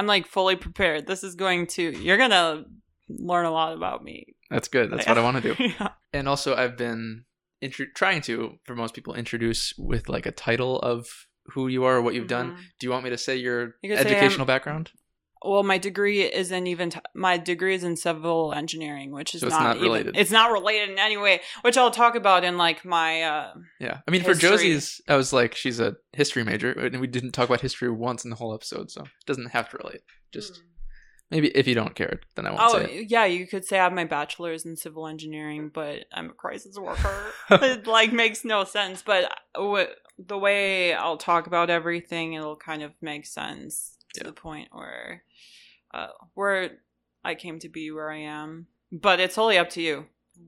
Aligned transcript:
I'm 0.00 0.06
like 0.06 0.26
fully 0.26 0.56
prepared. 0.56 1.06
This 1.06 1.22
is 1.22 1.34
going 1.34 1.66
to 1.76 1.82
you're 1.82 2.16
gonna 2.16 2.64
learn 3.10 3.44
a 3.44 3.50
lot 3.50 3.74
about 3.74 4.02
me. 4.02 4.34
That's 4.48 4.66
good. 4.66 4.90
That's 4.90 5.06
what 5.06 5.18
I 5.18 5.22
want 5.22 5.42
to 5.42 5.54
do. 5.54 5.62
yeah. 5.78 5.88
And 6.14 6.26
also, 6.26 6.56
I've 6.56 6.78
been 6.78 7.26
intro- 7.60 7.84
trying 7.94 8.22
to, 8.22 8.58
for 8.64 8.74
most 8.74 8.94
people, 8.94 9.12
introduce 9.14 9.74
with 9.76 10.08
like 10.08 10.24
a 10.24 10.32
title 10.32 10.78
of 10.80 11.06
who 11.52 11.68
you 11.68 11.84
are 11.84 11.96
or 11.96 12.02
what 12.02 12.14
you've 12.14 12.28
done. 12.28 12.52
Mhm. 12.52 12.56
Do 12.78 12.86
you 12.86 12.90
want 12.90 13.04
me 13.04 13.10
to 13.10 13.18
say 13.18 13.36
your 13.36 13.76
You 13.82 13.90
could 13.90 13.98
say 13.98 14.06
educational 14.10 14.46
background? 14.46 14.90
Well, 15.42 15.62
my 15.62 15.78
degree 15.78 16.22
isn't 16.22 16.66
even 16.66 16.90
t- 16.90 17.00
my 17.14 17.38
degree 17.38 17.74
is 17.74 17.82
in 17.82 17.96
civil 17.96 18.52
engineering, 18.52 19.10
which 19.10 19.34
is 19.34 19.40
So 19.40 19.48
not, 19.48 19.62
not 19.62 19.76
even, 19.76 19.88
related. 19.88 20.16
It's 20.18 20.30
not 20.30 20.52
related 20.52 20.90
in 20.90 20.98
any 20.98 21.16
way, 21.16 21.40
which 21.62 21.78
I'll 21.78 21.90
talk 21.90 22.14
about 22.14 22.44
in 22.44 22.58
like 22.58 22.84
my. 22.84 23.22
uh 23.22 23.54
Yeah. 23.80 24.00
I 24.06 24.10
mean, 24.10 24.22
for 24.22 24.34
Josie's, 24.34 25.00
I 25.08 25.16
was 25.16 25.32
like, 25.32 25.54
she's 25.54 25.80
a 25.80 25.96
history 26.12 26.44
major, 26.44 26.72
and 26.72 27.00
we 27.00 27.06
didn't 27.06 27.32
talk 27.32 27.48
about 27.48 27.62
history 27.62 27.88
once 27.90 28.22
in 28.24 28.30
the 28.30 28.36
whole 28.36 28.52
episode, 28.52 28.90
so 28.90 29.02
it 29.02 29.08
doesn't 29.26 29.50
have 29.52 29.70
to 29.70 29.78
relate. 29.78 30.02
Just 30.30 30.62
maybe 31.30 31.48
if 31.48 31.66
you 31.66 31.74
don't 31.74 31.94
care, 31.94 32.20
then 32.34 32.46
I 32.46 32.50
won't 32.50 32.62
Oh 32.62 32.78
say 32.78 32.92
it. 32.98 33.10
yeah, 33.10 33.24
you 33.24 33.46
could 33.46 33.64
say 33.64 33.78
I 33.78 33.84
have 33.84 33.92
my 33.94 34.04
bachelor's 34.04 34.66
in 34.66 34.76
civil 34.76 35.06
engineering, 35.06 35.70
but 35.72 36.04
I'm 36.12 36.28
a 36.30 36.34
crisis 36.34 36.76
worker. 36.78 37.32
it 37.50 37.86
like 37.86 38.12
makes 38.12 38.44
no 38.44 38.64
sense. 38.64 39.00
But 39.02 39.32
w- 39.54 39.86
the 40.18 40.36
way 40.36 40.92
I'll 40.92 41.16
talk 41.16 41.46
about 41.46 41.70
everything, 41.70 42.34
it'll 42.34 42.56
kind 42.56 42.82
of 42.82 42.92
make 43.00 43.24
sense 43.24 43.96
to 44.14 44.20
Yeah. 44.20 44.26
the 44.26 44.32
point 44.32 44.68
where 44.72 45.22
uh, 45.92 46.08
where 46.34 46.78
I 47.24 47.34
came 47.34 47.58
to 47.60 47.68
be 47.68 47.90
where 47.90 48.10
I 48.10 48.18
am. 48.18 48.66
But 48.92 49.20
it's 49.20 49.34
totally 49.34 49.58
up 49.58 49.70
to 49.70 49.82
you 49.82 50.06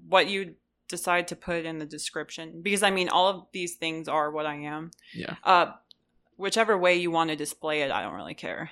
what 0.08 0.28
you 0.28 0.54
decide 0.88 1.28
to 1.28 1.36
put 1.36 1.64
in 1.64 1.78
the 1.78 1.86
description, 1.86 2.60
because 2.62 2.82
I 2.82 2.90
mean, 2.90 3.08
all 3.08 3.28
of 3.28 3.46
these 3.52 3.76
things 3.76 4.08
are 4.08 4.30
what 4.30 4.46
I 4.46 4.54
am. 4.56 4.90
Yeah. 5.14 5.36
Uh, 5.44 5.72
whichever 6.36 6.76
way 6.78 6.96
you 6.96 7.10
want 7.10 7.30
to 7.30 7.36
display 7.36 7.82
it, 7.82 7.90
I 7.90 8.02
don't 8.02 8.14
really 8.14 8.34
care, 8.34 8.70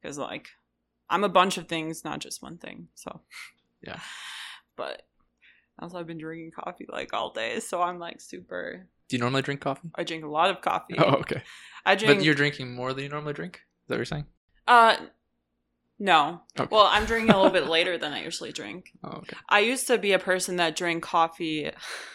because 0.00 0.18
like 0.18 0.48
I'm 1.10 1.24
a 1.24 1.28
bunch 1.28 1.58
of 1.58 1.68
things, 1.68 2.04
not 2.04 2.18
just 2.20 2.42
one 2.42 2.58
thing. 2.58 2.88
So 2.94 3.20
Yeah. 3.82 4.00
But 4.76 5.02
also, 5.80 5.98
I've 5.98 6.06
been 6.06 6.18
drinking 6.18 6.52
coffee 6.52 6.86
like 6.88 7.12
all 7.12 7.32
day, 7.32 7.58
so 7.60 7.82
I'm 7.82 7.98
like 7.98 8.20
super. 8.20 8.86
Do 9.08 9.16
you 9.16 9.20
normally 9.20 9.42
drink 9.42 9.60
coffee? 9.60 9.90
I 9.94 10.04
drink 10.04 10.24
a 10.24 10.28
lot 10.28 10.50
of 10.50 10.60
coffee. 10.60 10.94
Oh, 10.98 11.14
okay. 11.22 11.42
I 11.84 11.94
drink. 11.96 12.18
But 12.18 12.24
you're 12.24 12.34
drinking 12.36 12.74
more 12.74 12.92
than 12.92 13.02
you 13.04 13.10
normally 13.10 13.32
drink? 13.32 13.60
That 13.88 13.94
what 13.94 13.98
you're 13.98 14.04
saying? 14.04 14.26
uh, 14.66 14.96
no. 15.98 16.42
Okay. 16.58 16.68
Well, 16.70 16.86
I'm 16.88 17.06
drinking 17.06 17.30
a 17.30 17.36
little 17.36 17.52
bit 17.52 17.66
later 17.70 17.98
than 17.98 18.12
I 18.12 18.22
usually 18.22 18.52
drink. 18.52 18.92
Oh, 19.02 19.18
okay. 19.18 19.36
I 19.48 19.60
used 19.60 19.86
to 19.88 19.98
be 19.98 20.12
a 20.12 20.18
person 20.18 20.56
that 20.56 20.76
drank 20.76 21.02
coffee 21.02 21.70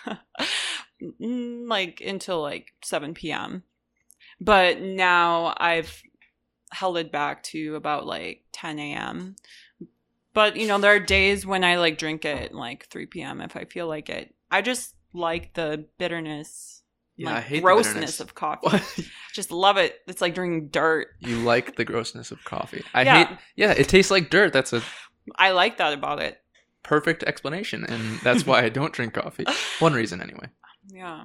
like 1.19 2.01
until 2.05 2.41
like 2.41 2.73
7 2.83 3.13
p.m. 3.13 3.63
But 4.39 4.81
now 4.81 5.53
I've 5.57 6.01
held 6.71 6.97
it 6.97 7.11
back 7.11 7.44
to 7.44 7.75
about 7.75 8.05
like 8.05 8.44
10 8.53 8.79
a.m. 8.79 9.35
But 10.33 10.55
you 10.55 10.67
know, 10.67 10.77
there 10.77 10.95
are 10.95 10.99
days 10.99 11.45
when 11.45 11.63
I 11.63 11.77
like 11.77 11.97
drink 11.97 12.23
it 12.25 12.53
like 12.53 12.88
3 12.88 13.07
p.m. 13.07 13.41
if 13.41 13.55
I 13.55 13.66
feel 13.66 13.88
like 13.88 14.09
it. 14.09 14.33
I 14.49 14.61
just 14.61 14.95
like 15.13 15.53
the 15.53 15.85
bitterness, 15.97 16.83
Yeah, 17.16 17.30
I 17.31 17.47
like 17.52 17.61
grossness 17.61 18.19
of 18.19 18.33
coffee. 18.36 19.06
Just 19.33 19.52
love 19.52 19.78
it. 19.78 20.00
It's 20.08 20.22
like 20.22 20.33
drinking 20.36 20.69
dirt. 20.69 21.08
you 21.19 21.38
like 21.38 21.75
the 21.75 21.86
grossness 21.86 22.31
of 22.31 22.44
coffee. 22.44 22.83
I 22.94 23.03
Yeah. 23.03 23.28
hate. 23.28 23.38
Yeah, 23.56 23.72
it 23.72 23.88
tastes 23.89 24.09
like 24.11 24.30
dirt. 24.30 24.52
That's 24.53 24.73
a 24.73 24.81
I 25.38 25.52
like 25.52 25.78
that 25.78 25.94
about 25.94 26.22
it. 26.22 26.41
perfect 26.84 27.23
explanation, 27.23 27.86
and 27.86 28.19
that's 28.23 28.45
why 28.45 28.64
I 28.64 28.69
don't 28.69 28.91
drink 28.94 29.14
coffee. 29.14 29.45
One 29.80 29.94
reason, 29.94 30.22
anyway. 30.22 30.50
Yeah. 30.88 31.23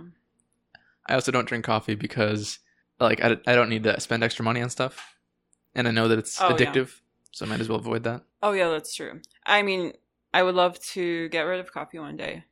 I 1.06 1.14
also 1.14 1.32
don't 1.32 1.48
drink 1.48 1.64
coffee 1.64 1.94
because, 1.94 2.58
like, 3.00 3.24
I, 3.24 3.38
I 3.46 3.54
don't 3.54 3.70
need 3.70 3.84
to 3.84 3.98
spend 4.00 4.22
extra 4.22 4.44
money 4.44 4.60
on 4.60 4.68
stuff, 4.70 5.16
and 5.74 5.88
I 5.88 5.90
know 5.90 6.06
that 6.08 6.18
it's 6.18 6.38
Oh, 6.40 6.50
yeah. 6.50 6.54
addictive, 6.72 7.00
so 7.32 7.46
I 7.46 7.48
might 7.48 7.60
as 7.60 7.68
well 7.68 7.78
avoid 7.78 8.04
that. 8.04 8.22
Oh 8.42 8.52
yeah, 8.52 8.68
that's 8.68 8.94
true. 8.94 9.20
I 9.46 9.62
mean, 9.62 9.94
I 10.34 10.42
would 10.42 10.54
love 10.54 10.78
to 10.92 11.28
get 11.30 11.42
rid 11.42 11.60
of 11.60 11.72
coffee 11.72 11.98
one 11.98 12.16
day. 12.16 12.44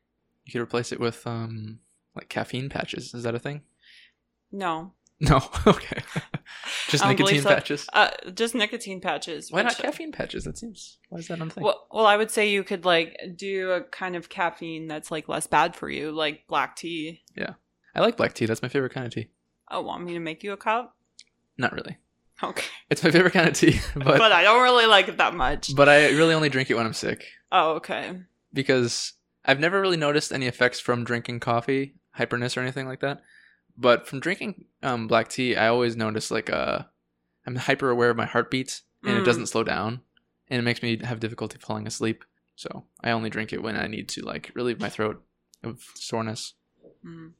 You 0.47 0.53
could 0.53 0.63
replace 0.63 0.91
it 0.91 0.99
with 1.01 1.25
um 1.27 1.81
like 2.17 2.29
caffeine 2.29 2.69
patches. 2.69 3.15
Is 3.15 3.23
that 3.25 3.35
a 3.35 3.39
thing? 3.39 3.63
No, 4.53 4.93
No. 5.21 5.41
okay. 5.67 6.03
Just 6.89 7.05
nicotine 7.05 7.43
so. 7.43 7.49
patches. 7.49 7.87
uh, 7.93 8.11
just 8.35 8.55
nicotine 8.55 9.01
patches. 9.01 9.51
Why 9.51 9.63
not 9.63 9.77
caffeine 9.77 10.13
patches? 10.13 10.45
That 10.45 10.57
seems. 10.59 10.99
Why 11.09 11.19
is 11.19 11.29
that 11.29 11.41
a 11.41 11.47
thing? 11.51 11.65
Well, 11.65 11.87
well, 11.91 12.07
I 12.07 12.17
would 12.17 12.31
say 12.31 12.49
you 12.51 12.63
could 12.63 12.85
like 12.85 13.19
do 13.35 13.73
a 13.73 13.81
kind 13.83 14.15
of 14.15 14.29
caffeine 14.29 14.87
that's 14.87 15.11
like 15.11 15.29
less 15.29 15.47
bad 15.47 15.75
for 15.75 15.89
you, 15.91 16.13
like 16.13 16.47
black 16.49 16.77
tea. 16.77 17.23
Yeah, 17.37 17.55
I 17.95 18.01
like 18.01 18.17
black 18.17 18.35
tea. 18.35 18.47
That's 18.47 18.63
my 18.63 18.69
favorite 18.69 18.93
kind 18.93 19.07
of 19.07 19.13
tea. 19.13 19.31
Oh, 19.71 19.81
want 19.81 20.05
me 20.05 20.13
to 20.13 20.21
make 20.21 20.45
you 20.45 20.53
a 20.53 20.57
cup? 20.57 20.95
Not 21.59 21.73
really. 21.73 21.97
Okay, 22.43 22.67
It's 22.91 23.03
my 23.03 23.11
favorite 23.11 23.33
kind 23.33 23.49
of 23.49 23.55
tea, 23.55 23.81
but, 23.95 24.19
but 24.19 24.31
I 24.33 24.43
don't 24.43 24.63
really 24.63 24.87
like 24.87 25.09
it 25.09 25.17
that 25.17 25.35
much. 25.35 25.75
but 25.75 25.89
I 25.89 26.11
really 26.11 26.35
only 26.35 26.51
drink 26.51 26.71
it 26.71 26.75
when 26.75 26.85
I'm 26.87 26.93
sick 26.93 27.25
oh, 27.51 27.73
okay. 27.77 28.21
because 28.53 29.15
I've 29.45 29.59
never 29.59 29.81
really 29.81 29.97
noticed 29.97 30.33
any 30.33 30.47
effects 30.47 30.79
from 30.79 31.03
drinking 31.05 31.41
coffee, 31.41 31.95
hyperness 32.19 32.57
or 32.57 32.61
anything 32.61 32.87
like 32.87 33.01
that. 33.01 33.23
But 33.77 34.07
from 34.07 34.21
drinking 34.21 34.65
um, 34.83 35.07
black 35.07 35.29
tea, 35.29 35.55
I 35.57 35.69
always 35.69 35.97
notice 35.97 36.31
like 36.31 36.51
uh, 36.51 36.81
I'm 37.47 37.57
hyper 37.57 37.91
aware 37.91 38.11
of 38.11 38.17
my 38.17 38.27
heartbeats 38.27 38.83
and 39.05 39.17
it 39.17 39.23
Mm. 39.23 39.25
doesn't 39.25 39.47
slow 39.47 39.63
down, 39.63 40.01
and 40.49 40.59
it 40.59 40.63
makes 40.63 40.83
me 40.83 40.99
have 41.05 41.21
difficulty 41.21 41.59
falling 41.61 41.87
asleep. 41.87 42.25
So 42.57 42.85
I 43.05 43.11
only 43.11 43.29
drink 43.31 43.53
it 43.53 43.63
when 43.63 43.77
I 43.77 43.87
need 43.87 44.09
to 44.11 44.23
like 44.23 44.51
relieve 44.55 44.81
my 44.81 44.89
throat 44.89 45.23
of 45.63 45.85
soreness. 45.95 46.55
Mm, 47.05 47.33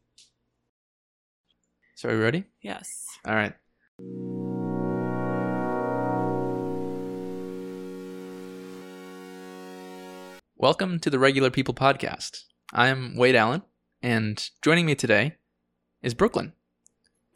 So 1.95 2.09
are 2.11 2.15
you 2.17 2.23
ready? 2.23 2.45
yes. 2.61 3.07
All 3.25 3.35
right. 3.35 3.55
Welcome 10.57 10.99
to 11.01 11.11
the 11.11 11.19
Regular 11.19 11.51
People 11.51 11.75
Podcast. 11.75 12.45
I'm 12.73 13.17
Wade 13.17 13.37
Allen, 13.37 13.63
and 14.07 14.51
joining 14.63 14.87
me 14.87 14.95
today 14.95 15.35
is 16.01 16.15
Brooklyn. 16.15 16.53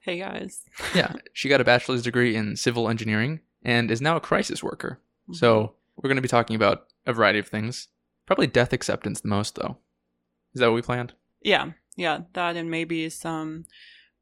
Hey 0.03 0.19
guys. 0.20 0.62
Yeah, 0.94 1.14
she 1.32 1.48
got 1.48 1.60
a 1.60 1.64
bachelor's 1.64 2.03
degree 2.03 2.36
in 2.36 2.56
civil 2.56 2.88
engineering 2.88 3.41
and 3.64 3.91
is 3.91 4.00
now 4.00 4.16
a 4.16 4.20
crisis 4.20 4.62
worker. 4.62 5.00
So 5.32 5.75
we're 5.97 6.09
going 6.09 6.16
to 6.16 6.22
be 6.22 6.28
talking 6.28 6.54
about 6.56 6.86
a 7.06 7.12
variety 7.12 7.41
of 7.41 7.48
things. 7.48 7.88
Probably 8.25 8.47
death 8.47 8.72
acceptance 8.72 9.20
the 9.20 9.28
most, 9.28 9.56
though. 9.56 9.78
Is 10.54 10.60
that 10.60 10.69
what 10.69 10.75
we 10.76 10.82
planned? 10.82 11.12
Yeah, 11.42 11.72
yeah, 11.97 12.20
that 12.34 12.54
and 12.56 12.70
maybe 12.70 13.09
some 13.10 13.64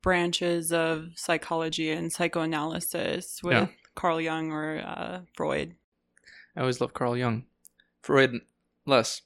branches 0.03 0.72
of 0.72 1.08
psychology 1.16 1.91
and 1.91 2.10
psychoanalysis 2.12 3.42
with 3.42 3.53
Yeah. 3.53 3.66
Carl 3.94 4.20
Jung 4.22 4.53
or 4.53 4.78
uh, 4.78 5.20
Freud. 5.34 5.75
I 6.56 6.60
always 6.60 6.81
love 6.81 6.94
Carl 6.94 7.16
Jung. 7.16 7.44
Freud 8.03 8.41
less. 8.87 9.20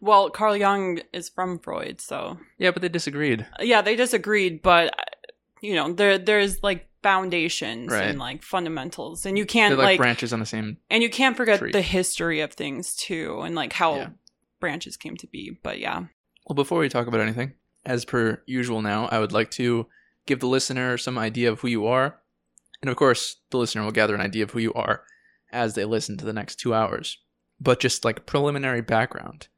Well, 0.00 0.30
Carl 0.30 0.56
Jung 0.56 1.00
is 1.12 1.28
from 1.28 1.58
Freud, 1.58 2.00
so 2.00 2.38
Yeah, 2.58 2.70
but 2.70 2.82
they 2.82 2.88
disagreed. 2.88 3.46
yeah, 3.60 3.82
they 3.82 3.96
disagreed, 3.96 4.62
but 4.62 4.94
you 5.60 5.74
know, 5.74 5.92
there 5.92 6.18
there's 6.18 6.62
like 6.62 6.88
foundations 7.02 7.90
Right. 7.92 8.04
and 8.08 8.18
like 8.18 8.42
fundamentals, 8.42 9.26
and 9.26 9.36
you 9.38 9.46
can't 9.46 9.76
like, 9.76 9.84
like, 9.84 9.98
branches 9.98 10.32
on 10.32 10.40
the 10.40 10.46
same. 10.46 10.78
and 10.90 11.02
you 11.02 11.10
can't 11.10 11.36
forget 11.36 11.58
tree. 11.58 11.70
the 11.72 11.82
history 11.82 12.40
of 12.40 12.52
things 12.52 12.94
too, 12.96 13.40
and 13.42 13.54
like 13.54 13.72
how 13.74 13.96
Yeah. 13.96 14.08
branches 14.60 14.96
came 14.96 15.16
to 15.18 15.26
be. 15.26 15.58
But 15.62 15.78
yeah, 15.78 16.04
Well, 16.46 16.54
before 16.54 16.78
we 16.80 16.88
talk 16.88 17.06
about 17.06 17.20
anything, 17.20 17.54
as 17.86 18.04
per 18.04 18.42
usual 18.46 18.82
now, 18.82 19.06
I 19.06 19.18
would 19.18 19.32
like 19.32 19.50
to 19.52 19.86
give 20.26 20.40
the 20.40 20.46
listener 20.48 20.96
some 20.98 21.18
idea 21.18 21.50
of 21.52 21.60
who 21.60 21.68
you 21.68 21.86
are. 21.86 22.20
And 22.82 22.90
of 22.90 22.96
course, 22.96 23.36
the 23.50 23.56
listener 23.58 23.82
will 23.84 23.92
gather 23.92 24.14
an 24.14 24.20
idea 24.20 24.42
of 24.42 24.50
who 24.50 24.58
you 24.58 24.72
are 24.74 25.04
as 25.52 25.74
they 25.74 25.84
listen 25.86 26.16
to 26.18 26.24
the 26.24 26.32
next 26.34 26.56
two 26.56 26.74
hours. 26.74 27.18
But 27.60 27.80
just 27.80 28.04
like 28.04 28.26
preliminary 28.26 28.80
background. 28.82 29.48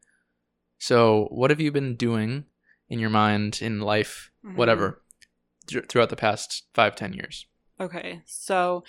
So, 0.78 1.28
what 1.30 1.50
have 1.50 1.60
you 1.60 1.72
been 1.72 1.96
doing 1.96 2.44
in 2.88 2.98
your 2.98 3.10
mind, 3.10 3.60
in 3.62 3.80
life, 3.80 4.30
Mhm. 4.44 4.56
whatever, 4.56 5.02
thr- 5.66 5.80
throughout 5.88 6.10
the 6.10 6.16
past 6.16 6.64
five, 6.74 6.94
ten 6.96 7.12
years? 7.12 7.46
Okay, 7.80 8.22
so 8.26 8.84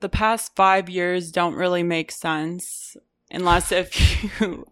the 0.00 0.08
past 0.08 0.54
five 0.56 0.88
years 0.88 1.32
don't 1.32 1.54
really 1.54 1.82
make 1.82 2.12
sense 2.12 2.96
unless 3.30 3.72
if 3.72 3.90
you 4.40 4.66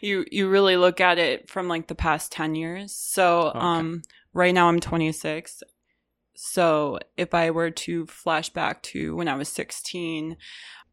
you 0.00 0.24
you 0.30 0.48
really 0.48 0.76
look 0.76 1.00
at 1.00 1.18
it 1.18 1.48
from 1.48 1.68
like 1.68 1.86
the 1.86 1.94
past 1.94 2.32
10 2.32 2.54
years 2.54 2.94
so 2.96 3.48
Okay. 3.54 3.58
um 3.60 4.02
right 4.32 4.54
now 4.54 4.68
i'm 4.68 4.80
26 4.80 5.62
so 6.34 6.98
if 7.16 7.34
i 7.34 7.50
were 7.50 7.70
to 7.70 8.06
flash 8.06 8.48
back 8.48 8.82
to 8.82 9.14
when 9.14 9.28
i 9.28 9.36
was 9.36 9.48
16 9.50 10.36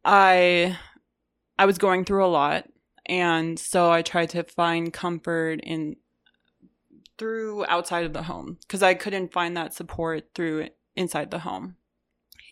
i 0.03 0.77
i 1.57 1.65
was 1.65 1.77
going 1.77 2.03
through 2.03 2.25
a 2.25 2.27
lot 2.27 2.65
and 3.07 3.57
so 3.59 3.91
i 3.91 4.01
tried 4.01 4.29
to 4.29 4.43
find 4.43 4.93
comfort 4.93 5.59
in 5.63 5.95
through 7.17 7.65
outside 7.67 8.05
of 8.05 8.13
the 8.13 8.23
home 8.23 8.57
because 8.61 8.83
i 8.83 8.93
couldn't 8.93 9.33
find 9.33 9.57
that 9.57 9.73
support 9.73 10.25
through 10.35 10.67
inside 10.97 11.31
the 11.31 11.39
home. 11.39 11.77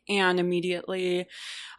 And 0.08 0.40
immediately 0.40 1.26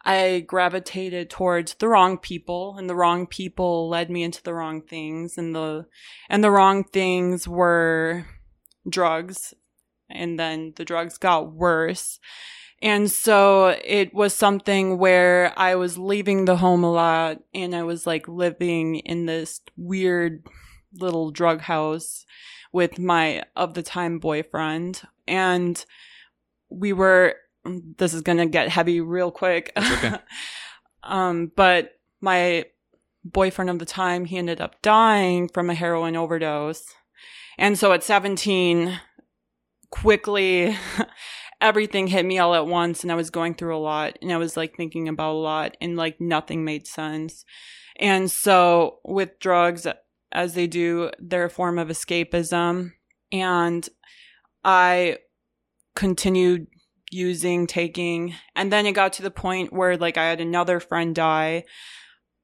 I 0.03 0.43
gravitated 0.45 1.29
towards 1.29 1.75
the 1.75 1.87
wrong 1.87 2.17
people 2.17 2.75
and 2.77 2.89
the 2.89 2.95
wrong 2.95 3.25
people 3.25 3.87
led 3.87 4.11
me 4.11 4.21
into 4.21 4.43
the 4.43 4.53
wrong 4.53 4.81
things 4.81 5.37
and 5.37 5.55
the 5.55 5.85
and 6.29 6.43
the 6.43 6.51
wrong 6.51 6.83
things 6.83 7.47
were 7.47 8.25
drugs. 8.87 9.53
And 10.09 10.37
then 10.37 10.73
the 10.75 10.85
drugs 10.85 11.17
got 11.17 11.53
worse 11.53 12.19
And 12.81 13.09
so 13.09 13.75
it 13.83 14.13
was 14.13 14.33
something 14.33 14.99
where 14.99 15.51
I 15.57 15.75
was 15.75 15.97
leaving 15.97 16.45
the 16.45 16.57
home 16.57 16.83
a 16.83 16.91
lot 16.91 17.39
and 17.53 17.75
I 17.75 17.83
was 17.83 18.05
like 18.05 18.27
living 18.27 18.97
in 18.97 19.25
this 19.25 19.61
weird 19.75 20.45
little 20.93 21.31
drug 21.31 21.61
house 21.61 22.25
with 22.71 22.99
my 22.99 23.43
of 23.55 23.73
the 23.73 23.81
time 23.81 24.19
boyfriend. 24.19 25.01
And 25.27 25.83
we 26.69 26.93
were, 26.93 27.35
this 27.65 28.13
is 28.13 28.21
going 28.21 28.37
to 28.37 28.45
get 28.45 28.69
heavy 28.69 29.01
real 29.01 29.31
quick. 29.31 29.71
okay. 29.75 30.17
um, 31.03 31.51
but 31.55 31.99
my 32.21 32.65
boyfriend 33.23 33.71
of 33.71 33.79
the 33.79 33.85
time, 33.85 34.25
he 34.25 34.37
ended 34.37 34.61
up 34.61 34.81
dying 34.83 35.49
from 35.49 35.71
a 35.71 35.75
heroin 35.75 36.15
overdose. 36.15 36.83
And 37.57 37.77
so 37.77 37.91
at 37.91 38.03
17, 38.03 38.99
quickly 39.89 40.77
everything 41.59 42.07
hit 42.07 42.25
me 42.25 42.39
all 42.39 42.53
at 42.53 42.67
once 42.67 43.03
and 43.03 43.11
I 43.11 43.15
was 43.15 43.29
going 43.29 43.55
through 43.55 43.75
a 43.75 43.79
lot 43.79 44.17
and 44.21 44.31
I 44.31 44.37
was 44.37 44.55
like 44.55 44.75
thinking 44.75 45.07
about 45.07 45.33
a 45.33 45.39
lot 45.39 45.77
and 45.81 45.95
like 45.95 46.21
nothing 46.21 46.63
made 46.63 46.87
sense. 46.87 47.45
And 47.99 48.29
so 48.29 48.99
with 49.03 49.39
drugs, 49.39 49.87
as 50.31 50.53
they 50.53 50.67
do, 50.67 51.11
they're 51.19 51.45
a 51.45 51.49
form 51.49 51.79
of 51.79 51.87
escapism. 51.87 52.93
And 53.31 53.87
I 54.63 55.17
continued 55.95 56.67
using, 57.09 57.67
taking, 57.67 58.35
and 58.55 58.71
then 58.71 58.85
it 58.85 58.91
got 58.91 59.13
to 59.13 59.23
the 59.23 59.31
point 59.31 59.73
where 59.73 59.97
like 59.97 60.17
I 60.17 60.25
had 60.25 60.41
another 60.41 60.79
friend 60.79 61.15
die. 61.15 61.63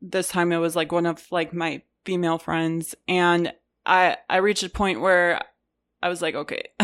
This 0.02 0.30
time 0.30 0.52
it 0.52 0.58
was 0.58 0.76
like 0.76 0.92
one 0.92 1.06
of 1.06 1.26
like 1.32 1.54
my 1.54 1.84
female 2.06 2.38
friends 2.38 2.96
and 3.08 3.54
I 3.86 4.18
I 4.30 4.38
reached 4.38 4.64
a 4.64 4.70
point 4.70 5.02
where 5.02 5.42
I 6.04 6.10
was 6.10 6.22
like, 6.22 6.36
okay, 6.36 6.64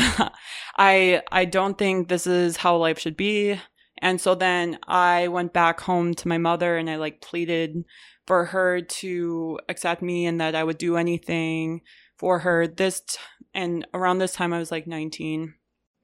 I 0.77 1.21
I 1.29 1.43
don't 1.43 1.77
think 1.77 2.07
this 2.07 2.25
is 2.25 2.55
how 2.55 2.77
life 2.77 2.99
should 2.99 3.17
be. 3.17 3.59
And 4.01 4.21
so 4.21 4.33
then 4.33 4.79
I 4.87 5.27
went 5.27 5.51
back 5.51 5.81
home 5.81 6.13
to 6.15 6.27
my 6.29 6.37
mother 6.37 6.77
and 6.77 6.89
I 6.89 6.95
like 6.95 7.19
pleaded 7.19 7.83
for 8.25 8.45
her 8.45 8.79
to 8.79 9.59
accept 9.67 10.01
me 10.01 10.25
and 10.25 10.39
that 10.39 10.55
I 10.55 10.63
would 10.63 10.77
do 10.77 10.95
anything 10.95 11.81
for 12.17 12.39
her. 12.39 12.65
This 12.65 13.01
t- 13.01 13.17
and 13.53 13.85
around 13.93 14.19
this 14.19 14.33
time 14.33 14.53
I 14.53 14.59
was 14.59 14.71
like 14.71 14.87
19. 14.87 15.53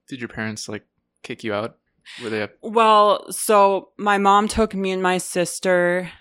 Did 0.09 0.19
your 0.19 0.27
parents 0.27 0.67
like 0.67 0.85
kick 1.23 1.45
you 1.45 1.53
out? 1.53 1.77
Were 2.21 2.29
they? 2.29 2.49
Well, 2.61 3.31
so 3.31 3.91
my 3.97 4.17
mom 4.17 4.49
took 4.49 4.75
me 4.75 4.91
and 4.91 5.01
my 5.01 5.19
sister 5.19 6.11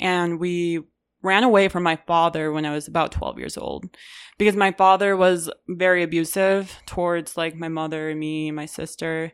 and 0.00 0.40
we 0.40 0.80
ran 1.22 1.44
away 1.44 1.68
from 1.68 1.82
my 1.82 1.96
father 1.96 2.52
when 2.52 2.66
I 2.66 2.72
was 2.72 2.88
about 2.88 3.12
12 3.12 3.38
years 3.38 3.56
old 3.56 3.96
because 4.38 4.56
my 4.56 4.72
father 4.72 5.16
was 5.16 5.50
very 5.68 6.02
abusive 6.02 6.78
towards 6.86 7.36
like 7.36 7.54
my 7.54 7.68
mother 7.68 8.10
and 8.10 8.18
me 8.18 8.48
and 8.48 8.56
my 8.56 8.66
sister. 8.66 9.32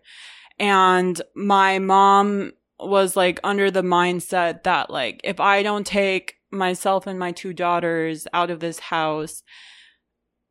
And 0.59 1.21
my 1.35 1.79
mom 1.79 2.53
was 2.79 3.17
like 3.17 3.41
under 3.43 3.71
the 3.71 3.83
mindset 3.83 4.65
that 4.65 4.91
like 4.91 5.21
if 5.25 5.41
I 5.41 5.63
don't 5.63 5.87
take 5.87 6.35
myself 6.51 7.07
and 7.07 7.19
my 7.19 7.33
two 7.33 7.53
daughters 7.53 8.27
out 8.33 8.51
of 8.51 8.61
this 8.61 8.79
house, 8.79 9.43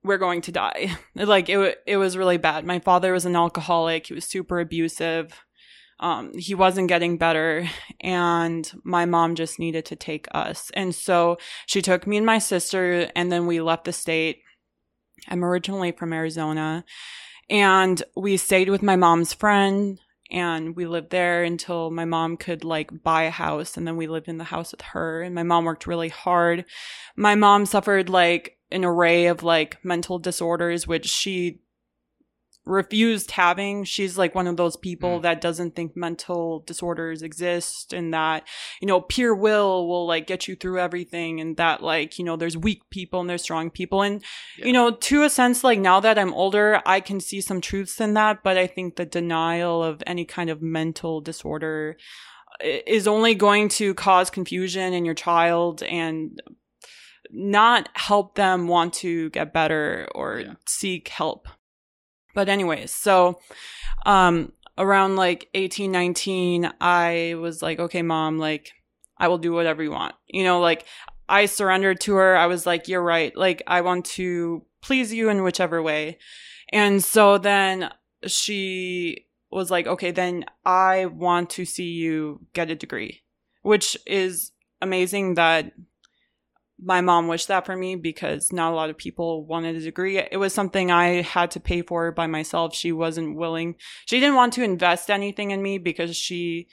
we're 0.04 0.18
going 0.18 0.42
to 0.42 0.52
die. 0.52 0.98
Like 1.16 1.50
it 1.50 1.78
it 1.86 1.98
was 1.98 2.18
really 2.18 2.38
bad. 2.38 2.66
My 2.66 2.80
father 2.80 3.14
was 3.14 3.26
an 3.26 3.36
alcoholic. 3.36 4.08
He 4.08 4.14
was 4.14 4.26
super 4.26 4.60
abusive 4.60 5.44
um, 6.00 6.38
he 6.38 6.54
wasn't 6.54 6.90
getting 6.90 7.18
better 7.18 7.68
and 8.02 8.72
my 8.84 9.06
mom 9.06 9.36
just 9.36 9.60
needed 9.60 9.86
to 9.86 9.96
take 9.96 10.28
us. 10.32 10.72
And 10.74 10.94
so 10.94 11.38
she 11.66 11.82
took 11.82 12.06
me 12.06 12.18
and 12.18 12.26
my 12.26 12.40
sister 12.40 13.10
and 13.16 13.32
then 13.32 13.48
we 13.48 13.62
left 13.62 13.86
the 13.86 13.94
state. 13.94 14.42
I'm 15.28 15.44
originally 15.44 15.92
from 15.92 16.14
Arizona 16.14 16.86
and 17.50 18.02
we 18.16 18.38
stayed 18.38 18.70
with 18.70 18.84
my 18.84 18.96
mom's 18.96 19.34
friend 19.34 20.00
and 20.30 20.76
we 20.76 20.86
lived 20.86 21.10
there 21.10 21.44
until 21.44 21.90
my 21.90 22.06
mom 22.06 22.38
could 22.38 22.64
like 22.64 23.04
buy 23.04 23.24
a 23.24 23.32
house 23.32 23.78
and 23.78 23.88
then 23.88 23.98
we 23.98 24.08
lived 24.08 24.28
in 24.28 24.38
the 24.38 24.44
house 24.44 24.72
with 24.72 24.82
her 24.82 25.22
and 25.22 25.34
my 25.34 25.44
mom 25.44 25.66
worked 25.66 25.88
really 25.88 26.10
hard. 26.10 26.66
My 27.16 27.36
mom 27.36 27.66
suffered 27.66 28.10
like 28.10 28.58
an 28.70 28.84
array 28.84 29.28
of 29.28 29.44
like 29.44 29.84
mental 29.84 30.20
disorders 30.20 30.86
which 30.86 31.08
she 31.08 31.62
refused 32.68 33.32
having. 33.32 33.84
She's 33.84 34.18
like 34.18 34.36
one 34.36 34.48
of 34.48 34.58
those 34.58 34.76
people 34.76 35.20
mm. 35.20 35.22
that 35.24 35.42
doesn't 35.42 35.76
think 35.76 35.96
mental 35.96 36.60
disorders 36.68 37.22
exist 37.22 37.94
and 37.94 38.14
that, 38.14 38.48
you 38.82 38.88
know, 38.88 39.02
pure 39.02 39.34
will 39.34 39.88
will 39.88 40.06
like 40.06 40.28
get 40.28 40.48
you 40.48 40.56
through 40.56 40.80
everything 40.80 41.40
and 41.40 41.58
that 41.58 41.82
like, 41.82 42.20
you 42.20 42.26
know, 42.26 42.36
there's 42.36 42.58
weak 42.58 42.82
people 42.90 43.22
and 43.22 43.30
there's 43.30 43.42
strong 43.42 43.70
people. 43.70 44.02
And, 44.02 44.22
yeah. 44.58 44.66
you 44.68 44.74
know, 44.74 44.92
to 44.92 45.24
a 45.24 45.30
sense, 45.30 45.64
like 45.64 45.80
now 45.80 46.00
that 46.00 46.20
I'm 46.20 46.34
older, 46.34 46.82
I 46.86 47.00
can 47.00 47.20
see 47.20 47.42
some 47.42 47.62
truths 47.62 48.00
in 48.02 48.14
that, 48.16 48.44
but 48.44 48.58
I 48.58 48.68
think 48.68 48.96
the 48.96 49.06
denial 49.06 49.84
of 49.84 50.04
any 50.06 50.26
kind 50.26 50.50
of 50.50 50.62
mental 50.62 51.22
disorder 51.22 51.98
is 52.62 53.08
only 53.08 53.36
going 53.36 53.70
to 53.70 53.94
cause 53.94 54.30
confusion 54.30 54.94
in 54.94 55.06
your 55.06 55.14
child 55.14 55.84
and 55.84 56.42
not 57.32 57.90
help 57.94 58.36
them 58.36 58.68
want 58.68 58.94
to 58.94 59.30
get 59.32 59.54
better 59.54 60.08
or 60.16 60.40
yeah. 60.40 60.54
seek 60.66 61.10
help. 61.10 61.48
But 62.38 62.50
anyways, 62.50 62.92
so 62.92 63.40
um 64.06 64.52
around 64.78 65.16
like 65.16 65.50
18, 65.56 65.92
19, 65.92 66.72
I 66.80 67.34
was 67.40 67.64
like, 67.64 67.80
okay, 67.80 68.04
mom, 68.04 68.38
like 68.38 68.74
I 69.18 69.28
will 69.28 69.40
do 69.40 69.54
whatever 69.54 69.82
you 69.82 69.90
want. 69.90 70.14
You 70.28 70.44
know, 70.44 70.60
like 70.60 70.86
I 71.28 71.48
surrendered 71.48 72.00
to 72.02 72.14
her. 72.14 72.38
I 72.38 72.46
was 72.46 72.68
like, 72.68 72.88
you're 72.88 73.02
right. 73.02 73.36
Like 73.36 73.64
I 73.66 73.82
want 73.82 74.06
to 74.18 74.64
please 74.84 75.12
you 75.12 75.30
in 75.30 75.42
whichever 75.42 75.82
way. 75.82 76.20
And 76.72 77.04
so 77.04 77.40
then 77.40 77.90
she 78.28 79.26
was 79.50 79.72
like, 79.72 79.88
okay, 79.88 80.12
then 80.12 80.46
I 80.64 81.08
want 81.08 81.50
to 81.52 81.66
see 81.66 81.90
you 81.90 82.46
get 82.54 82.70
a 82.70 82.76
degree, 82.76 83.24
which 83.64 83.98
is 84.06 84.52
amazing 84.80 85.34
that 85.34 85.72
my 86.80 87.02
mom 87.02 87.28
wished 87.28 87.48
that 87.48 87.66
for 87.66 87.76
me 87.76 87.96
because 87.96 88.54
not 88.54 88.72
a 88.72 88.76
lot 88.76 88.90
of 88.90 88.98
people 88.98 89.46
wanted 89.46 89.76
a 89.76 89.82
degree. 89.82 90.20
It 90.20 90.38
was 90.38 90.54
something 90.54 90.92
I 90.92 91.22
had 91.22 91.52
to 91.52 91.60
pay 91.60 91.82
for 91.82 92.12
by 92.12 92.28
myself. 92.28 92.76
She 92.76 92.92
wasn't 92.92 93.36
willing. 93.36 93.76
She 94.06 94.20
didn't 94.20 94.36
want 94.36 94.54
to 94.54 94.64
invest 94.64 95.10
anything 95.10 95.52
in 95.52 95.62
me 95.62 95.80
because 95.80 96.16
she 96.16 96.68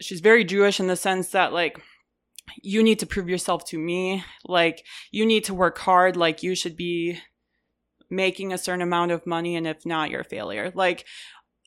she's 0.00 0.20
very 0.20 0.44
Jewish 0.44 0.80
in 0.80 0.88
the 0.88 0.96
sense 0.96 1.28
that 1.30 1.52
like 1.52 1.80
you 2.62 2.82
need 2.82 2.98
to 2.98 3.06
prove 3.06 3.28
yourself 3.28 3.64
to 3.66 3.78
me. 3.78 4.24
Like 4.44 4.84
you 5.10 5.24
need 5.24 5.44
to 5.44 5.54
work 5.54 5.78
hard. 5.78 6.16
Like 6.16 6.42
you 6.42 6.54
should 6.54 6.76
be 6.76 7.18
making 8.10 8.52
a 8.52 8.58
certain 8.58 8.82
amount 8.82 9.10
of 9.10 9.26
money 9.26 9.56
and 9.56 9.66
if 9.66 9.86
not 9.86 10.10
you're 10.10 10.20
a 10.20 10.24
failure. 10.24 10.70
Like 10.74 11.06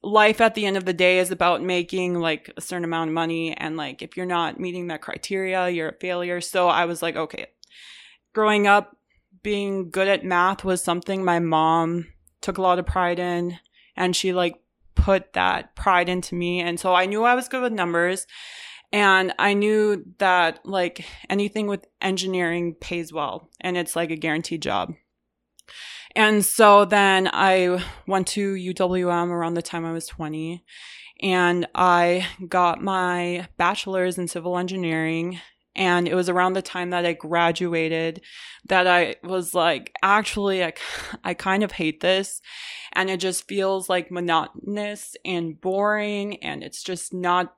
life 0.03 0.41
at 0.41 0.55
the 0.55 0.65
end 0.65 0.77
of 0.77 0.85
the 0.85 0.93
day 0.93 1.19
is 1.19 1.31
about 1.31 1.63
making 1.63 2.19
like 2.19 2.51
a 2.55 2.61
certain 2.61 2.83
amount 2.83 3.09
of 3.09 3.13
money 3.13 3.55
and 3.57 3.77
like 3.77 4.01
if 4.01 4.15
you're 4.15 4.25
not 4.25 4.59
meeting 4.59 4.87
that 4.87 5.01
criteria 5.01 5.69
you're 5.69 5.89
a 5.89 5.99
failure. 5.99 6.41
So 6.41 6.67
i 6.67 6.85
was 6.85 7.01
like 7.01 7.15
okay 7.15 7.47
growing 8.33 8.67
up 8.67 8.95
being 9.43 9.89
good 9.89 10.07
at 10.07 10.23
math 10.23 10.63
was 10.63 10.83
something 10.83 11.23
my 11.23 11.39
mom 11.39 12.07
took 12.41 12.57
a 12.57 12.61
lot 12.61 12.79
of 12.79 12.85
pride 12.85 13.19
in 13.19 13.57
and 13.95 14.15
she 14.15 14.33
like 14.33 14.55
put 14.95 15.33
that 15.33 15.75
pride 15.75 16.09
into 16.09 16.35
me. 16.35 16.59
And 16.59 16.79
so 16.79 16.93
i 16.93 17.05
knew 17.05 17.23
i 17.23 17.35
was 17.35 17.47
good 17.47 17.63
with 17.63 17.73
numbers 17.73 18.27
and 18.91 19.33
i 19.37 19.53
knew 19.53 20.03
that 20.19 20.59
like 20.65 21.05
anything 21.29 21.67
with 21.67 21.85
engineering 22.01 22.75
pays 22.75 23.11
well 23.11 23.49
and 23.59 23.77
it's 23.77 23.95
like 23.95 24.11
a 24.11 24.15
guaranteed 24.15 24.61
job 24.61 24.93
and 26.15 26.43
so 26.45 26.85
then 26.85 27.29
I 27.31 27.83
went 28.07 28.27
to 28.27 28.53
UWM 28.53 29.29
around 29.29 29.53
the 29.53 29.61
time 29.61 29.85
I 29.85 29.91
was 29.91 30.07
20 30.07 30.63
and 31.21 31.67
I 31.73 32.27
got 32.47 32.81
my 32.81 33.47
bachelor's 33.57 34.17
in 34.17 34.27
civil 34.27 34.57
engineering. 34.57 35.39
And 35.75 36.07
it 36.07 36.15
was 36.15 36.27
around 36.27 36.53
the 36.53 36.63
time 36.63 36.89
that 36.89 37.05
I 37.05 37.13
graduated 37.13 38.21
that 38.67 38.87
I 38.87 39.15
was 39.23 39.53
like, 39.53 39.93
actually, 40.01 40.63
I, 40.63 40.73
I 41.23 41.33
kind 41.35 41.63
of 41.63 41.71
hate 41.71 41.99
this. 41.99 42.41
And 42.93 43.09
it 43.09 43.19
just 43.19 43.47
feels 43.47 43.87
like 43.87 44.09
monotonous 44.09 45.15
and 45.23 45.59
boring. 45.59 46.37
And 46.43 46.63
it's 46.63 46.81
just 46.81 47.13
not, 47.13 47.55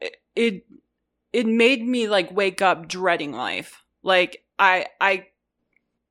it, 0.00 0.16
it, 0.34 0.66
it 1.32 1.46
made 1.46 1.86
me 1.86 2.08
like 2.08 2.34
wake 2.34 2.62
up 2.62 2.88
dreading 2.88 3.32
life. 3.32 3.82
Like 4.02 4.42
I, 4.58 4.86
I 4.98 5.26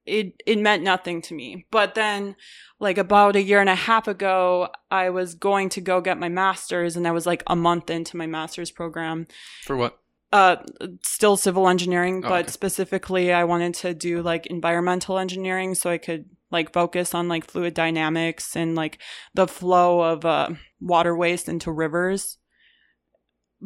it 0.05 0.41
it 0.45 0.59
meant 0.59 0.83
nothing 0.83 1.21
to 1.23 1.33
me. 1.33 1.65
But 1.71 1.95
then 1.95 2.35
like 2.79 2.97
about 2.97 3.35
a 3.35 3.41
year 3.41 3.59
and 3.59 3.69
a 3.69 3.75
half 3.75 4.07
ago, 4.07 4.69
I 4.91 5.09
was 5.09 5.33
going 5.33 5.69
to 5.69 5.81
go 5.81 6.01
get 6.01 6.19
my 6.19 6.29
masters 6.29 6.95
and 6.95 7.07
I 7.07 7.11
was 7.11 7.25
like 7.25 7.43
a 7.47 7.55
month 7.55 7.89
into 7.89 8.17
my 8.17 8.27
master's 8.27 8.71
program. 8.71 9.27
For 9.63 9.75
what? 9.75 9.97
Uh 10.31 10.57
still 11.03 11.37
civil 11.37 11.67
engineering, 11.67 12.23
oh, 12.25 12.29
but 12.29 12.45
okay. 12.45 12.51
specifically 12.51 13.31
I 13.33 13.43
wanted 13.45 13.73
to 13.75 13.93
do 13.93 14.21
like 14.21 14.45
environmental 14.47 15.17
engineering 15.17 15.75
so 15.75 15.89
I 15.89 15.97
could 15.97 16.25
like 16.51 16.73
focus 16.73 17.13
on 17.13 17.27
like 17.27 17.45
fluid 17.45 17.73
dynamics 17.73 18.55
and 18.55 18.75
like 18.75 18.99
the 19.33 19.47
flow 19.47 20.01
of 20.01 20.25
uh 20.25 20.49
water 20.79 21.15
waste 21.15 21.49
into 21.49 21.71
rivers. 21.71 22.37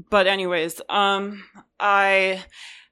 But 0.10 0.28
anyways, 0.28 0.82
um 0.90 1.44
I 1.80 2.46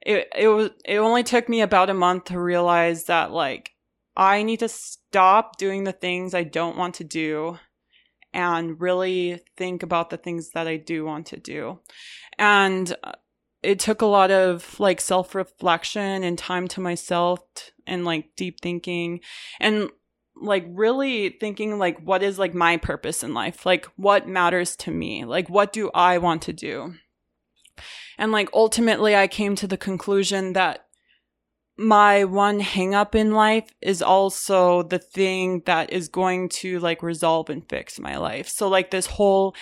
it 0.08 0.26
it 0.34 0.48
was 0.48 0.70
it 0.86 0.96
only 0.96 1.22
took 1.22 1.48
me 1.48 1.60
about 1.60 1.90
a 1.90 1.94
month 1.94 2.24
to 2.24 2.40
realize 2.40 3.04
that 3.04 3.30
like 3.30 3.72
I 4.16 4.42
need 4.42 4.60
to 4.60 4.68
stop 4.68 5.58
doing 5.58 5.84
the 5.84 5.92
things 5.92 6.34
I 6.34 6.42
don't 6.42 6.78
want 6.78 6.96
to 6.96 7.04
do 7.04 7.58
and 8.32 8.80
really 8.80 9.40
think 9.56 9.82
about 9.82 10.10
the 10.10 10.16
things 10.16 10.50
that 10.50 10.66
I 10.66 10.76
do 10.76 11.04
want 11.04 11.26
to 11.26 11.36
do. 11.36 11.80
And 12.38 12.96
uh, 13.04 13.12
it 13.62 13.78
took 13.78 14.02
a 14.02 14.06
lot 14.06 14.30
of 14.30 14.80
like 14.80 15.00
self 15.00 15.34
reflection 15.34 16.24
and 16.24 16.38
time 16.38 16.68
to 16.68 16.80
myself 16.80 17.40
t- 17.54 17.64
and 17.86 18.04
like 18.06 18.34
deep 18.34 18.60
thinking 18.62 19.20
and 19.60 19.90
like 20.40 20.64
really 20.70 21.36
thinking 21.38 21.78
like 21.78 22.00
what 22.00 22.22
is 22.22 22.38
like 22.38 22.54
my 22.54 22.78
purpose 22.78 23.22
in 23.22 23.34
life? 23.34 23.66
Like 23.66 23.86
what 23.96 24.26
matters 24.26 24.74
to 24.76 24.90
me? 24.90 25.26
Like 25.26 25.50
what 25.50 25.72
do 25.72 25.90
i 25.94 26.16
want 26.16 26.42
to 26.42 26.52
do 26.54 26.94
and 28.18 28.32
like 28.32 28.48
ultimately 28.52 29.16
i 29.16 29.26
came 29.26 29.54
to 29.54 29.66
the 29.66 29.76
conclusion 29.76 30.52
that 30.52 30.84
my 31.80 32.24
one 32.24 32.58
hang 32.58 32.92
up 32.92 33.14
in 33.14 33.30
life 33.30 33.70
is 33.80 34.02
also 34.02 34.82
the 34.82 34.98
thing 34.98 35.62
that 35.64 35.92
is 35.92 36.08
going 36.08 36.48
to 36.48 36.80
like 36.80 37.02
resolve 37.02 37.48
and 37.48 37.68
fix 37.68 38.00
my 38.00 38.16
life 38.16 38.48
so 38.48 38.68
like 38.68 38.90
this 38.90 39.06
whole 39.06 39.54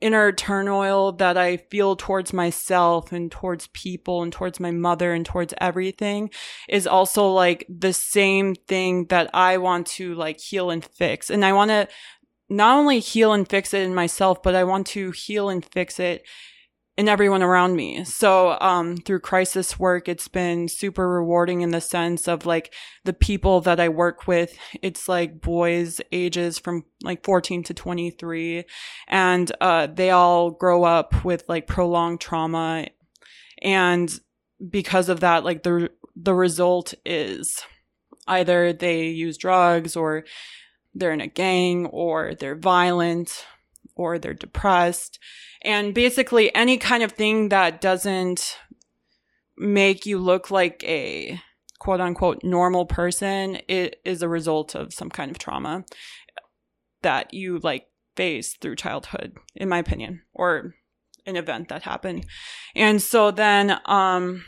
inner 0.00 0.32
turmoil 0.32 1.12
that 1.12 1.36
I 1.36 1.58
feel 1.58 1.94
towards 1.94 2.32
myself 2.32 3.12
and 3.12 3.30
towards 3.30 3.66
people 3.68 4.22
and 4.22 4.32
towards 4.32 4.58
my 4.58 4.70
mother 4.70 5.12
and 5.12 5.24
towards 5.26 5.54
everything 5.60 6.30
is 6.68 6.86
also 6.86 7.28
like 7.28 7.66
the 7.68 7.92
same 7.92 8.54
thing 8.54 9.06
that 9.06 9.30
I 9.34 9.58
want 9.58 9.86
to 9.88 10.14
like 10.14 10.40
heal 10.40 10.70
and 10.70 10.84
fix. 10.84 11.28
And 11.28 11.44
I 11.44 11.52
want 11.52 11.70
to 11.70 11.88
not 12.48 12.78
only 12.78 12.98
heal 12.98 13.32
and 13.32 13.48
fix 13.48 13.74
it 13.74 13.82
in 13.82 13.94
myself, 13.94 14.42
but 14.42 14.54
I 14.54 14.64
want 14.64 14.86
to 14.88 15.10
heal 15.10 15.50
and 15.50 15.64
fix 15.64 16.00
it 16.00 16.24
and 17.00 17.08
everyone 17.08 17.42
around 17.42 17.76
me. 17.76 18.04
So, 18.04 18.58
um, 18.60 18.98
through 18.98 19.20
crisis 19.20 19.78
work, 19.78 20.06
it's 20.06 20.28
been 20.28 20.68
super 20.68 21.08
rewarding 21.08 21.62
in 21.62 21.70
the 21.70 21.80
sense 21.80 22.28
of 22.28 22.44
like 22.44 22.74
the 23.04 23.14
people 23.14 23.62
that 23.62 23.80
I 23.80 23.88
work 23.88 24.26
with. 24.26 24.54
It's 24.82 25.08
like 25.08 25.40
boys 25.40 26.02
ages 26.12 26.58
from 26.58 26.84
like 27.02 27.24
14 27.24 27.62
to 27.62 27.72
23 27.72 28.66
and, 29.08 29.50
uh, 29.62 29.86
they 29.86 30.10
all 30.10 30.50
grow 30.50 30.84
up 30.84 31.24
with 31.24 31.42
like 31.48 31.66
prolonged 31.66 32.20
trauma. 32.20 32.88
And 33.62 34.20
because 34.68 35.08
of 35.08 35.20
that, 35.20 35.42
like 35.42 35.62
the, 35.62 35.90
the 36.14 36.34
result 36.34 36.92
is 37.06 37.62
either 38.26 38.74
they 38.74 39.06
use 39.06 39.38
drugs 39.38 39.96
or 39.96 40.26
they're 40.94 41.12
in 41.12 41.22
a 41.22 41.28
gang 41.28 41.86
or 41.86 42.34
they're 42.34 42.56
violent 42.56 43.46
or 44.00 44.18
they're 44.18 44.32
depressed 44.32 45.18
and 45.62 45.92
basically 45.92 46.52
any 46.54 46.78
kind 46.78 47.02
of 47.02 47.12
thing 47.12 47.50
that 47.50 47.82
doesn't 47.82 48.56
make 49.58 50.06
you 50.06 50.18
look 50.18 50.50
like 50.50 50.82
a 50.84 51.38
quote 51.78 52.00
unquote 52.00 52.42
normal 52.42 52.86
person 52.86 53.58
it 53.68 54.00
is 54.04 54.22
a 54.22 54.28
result 54.28 54.74
of 54.74 54.94
some 54.94 55.10
kind 55.10 55.30
of 55.30 55.38
trauma 55.38 55.84
that 57.02 57.34
you 57.34 57.58
like 57.58 57.86
face 58.16 58.54
through 58.54 58.74
childhood 58.74 59.36
in 59.54 59.68
my 59.68 59.78
opinion 59.78 60.22
or 60.32 60.74
an 61.26 61.36
event 61.36 61.68
that 61.68 61.82
happened 61.82 62.24
and 62.74 63.02
so 63.02 63.30
then 63.30 63.78
um 63.84 64.42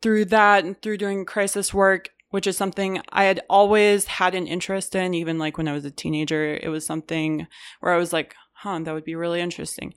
through 0.00 0.24
that 0.24 0.64
and 0.64 0.80
through 0.80 0.96
doing 0.96 1.24
crisis 1.24 1.74
work 1.74 2.10
which 2.30 2.46
is 2.46 2.56
something 2.56 3.00
I 3.10 3.24
had 3.24 3.40
always 3.48 4.04
had 4.06 4.34
an 4.34 4.46
interest 4.46 4.94
in, 4.94 5.14
even 5.14 5.38
like 5.38 5.56
when 5.56 5.68
I 5.68 5.72
was 5.72 5.84
a 5.84 5.90
teenager. 5.90 6.58
It 6.62 6.68
was 6.68 6.84
something 6.84 7.46
where 7.80 7.94
I 7.94 7.96
was 7.96 8.12
like, 8.12 8.34
huh, 8.56 8.80
that 8.80 8.94
would 8.94 9.04
be 9.04 9.14
really 9.14 9.40
interesting. 9.40 9.94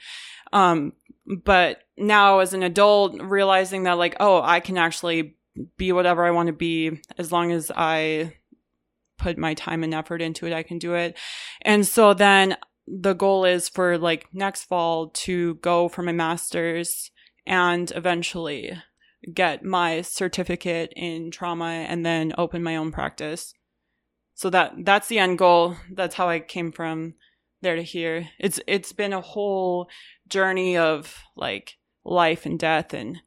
Um, 0.52 0.94
but 1.44 1.84
now 1.98 2.40
as 2.40 2.54
an 2.54 2.64
adult, 2.64 3.22
realizing 3.22 3.84
that 3.84 3.98
like, 3.98 4.16
oh, 4.20 4.42
I 4.42 4.60
can 4.60 4.78
actually 4.78 5.36
be 5.78 5.92
whatever 5.92 6.26
I 6.26 6.32
want 6.32 6.48
to 6.48 6.54
be 6.54 7.02
as 7.18 7.32
long 7.32 7.52
as 7.52 7.72
I 7.76 8.36
put 9.18 9.38
my 9.38 9.54
time 9.54 9.84
and 9.84 9.94
effort 9.94 10.22
into 10.22 10.46
it, 10.46 10.54
I 10.54 10.64
can 10.64 10.80
do 10.80 10.94
it. 10.94 11.18
And 11.62 11.86
so 11.86 12.14
then 12.14 12.58
the 12.88 13.14
goal 13.14 13.46
is 13.46 13.70
for 13.70 13.98
like 13.98 14.28
next 14.34 14.64
fall 14.64 15.10
to 15.10 15.56
go 15.56 15.90
for 15.90 16.02
my 16.02 16.12
master's 16.12 17.12
and 17.46 17.92
eventually 17.96 18.74
get 19.34 19.64
my 19.64 20.02
certificate 20.02 20.94
in 20.96 21.30
trauma 21.30 21.66
and 21.66 22.06
then 22.06 22.34
open 22.38 22.64
my 22.64 22.76
own 22.76 22.92
practice. 22.92 23.54
So 24.34 24.50
that 24.52 24.74
that's 24.86 25.08
the 25.08 25.20
end 25.20 25.38
goal. 25.38 25.76
That's 25.92 26.16
how 26.16 26.30
I 26.30 26.40
came 26.40 26.72
from 26.72 27.16
there 27.62 27.76
to 27.76 27.84
here. 27.84 28.30
It's 28.40 28.60
it's 28.68 28.94
been 28.94 29.14
a 29.14 29.22
whole 29.22 29.90
journey 30.28 30.78
of 30.78 31.16
like 31.36 31.78
life 32.04 32.46
and 32.46 32.60
death 32.60 32.94
and 32.94 33.20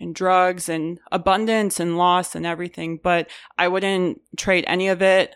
and 0.00 0.14
drugs 0.14 0.68
and 0.68 1.00
abundance 1.10 1.80
and 1.80 1.98
loss 1.98 2.34
and 2.34 2.46
everything, 2.46 3.00
but 3.02 3.28
I 3.56 3.68
wouldn't 3.68 4.20
trade 4.36 4.64
any 4.66 4.88
of 4.88 5.02
it 5.02 5.34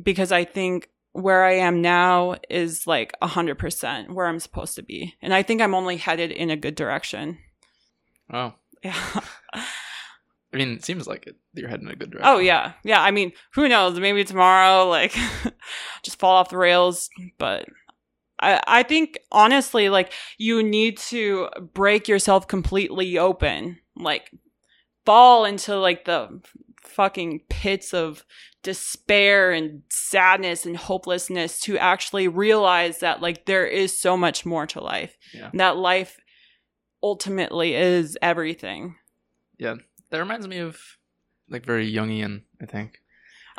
because 0.00 0.30
I 0.30 0.44
think 0.44 0.88
where 1.12 1.44
I 1.44 1.54
am 1.54 1.82
now 1.82 2.36
is 2.48 2.86
like 2.86 3.16
a 3.20 3.26
hundred 3.26 3.58
percent 3.58 4.14
where 4.14 4.26
I'm 4.26 4.38
supposed 4.38 4.76
to 4.76 4.82
be. 4.82 5.16
And 5.20 5.34
I 5.34 5.42
think 5.42 5.60
I'm 5.60 5.74
only 5.74 5.96
headed 5.96 6.30
in 6.30 6.50
a 6.50 6.56
good 6.56 6.74
direction. 6.74 7.38
Oh. 8.32 8.54
Yeah. 8.82 9.20
I 10.52 10.56
mean, 10.56 10.72
it 10.72 10.84
seems 10.84 11.06
like 11.06 11.26
it. 11.26 11.36
You're 11.54 11.68
heading 11.68 11.86
in 11.86 11.92
a 11.92 11.96
good 11.96 12.08
oh, 12.08 12.12
direction. 12.12 12.34
Oh 12.34 12.38
yeah, 12.38 12.72
yeah. 12.84 13.02
I 13.02 13.10
mean, 13.10 13.32
who 13.54 13.68
knows? 13.68 13.98
Maybe 13.98 14.24
tomorrow, 14.24 14.88
like, 14.88 15.14
just 16.02 16.18
fall 16.18 16.36
off 16.36 16.50
the 16.50 16.58
rails. 16.58 17.08
But 17.38 17.66
I, 18.40 18.60
I 18.66 18.82
think 18.82 19.18
honestly, 19.30 19.88
like, 19.88 20.12
you 20.38 20.62
need 20.62 20.98
to 20.98 21.48
break 21.72 22.08
yourself 22.08 22.48
completely 22.48 23.18
open. 23.18 23.78
Like, 23.96 24.30
fall 25.04 25.44
into 25.44 25.76
like 25.76 26.04
the 26.04 26.40
fucking 26.82 27.42
pits 27.48 27.94
of 27.94 28.24
despair 28.62 29.52
and 29.52 29.82
sadness 29.88 30.66
and 30.66 30.76
hopelessness 30.76 31.60
to 31.60 31.78
actually 31.78 32.28
realize 32.28 32.98
that 32.98 33.22
like 33.22 33.46
there 33.46 33.66
is 33.66 33.98
so 33.98 34.16
much 34.16 34.44
more 34.44 34.66
to 34.66 34.80
life. 34.80 35.16
Yeah. 35.32 35.50
That 35.54 35.76
life 35.76 36.18
ultimately 37.02 37.74
is 37.74 38.18
everything. 38.20 38.96
Yeah, 39.58 39.76
that 40.10 40.18
reminds 40.18 40.46
me 40.48 40.58
of 40.58 40.78
like 41.48 41.64
very 41.64 41.90
Jungian. 41.92 42.42
I 42.60 42.66
think. 42.66 42.98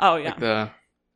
Oh 0.00 0.16
yeah. 0.16 0.30
Like 0.30 0.40
the 0.40 0.70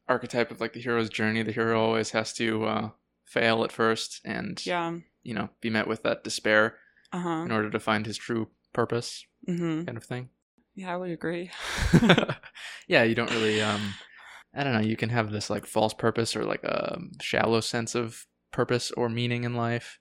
archetype 0.08 0.50
of 0.50 0.60
like 0.60 0.72
the 0.72 0.80
hero's 0.80 1.08
journey. 1.10 1.42
The 1.42 1.52
hero 1.52 1.80
always 1.82 2.10
has 2.10 2.32
to 2.34 2.64
uh, 2.64 2.90
fail 3.24 3.64
at 3.64 3.72
first, 3.72 4.20
and 4.24 4.64
yeah. 4.64 4.94
you 5.22 5.34
know, 5.34 5.48
be 5.60 5.70
met 5.70 5.86
with 5.88 6.02
that 6.04 6.22
despair 6.24 6.76
Uh 7.12 7.20
huh. 7.20 7.42
in 7.44 7.50
order 7.52 7.70
to 7.70 7.80
find 7.80 8.06
his 8.06 8.16
true 8.16 8.48
purpose, 8.72 9.24
Mm-hmm. 9.48 9.84
kind 9.84 9.96
of 9.96 10.04
thing. 10.04 10.28
Yeah, 10.74 10.92
I 10.92 10.96
would 10.96 11.10
agree. 11.10 11.50
yeah, 12.88 13.02
you 13.02 13.14
don't 13.14 13.30
really. 13.30 13.60
um 13.62 13.94
I 14.54 14.64
don't 14.64 14.72
know. 14.72 14.80
You 14.80 14.96
can 14.96 15.10
have 15.10 15.30
this 15.32 15.50
like 15.50 15.66
false 15.66 15.92
purpose 15.94 16.34
or 16.34 16.44
like 16.44 16.64
a 16.64 16.98
shallow 17.20 17.60
sense 17.60 17.94
of 17.94 18.26
purpose 18.52 18.90
or 18.92 19.08
meaning 19.10 19.44
in 19.44 19.54
life, 19.54 19.98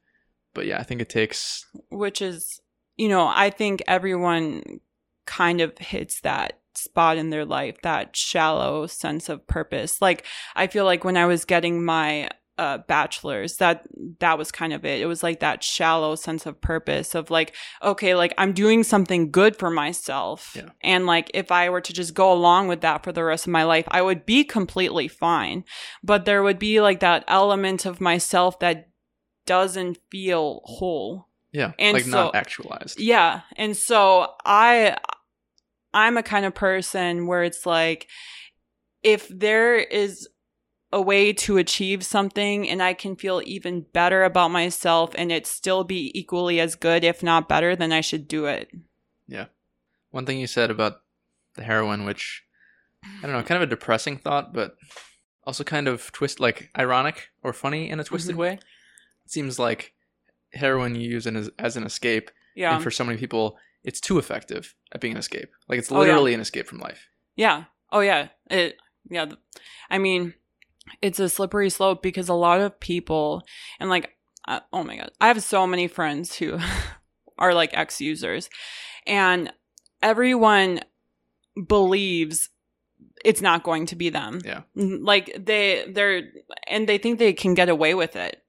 but 0.53 0.65
yeah, 0.65 0.79
I 0.79 0.83
think 0.83 1.01
it 1.01 1.09
takes. 1.09 1.65
Which 1.89 2.21
is, 2.21 2.61
you 2.95 3.09
know, 3.09 3.27
I 3.27 3.49
think 3.49 3.83
everyone 3.87 4.79
kind 5.25 5.61
of 5.61 5.77
hits 5.77 6.21
that 6.21 6.59
spot 6.75 7.17
in 7.17 7.29
their 7.29 7.45
life, 7.45 7.77
that 7.83 8.15
shallow 8.15 8.85
sense 8.87 9.29
of 9.29 9.45
purpose. 9.47 10.01
Like, 10.01 10.25
I 10.55 10.67
feel 10.67 10.85
like 10.85 11.03
when 11.03 11.17
I 11.17 11.25
was 11.25 11.45
getting 11.45 11.83
my 11.85 12.29
uh, 12.57 12.77
bachelor's, 12.87 13.57
that 13.57 13.85
that 14.19 14.37
was 14.37 14.49
kind 14.49 14.71
of 14.71 14.85
it. 14.85 15.01
It 15.01 15.07
was 15.07 15.21
like 15.23 15.41
that 15.41 15.61
shallow 15.61 16.15
sense 16.15 16.45
of 16.45 16.61
purpose 16.61 17.13
of 17.13 17.29
like, 17.29 17.53
okay, 17.83 18.15
like 18.15 18.33
I'm 18.37 18.53
doing 18.53 18.83
something 18.83 19.29
good 19.29 19.57
for 19.57 19.69
myself, 19.69 20.53
Yeah. 20.55 20.69
and 20.81 21.05
like 21.05 21.29
if 21.33 21.51
I 21.51 21.69
were 21.69 21.81
to 21.81 21.91
just 21.91 22.13
go 22.13 22.31
along 22.31 22.69
with 22.69 22.79
that 22.81 23.03
for 23.03 23.11
the 23.11 23.25
rest 23.25 23.45
of 23.45 23.51
my 23.51 23.63
life, 23.65 23.85
I 23.89 24.01
would 24.01 24.25
be 24.25 24.45
completely 24.45 25.09
fine. 25.09 25.65
But 26.01 26.23
there 26.23 26.43
would 26.43 26.57
be 26.59 26.79
like 26.79 27.01
that 27.01 27.25
element 27.27 27.85
of 27.85 27.99
myself 27.99 28.57
that 28.59 28.87
doesn't 29.45 29.97
feel 30.09 30.61
whole. 30.63 31.27
Yeah, 31.51 31.71
And 31.79 31.93
like 31.95 32.03
so- 32.03 32.09
not 32.11 32.35
actualized. 32.35 32.99
Yeah. 32.99 33.41
And 33.57 33.75
so 33.77 34.33
I 34.45 34.97
I'm 35.95 36.17
a 36.17 36.23
kind 36.23 36.45
of 36.45 36.53
person 36.53 37.25
where 37.25 37.43
it's 37.43 37.65
like 37.65 38.07
if 39.01 39.27
there 39.29 39.75
is 39.77 40.27
a 40.91 41.01
way 41.01 41.33
to 41.33 41.57
achieve 41.57 42.05
something 42.05 42.69
and 42.69 42.83
I 42.83 42.93
can 42.93 43.15
feel 43.15 43.41
even 43.45 43.81
better 43.93 44.23
about 44.23 44.51
myself 44.51 45.11
and 45.15 45.31
it 45.31 45.47
still 45.47 45.83
be 45.83 46.11
equally 46.17 46.59
as 46.59 46.75
good 46.75 47.03
if 47.03 47.23
not 47.23 47.49
better 47.49 47.75
then 47.75 47.91
I 47.91 48.01
should 48.01 48.27
do 48.27 48.45
it. 48.45 48.69
Yeah. 49.27 49.45
One 50.11 50.25
thing 50.25 50.37
you 50.39 50.47
said 50.47 50.69
about 50.69 51.01
the 51.55 51.63
heroin, 51.63 52.05
which 52.05 52.43
I 53.03 53.21
don't 53.23 53.31
know, 53.33 53.43
kind 53.43 53.61
of 53.61 53.67
a 53.67 53.69
depressing 53.69 54.17
thought, 54.17 54.53
but 54.53 54.75
also 55.45 55.63
kind 55.63 55.87
of 55.87 56.11
twist, 56.11 56.39
like 56.39 56.69
ironic 56.77 57.29
or 57.43 57.53
funny 57.53 57.89
in 57.89 57.99
a 57.99 58.03
twisted 58.03 58.35
Mhm. 58.35 58.39
way. 58.39 58.53
It 58.53 59.31
seems 59.31 59.59
like 59.59 59.93
heroin 60.53 60.95
you 60.95 61.09
use 61.09 61.25
in 61.27 61.35
as, 61.35 61.49
as 61.59 61.77
an 61.77 61.83
escape, 61.83 62.31
Yeah. 62.55 62.73
and 62.75 62.83
for 62.83 62.91
so 62.91 63.03
many 63.03 63.17
people, 63.17 63.57
it's 63.85 64.01
too 64.01 64.17
effective 64.17 64.75
at 64.91 64.99
being 64.99 65.13
an 65.13 65.19
escape. 65.19 65.49
Like 65.69 65.79
it's 65.79 65.91
Oh, 65.91 65.95
yeah. 66.01 66.07
literally 66.07 66.33
an 66.33 66.41
escape 66.41 66.67
from 66.67 66.79
life. 66.79 67.07
Yeah. 67.37 67.65
Oh 67.91 68.01
yeah. 68.01 68.29
It 68.49 68.75
yeah. 69.09 69.27
I 69.89 69.97
mean, 69.99 70.33
it's 71.01 71.19
a 71.19 71.29
slippery 71.29 71.69
slope 71.69 72.01
because 72.01 72.27
a 72.27 72.33
lot 72.33 72.59
of 72.59 72.79
people 72.79 73.43
and 73.79 73.89
like 73.89 74.11
uh, 74.47 74.59
oh 74.73 74.83
my 74.83 74.97
god, 74.97 75.11
I 75.21 75.27
have 75.27 75.41
so 75.41 75.65
many 75.65 75.87
friends 75.87 76.35
who 76.35 76.57
are 77.37 77.53
like 77.53 77.77
ex-users 77.77 78.49
and 79.07 79.51
everyone 80.01 80.81
believes 81.67 82.49
it's 83.23 83.41
not 83.41 83.63
going 83.63 83.85
to 83.87 83.95
be 83.95 84.09
them. 84.09 84.41
Yeah. 84.43 84.61
Like 84.75 85.35
they 85.39 85.85
they're 85.91 86.23
and 86.67 86.87
they 86.87 86.97
think 86.97 87.19
they 87.19 87.33
can 87.33 87.53
get 87.53 87.69
away 87.69 87.93
with 87.93 88.15
it. 88.15 88.41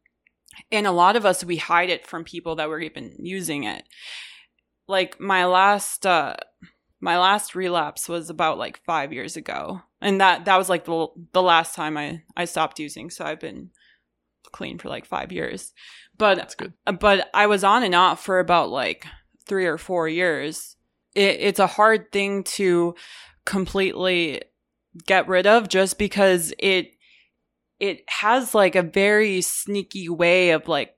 And 0.73 0.87
a 0.87 0.93
lot 0.93 1.17
of 1.17 1.25
us 1.27 1.45
we 1.45 1.57
hide 1.57 1.91
it 1.91 2.07
from 2.07 2.25
people 2.25 2.57
that 2.57 2.69
were 2.69 2.81
even 2.81 3.15
using 3.19 3.65
it. 3.65 3.85
Like 4.89 5.21
my 5.21 5.47
last 5.47 6.07
uh 6.07 6.35
my 7.01 7.19
last 7.19 7.55
relapse 7.55 8.09
was 8.09 8.31
about 8.31 8.59
like 8.59 8.83
5 8.85 9.13
years 9.13 9.37
ago. 9.37 9.83
And 10.01 10.21
that 10.21 10.45
that 10.45 10.57
was 10.57 10.69
like 10.69 10.85
the 10.85 11.09
the 11.33 11.43
last 11.43 11.75
time 11.75 11.97
I 11.97 12.23
I 12.37 12.45
stopped 12.45 12.79
using. 12.79 13.11
So 13.11 13.25
I've 13.25 13.41
been 13.41 13.71
clean 14.53 14.79
for 14.79 14.89
like 14.89 15.07
5 15.07 15.33
years. 15.33 15.73
But 16.17 16.37
That's 16.37 16.55
good. 16.55 16.73
but 17.01 17.29
I 17.35 17.47
was 17.47 17.65
on 17.65 17.83
and 17.83 17.95
off 17.95 18.25
for 18.25 18.39
about 18.39 18.71
like 18.71 19.07
3 19.47 19.67
or 19.67 19.79
4 19.79 20.09
years. 20.09 20.77
It, 21.15 21.41
it's 21.41 21.61
a 21.61 21.67
hard 21.67 22.11
thing 22.13 22.45
to 22.45 22.95
completely 23.45 24.43
get 25.07 25.29
rid 25.29 25.47
of 25.47 25.69
just 25.69 25.99
because 25.99 26.53
it 26.59 26.93
it 27.79 28.03
has 28.09 28.55
like 28.55 28.75
a 28.75 28.83
very 28.83 29.43
sneaky 29.43 30.09
way 30.09 30.51
of 30.51 30.67
like 30.69 30.96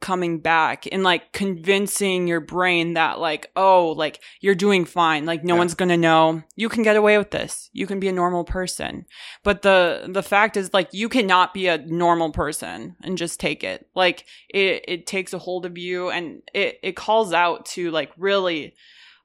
coming 0.00 0.38
back 0.40 0.86
and 0.90 1.02
like 1.02 1.32
convincing 1.32 2.26
your 2.26 2.40
brain 2.40 2.94
that 2.94 3.18
like 3.18 3.50
oh 3.54 3.88
like 3.96 4.20
you're 4.40 4.54
doing 4.54 4.84
fine 4.86 5.26
like 5.26 5.44
no 5.44 5.54
Yeah. 5.54 5.58
one's 5.58 5.74
going 5.74 5.90
to 5.90 5.96
know. 5.96 6.42
You 6.56 6.68
can 6.68 6.82
get 6.82 6.96
away 6.96 7.18
with 7.18 7.30
this. 7.30 7.68
You 7.72 7.86
can 7.86 8.00
be 8.00 8.08
a 8.08 8.12
normal 8.12 8.44
person. 8.44 9.04
But 9.44 9.62
the 9.62 10.06
the 10.08 10.22
fact 10.22 10.56
is 10.56 10.72
like 10.72 10.88
you 10.92 11.08
cannot 11.08 11.52
be 11.52 11.66
a 11.66 11.78
normal 11.78 12.30
person 12.30 12.96
and 13.02 13.18
just 13.18 13.38
take 13.40 13.62
it. 13.62 13.86
Like 13.94 14.24
it 14.48 14.84
it 14.88 15.06
takes 15.06 15.32
a 15.32 15.38
hold 15.38 15.66
of 15.66 15.76
you 15.76 16.10
and 16.10 16.42
it 16.54 16.78
it 16.82 16.96
calls 16.96 17.32
out 17.32 17.66
to 17.66 17.90
like 17.90 18.10
really 18.16 18.74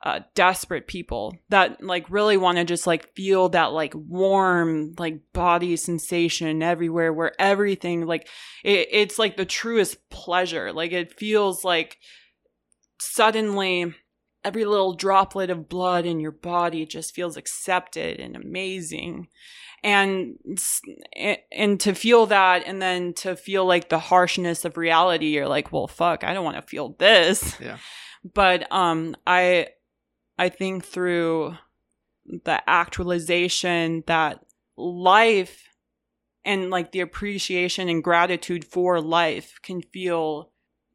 uh, 0.06 0.20
desperate 0.36 0.86
people 0.86 1.36
that 1.50 1.84
like 1.84 2.06
really 2.12 2.38
want 2.38 2.60
to 2.60 2.64
just 2.64 2.86
like 2.86 3.12
feel 3.16 3.50
that 3.50 3.74
like 3.74 3.92
warm 3.96 4.94
like 5.00 5.20
body 5.34 5.76
sensation 5.76 6.62
everywhere 6.62 7.12
where 7.12 7.34
everything 7.42 8.06
like 8.06 8.30
it, 8.64 8.88
it's 8.92 9.18
like 9.18 9.36
the 9.36 9.46
truest 9.46 10.08
pleasure. 10.12 10.72
Like 10.72 10.92
it 10.92 11.18
feels 11.18 11.64
like 11.64 11.98
suddenly 13.02 13.96
every 14.44 14.64
little 14.64 14.94
droplet 14.94 15.50
of 15.50 15.68
blood 15.68 16.06
in 16.06 16.20
your 16.20 16.32
body 16.32 16.86
just 16.86 17.16
feels 17.16 17.36
accepted 17.36 18.20
and 18.20 18.36
amazing. 18.36 19.28
And 19.84 20.38
and 21.52 21.80
to 21.80 21.96
feel 21.96 22.28
that 22.28 22.62
and 22.68 22.80
then 22.80 23.14
to 23.16 23.36
feel 23.36 23.66
like 23.66 23.90
the 23.90 24.00
harshness 24.00 24.66
of 24.66 24.78
reality 24.78 25.28
you're 25.28 25.48
like 25.48 25.72
well 25.72 25.88
fuck 25.88 26.24
i 26.24 26.34
don't 26.34 26.46
want 26.46 26.58
to 26.58 26.64
feel 26.64 26.96
this. 26.98 27.56
Yeah. 27.60 27.78
but 28.34 28.72
um 28.72 29.16
i 29.28 29.68
i 30.38 30.50
think 30.50 30.84
through 30.86 31.56
the 32.44 32.62
actualization 32.70 34.04
that 34.08 34.40
life 34.78 35.64
and 36.44 36.70
like 36.70 36.92
the 36.92 37.00
appreciation 37.00 37.88
and 37.90 38.04
gratitude 38.04 38.66
for 38.66 39.00
life 39.02 39.60
can 39.64 39.82
feel 39.82 40.50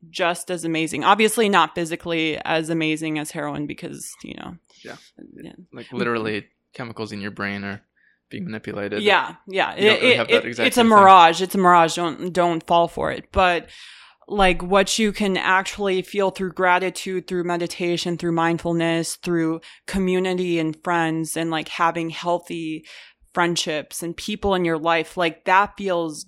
just 0.09 0.51
as 0.51 0.65
amazing 0.65 1.05
obviously 1.05 1.49
not 1.49 1.75
physically 1.75 2.39
as 2.45 2.71
amazing 2.71 3.19
as 3.19 3.31
heroin 3.31 3.67
because 3.67 4.13
you 4.25 4.35
know 4.35 4.57
Yeah. 4.83 4.97
yeah 5.43 5.53
Like 5.73 5.93
literally, 5.93 6.47
chemicals 6.73 7.13
in 7.13 7.21
your 7.21 7.31
brain 7.33 7.65
are 7.65 7.83
being 8.31 8.45
manipulated. 8.45 9.03
yeah, 9.03 9.35
yeah. 9.49 9.73
It- 9.75 9.83
really 10.03 10.13
it- 10.15 10.31
it- 10.31 10.45
it's 10.61 10.77
a 10.79 10.81
thing. 10.83 10.89
mirage. 10.89 11.43
It's 11.43 11.55
a 11.55 11.59
mirage. 11.59 11.97
Don't 11.97 12.33
don't 12.33 12.65
fall 12.67 12.87
for 12.89 13.11
it. 13.11 13.31
But 13.33 13.69
like 14.31 14.63
what 14.63 14.99
you 14.99 15.13
can 15.13 15.37
actually 15.37 16.03
feel 16.03 16.31
through 16.31 16.53
gratitude, 16.53 17.27
through 17.27 17.45
meditation, 17.45 18.17
through 18.17 18.33
mindfulness, 18.33 19.17
through 19.17 19.61
community 19.87 20.59
and 20.59 20.81
friends, 20.83 21.37
and 21.37 21.51
like 21.51 21.69
having 21.69 22.11
healthy 22.11 22.87
friendships 23.35 24.03
and 24.03 24.17
people 24.17 24.55
in 24.55 24.65
your 24.65 24.79
life, 24.79 25.17
like 25.17 25.45
that 25.45 25.75
feels 25.77 26.27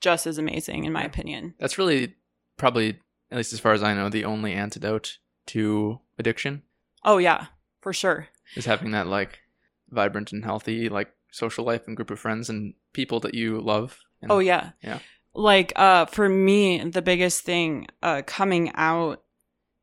just 0.00 0.26
as 0.26 0.38
amazing, 0.38 0.84
in 0.84 0.92
my 0.92 1.02
opinion. 1.02 1.54
That's 1.58 1.78
really 1.78 2.14
probably, 2.56 2.98
at 3.30 3.36
least 3.36 3.52
as 3.52 3.60
far 3.60 3.72
as 3.72 3.82
I 3.82 3.94
know, 3.94 4.08
the 4.08 4.24
only 4.24 4.52
antidote 4.52 5.18
to 5.46 6.00
addiction 6.18 6.62
Oh 7.04 7.18
yeah, 7.18 7.46
for 7.80 7.92
sure. 7.92 8.28
is 8.54 8.66
having 8.66 8.90
that 8.92 9.06
like 9.06 9.40
vibrant 9.88 10.32
and 10.32 10.44
healthy 10.44 10.88
like 10.88 11.12
social 11.32 11.64
life 11.64 11.86
and 11.86 11.96
group 11.96 12.10
of 12.10 12.18
friends 12.18 12.48
and 12.48 12.74
people 12.92 13.20
that 13.20 13.34
you 13.34 13.60
love. 13.60 13.98
And, 14.22 14.30
Oh 14.30 14.38
yeah. 14.38 14.70
Yeah. 14.82 14.98
Like 15.34 15.72
uh 15.76 16.06
for 16.06 16.28
me 16.28 16.82
the 16.82 17.02
biggest 17.02 17.42
thing 17.44 17.86
uh 18.02 18.22
coming 18.26 18.72
out 18.74 19.22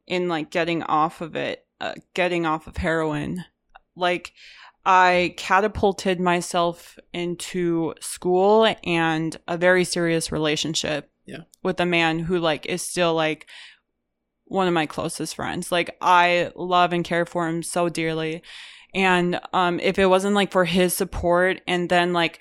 in 0.05 0.27
like 0.27 0.51
getting 0.51 0.83
off 0.83 1.21
of 1.21 1.35
it, 1.35 1.65
uh, 1.81 1.93
getting 2.13 2.45
off 2.45 2.67
of 2.67 2.77
heroin, 2.77 3.43
like 3.95 4.33
I 4.85 5.33
catapulted 5.37 6.19
myself 6.19 6.97
into 7.13 7.93
school 7.99 8.73
and 8.85 9.35
a 9.47 9.57
very 9.57 9.83
serious 9.83 10.31
relationship 10.31 11.11
Yeah. 11.25 11.41
with 11.61 11.79
a 11.81 11.85
man 11.85 12.19
who 12.19 12.39
like 12.39 12.65
is 12.67 12.81
still 12.81 13.13
like 13.13 13.47
one 14.45 14.67
of 14.67 14.73
my 14.73 14.85
closest 14.85 15.35
friends. 15.35 15.73
Like 15.73 15.97
I 16.01 16.51
love 16.55 16.93
and 16.93 17.03
care 17.03 17.25
for 17.25 17.49
him 17.49 17.63
so 17.63 17.89
dearly. 17.89 18.43
And 18.93 19.39
um 19.51 19.79
if 19.81 19.99
it 19.99 20.05
wasn't 20.05 20.35
like 20.35 20.51
for 20.51 20.63
his 20.65 20.93
support 20.93 21.59
and 21.67 21.89
then 21.89 22.13
like 22.13 22.39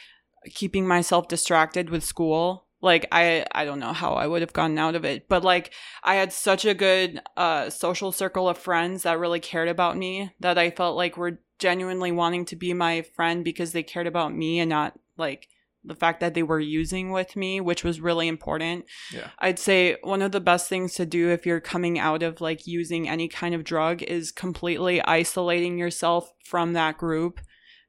keeping 0.55 0.87
myself 0.87 1.27
distracted 1.27 1.91
with 1.91 2.05
school, 2.05 2.66
like 2.87 3.07
I 3.13 3.45
I 3.53 3.65
don't 3.65 3.81
know 3.81 3.93
how 3.93 4.15
I 4.15 4.27
would 4.27 4.41
have 4.41 4.55
gotten 4.55 4.79
out 4.79 4.95
of 4.95 5.05
it. 5.05 5.29
But 5.29 5.45
like 5.45 5.73
I 6.03 6.15
had 6.15 6.33
such 6.33 6.65
a 6.65 6.73
good 6.73 7.21
uh 7.37 7.69
social 7.69 8.13
circle 8.13 8.49
of 8.49 8.57
friends 8.57 9.03
that 9.03 9.19
really 9.19 9.41
cared 9.41 9.69
about 9.69 9.99
me 9.99 10.33
that 10.41 10.57
I 10.57 10.71
felt 10.71 10.97
like 10.97 11.19
were 11.19 11.41
genuinely 11.59 12.13
wanting 12.13 12.45
to 12.47 12.57
be 12.57 12.73
my 12.73 13.03
friend 13.15 13.45
because 13.45 13.73
they 13.73 13.83
cared 13.83 14.07
about 14.07 14.35
me 14.35 14.61
and 14.61 14.71
not 14.71 14.99
like 15.19 15.49
the 15.85 15.95
fact 15.95 16.21
that 16.21 16.35
they 16.35 16.43
were 16.43 16.61
using 16.61 17.13
with 17.13 17.37
me, 17.37 17.61
which 17.61 17.85
was 17.85 18.01
really 18.01 18.29
important. 18.29 18.85
Yeah. 19.13 19.31
I'd 19.39 19.59
say 19.59 19.97
one 20.03 20.23
of 20.23 20.33
the 20.33 20.41
best 20.41 20.69
things 20.69 20.95
to 20.95 21.07
do 21.07 21.31
if 21.31 21.47
you're 21.47 21.61
coming 21.61 21.99
out 21.99 22.23
of 22.23 22.41
like 22.41 22.67
using 22.67 23.09
any 23.09 23.29
kind 23.29 23.55
of 23.55 23.65
drug 23.65 24.03
is 24.03 24.33
completely 24.33 25.03
isolating 25.03 25.79
yourself 25.79 26.33
from 26.45 26.73
that 26.73 26.99
group 26.99 27.41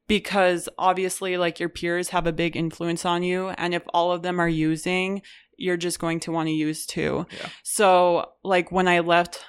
because 0.08 0.68
obviously 0.78 1.36
like 1.36 1.60
your 1.60 1.68
peers 1.68 2.08
have 2.08 2.26
a 2.26 2.32
big 2.32 2.56
influence 2.56 3.04
on 3.04 3.22
you 3.22 3.48
and 3.50 3.74
if 3.74 3.82
all 3.94 4.10
of 4.10 4.22
them 4.22 4.40
are 4.40 4.48
using, 4.48 5.22
you're 5.56 5.76
just 5.76 5.98
going 5.98 6.18
to 6.20 6.32
want 6.32 6.48
to 6.48 6.52
use 6.52 6.86
too. 6.86 7.26
Yeah. 7.30 7.48
So 7.62 8.32
like 8.42 8.72
when 8.72 8.88
I 8.88 9.00
left 9.00 9.44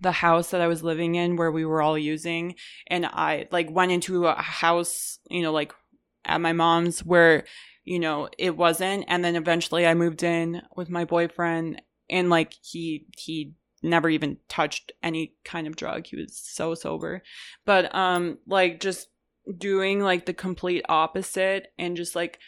the 0.00 0.12
house 0.12 0.50
that 0.50 0.60
I 0.60 0.66
was 0.66 0.82
living 0.82 1.14
in 1.14 1.36
where 1.36 1.52
we 1.52 1.64
were 1.64 1.80
all 1.80 1.96
using 1.96 2.56
and 2.88 3.06
I 3.06 3.46
like 3.52 3.70
went 3.70 3.92
into 3.92 4.26
a 4.26 4.34
house, 4.34 5.18
you 5.30 5.42
know, 5.42 5.52
like 5.52 5.72
at 6.24 6.40
my 6.40 6.52
mom's 6.52 7.04
where 7.04 7.44
you 7.84 7.98
know 7.98 8.28
it 8.36 8.56
wasn't 8.56 9.04
and 9.08 9.24
then 9.24 9.36
eventually 9.36 9.86
I 9.86 9.94
moved 9.94 10.22
in 10.22 10.62
with 10.76 10.90
my 10.90 11.04
boyfriend 11.04 11.80
and 12.08 12.28
like 12.28 12.54
he 12.62 13.06
he 13.16 13.54
never 13.82 14.10
even 14.10 14.36
touched 14.48 14.92
any 15.02 15.34
kind 15.44 15.66
of 15.66 15.76
drug. 15.76 16.06
He 16.06 16.16
was 16.16 16.36
so 16.36 16.74
sober. 16.74 17.22
But 17.64 17.94
um 17.94 18.38
like 18.46 18.80
just 18.80 19.08
doing 19.58 20.00
like 20.00 20.26
the 20.26 20.34
complete 20.34 20.84
opposite 20.88 21.72
and 21.78 21.96
just 21.96 22.14
like 22.14 22.38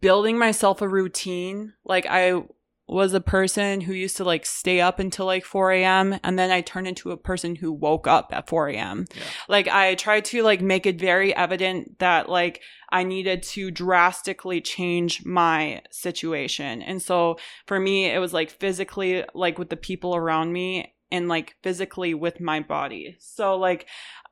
building 0.00 0.38
myself 0.38 0.82
a 0.82 0.88
routine. 0.88 1.74
Like 1.84 2.06
I 2.08 2.42
was 2.88 3.14
a 3.14 3.20
person 3.20 3.80
who 3.80 3.92
used 3.92 4.16
to 4.16 4.24
like 4.24 4.46
stay 4.46 4.80
up 4.80 5.00
until 5.00 5.26
like 5.26 5.44
4 5.44 5.72
a.m. 5.72 6.18
and 6.22 6.38
then 6.38 6.50
I 6.50 6.60
turned 6.60 6.86
into 6.86 7.10
a 7.10 7.16
person 7.16 7.56
who 7.56 7.72
woke 7.72 8.06
up 8.06 8.30
at 8.32 8.48
4 8.48 8.68
a.m. 8.68 9.06
Yeah. 9.14 9.22
Like 9.48 9.68
I 9.68 9.96
tried 9.96 10.24
to 10.26 10.42
like 10.42 10.60
make 10.60 10.86
it 10.86 10.98
very 10.98 11.34
evident 11.34 11.98
that 11.98 12.28
like 12.28 12.62
I 12.90 13.02
needed 13.02 13.42
to 13.42 13.72
drastically 13.72 14.60
change 14.60 15.24
my 15.24 15.82
situation. 15.90 16.80
And 16.82 17.02
so 17.02 17.38
for 17.66 17.80
me, 17.80 18.06
it 18.06 18.20
was 18.20 18.32
like 18.32 18.50
physically, 18.50 19.24
like 19.34 19.58
with 19.58 19.70
the 19.70 19.76
people 19.76 20.14
around 20.14 20.52
me 20.52 20.94
and 21.10 21.28
like 21.28 21.56
physically 21.62 22.14
with 22.14 22.40
my 22.40 22.60
body. 22.60 23.16
So 23.18 23.56
like 23.56 23.86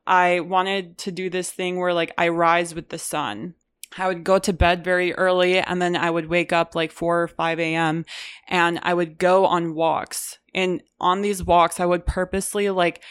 I 0.07 0.41
wanted 0.41 0.97
to 0.99 1.11
do 1.11 1.29
this 1.29 1.51
thing 1.51 1.77
where 1.79 1.93
like 1.93 2.13
I 2.17 2.29
rise 2.29 2.75
with 2.75 2.89
the 2.89 2.99
sun. 2.99 3.55
I 3.97 4.07
would 4.07 4.23
go 4.23 4.39
to 4.39 4.53
bed 4.53 4.83
very 4.83 5.13
early 5.13 5.59
and 5.59 5.81
then 5.81 5.95
I 5.95 6.09
would 6.09 6.27
wake 6.27 6.51
up 6.51 6.75
like 6.75 6.91
4 6.91 7.23
or 7.23 7.27
5 7.27 7.59
a.m. 7.59 8.05
and 8.47 8.79
I 8.83 8.93
would 8.93 9.17
go 9.17 9.45
on 9.45 9.73
walks. 9.73 10.39
And 10.53 10.83
on 10.99 11.21
these 11.21 11.43
walks, 11.43 11.79
I 11.79 11.85
would 11.85 12.05
purposely 12.05 12.69
like 12.69 13.01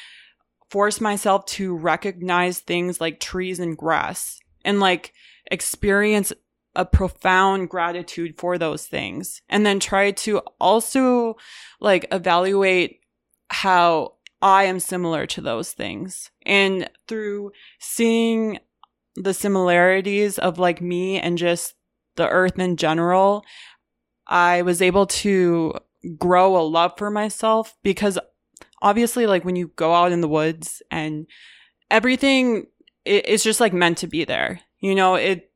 force 0.69 1.01
myself 1.01 1.47
to 1.47 1.75
recognize 1.75 2.59
things 2.59 3.01
like 3.01 3.21
trees 3.21 3.61
and 3.61 3.77
grass 3.77 4.41
and 4.65 4.81
like 4.81 5.15
experience 5.51 6.33
a 6.77 6.85
profound 6.85 7.71
gratitude 7.71 8.39
for 8.39 8.59
those 8.59 8.87
things. 8.87 9.41
And 9.49 9.65
then 9.65 9.81
try 9.81 10.11
to 10.11 10.39
also 10.61 11.37
like 11.81 12.07
evaluate 12.11 13.01
how 13.49 14.15
I 14.45 14.65
am 14.65 14.79
similar 14.79 15.27
to 15.29 15.41
those 15.41 15.73
things. 15.73 16.31
And 16.43 16.91
through 17.09 17.53
seeing 17.79 18.59
the 19.17 19.33
similarities 19.33 20.39
of 20.39 20.59
like 20.59 20.83
me 20.83 21.19
and 21.19 21.39
just 21.39 21.75
the 22.17 22.29
earth 22.29 22.59
in 22.59 22.77
general, 22.77 23.43
I 24.27 24.61
was 24.61 24.83
able 24.83 25.07
to 25.07 25.73
grow 26.19 26.59
a 26.59 26.61
love 26.61 26.93
for 26.99 27.11
myself 27.11 27.75
because 27.83 28.19
obviously 28.83 29.27
like 29.27 29.47
when 29.47 29.57
you 29.57 29.69
go 29.77 29.95
out 29.95 30.13
in 30.13 30.21
the 30.21 30.29
woods 30.29 30.83
and 30.91 31.27
everything 31.91 32.67
it, 33.07 33.25
it's 33.27 33.45
just 33.45 33.61
like 33.61 33.73
meant 33.73 33.97
to 33.99 34.07
be 34.07 34.25
there. 34.25 34.61
You 34.79 34.95
know, 34.95 35.15
it, 35.15 35.51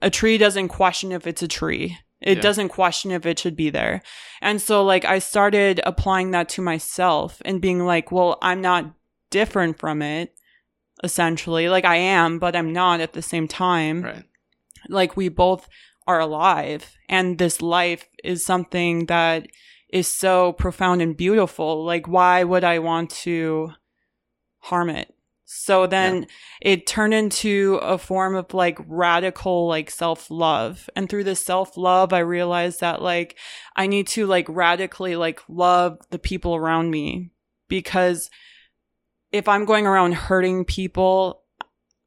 a 0.00 0.08
tree 0.08 0.38
doesn't 0.38 0.68
question 0.68 1.12
if 1.12 1.26
it's 1.26 1.42
a 1.42 1.48
tree. 1.48 1.98
It 2.22 2.36
Yeah. 2.38 2.42
doesn't 2.42 2.68
question 2.68 3.10
if 3.10 3.26
it 3.26 3.38
should 3.38 3.56
be 3.56 3.70
there. 3.70 4.02
And 4.40 4.60
so 4.62 4.82
like 4.84 5.04
I 5.04 5.18
started 5.18 5.80
applying 5.84 6.30
that 6.32 6.48
to 6.50 6.62
myself 6.62 7.40
and 7.44 7.60
being 7.60 7.84
like, 7.84 8.12
well, 8.12 8.38
I'm 8.42 8.60
not 8.60 8.92
different 9.30 9.78
from 9.78 10.02
it 10.02 10.34
essentially. 11.02 11.68
Like 11.68 11.84
I 11.84 11.96
am, 11.96 12.38
but 12.38 12.54
I'm 12.54 12.72
not 12.72 13.00
at 13.00 13.12
the 13.12 13.22
same 13.22 13.48
time 13.48 14.02
Right. 14.02 14.24
like 14.88 15.16
we 15.16 15.28
both 15.28 15.68
are 16.06 16.20
alive 16.20 16.96
and 17.08 17.38
this 17.38 17.62
life 17.62 18.08
is 18.24 18.44
something 18.44 19.06
that 19.06 19.46
is 19.88 20.08
so 20.08 20.52
profound 20.54 21.00
and 21.02 21.16
beautiful 21.16 21.84
like 21.84 22.08
why 22.08 22.42
would 22.42 22.64
i 22.64 22.78
want 22.80 23.08
to 23.10 23.70
harm 24.60 24.88
it 24.90 25.14
so 25.54 25.86
then 25.86 26.26
it 26.62 26.86
turned 26.86 27.12
into 27.12 27.78
a 27.82 27.98
form 27.98 28.34
of 28.34 28.54
like 28.54 28.78
radical 28.86 29.68
like 29.68 29.90
self-love. 29.90 30.88
And 30.96 31.10
through 31.10 31.24
this 31.24 31.44
self-love 31.44 32.14
i 32.14 32.20
realized 32.20 32.80
that 32.80 33.02
like 33.02 33.36
i 33.76 33.86
need 33.86 34.06
to 34.08 34.26
like 34.26 34.46
radically 34.48 35.14
like 35.14 35.40
love 35.48 35.98
the 36.10 36.18
people 36.18 36.56
around 36.56 36.90
me. 36.90 37.32
Because 37.68 38.30
if 39.30 39.46
i'm 39.46 39.66
going 39.66 39.86
around 39.86 40.14
hurting 40.14 40.64
people 40.64 41.42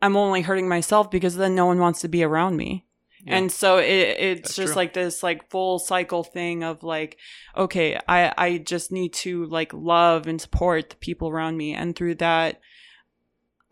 i'm 0.02 0.18
only 0.18 0.42
hurting 0.42 0.68
myself 0.68 1.12
because 1.12 1.36
then 1.36 1.54
no 1.54 1.68
one 1.68 1.80
wants 1.80 2.02
to 2.02 2.08
be 2.08 2.24
around 2.24 2.58
me. 2.58 2.84
Yeah. 3.24 3.38
and 3.38 3.52
so 3.52 3.78
it, 3.78 3.86
it's 3.86 4.42
That's 4.42 4.56
just 4.56 4.74
true. 4.74 4.76
like 4.76 4.94
this 4.94 5.22
like 5.22 5.52
full 5.52 5.78
cycle 5.78 6.24
thing 6.24 6.64
of 6.64 6.82
like 6.82 7.18
okay 7.56 8.00
i 8.08 8.34
i 8.38 8.58
just 8.58 8.92
need 8.92 9.14
to 9.14 9.46
like 9.46 9.72
love 9.72 10.26
and 10.26 10.42
support 10.42 10.90
the 10.90 10.96
people 10.96 11.30
around 11.30 11.58
me. 11.58 11.76
And 11.76 11.96
through 11.96 12.16
that 12.16 12.60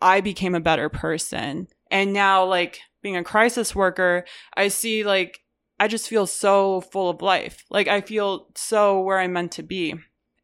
i 0.04 0.20
became 0.20 0.54
a 0.54 0.60
better 0.60 0.88
person 0.88 1.66
and 1.90 2.12
now 2.12 2.44
like 2.44 2.80
being 3.02 3.16
a 3.16 3.24
crisis 3.24 3.74
worker 3.74 4.24
i 4.56 4.68
see 4.68 5.02
like 5.02 5.40
i 5.80 5.88
just 5.88 6.08
feel 6.08 6.26
so 6.26 6.80
full 6.80 7.08
of 7.10 7.20
life 7.22 7.64
like 7.70 7.88
i 7.88 8.00
feel 8.00 8.48
so 8.54 9.00
where 9.00 9.18
i'm 9.18 9.32
meant 9.32 9.50
to 9.52 9.62
be 9.62 9.94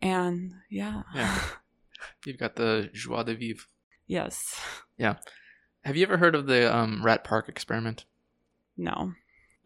and 0.03 0.53
yeah, 0.71 1.03
Yeah. 1.15 1.39
You've 2.25 2.39
got 2.39 2.57
the 2.57 2.89
joie 2.95 3.23
de 3.23 3.35
vivre. 3.35 3.67
yes 4.07 4.59
Yeah. 4.97 5.17
Have 5.85 5.97
you 5.97 6.03
ever 6.05 6.17
heard 6.17 6.35
of 6.35 6.47
the 6.47 6.75
um, 6.75 7.03
rat 7.05 7.23
park 7.25 7.49
experiment? 7.49 8.05
no 8.77 9.13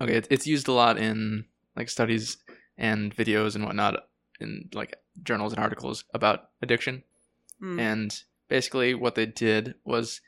Okay, 0.00 0.20
it's 0.28 0.46
used 0.46 0.66
a 0.68 0.72
lot 0.72 0.98
in 0.98 1.44
like 1.76 1.88
studies 1.88 2.38
and 2.76 3.14
videos 3.14 3.54
and 3.54 3.64
whatnot 3.64 4.08
in 4.40 4.68
like 4.74 4.96
journals 5.22 5.52
and 5.52 5.62
articles 5.62 6.04
about 6.12 6.50
addiction. 6.62 7.04
Mm. 7.62 7.78
And 7.80 8.22
basically, 8.48 8.94
what 8.94 9.14
they 9.14 9.26
did 9.26 9.74
was 9.84 10.20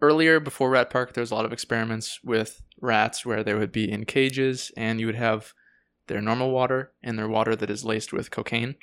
earlier 0.00 0.40
before 0.40 0.70
Rat 0.70 0.90
Park, 0.90 1.14
there 1.14 1.22
was 1.22 1.30
a 1.30 1.34
lot 1.34 1.44
of 1.44 1.52
experiments 1.52 2.20
with 2.22 2.62
rats 2.80 3.24
where 3.24 3.42
they 3.42 3.54
would 3.54 3.72
be 3.72 3.90
in 3.90 4.04
cages 4.04 4.70
and 4.76 5.00
you 5.00 5.06
would 5.06 5.14
have 5.14 5.54
their 6.06 6.20
normal 6.20 6.50
water 6.50 6.92
and 7.02 7.18
their 7.18 7.28
water 7.28 7.56
that 7.56 7.70
is 7.70 7.84
laced 7.84 8.12
with 8.12 8.30
cocaine. 8.30 8.74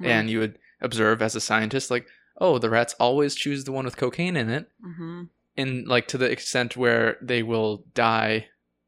Mm. 0.00 0.06
And 0.06 0.30
you 0.30 0.38
would 0.38 0.58
observe 0.80 1.20
as 1.20 1.34
a 1.36 1.40
scientist, 1.40 1.90
like, 1.90 2.06
oh, 2.40 2.58
the 2.58 2.70
rats 2.70 2.94
always 2.98 3.34
choose 3.34 3.64
the 3.64 3.72
one 3.72 3.84
with 3.84 3.96
cocaine 3.96 4.36
in 4.36 4.48
it. 4.48 4.70
hmm 4.82 5.24
And 5.56 5.86
like 5.86 6.08
to 6.08 6.18
the 6.18 6.30
extent 6.30 6.76
where 6.76 7.18
they 7.20 7.42
will 7.42 7.84
die, 7.94 8.46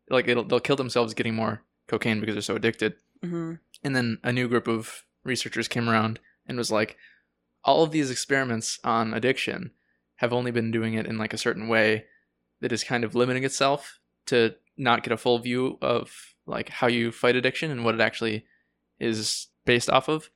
like 0.08 0.28
it'll, 0.28 0.44
they'll 0.44 0.60
kill 0.60 0.76
themselves 0.76 1.14
getting 1.14 1.34
more 1.34 1.62
cocaine 1.86 2.20
because 2.20 2.34
they're 2.34 2.42
so 2.42 2.56
addicted. 2.56 2.94
hmm 3.22 3.54
And 3.82 3.94
then 3.94 4.18
a 4.22 4.32
new 4.32 4.48
group 4.48 4.66
of 4.66 5.04
researchers 5.24 5.68
came 5.68 5.90
around 5.90 6.20
and 6.46 6.56
was 6.56 6.72
like, 6.72 6.96
all 7.64 7.82
of 7.82 7.90
these 7.90 8.10
experiments 8.10 8.78
on 8.84 9.14
addiction 9.14 9.72
have 10.16 10.32
only 10.32 10.50
been 10.50 10.70
doing 10.70 10.94
it 10.94 11.06
in 11.06 11.18
like 11.18 11.32
a 11.32 11.38
certain 11.38 11.68
way 11.68 12.04
that 12.60 12.72
is 12.72 12.84
kind 12.84 13.04
of 13.04 13.14
limiting 13.14 13.44
itself 13.44 13.98
to 14.26 14.54
not 14.76 15.02
get 15.02 15.12
a 15.12 15.16
full 15.16 15.38
view 15.38 15.78
of 15.82 16.34
like 16.46 16.68
how 16.68 16.86
you 16.86 17.10
fight 17.10 17.36
addiction 17.36 17.70
and 17.70 17.84
what 17.84 17.94
it 17.94 18.00
actually 18.00 18.44
is 19.00 19.48
based 19.64 19.90
off 19.90 20.08
of. 20.08 20.30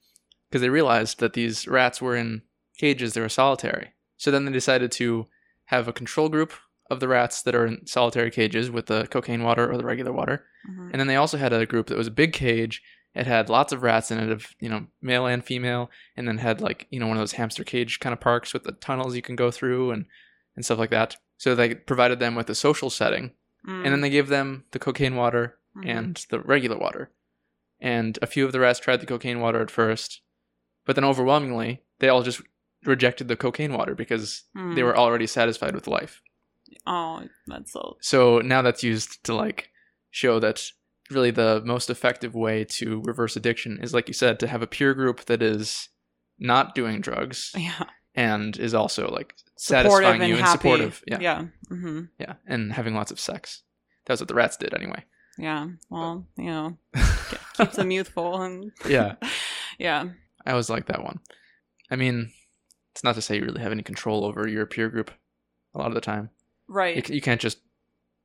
Because 0.48 0.62
they 0.62 0.70
realized 0.70 1.20
that 1.20 1.34
these 1.34 1.68
rats 1.68 2.00
were 2.00 2.16
in 2.16 2.42
cages, 2.78 3.12
they 3.12 3.20
were 3.20 3.28
solitary. 3.28 3.92
So 4.16 4.30
then 4.30 4.44
they 4.44 4.52
decided 4.52 4.90
to 4.92 5.26
have 5.66 5.86
a 5.86 5.92
control 5.92 6.28
group 6.28 6.52
of 6.90 7.00
the 7.00 7.08
rats 7.08 7.42
that 7.42 7.54
are 7.54 7.66
in 7.66 7.86
solitary 7.86 8.30
cages 8.30 8.70
with 8.70 8.86
the 8.86 9.06
cocaine 9.08 9.42
water 9.42 9.70
or 9.70 9.76
the 9.76 9.84
regular 9.84 10.12
water. 10.12 10.46
hmm 10.66 10.88
And 10.90 10.98
then 10.98 11.06
they 11.06 11.16
also 11.16 11.36
had 11.36 11.52
a 11.52 11.66
group 11.66 11.88
that 11.88 11.98
was 11.98 12.06
a 12.06 12.12
big 12.12 12.32
cage. 12.32 12.82
It 13.18 13.26
had 13.26 13.48
lots 13.48 13.72
of 13.72 13.82
rats 13.82 14.10
in 14.12 14.18
it, 14.18 14.30
of 14.30 14.54
you 14.60 14.68
know, 14.68 14.86
male 15.02 15.26
and 15.26 15.44
female, 15.44 15.90
and 16.16 16.26
then 16.28 16.38
had 16.38 16.60
like 16.60 16.86
you 16.90 17.00
know 17.00 17.08
one 17.08 17.16
of 17.16 17.20
those 17.20 17.32
hamster 17.32 17.64
cage 17.64 17.98
kind 18.00 18.12
of 18.12 18.20
parks 18.20 18.52
with 18.54 18.62
the 18.64 18.72
tunnels 18.72 19.16
you 19.16 19.22
can 19.22 19.36
go 19.36 19.50
through 19.50 19.90
and 19.90 20.06
and 20.54 20.64
stuff 20.64 20.78
like 20.78 20.90
that. 20.90 21.16
So 21.36 21.54
they 21.54 21.74
provided 21.74 22.18
them 22.20 22.34
with 22.34 22.48
a 22.50 22.54
social 22.54 22.90
setting, 22.90 23.32
Mm. 23.66 23.84
and 23.84 23.86
then 23.92 24.00
they 24.02 24.10
gave 24.10 24.28
them 24.28 24.64
the 24.70 24.78
cocaine 24.78 25.16
water 25.16 25.58
Mhm. 25.76 25.86
and 25.88 26.26
the 26.30 26.38
regular 26.40 26.78
water. 26.78 27.10
And 27.80 28.18
a 28.22 28.26
few 28.26 28.44
of 28.46 28.52
the 28.52 28.60
rats 28.60 28.78
tried 28.80 29.00
the 29.00 29.06
cocaine 29.06 29.40
water 29.40 29.60
at 29.60 29.70
first, 29.70 30.20
but 30.84 30.94
then 30.96 31.04
overwhelmingly 31.04 31.82
they 31.98 32.08
all 32.08 32.22
just 32.22 32.40
rejected 32.84 33.26
the 33.28 33.36
cocaine 33.36 33.72
water 33.72 33.94
because 33.96 34.44
they 34.54 34.60
Mm. 34.60 34.84
were 34.84 34.96
already 34.96 35.26
satisfied 35.26 35.74
with 35.74 35.88
life. 35.88 36.22
Oh, 36.86 37.24
that's 37.48 37.72
so. 37.72 37.96
So 38.00 38.38
now 38.38 38.62
that's 38.62 38.84
used 38.84 39.24
to 39.24 39.34
like 39.34 39.70
show 40.10 40.38
that 40.38 40.70
really 41.10 41.30
the 41.30 41.62
most 41.64 41.90
effective 41.90 42.34
way 42.34 42.64
to 42.64 43.02
reverse 43.04 43.36
addiction 43.36 43.78
is 43.82 43.94
like 43.94 44.08
you 44.08 44.14
said 44.14 44.38
to 44.40 44.46
have 44.48 44.62
a 44.62 44.66
peer 44.66 44.94
group 44.94 45.24
that 45.26 45.42
is 45.42 45.88
not 46.38 46.74
doing 46.74 47.00
drugs 47.00 47.52
Yeah. 47.56 47.84
and 48.14 48.56
is 48.58 48.74
also 48.74 49.08
like 49.10 49.34
Supportive 49.56 49.90
satisfying 49.92 50.20
and 50.20 50.28
you 50.28 50.36
and 50.36 50.44
happy. 50.44 50.58
supportive. 50.58 51.02
Yeah. 51.06 51.18
Yeah. 51.20 51.44
hmm 51.68 52.00
Yeah. 52.18 52.34
And 52.46 52.72
having 52.72 52.94
lots 52.94 53.10
of 53.10 53.18
sex. 53.20 53.62
That's 54.06 54.20
what 54.20 54.28
the 54.28 54.34
rats 54.34 54.56
did 54.56 54.72
anyway. 54.74 55.04
Yeah. 55.38 55.68
Well, 55.90 56.26
you 56.36 56.46
know, 56.46 56.78
keeps 57.54 57.76
them 57.76 57.90
youthful 57.90 58.40
and. 58.40 58.72
Yeah. 58.88 59.16
yeah. 59.78 60.04
I 60.46 60.50
always 60.50 60.70
like 60.70 60.86
that 60.86 61.02
one. 61.04 61.20
I 61.90 61.96
mean, 61.96 62.30
it's 62.92 63.02
not 63.04 63.14
to 63.16 63.22
say 63.22 63.36
you 63.36 63.44
really 63.44 63.60
have 63.62 63.72
any 63.72 63.82
control 63.82 64.24
over 64.24 64.46
your 64.48 64.66
peer 64.66 64.88
group 64.88 65.10
a 65.74 65.78
lot 65.78 65.88
of 65.88 65.94
the 65.94 66.00
time. 66.00 66.30
Right. 66.68 67.06
c- 67.06 67.14
you 67.14 67.20
can't 67.20 67.40
just 67.40 67.58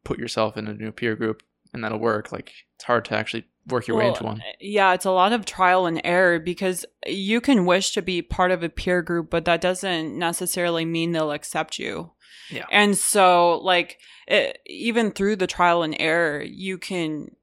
put 0.03 0.19
yourself 0.19 0.57
in 0.57 0.67
a 0.67 0.73
new 0.73 0.91
peer 0.91 1.15
group 1.15 1.43
and 1.73 1.83
that'll 1.83 1.99
work. 1.99 2.31
Like 2.31 2.51
it's 2.75 2.85
hard 2.85 3.05
to 3.05 3.15
actually 3.15 3.45
work 3.67 3.87
your 3.87 3.97
way 3.97 4.07
into 4.07 4.23
one. 4.23 4.41
Eh, 4.41 4.53
yeah, 4.59 4.93
it's 4.93 5.05
a 5.05 5.11
lot 5.11 5.33
of 5.33 5.45
trial 5.45 5.85
and 5.85 6.01
error 6.03 6.39
because 6.39 6.85
you 7.05 7.41
can 7.41 7.65
wish 7.65 7.91
to 7.91 8.01
be 8.01 8.21
part 8.21 8.51
of 8.51 8.63
a 8.63 8.69
peer 8.69 9.01
group, 9.01 9.29
but 9.29 9.45
that 9.45 9.61
doesn't 9.61 10.17
necessarily 10.17 10.85
mean 10.85 11.11
they'll 11.11 11.31
accept 11.31 11.79
you. 11.79 12.11
Yeah. 12.49 12.65
And 12.71 12.97
so, 12.97 13.59
like, 13.59 13.99
it, 14.27 14.59
even 14.65 15.11
through 15.11 15.37
the 15.37 15.47
trial 15.47 15.83
and 15.83 15.95
error, 15.99 16.41
you 16.41 16.77
can, 16.77 17.35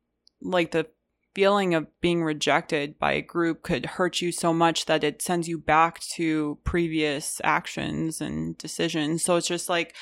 like, 0.43 0.73
the 0.73 0.87
feeling 1.35 1.75
of 1.75 1.87
being 2.01 2.23
rejected 2.23 2.99
by 2.99 3.13
a 3.13 3.23
group 3.23 3.63
could 3.63 3.87
hurt 3.87 4.21
you 4.21 4.33
so 4.33 4.53
much 4.53 4.87
that 4.87 5.05
it 5.05 5.23
sends 5.23 5.49
you 5.49 5.59
back 5.59 6.01
to 6.01 6.59
previous 6.65 7.41
actions 7.45 8.21
and 8.21 8.59
decisions. 8.59 9.25
So 9.25 9.37
it's 9.37 9.47
just 9.47 9.69
like, 9.69 9.95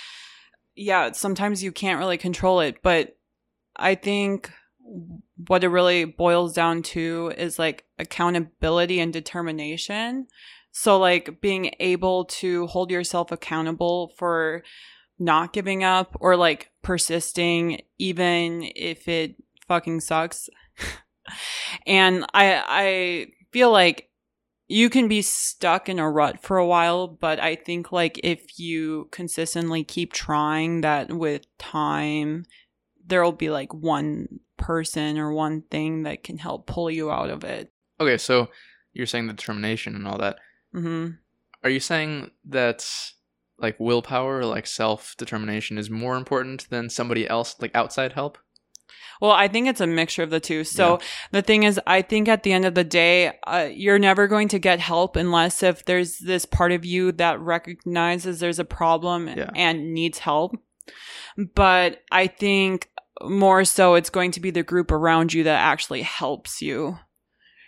yeah, 0.75 1.13
sometimes 1.13 1.63
you 1.63 1.71
can't 1.71 1.99
really 1.99 2.19
control 2.19 2.61
it, 2.61 2.83
but 2.83 3.18
I 3.79 3.95
think 3.95 4.51
what 5.47 5.65
it 5.65 5.69
really 5.69 6.05
boils 6.05 6.55
down 6.55 6.83
to 6.83 7.33
is 7.37 7.59
like 7.59 7.85
accountability 7.99 9.01
and 9.01 9.13
determination. 9.13 10.27
So, 10.73 10.99
like 10.99 11.41
being 11.41 11.75
able 11.81 12.27
to 12.27 12.67
hold 12.69 12.91
yourself 12.91 13.33
accountable 13.33 14.13
for 14.17 14.63
not 15.19 15.53
giving 15.53 15.83
up 15.83 16.17
or 16.21 16.37
like 16.37 16.71
persisting, 16.83 17.83
even 17.99 18.71
if 18.77 19.09
it 19.09 19.37
fucking 19.67 20.01
sucks. 20.01 20.49
and 21.87 22.25
I, 22.35 22.63
I 22.67 23.27
feel 23.53 23.71
like 23.71 24.11
you 24.69 24.91
can 24.91 25.09
be 25.09 25.23
stuck 25.23 25.89
in 25.89 25.99
a 25.99 26.11
rut 26.11 26.43
for 26.43 26.59
a 26.59 26.67
while, 26.67 27.09
but 27.09 27.41
I 27.41 27.57
think 27.57 27.91
like 27.91 28.21
if 28.23 28.59
you 28.59 29.09
consistently 29.11 29.83
keep 29.83 30.13
trying 30.13 30.83
that 30.83 31.11
with 31.11 31.47
time, 31.59 32.45
there'll 33.09 33.33
be 33.33 33.51
like 33.51 33.73
one 33.75 34.41
person 34.57 35.19
or 35.19 35.33
one 35.33 35.63
thing 35.71 36.03
that 36.05 36.23
can 36.25 36.39
help 36.39 36.67
pull 36.67 36.91
you 36.91 37.11
out 37.11 37.31
of 37.31 37.45
it. 37.45 37.73
Okay, 38.01 38.19
so 38.19 38.49
you're 38.93 39.07
saying 39.07 39.27
the 39.27 39.33
determination 39.33 39.95
and 39.95 40.07
all 40.07 40.19
that. 40.19 40.39
hmm 40.73 41.09
Are 41.65 41.71
you 41.71 41.81
saying 41.81 42.31
that 42.47 42.87
like 43.59 43.79
willpower, 43.81 44.45
like 44.45 44.67
self 44.67 45.15
determination, 45.19 45.79
is 45.79 45.91
more 45.91 46.17
important 46.17 46.69
than 46.71 46.89
somebody 46.91 47.29
else, 47.29 47.57
like 47.61 47.75
outside 47.75 48.13
help? 48.13 48.39
Well, 49.21 49.33
I 49.33 49.49
think 49.49 49.67
it's 49.67 49.81
a 49.81 49.87
mixture 49.87 50.23
of 50.23 50.31
the 50.31 50.39
two. 50.39 50.63
So 50.63 51.01
the 51.33 51.43
thing 51.43 51.65
is, 51.65 51.81
I 51.89 52.03
think 52.03 52.29
at 52.29 52.45
the 52.45 52.53
end 52.53 52.65
of 52.65 52.77
the 52.77 52.85
day, 52.85 53.33
uh, 53.49 53.69
you're 53.73 53.99
never 53.99 54.29
going 54.29 54.47
to 54.49 54.61
get 54.61 54.79
help 54.79 55.17
unless 55.17 55.61
if 55.65 55.85
there's 55.85 56.19
this 56.19 56.47
part 56.47 56.71
of 56.71 56.85
you 56.85 57.11
that 57.13 57.41
recognizes 57.41 58.39
there's 58.39 58.61
a 58.61 58.65
problem 58.65 59.27
Yeah. 59.29 59.51
and 59.57 59.93
needs 59.93 60.19
help. 60.21 60.55
But 61.55 62.03
I 62.11 62.27
think 62.27 62.89
more 63.23 63.65
so 63.65 63.95
it's 63.95 64.11
going 64.11 64.31
to 64.33 64.41
be 64.41 64.51
the 64.51 64.63
group 64.63 64.91
around 64.93 65.33
you 65.33 65.45
that 65.45 65.59
actually 65.59 66.03
helps 66.03 66.63
you. 66.63 66.99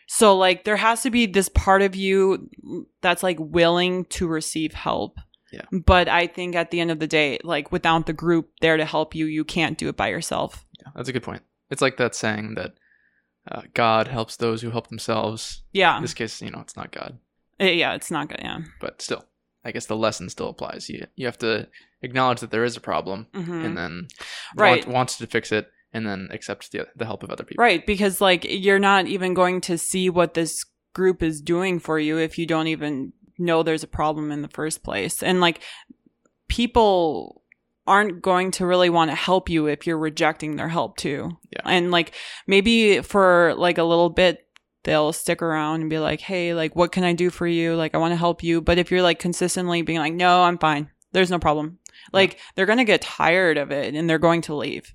So 0.09 0.37
like 0.37 0.65
there 0.65 0.77
has 0.77 1.03
to 1.03 1.11
be 1.11 1.27
this 1.27 1.49
part 1.49 1.83
of 1.83 1.95
you 1.95 2.51
that's 3.01 3.23
like 3.23 3.37
willing 3.39 4.05
to 4.07 4.27
receive 4.27 4.73
help. 4.73 5.19
Yeah. 5.53 5.63
But 5.73 6.09
I 6.09 6.27
think 6.29 6.55
at 6.55 6.71
the 6.71 6.81
end 6.81 6.91
of 6.91 7.01
the 7.01 7.07
day, 7.07 7.39
like 7.43 7.73
without 7.73 8.07
the 8.07 8.13
group 8.13 8.51
there 8.61 8.77
to 8.77 8.85
help 8.85 9.15
you, 9.15 9.27
you 9.27 9.45
can't 9.45 9.79
do 9.79 9.89
it 9.89 9.97
by 9.97 10.09
yourself. 10.09 10.65
Yeah, 10.81 10.89
that's 10.95 11.09
a 11.09 11.13
good 11.13 11.23
point. 11.25 11.43
It's 11.71 11.83
like 11.83 11.97
that 11.99 12.15
saying 12.15 12.55
that 12.55 12.75
uh, 13.51 13.63
God 13.75 14.07
helps 14.09 14.37
those 14.37 14.63
who 14.63 14.71
help 14.71 14.89
themselves. 14.89 15.63
Yeah. 15.73 15.97
In 15.97 16.03
this 16.03 16.15
case, 16.15 16.41
you 16.43 16.51
know, 16.51 16.61
it's 16.61 16.77
not 16.77 16.93
God, 16.93 17.19
Uh, 17.61 17.65
yeah, 17.65 17.95
it's 17.95 18.11
not 18.11 18.29
good. 18.29 18.41
Yeah. 18.41 18.59
but 18.81 19.03
still, 19.03 19.25
I 19.65 19.73
guess 19.73 19.87
the 19.87 19.97
lesson 19.97 20.29
still 20.29 20.49
applies. 20.49 20.89
You 20.89 21.07
you 21.17 21.27
have 21.27 21.39
to 21.39 21.69
acknowledge 22.03 22.41
that 22.41 22.51
there 22.51 22.65
is 22.65 22.77
a 22.77 22.81
problem, 22.81 23.27
Mhm. 23.35 23.65
and 23.65 23.77
then 23.77 24.09
Right. 24.57 24.85
want, 24.87 24.95
wants 24.95 25.19
to 25.19 25.27
fix 25.27 25.53
it, 25.53 25.71
and 25.93 26.07
then 26.07 26.29
accept 26.31 26.71
the 26.73 26.87
the 26.97 27.05
help 27.05 27.23
of 27.23 27.31
other 27.31 27.45
people. 27.45 27.63
Right, 27.63 27.85
because 27.87 28.21
like 28.21 28.45
you're 28.49 28.79
not 28.79 29.07
even 29.07 29.35
going 29.35 29.61
to 29.63 29.77
see 29.79 30.09
what 30.11 30.35
this 30.35 30.65
group 30.95 31.23
is 31.23 31.41
doing 31.41 31.79
for 31.79 31.99
you 31.99 32.19
if 32.19 32.37
you 32.39 32.47
don't 32.47 32.67
even 32.69 33.13
know 33.39 33.63
there's 33.63 33.83
a 33.85 33.89
problem 33.89 34.31
in 34.31 34.43
the 34.43 34.49
first 34.49 34.83
place. 34.83 35.23
And 35.23 35.41
like 35.41 35.61
people 36.49 37.43
aren't 37.87 38.23
going 38.23 38.51
to 38.53 38.67
really 38.67 38.91
want 38.91 39.11
to 39.11 39.15
help 39.15 39.49
you 39.49 39.67
if 39.67 39.87
you're 39.87 39.99
rejecting 39.99 40.57
their 40.57 40.69
help 40.69 40.97
too. 40.97 41.31
Yeah. 41.51 41.63
And 41.65 41.91
like 41.91 42.13
maybe 42.47 43.01
for 43.01 43.55
like 43.57 43.79
a 43.79 43.85
little 43.85 44.11
bit 44.11 44.47
they'll 44.85 45.13
stick 45.13 45.43
around 45.43 45.83
and 45.83 45.91
be 45.91 45.99
like, 45.99 46.21
"Hey, 46.23 46.55
like 46.55 46.75
what 46.75 46.91
can 46.91 47.05
I 47.05 47.13
do 47.13 47.29
for 47.29 47.47
you? 47.47 47.75
Like 47.77 47.95
I 47.95 47.99
want 47.99 48.13
to 48.13 48.17
help 48.17 48.43
you." 48.43 48.61
But 48.63 48.79
if 48.79 48.91
you're 48.91 49.03
like 49.03 49.19
consistently 49.19 49.83
being 49.83 49.99
like, 49.99 50.15
"No, 50.15 50.43
I'm 50.43 50.57
fine. 50.57 50.89
There's 51.13 51.31
no 51.31 51.39
problem." 51.39 51.79
Like 52.13 52.39
they're 52.55 52.67
going 52.67 52.79
to 52.79 52.85
get 52.85 53.03
tired 53.03 53.59
of 53.59 53.71
it 53.71 53.95
and 53.95 54.09
they're 54.09 54.19
going 54.19 54.43
to 54.43 54.55
leave. 54.55 54.95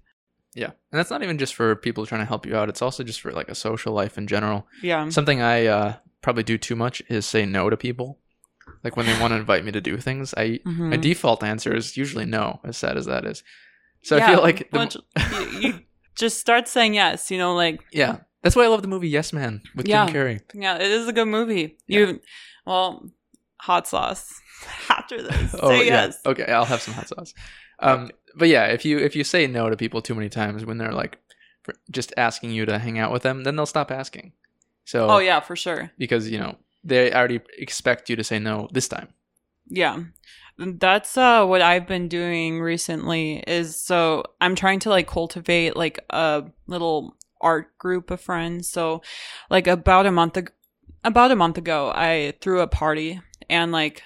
Yeah, 0.54 0.68
and 0.68 1.00
that's 1.00 1.10
not 1.10 1.22
even 1.22 1.38
just 1.38 1.54
for 1.54 1.76
people 1.76 2.06
trying 2.06 2.22
to 2.22 2.26
help 2.26 2.46
you 2.46 2.56
out. 2.56 2.70
It's 2.70 2.82
also 2.82 3.04
just 3.04 3.20
for 3.20 3.32
like 3.34 3.50
a 3.50 3.56
social 3.56 3.94
life 3.94 4.18
in 4.18 4.26
general. 4.28 4.68
Yeah. 4.82 5.10
Something 5.10 5.42
I 5.42 5.66
uh, 5.66 5.96
probably 6.22 6.44
do 6.44 6.58
too 6.58 6.76
much 6.78 7.02
is 7.10 7.26
say 7.26 7.46
no 7.46 7.70
to 7.70 7.76
people. 7.76 8.20
Like 8.84 8.96
when 8.96 9.06
they 9.06 9.20
want 9.20 9.32
to 9.32 9.38
invite 9.38 9.66
me 9.66 9.72
to 9.74 9.82
do 9.82 9.98
things, 9.98 10.34
I 10.38 10.60
Mhm. 10.66 10.90
my 10.92 10.96
default 10.98 11.44
answer 11.44 11.76
is 11.76 11.98
usually 11.98 12.26
no. 12.26 12.62
As 12.64 12.78
sad 12.78 12.96
as 12.98 13.06
that 13.08 13.26
is, 13.26 13.44
so 14.04 14.18
I 14.18 14.28
feel 14.28 14.42
like 14.42 14.72
the, 14.72 14.78
well, 14.78 14.90
you, 15.54 15.60
you 15.70 15.80
just 16.16 16.40
start 16.40 16.68
saying 16.68 16.94
yes. 16.94 17.30
You 17.30 17.38
know, 17.38 17.54
like 17.54 17.82
yeah, 17.92 18.20
that's 18.42 18.56
why 18.56 18.64
I 18.64 18.68
love 18.68 18.82
the 18.82 18.88
movie 18.88 19.10
Yes 19.10 19.34
Man 19.34 19.62
with 19.76 19.88
Yeah. 19.88 20.06
Jim 20.06 20.16
Carrey. 20.16 20.40
yeah, 20.54 20.76
it 20.78 20.90
is 20.90 21.08
a 21.08 21.14
good 21.14 21.28
movie. 21.28 21.78
Yeah. 21.88 22.00
You, 22.00 22.22
well, 22.66 23.10
hot 23.66 23.88
sauce 23.88 24.42
after 24.90 25.22
this. 25.22 25.56
Oh 25.60 25.70
say 25.70 25.88
yeah, 25.88 26.12
okay, 26.26 26.46
I'll 26.46 26.66
have 26.66 26.82
some 26.82 26.94
hot 26.94 27.08
sauce. 27.10 27.34
Um, 27.80 28.12
but 28.36 28.48
yeah, 28.48 28.68
if 28.68 28.86
you 28.86 28.98
if 29.00 29.16
you 29.16 29.24
say 29.24 29.48
no 29.48 29.70
to 29.70 29.76
people 29.76 30.02
too 30.02 30.16
many 30.16 30.30
times 30.30 30.66
when 30.66 30.78
they're 30.78 30.94
like 30.94 31.20
just 31.92 32.14
asking 32.16 32.52
you 32.52 32.66
to 32.66 32.80
hang 32.80 33.00
out 33.00 33.12
with 33.12 33.24
them, 33.24 33.44
then 33.44 33.56
they'll 33.56 33.66
stop 33.66 33.92
asking. 33.92 34.34
So 34.86 35.10
Oh 35.10 35.18
yeah, 35.18 35.40
for 35.40 35.56
sure. 35.56 35.92
because 35.98 36.30
you 36.30 36.38
know 36.40 36.58
they 36.84 37.12
already 37.12 37.42
expect 37.58 38.10
you 38.10 38.16
to 38.16 38.24
say 38.24 38.40
no 38.40 38.70
this 38.72 38.88
time. 38.88 39.10
Yeah. 39.68 40.04
That's 40.58 41.18
uh 41.18 41.46
what 41.46 41.62
I've 41.62 41.88
been 41.88 42.08
doing 42.08 42.62
recently 42.62 43.44
is 43.46 43.76
so 43.76 44.24
I'm 44.40 44.56
trying 44.56 44.80
to 44.82 44.90
like 44.90 45.08
cultivate 45.08 45.76
like 45.76 46.00
a 46.10 46.46
little 46.68 47.18
art 47.42 47.78
group 47.78 48.10
of 48.12 48.22
friends. 48.22 48.70
So 48.70 49.02
like 49.50 49.68
about 49.68 50.06
a 50.06 50.12
month 50.12 50.38
ago 50.38 50.54
about 51.04 51.32
a 51.32 51.36
month 51.36 51.58
ago 51.58 51.92
I 51.94 52.34
threw 52.42 52.62
a 52.62 52.68
party 52.68 53.22
and 53.50 53.72
like 53.72 54.04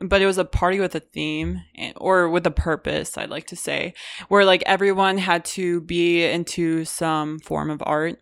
but 0.00 0.22
it 0.22 0.26
was 0.26 0.38
a 0.38 0.44
party 0.44 0.80
with 0.80 0.94
a 0.94 1.00
theme 1.00 1.62
or 1.96 2.28
with 2.28 2.46
a 2.46 2.50
purpose, 2.50 3.16
I'd 3.16 3.30
like 3.30 3.46
to 3.48 3.56
say, 3.56 3.94
where 4.28 4.44
like 4.44 4.62
everyone 4.66 5.18
had 5.18 5.44
to 5.46 5.80
be 5.82 6.24
into 6.24 6.84
some 6.84 7.38
form 7.38 7.70
of 7.70 7.82
art. 7.86 8.18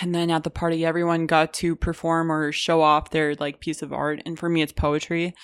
And 0.00 0.14
then 0.14 0.30
at 0.30 0.44
the 0.44 0.50
party, 0.50 0.84
everyone 0.84 1.26
got 1.26 1.52
to 1.54 1.74
perform 1.74 2.30
or 2.30 2.52
show 2.52 2.82
off 2.82 3.10
their 3.10 3.34
like 3.36 3.60
piece 3.60 3.82
of 3.82 3.92
art. 3.92 4.22
And 4.26 4.38
for 4.38 4.48
me, 4.48 4.62
it's 4.62 4.72
poetry. 4.72 5.34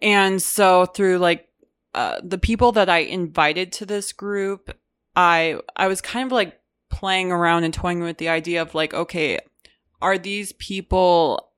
And 0.00 0.40
so 0.40 0.86
through 0.86 1.18
like 1.18 1.48
uh, 1.94 2.20
the 2.22 2.38
people 2.38 2.72
that 2.72 2.88
I 2.88 2.98
invited 2.98 3.72
to 3.72 3.86
this 3.86 4.12
group, 4.12 4.76
I 5.16 5.58
I 5.76 5.88
was 5.88 6.00
kind 6.00 6.26
of 6.26 6.32
like 6.32 6.58
playing 6.90 7.30
around 7.32 7.64
and 7.64 7.74
toying 7.74 8.00
with 8.00 8.18
the 8.18 8.28
idea 8.28 8.62
of 8.62 8.74
like, 8.74 8.94
okay, 8.94 9.38
are 10.00 10.18
these 10.18 10.52
people 10.52 11.52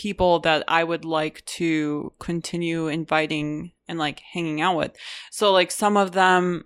people 0.00 0.40
that 0.40 0.64
I 0.66 0.82
would 0.82 1.04
like 1.04 1.44
to 1.44 2.10
continue 2.18 2.88
inviting 2.88 3.72
and 3.86 3.98
like 3.98 4.20
hanging 4.20 4.62
out 4.62 4.74
with? 4.74 4.96
So 5.30 5.52
like 5.52 5.70
some 5.70 5.98
of 5.98 6.12
them, 6.12 6.64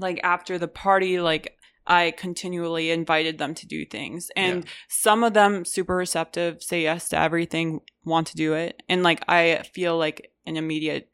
like 0.00 0.18
after 0.24 0.58
the 0.58 0.66
party, 0.66 1.20
like 1.20 1.56
I 1.86 2.12
continually 2.16 2.90
invited 2.90 3.38
them 3.38 3.54
to 3.54 3.66
do 3.66 3.86
things. 3.86 4.28
And 4.34 4.66
some 4.88 5.22
of 5.22 5.34
them 5.34 5.64
super 5.64 5.94
receptive, 5.94 6.60
say 6.60 6.82
yes 6.82 7.08
to 7.10 7.18
everything, 7.18 7.80
want 8.04 8.26
to 8.28 8.36
do 8.36 8.54
it. 8.54 8.82
And 8.88 9.04
like 9.04 9.22
I 9.28 9.62
feel 9.72 9.96
like 9.96 10.32
an 10.44 10.56
immediate 10.56 11.12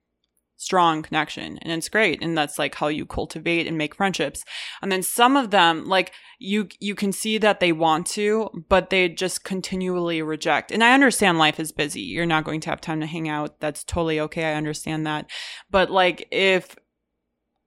strong 0.64 1.02
connection 1.02 1.58
and 1.58 1.72
it's 1.72 1.88
great 1.88 2.22
and 2.22 2.36
that's 2.36 2.58
like 2.58 2.74
how 2.74 2.88
you 2.88 3.04
cultivate 3.04 3.66
and 3.66 3.76
make 3.76 3.94
friendships. 3.94 4.44
And 4.80 4.90
then 4.90 5.02
some 5.02 5.36
of 5.36 5.50
them 5.50 5.86
like 5.86 6.12
you 6.38 6.68
you 6.80 6.94
can 6.94 7.12
see 7.12 7.38
that 7.38 7.60
they 7.60 7.72
want 7.72 8.06
to 8.08 8.50
but 8.68 8.90
they 8.90 9.08
just 9.08 9.44
continually 9.44 10.22
reject. 10.22 10.72
And 10.72 10.82
i 10.82 10.94
understand 10.94 11.38
life 11.38 11.60
is 11.60 11.72
busy. 11.72 12.00
You're 12.00 12.26
not 12.26 12.44
going 12.44 12.60
to 12.60 12.70
have 12.70 12.80
time 12.80 13.00
to 13.00 13.06
hang 13.06 13.28
out. 13.28 13.60
That's 13.60 13.84
totally 13.84 14.20
okay. 14.20 14.44
I 14.44 14.54
understand 14.54 15.06
that. 15.06 15.30
But 15.70 15.90
like 15.90 16.28
if 16.30 16.76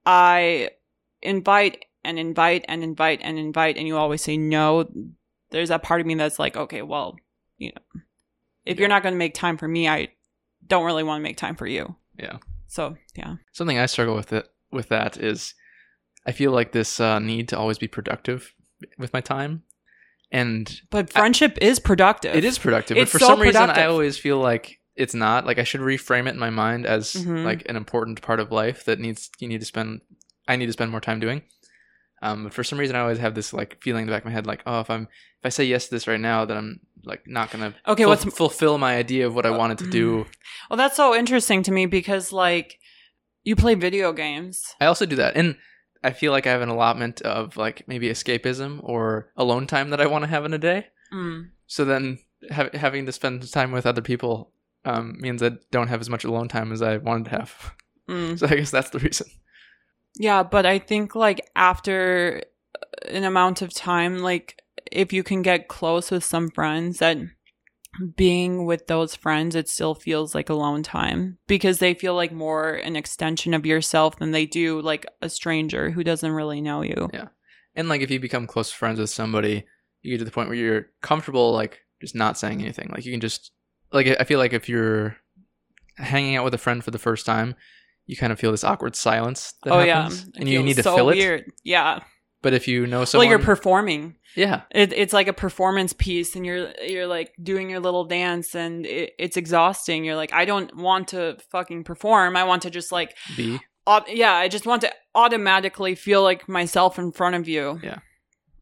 i 0.06 0.70
invite 1.22 1.84
and 2.04 2.18
invite 2.18 2.64
and 2.68 2.82
invite 2.82 3.20
and 3.22 3.38
invite 3.38 3.76
and 3.76 3.86
you 3.86 3.96
always 3.96 4.22
say 4.22 4.36
no 4.36 4.88
there's 5.50 5.68
that 5.68 5.82
part 5.82 6.00
of 6.00 6.06
me 6.06 6.14
that's 6.14 6.38
like 6.38 6.56
okay 6.56 6.80
well 6.80 7.16
you 7.58 7.72
know 7.74 8.00
if 8.64 8.78
you're 8.78 8.88
not 8.88 9.02
going 9.02 9.12
to 9.12 9.18
make 9.18 9.34
time 9.34 9.58
for 9.58 9.66
me 9.66 9.88
i 9.88 10.08
don't 10.68 10.84
really 10.84 11.02
want 11.02 11.20
to 11.20 11.22
make 11.22 11.36
time 11.36 11.56
for 11.56 11.66
you. 11.66 11.96
Yeah. 12.18 12.38
So 12.68 12.96
yeah 13.16 13.34
Something 13.52 13.78
I 13.78 13.86
struggle 13.86 14.14
with 14.14 14.32
it 14.32 14.46
with 14.70 14.88
that 14.90 15.16
is 15.16 15.54
I 16.26 16.32
feel 16.32 16.52
like 16.52 16.72
this 16.72 17.00
uh, 17.00 17.18
need 17.18 17.48
to 17.48 17.58
always 17.58 17.78
be 17.78 17.88
productive 17.88 18.52
with 18.98 19.12
my 19.12 19.20
time, 19.20 19.62
and 20.30 20.80
but 20.90 21.10
friendship 21.10 21.56
is 21.60 21.80
productive 21.80 22.34
it 22.36 22.44
is 22.44 22.58
productive. 22.58 22.96
It's 22.96 23.10
but 23.10 23.18
for 23.18 23.18
so 23.18 23.26
some 23.28 23.40
reason, 23.40 23.70
I 23.70 23.86
always 23.86 24.18
feel 24.18 24.38
like 24.38 24.78
it's 24.94 25.14
not. 25.14 25.46
Like 25.46 25.58
I 25.58 25.64
should 25.64 25.80
reframe 25.80 26.26
it 26.26 26.34
in 26.34 26.38
my 26.38 26.50
mind 26.50 26.84
as 26.86 27.14
Mhm. 27.14 27.44
like 27.44 27.62
an 27.68 27.76
important 27.76 28.20
part 28.20 28.40
of 28.40 28.52
life 28.52 28.84
that 28.84 28.98
needs 29.00 29.30
you 29.38 29.48
need 29.48 29.60
to 29.60 29.66
spend. 29.66 30.02
I 30.46 30.56
need 30.56 30.66
to 30.66 30.72
spend 30.72 30.90
more 30.90 31.00
time 31.00 31.20
doing. 31.20 31.42
Um, 32.22 32.44
but 32.44 32.54
for 32.54 32.64
some 32.64 32.78
reason, 32.78 32.96
I 32.96 33.00
always 33.00 33.18
have 33.18 33.34
this 33.34 33.52
like 33.52 33.80
feeling 33.82 34.02
in 34.02 34.06
the 34.06 34.12
back 34.12 34.22
of 34.22 34.26
my 34.26 34.32
head, 34.32 34.46
like, 34.46 34.62
oh, 34.66 34.80
if 34.80 34.90
I'm 34.90 35.02
if 35.02 35.44
I 35.44 35.48
say 35.50 35.64
yes 35.64 35.84
to 35.86 35.90
this 35.94 36.06
right 36.08 36.20
now, 36.20 36.44
then 36.44 36.56
I'm 36.56 36.80
like 37.04 37.22
not 37.26 37.50
gonna 37.50 37.74
Okay, 37.86 38.02
ful- 38.04 38.10
what's- 38.10 38.24
fulfill 38.24 38.76
my 38.78 38.96
idea 38.96 39.26
of 39.26 39.34
what 39.34 39.46
I 39.46 39.50
wanted 39.50 39.78
to 39.78 39.88
do. 39.90 40.26
well 40.68 40.76
that's 40.76 40.96
so 40.96 41.14
interesting 41.14 41.62
to 41.64 41.72
me 41.72 41.86
because 41.86 42.32
like 42.32 42.78
you 43.44 43.54
play 43.56 43.74
video 43.74 44.12
games 44.12 44.74
I 44.80 44.86
also 44.86 45.06
do 45.06 45.16
that, 45.16 45.36
and 45.36 45.56
I 46.04 46.10
feel 46.12 46.32
like 46.32 46.46
I 46.46 46.50
have 46.50 46.60
an 46.62 46.68
allotment 46.68 47.22
of 47.22 47.56
like 47.56 47.86
maybe 47.88 48.08
escapism 48.08 48.80
or 48.82 49.30
alone 49.36 49.66
time 49.66 49.90
that 49.90 50.00
I 50.00 50.06
want 50.06 50.24
to 50.24 50.28
have 50.30 50.44
in 50.44 50.52
a 50.54 50.58
day. 50.58 50.86
mm. 51.12 51.50
So 51.66 51.84
then 51.84 52.18
ha- 52.50 52.70
having 52.74 53.06
to 53.06 53.12
spend 53.12 53.50
time 53.52 53.72
with 53.72 53.86
other 53.86 54.02
people 54.02 54.50
um, 54.84 55.16
means 55.20 55.42
I 55.42 55.52
don't 55.70 55.88
have 55.88 56.00
as 56.00 56.08
much 56.10 56.24
alone 56.24 56.48
time 56.48 56.72
as 56.72 56.82
I 56.82 56.96
wanted 56.98 57.24
to 57.26 57.30
have. 57.30 57.74
Mm. 58.08 58.36
So 58.38 58.46
I 58.46 58.54
guess 58.56 58.70
that's 58.70 58.90
the 58.90 58.98
reason. 59.00 59.26
Yeah 60.16 60.42
but 60.42 60.66
i 60.66 60.78
think 60.78 61.14
like 61.14 61.40
after 61.56 62.42
uh, 62.76 63.08
an 63.08 63.24
amount 63.24 63.62
of 63.62 63.72
time 63.72 64.18
like 64.18 64.62
if 64.90 65.12
you 65.12 65.22
can 65.22 65.42
get 65.42 65.68
close 65.68 66.10
with 66.10 66.24
some 66.24 66.50
friends 66.50 66.98
that 66.98 67.18
being 68.16 68.64
with 68.64 68.86
those 68.86 69.14
friends 69.14 69.54
it 69.56 69.68
still 69.68 69.94
feels 69.94 70.34
like 70.34 70.48
alone 70.48 70.82
time 70.82 71.36
because 71.46 71.78
they 71.78 71.94
feel 71.94 72.14
like 72.14 72.30
more 72.30 72.74
an 72.74 72.94
extension 72.94 73.54
of 73.54 73.66
yourself 73.66 74.16
than 74.18 74.30
they 74.30 74.46
do 74.46 74.80
like 74.80 75.04
a 75.20 75.28
stranger 75.28 75.90
who 75.90 76.04
doesn't 76.04 76.32
really 76.32 76.60
know 76.60 76.82
you 76.82 77.08
Yeah. 77.12 77.28
And 77.78 77.88
like 77.88 78.00
if 78.00 78.10
you 78.10 78.18
become 78.18 78.48
close 78.48 78.72
friends 78.72 78.98
with 78.98 79.08
somebody, 79.08 79.64
you 80.02 80.10
get 80.10 80.18
to 80.18 80.24
the 80.24 80.32
point 80.32 80.48
where 80.48 80.58
you're 80.58 80.88
comfortable 81.00 81.52
like 81.52 81.80
just 82.00 82.14
not 82.14 82.36
saying 82.36 82.60
anything. 82.60 82.90
Like 82.90 83.04
you 83.06 83.12
can 83.12 83.20
just 83.20 83.52
like 83.92 84.08
I 84.18 84.24
feel 84.24 84.40
like 84.40 84.52
if 84.52 84.68
you're 84.68 85.16
hanging 85.96 86.34
out 86.34 86.44
with 86.44 86.54
a 86.54 86.58
friend 86.58 86.82
for 86.82 86.90
the 86.90 86.98
first 86.98 87.24
time, 87.24 87.54
you 88.08 88.16
kind 88.16 88.32
of 88.32 88.40
feel 88.40 88.50
this 88.50 88.64
awkward 88.64 88.96
silence 88.96 89.54
that 89.62 89.72
oh 89.72 89.78
happens, 89.78 90.24
yeah 90.24 90.40
and 90.40 90.48
you 90.48 90.62
need 90.62 90.74
to 90.76 90.82
so 90.82 90.96
fill 90.96 91.06
weird. 91.06 91.44
yeah. 91.62 92.00
But 92.42 92.54
if 92.54 92.66
you 92.68 92.86
know 92.86 93.04
someone, 93.04 93.26
well 93.26 93.30
you're 93.30 93.44
performing. 93.44 94.16
Yeah, 94.36 94.62
it, 94.70 94.92
it's 94.92 95.12
like 95.12 95.26
a 95.26 95.32
performance 95.32 95.92
piece 95.92 96.36
and 96.36 96.46
you're 96.46 96.72
you're 96.82 97.06
like 97.06 97.32
doing 97.42 97.68
your 97.68 97.80
little 97.80 98.04
dance 98.04 98.54
and 98.54 98.86
it, 98.86 99.12
it's 99.18 99.36
exhausting. 99.36 100.04
You're 100.04 100.16
like 100.16 100.32
i 100.32 100.44
don't 100.44 100.74
want 100.76 101.08
to 101.08 101.36
fucking 101.50 101.84
perform. 101.84 102.36
I 102.36 102.44
want 102.44 102.62
to 102.62 102.70
just 102.70 102.92
like 102.92 103.16
be. 103.36 103.58
au- 103.86 104.04
yeah 104.08 104.34
i 104.34 104.48
just 104.48 104.66
want 104.66 104.82
to 104.82 104.92
automatically 105.14 105.94
feel 105.96 106.22
like 106.22 106.48
myself 106.48 106.98
in 106.98 107.12
front 107.12 107.34
of 107.34 107.48
you. 107.48 107.80
Yeah. 107.82 107.98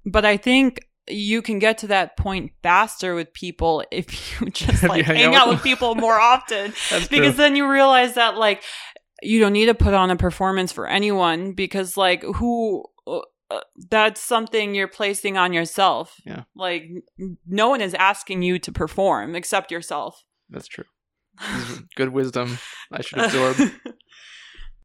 but 0.06 0.24
i 0.24 0.36
think 0.38 0.80
you 1.08 1.40
can 1.42 1.58
get 1.60 1.78
to 1.78 1.86
that 1.88 2.16
point 2.16 2.52
faster 2.62 3.14
with 3.14 3.32
people 3.32 3.84
if 3.92 4.40
you 4.40 4.50
just 4.50 4.82
like 4.82 5.04
hang 5.04 5.16
hang 5.16 5.34
out 5.34 5.48
with 5.48 5.58
with 5.58 5.64
people 5.64 5.94
more 5.94 6.18
often. 6.18 6.72
Because 6.90 7.08
true. 7.08 7.32
then 7.32 7.56
you 7.56 7.70
realize 7.70 8.14
that 8.14 8.36
like 8.36 8.62
you 9.22 9.40
don't 9.40 9.52
need 9.52 9.66
to 9.66 9.74
put 9.74 9.94
on 9.94 10.10
a 10.10 10.16
performance 10.16 10.72
for 10.72 10.86
anyone 10.86 11.52
because 11.52 11.96
like 11.96 12.22
who 12.22 12.84
uh, 13.06 13.20
uh, 13.50 13.60
that's 13.90 14.20
something 14.20 14.74
you're 14.74 14.88
placing 14.88 15.36
on 15.36 15.52
yourself 15.52 16.20
Yeah. 16.24 16.42
like 16.54 16.84
no 17.46 17.68
one 17.68 17.80
is 17.80 17.94
asking 17.94 18.42
you 18.42 18.58
to 18.58 18.72
perform 18.72 19.34
except 19.36 19.70
yourself 19.70 20.24
That's 20.50 20.66
true. 20.68 20.84
Good 21.96 22.10
wisdom 22.10 22.58
I 22.92 23.02
should 23.02 23.18
absorb. 23.20 23.56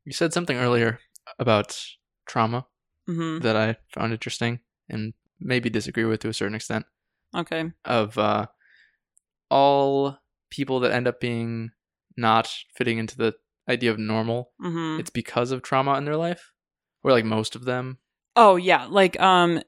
You 0.06 0.14
said 0.14 0.34
something 0.34 0.58
earlier 0.58 1.00
about 1.38 1.80
trauma 2.26 2.66
hmm 3.06 3.40
that 3.40 3.56
I 3.56 3.76
found 3.94 4.14
interesting 4.14 4.60
and 4.90 5.14
maybe 5.40 5.70
disagree 5.70 6.06
with 6.06 6.22
to 6.22 6.30
a 6.30 6.34
certain 6.34 6.56
extent. 6.56 6.86
Okay. 7.36 7.72
Of 7.86 8.18
uh, 8.18 8.48
all 9.50 10.18
people 10.50 10.80
that 10.82 10.92
end 10.92 11.08
up 11.08 11.20
being 11.20 11.72
not 12.18 12.52
fitting 12.76 12.98
into 12.98 13.16
the 13.18 13.34
idea 13.72 13.92
of 13.92 13.98
normal, 14.00 14.52
hmm 14.60 15.00
it's 15.00 15.10
because 15.10 15.52
of 15.52 15.62
trauma 15.62 15.96
in 15.98 16.06
their 16.06 16.18
life, 16.18 16.52
or 17.04 17.12
like 17.12 17.26
most 17.26 17.56
of 17.56 17.66
them. 17.66 17.98
Oh 18.36 18.56
yeah, 18.58 18.86
like 18.90 19.20
um 19.20 19.62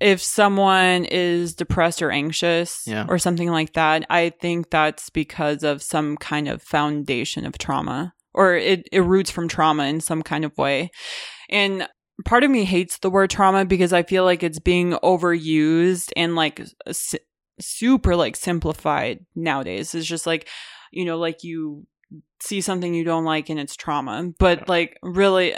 if 0.00 0.22
someone 0.22 1.04
is 1.04 1.54
depressed 1.54 2.00
or 2.00 2.10
anxious 2.10 2.84
Yeah. 2.86 3.04
or 3.08 3.18
something 3.18 3.50
like 3.50 3.74
that, 3.74 4.06
I 4.08 4.30
think 4.30 4.70
that's 4.70 5.10
because 5.10 5.62
of 5.62 5.82
some 5.82 6.16
kind 6.16 6.48
of 6.48 6.62
foundation 6.62 7.44
of 7.44 7.58
trauma 7.58 8.14
or 8.32 8.54
it, 8.54 8.88
it 8.92 9.00
roots 9.00 9.30
from 9.30 9.46
trauma 9.48 9.84
in 9.84 10.00
some 10.00 10.22
kind 10.22 10.44
of 10.46 10.56
way. 10.56 10.90
And 11.50 11.86
part 12.24 12.44
of 12.44 12.50
me 12.50 12.64
hates 12.64 12.96
the 12.98 13.10
word 13.10 13.28
trauma 13.28 13.64
because 13.66 13.92
I 13.92 14.02
feel 14.02 14.24
like 14.24 14.42
it's 14.42 14.58
being 14.58 14.92
overused 15.02 16.12
and 16.16 16.34
like 16.34 16.62
s- 16.86 17.14
super 17.60 18.16
like 18.16 18.36
simplified 18.36 19.26
nowadays. 19.34 19.94
It's 19.94 20.06
just 20.06 20.26
like, 20.26 20.48
you 20.92 21.04
know, 21.04 21.18
like 21.18 21.44
you 21.44 21.86
see 22.40 22.60
something 22.60 22.94
you 22.94 23.04
don't 23.04 23.24
like 23.24 23.48
and 23.50 23.60
it's 23.60 23.76
trauma. 23.76 24.32
But 24.38 24.68
like 24.68 24.98
really 25.02 25.54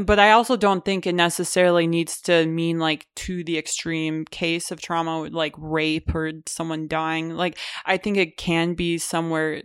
but 0.00 0.18
I 0.18 0.32
also 0.32 0.56
don't 0.56 0.84
think 0.84 1.06
it 1.06 1.14
necessarily 1.14 1.86
needs 1.86 2.20
to 2.22 2.44
mean 2.46 2.80
like 2.80 3.06
to 3.16 3.44
the 3.44 3.56
extreme 3.56 4.24
case 4.24 4.72
of 4.72 4.80
trauma, 4.80 5.28
like 5.30 5.54
rape 5.58 6.12
or 6.14 6.32
someone 6.46 6.88
dying. 6.88 7.30
Like 7.36 7.56
I 7.84 7.96
think 7.96 8.16
it 8.16 8.36
can 8.36 8.74
be 8.74 8.98
somewhere 8.98 9.62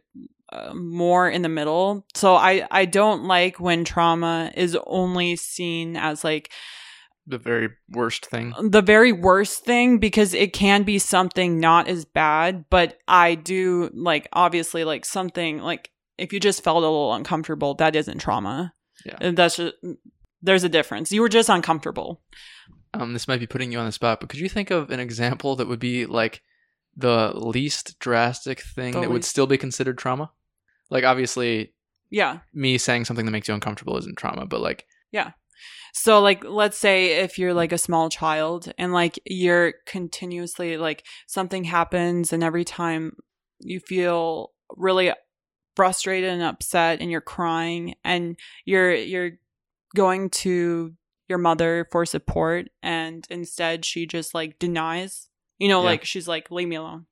uh, 0.53 0.73
more 0.75 1.27
in 1.29 1.41
the 1.41 1.49
middle. 1.49 2.05
So 2.13 2.35
I 2.35 2.67
I 2.69 2.85
don't 2.85 3.23
like 3.23 3.59
when 3.59 3.83
trauma 3.83 4.51
is 4.55 4.77
only 4.85 5.35
seen 5.37 5.97
as 5.97 6.23
like 6.23 6.51
The 7.25 7.39
very 7.39 7.69
worst 7.89 8.27
thing. 8.27 8.53
the 8.61 8.81
very 8.83 9.11
worst 9.11 9.65
thing 9.65 9.97
because 9.97 10.33
it 10.35 10.53
can 10.53 10.83
be 10.83 10.99
something 10.99 11.59
not 11.59 11.87
as 11.87 12.05
bad, 12.05 12.65
but 12.69 12.99
I 13.07 13.35
do 13.35 13.89
like 13.93 14.27
obviously 14.33 14.83
like 14.83 15.03
something 15.05 15.59
like 15.59 15.89
if 16.21 16.31
you 16.33 16.39
just 16.39 16.63
felt 16.63 16.77
a 16.77 16.79
little 16.81 17.13
uncomfortable, 17.13 17.73
that 17.75 17.95
isn't 17.95 18.19
trauma. 18.19 18.73
Yeah. 19.05 19.17
And 19.19 19.37
That's 19.37 19.55
just 19.57 19.75
there's 20.41 20.63
a 20.63 20.69
difference. 20.69 21.11
You 21.11 21.21
were 21.21 21.29
just 21.29 21.49
uncomfortable. 21.49 22.21
Um, 22.93 23.13
this 23.13 23.27
might 23.27 23.39
be 23.39 23.47
putting 23.47 23.71
you 23.71 23.79
on 23.79 23.85
the 23.85 23.91
spot, 23.91 24.19
but 24.19 24.29
could 24.29 24.39
you 24.39 24.49
think 24.49 24.69
of 24.71 24.89
an 24.91 24.99
example 24.99 25.55
that 25.55 25.67
would 25.67 25.79
be 25.79 26.05
like 26.05 26.41
the 26.95 27.31
least 27.35 27.99
drastic 27.99 28.61
thing 28.61 28.93
The 28.93 29.01
that 29.01 29.09
would 29.11 29.23
still 29.23 29.47
be 29.47 29.57
considered 29.57 29.97
trauma? 29.97 30.31
Like, 30.89 31.03
obviously, 31.05 31.73
Yeah. 32.09 32.39
me 32.53 32.77
saying 32.77 33.05
something 33.05 33.25
that 33.25 33.31
makes 33.31 33.47
you 33.47 33.53
uncomfortable 33.53 33.97
isn't 33.97 34.17
trauma, 34.17 34.45
but 34.45 34.61
like, 34.61 34.85
yeah. 35.11 35.31
So 35.93 36.21
like 36.21 36.43
let's 36.43 36.77
say 36.77 37.19
if 37.19 37.37
you're 37.37 37.53
like 37.53 37.71
a 37.71 37.77
small 37.77 38.09
child 38.09 38.71
and 38.77 38.93
like 38.93 39.19
you're 39.25 39.73
continuously 39.85 40.77
like 40.77 41.05
something 41.27 41.65
happens 41.65 42.31
and 42.33 42.43
every 42.43 42.63
time 42.65 43.13
you 43.59 43.79
feel 43.79 44.51
really 44.75 45.11
frustrated 45.75 46.29
and 46.29 46.41
upset 46.43 46.99
and 47.01 47.09
you're 47.11 47.21
crying 47.21 47.95
and 48.03 48.37
you're 48.65 48.93
you're 48.93 49.31
going 49.95 50.29
to 50.29 50.93
your 51.29 51.37
mother 51.37 51.87
for 51.91 52.05
support 52.05 52.67
and 52.83 53.25
instead 53.29 53.85
she 53.85 54.05
just 54.05 54.33
like 54.33 54.59
denies 54.59 55.29
you 55.59 55.67
know 55.69 55.79
Yeah. 55.81 55.85
like 55.89 56.05
she's 56.05 56.27
like 56.27 56.51
leave 56.51 56.67
me 56.67 56.75
alone. 56.75 57.05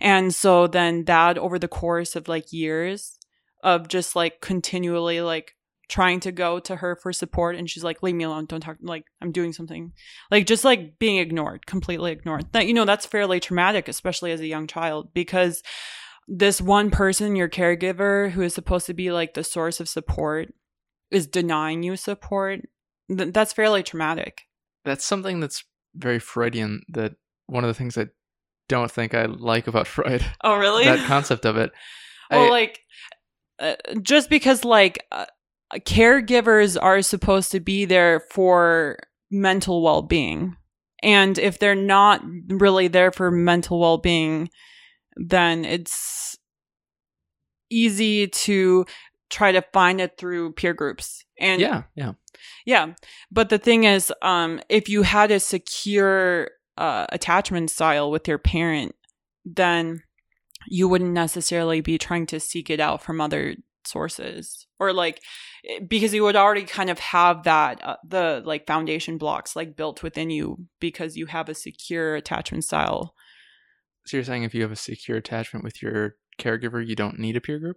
And 0.00 0.32
so 0.34 0.66
then 0.68 1.04
that 1.06 1.38
over 1.38 1.58
the 1.58 1.66
course 1.68 2.14
of 2.14 2.28
like 2.28 2.52
years 2.52 3.18
of 3.64 3.88
just 3.88 4.14
like 4.14 4.40
continually 4.40 5.20
like 5.20 5.56
trying 5.88 6.20
to 6.20 6.30
go 6.32 6.58
to 6.60 6.76
her 6.76 6.96
for 6.96 7.12
support 7.12 7.56
and 7.56 7.68
she's 7.68 7.82
like 7.84 8.02
leave 8.02 8.14
me 8.14 8.24
alone 8.24 8.46
don't 8.46 8.60
talk 8.60 8.76
like 8.80 9.04
i'm 9.20 9.32
doing 9.32 9.52
something. 9.52 9.92
Like 10.30 10.46
just 10.46 10.64
like 10.64 10.98
being 10.98 11.16
ignored 11.16 11.66
completely 11.66 12.12
ignored. 12.12 12.46
That 12.52 12.66
you 12.68 12.74
know 12.74 12.84
that's 12.84 13.06
fairly 13.06 13.40
traumatic 13.40 13.88
especially 13.88 14.30
as 14.32 14.40
a 14.40 14.46
young 14.46 14.66
child 14.66 15.12
because 15.14 15.62
this 16.26 16.60
one 16.60 16.90
person 16.90 17.36
your 17.36 17.48
caregiver 17.48 18.30
who 18.30 18.42
is 18.42 18.54
supposed 18.54 18.86
to 18.86 18.94
be 18.94 19.12
like 19.12 19.34
the 19.34 19.44
source 19.44 19.80
of 19.80 19.88
support 19.88 20.52
is 21.10 21.26
denying 21.26 21.82
you 21.82 21.96
support 21.96 22.60
Th- 23.14 23.32
that's 23.32 23.52
fairly 23.52 23.82
traumatic 23.82 24.42
that's 24.84 25.04
something 25.04 25.40
that's 25.40 25.64
very 25.94 26.18
Freudian. 26.18 26.82
That 26.88 27.14
one 27.46 27.64
of 27.64 27.68
the 27.68 27.74
things 27.74 27.96
I 27.96 28.08
don't 28.68 28.90
think 28.90 29.14
I 29.14 29.26
like 29.26 29.66
about 29.66 29.86
Freud, 29.86 30.24
oh 30.42 30.56
really 30.56 30.84
that 30.84 31.06
concept 31.06 31.44
of 31.44 31.56
it. 31.56 31.72
well 32.30 32.46
I- 32.46 32.50
like 32.50 32.80
uh, 33.58 33.74
just 34.02 34.28
because 34.30 34.64
like 34.64 35.04
uh, 35.12 35.26
caregivers 35.78 36.76
are 36.80 37.02
supposed 37.02 37.52
to 37.52 37.60
be 37.60 37.84
there 37.84 38.20
for 38.32 38.98
mental 39.30 39.82
well-being 39.82 40.56
and 41.02 41.38
if 41.38 41.58
they're 41.58 41.74
not 41.74 42.20
really 42.48 42.88
there 42.88 43.12
for 43.12 43.30
mental 43.30 43.78
well-being 43.78 44.48
then 45.16 45.64
it's 45.64 46.36
easy 47.70 48.28
to 48.28 48.84
try 49.30 49.52
to 49.52 49.62
find 49.72 50.00
it 50.00 50.16
through 50.16 50.52
peer 50.52 50.74
groups 50.74 51.24
and 51.38 51.60
yeah, 51.60 51.82
yeah, 51.96 52.12
yeah. 52.64 52.94
But 53.30 53.48
the 53.48 53.58
thing 53.58 53.84
is, 53.84 54.12
um, 54.22 54.60
if 54.68 54.88
you 54.88 55.02
had 55.02 55.30
a 55.30 55.40
secure 55.40 56.50
uh, 56.78 57.06
attachment 57.10 57.70
style 57.70 58.10
with 58.10 58.28
your 58.28 58.38
parent, 58.38 58.94
then 59.44 60.02
you 60.68 60.88
wouldn't 60.88 61.12
necessarily 61.12 61.80
be 61.80 61.98
trying 61.98 62.26
to 62.26 62.40
seek 62.40 62.70
it 62.70 62.80
out 62.80 63.02
from 63.02 63.20
other 63.20 63.56
sources 63.86 64.66
or 64.80 64.92
like 64.92 65.20
eh, 65.68 65.80
because 65.86 66.14
you 66.14 66.22
would 66.22 66.36
already 66.36 66.64
kind 66.64 66.88
of 66.88 66.98
have 66.98 67.42
that 67.44 67.84
uh, 67.84 67.96
the 68.06 68.42
like 68.44 68.66
foundation 68.66 69.18
blocks 69.18 69.54
like 69.54 69.76
built 69.76 70.02
within 70.02 70.30
you 70.30 70.56
because 70.80 71.16
you 71.16 71.26
have 71.26 71.48
a 71.48 71.54
secure 71.54 72.16
attachment 72.16 72.64
style 72.64 73.13
So 74.06 74.16
you're 74.16 74.24
saying 74.24 74.42
if 74.42 74.54
you 74.54 74.62
have 74.62 74.72
a 74.72 74.76
secure 74.76 75.16
attachment 75.16 75.64
with 75.64 75.82
your 75.82 76.16
caregiver, 76.38 76.86
you 76.86 76.94
don't 76.94 77.18
need 77.18 77.36
a 77.36 77.40
peer 77.40 77.58
group? 77.58 77.76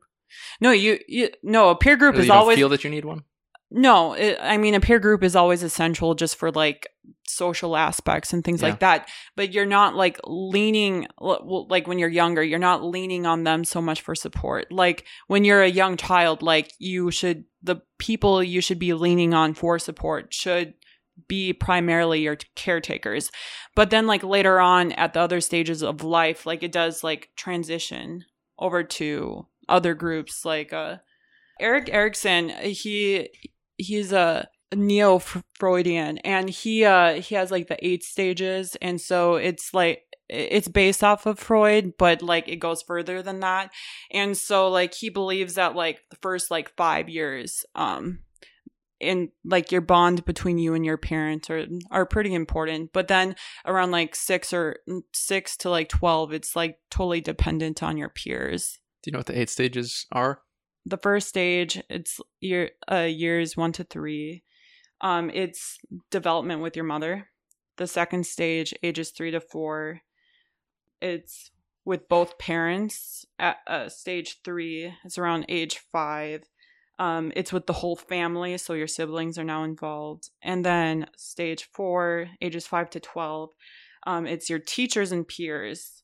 no 0.59 0.71
you, 0.71 0.99
you 1.07 1.29
no 1.41 1.69
a 1.69 1.75
peer 1.75 1.95
group 1.95 2.15
Or 2.15 2.19
is 2.19 2.27
you 2.27 2.33
always 2.33 2.57
feel 2.57 2.67
that 2.69 2.83
you 2.83 2.89
need 2.89 3.05
one? 3.05 3.23
No, 3.71 4.13
it, 4.13 4.37
I 4.41 4.57
mean 4.57 4.73
a 4.75 4.79
peer 4.79 4.99
group 4.99 5.23
is 5.23 5.35
always 5.35 5.63
essential 5.63 6.15
just 6.15 6.35
for 6.35 6.51
like 6.51 6.87
social 7.27 7.75
aspects 7.77 8.33
and 8.33 8.43
things 8.43 8.61
Yeah. 8.61 8.69
like 8.69 8.79
that. 8.79 9.09
But 9.35 9.53
you're 9.53 9.65
not 9.65 9.95
like 9.95 10.19
leaning 10.25 11.07
like 11.19 11.87
when 11.87 11.99
you're 11.99 12.09
younger, 12.09 12.43
you're 12.43 12.59
not 12.59 12.83
leaning 12.83 13.25
on 13.25 13.43
them 13.43 13.63
so 13.63 13.81
much 13.81 14.01
for 14.01 14.15
support. 14.15 14.71
Like 14.71 15.05
when 15.27 15.45
you're 15.45 15.63
a 15.63 15.69
young 15.69 15.95
child, 15.97 16.41
like 16.41 16.71
you 16.79 17.11
should 17.11 17.45
the 17.63 17.77
people 17.99 18.43
you 18.43 18.61
should 18.61 18.79
be 18.79 18.93
leaning 18.93 19.33
on 19.33 19.53
for 19.53 19.79
support 19.79 20.33
should 20.33 20.73
be 21.27 21.53
primarily 21.53 22.21
your 22.21 22.37
caretakers. 22.55 23.31
But 23.75 23.89
then 23.89 24.07
like 24.07 24.23
later 24.23 24.59
on 24.59 24.91
at 24.93 25.13
the 25.13 25.19
other 25.19 25.41
stages 25.41 25.81
of 25.81 26.03
life, 26.03 26.45
like 26.45 26.63
it 26.63 26.71
does 26.71 27.03
like 27.03 27.29
transition 27.35 28.25
over 28.59 28.83
to 28.83 29.47
other 29.69 29.93
groups 29.93 30.45
like 30.45 30.73
uh 30.73 30.97
Erik 31.59 31.89
Erikson, 31.91 32.49
he 32.49 33.29
he's 33.77 34.11
a 34.11 34.47
neo 34.75 35.19
Freudian 35.59 36.17
and 36.19 36.49
he 36.49 36.83
uh 36.83 37.21
he 37.21 37.35
has 37.35 37.51
like 37.51 37.67
the 37.67 37.85
eight 37.85 38.03
stages 38.03 38.75
and 38.81 38.99
so 38.99 39.35
it's 39.35 39.73
like 39.73 40.03
it's 40.29 40.67
based 40.67 41.05
off 41.05 41.25
of 41.25 41.39
Freud 41.39 41.93
but 41.97 42.21
like 42.21 42.49
it 42.49 42.57
goes 42.57 42.81
further 42.81 43.21
than 43.21 43.39
that 43.39 43.71
and 44.11 44.35
so 44.35 44.67
like 44.67 44.93
he 44.93 45.09
believes 45.09 45.53
that 45.55 45.73
like 45.73 46.01
the 46.09 46.17
first 46.17 46.51
like 46.51 46.75
5 46.75 47.07
years 47.07 47.65
um 47.75 48.19
and 48.99 49.29
like 49.45 49.71
your 49.71 49.81
bond 49.81 50.25
between 50.25 50.57
you 50.57 50.73
and 50.73 50.85
your 50.85 50.97
parents 50.97 51.49
are 51.49 51.65
are 51.91 52.05
pretty 52.05 52.33
important 52.33 52.91
but 52.93 53.07
then 53.07 53.35
around 53.65 53.91
like 53.91 54.15
6 54.15 54.53
or 54.53 54.77
6 55.13 55.57
to 55.57 55.69
like 55.69 55.89
12 55.89 56.33
it's 56.33 56.55
like 56.55 56.79
totally 56.89 57.21
dependent 57.21 57.83
on 57.83 57.97
your 57.97 58.09
peers. 58.09 58.79
Do 59.03 59.09
you 59.09 59.13
know 59.13 59.19
what 59.19 59.27
the 59.27 59.39
eight 59.39 59.49
stages 59.49 60.05
are? 60.11 60.41
the 60.87 60.97
first 60.97 61.27
stage 61.27 61.81
it's 61.89 62.19
year 62.39 62.71
uh 62.89 62.99
years 63.01 63.57
one 63.57 63.71
to 63.73 63.83
three. 63.83 64.43
Um 65.01 65.29
it's 65.31 65.77
development 66.09 66.61
with 66.61 66.75
your 66.75 66.85
mother. 66.85 67.29
The 67.75 67.87
second 67.87 68.25
stage 68.25 68.73
ages 68.81 69.11
three 69.11 69.31
to 69.31 69.41
four 69.41 70.01
it's 71.01 71.51
with 71.85 72.09
both 72.09 72.39
parents. 72.39 73.25
At 73.37 73.57
uh, 73.67 73.89
stage 73.89 74.41
three 74.43 74.93
it's 75.03 75.17
around 75.17 75.45
age 75.49 75.79
five 75.91 76.43
um 76.99 77.31
it's 77.35 77.53
with 77.53 77.67
the 77.67 77.73
whole 77.73 77.95
family 77.95 78.57
so 78.57 78.73
your 78.73 78.87
siblings 78.87 79.37
are 79.37 79.43
now 79.43 79.63
involved. 79.63 80.29
And 80.41 80.65
then 80.65 81.07
stage 81.17 81.67
four 81.73 82.27
ages 82.41 82.67
five 82.67 82.89
to 82.91 82.99
12 82.99 83.49
um 84.05 84.25
it's 84.27 84.49
your 84.49 84.59
teachers 84.59 85.11
and 85.11 85.27
peers. 85.27 86.03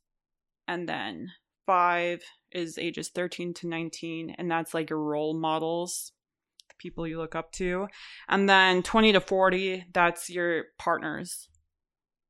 And 0.68 0.88
then 0.88 1.32
five 1.66 2.24
is 2.52 2.78
ages 2.78 3.10
13 3.10 3.54
to 3.56 3.68
19 3.68 4.36
and 4.38 4.50
that's 4.52 4.74
like 4.74 4.90
your 4.90 5.00
role 5.00 5.34
models 5.34 6.12
the 6.70 6.76
people 6.78 7.08
you 7.08 7.18
look 7.18 7.36
up 7.36 7.52
to. 7.54 7.88
And 8.30 8.48
then 8.48 8.84
20 8.84 9.14
to 9.14 9.22
40 9.22 9.86
that's 9.94 10.30
your 10.30 10.66
partners 10.78 11.50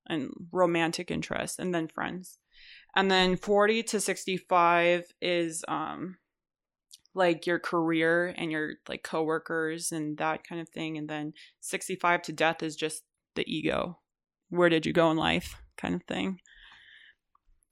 and 0.07 0.29
romantic 0.51 1.11
interest 1.11 1.59
and 1.59 1.73
then 1.73 1.87
friends. 1.87 2.39
And 2.95 3.09
then 3.09 3.37
40 3.37 3.83
to 3.83 3.99
65 3.99 5.05
is 5.21 5.65
um 5.67 6.17
like 7.15 7.45
your 7.45 7.59
career 7.59 8.33
and 8.37 8.51
your 8.51 8.73
like 8.89 9.03
coworkers 9.03 9.91
and 9.91 10.17
that 10.17 10.47
kind 10.47 10.59
of 10.61 10.69
thing 10.69 10.97
and 10.97 11.07
then 11.09 11.33
65 11.61 12.21
to 12.23 12.31
death 12.33 12.63
is 12.63 12.75
just 12.75 13.03
the 13.35 13.43
ego. 13.47 13.99
Where 14.49 14.69
did 14.69 14.85
you 14.85 14.93
go 14.93 15.09
in 15.11 15.17
life? 15.17 15.55
Kind 15.77 15.95
of 15.95 16.03
thing. 16.03 16.39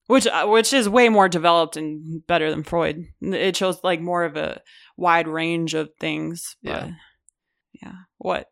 Which 0.07 0.27
uh, 0.27 0.47
which 0.47 0.73
is 0.73 0.89
way 0.89 1.09
more 1.09 1.29
developed 1.29 1.77
and 1.77 2.25
better 2.27 2.49
than 2.51 2.63
freud. 2.63 3.05
It 3.21 3.55
shows 3.55 3.79
like 3.83 4.01
more 4.01 4.23
of 4.25 4.35
a 4.35 4.61
wide 4.97 5.27
range 5.27 5.73
of 5.73 5.89
things 5.99 6.55
but 6.63 6.69
Yeah. 6.69 6.91
yeah. 7.81 7.93
What? 8.17 8.47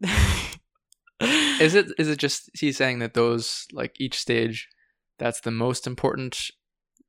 Is 1.20 1.76
it 1.76 1.88
is 1.98 2.08
it 2.08 2.18
just 2.18 2.50
he's 2.54 2.78
saying 2.78 3.00
that 3.00 3.14
those 3.14 3.66
like 3.74 3.96
each 4.00 4.18
stage 4.18 4.70
that's 5.18 5.42
the 5.42 5.52
most 5.52 5.86
important 5.86 6.40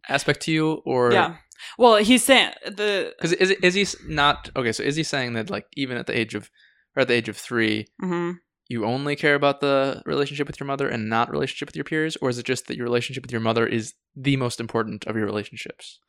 aspect 0.09 0.41
to 0.43 0.53
you 0.53 0.83
or 0.85 1.13
yeah 1.13 1.37
well 1.79 1.97
he's 1.97 2.25
saying 2.25 2.53
the 2.67 3.13
Because 3.17 3.33
is 3.35 3.51
is 3.51 3.75
he 3.75 3.87
not 4.09 4.51
okay? 4.57 4.73
So 4.73 4.83
is 4.83 4.97
he 4.97 5.03
saying 5.03 5.35
that 5.35 5.51
like 5.51 5.67
even 5.77 5.97
at 5.97 6.07
the 6.07 6.17
age 6.19 6.35
of 6.35 6.51
or 6.97 7.03
at 7.03 7.09
the 7.09 7.15
age 7.15 7.29
of 7.29 7.37
three, 7.37 7.87
mhm. 8.03 8.39
you 8.69 8.85
only 8.85 9.15
care 9.17 9.35
about 9.35 9.61
the 9.61 10.03
relationship 10.07 10.47
with 10.47 10.59
your 10.59 10.67
mother 10.67 10.89
and 10.89 11.09
not 11.09 11.31
relationship 11.31 11.69
with 11.69 11.77
your 11.77 11.85
peers, 11.85 12.17
or 12.21 12.29
is 12.29 12.39
it 12.39 12.47
just 12.47 12.67
that 12.67 12.77
your 12.77 12.85
relationship 12.85 13.23
with 13.23 13.31
your 13.33 13.41
mother 13.41 13.67
is 13.67 13.95
the 14.17 14.37
most 14.37 14.59
important 14.61 15.05
of 15.07 15.15
your 15.17 15.25
relationships, 15.25 16.01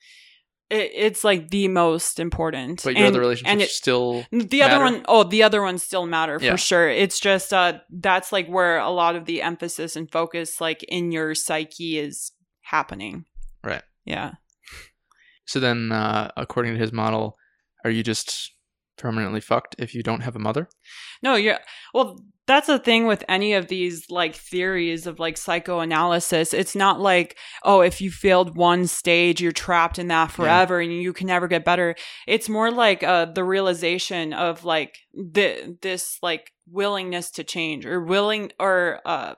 it, 0.71 0.89
it's 0.95 1.23
like 1.23 1.49
the 1.49 1.67
most 1.67 2.19
important 2.19 2.81
but 2.83 2.95
your 2.95 3.05
And- 3.05 3.13
other 3.15 3.19
and 3.19 3.27
relationships 3.27 3.63
it, 3.63 3.75
still 3.75 4.25
The 4.31 4.63
other 4.63 4.79
matter? 4.79 4.95
one, 4.95 5.05
oh, 5.07 5.23
the 5.23 5.43
other 5.43 5.61
ones 5.61 5.83
still 5.83 6.05
matter 6.07 6.39
for 6.39 6.57
sure. 6.57 6.89
It's 6.89 7.19
just 7.19 7.53
uh 7.53 7.79
that's 7.91 8.31
like 8.31 8.47
where 8.47 8.79
a 8.79 8.89
lot 8.89 9.15
of 9.15 9.25
the 9.25 9.41
emphasis 9.43 9.95
and 9.95 10.09
focus 10.11 10.59
like 10.59 10.81
in 10.83 11.11
your 11.11 11.35
psyche 11.35 11.99
is 11.99 12.31
happening. 12.61 13.25
Right. 13.63 13.83
Yeah. 14.05 14.31
So 15.51 15.59
then, 15.59 15.91
uh, 15.91 16.31
according 16.37 16.73
to 16.73 16.79
his 16.79 16.93
model, 16.93 17.37
are 17.83 17.91
you 17.91 18.03
just 18.03 18.53
permanently 18.97 19.41
fucked 19.41 19.75
if 19.79 19.93
you 19.93 20.01
don't 20.01 20.21
have 20.21 20.35
a 20.35 20.39
mother? 20.39 20.69
No, 21.21 21.35
you're 21.35 21.57
well, 21.93 22.19
that's 22.47 22.67
the 22.67 22.79
thing 22.79 23.05
with 23.05 23.23
any 23.27 23.53
of 23.53 23.67
these 23.67 24.09
like 24.09 24.33
theories 24.35 25.07
of 25.07 25.19
like 25.19 25.37
psychoanalysis. 25.37 26.53
It's 26.53 26.75
not 26.75 27.01
like, 27.01 27.37
oh, 27.63 27.81
if 27.81 27.99
you 27.99 28.11
failed 28.11 28.55
one 28.55 28.87
stage, 28.87 29.41
you're 29.41 29.51
trapped 29.51 29.99
in 29.99 30.07
that 30.07 30.31
forever 30.31 30.79
and 30.79 30.93
you 30.93 31.11
can 31.11 31.27
never 31.27 31.49
get 31.49 31.65
better. 31.65 31.95
It's 32.27 32.47
more 32.47 32.71
like 32.71 33.03
uh 33.03 33.25
the 33.25 33.43
realization 33.43 34.31
of 34.31 34.63
like 34.63 34.99
the 35.13 35.77
this 35.81 36.17
like 36.21 36.51
willingness 36.65 37.29
to 37.31 37.43
change 37.43 37.85
or 37.85 38.01
willing 38.01 38.51
or 38.57 39.01
uh 39.05 39.35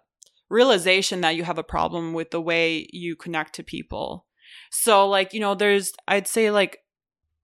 realization 0.50 1.22
that 1.22 1.36
you 1.36 1.44
have 1.44 1.58
a 1.58 1.64
problem 1.64 2.14
with 2.14 2.30
the 2.30 2.42
way 2.42 2.88
you 2.92 3.16
connect 3.16 3.56
to 3.56 3.64
people. 3.64 4.28
So 4.72 5.08
like, 5.08 5.34
you 5.34 5.40
know, 5.40 5.56
there's 5.56 5.94
I'd 6.08 6.28
say 6.28 6.52
like 6.52 6.80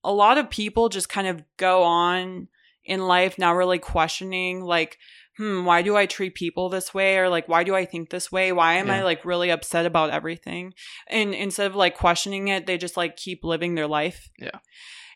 a 0.04 0.12
lot 0.12 0.38
of 0.38 0.50
people 0.50 0.90
just 0.90 1.10
kind 1.10 1.28
of 1.28 1.44
go 1.58 1.84
on 1.84 2.48
in 2.86 3.08
life 3.08 3.38
not 3.38 3.52
really 3.52 3.80
questioning 3.80 4.64
like 4.64 4.98
hmm 5.38 5.64
why 5.64 5.82
do 5.82 5.96
i 5.96 6.06
treat 6.06 6.36
people 6.36 6.70
this 6.70 6.94
way? 6.94 7.18
Or 7.18 7.30
like 7.30 7.48
why 7.48 7.64
do 7.64 7.76
i 7.76 7.86
think 7.86 8.10
this 8.10 8.32
way? 8.32 8.52
Why 8.52 8.76
am 8.76 8.90
i 8.90 9.04
like 9.04 9.24
really 9.26 9.50
upset 9.50 9.86
about 9.86 10.10
everything? 10.10 10.74
And 11.08 11.34
instead 11.34 11.68
of 11.68 11.76
like 11.76 11.96
questioning 11.96 12.48
it 12.48 12.66
they 12.66 12.78
just 12.78 12.98
like 12.98 13.16
keep 13.16 13.44
living 13.44 13.76
their 13.76 13.88
life. 13.88 14.30
Yeah. 14.40 14.60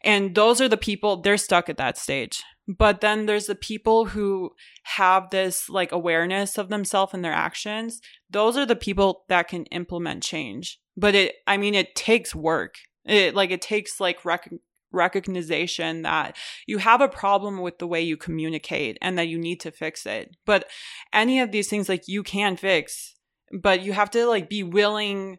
and 0.03 0.35
those 0.35 0.61
are 0.61 0.69
the 0.69 0.77
people 0.77 1.17
they're 1.17 1.37
stuck 1.37 1.69
at 1.69 1.77
that 1.77 1.97
stage. 1.97 2.43
But 2.67 3.01
then 3.01 3.25
there's 3.25 3.47
the 3.47 3.55
people 3.55 4.05
who 4.05 4.51
have 4.83 5.29
this 5.31 5.67
like 5.69 5.91
awareness 5.91 6.57
of 6.57 6.69
themselves 6.69 7.13
and 7.13 7.23
their 7.23 7.33
actions. 7.33 7.99
Those 8.29 8.55
are 8.55 8.65
the 8.65 8.75
people 8.77 9.25
that 9.27 9.49
can 9.49 9.65
implement 9.65 10.23
change 10.23 10.79
but 10.97 11.15
it 11.15 11.35
i 11.47 11.57
mean 11.57 11.75
it 11.75 11.95
takes 11.95 12.33
work. 12.35 12.75
It 13.05 13.35
like 13.35 13.51
it 13.51 13.61
takes 13.61 13.99
like 13.99 14.23
rec- 14.23 14.53
recognition 14.91 16.03
that 16.03 16.37
you 16.67 16.77
have 16.77 17.01
a 17.01 17.09
problem 17.09 17.61
with 17.61 17.79
the 17.79 17.87
way 17.87 18.01
you 18.01 18.15
communicate 18.15 18.97
and 19.01 19.17
that 19.17 19.27
you 19.27 19.37
need 19.37 19.59
to 19.61 19.71
fix 19.71 20.05
it. 20.05 20.37
But 20.45 20.69
any 21.11 21.39
of 21.39 21.51
these 21.51 21.67
things 21.67 21.89
like 21.89 22.07
you 22.07 22.23
can 22.23 22.55
fix 22.55 23.13
but 23.53 23.83
you 23.83 23.93
have 23.93 24.09
to 24.11 24.25
like 24.25 24.49
be 24.49 24.63
willing 24.63 25.37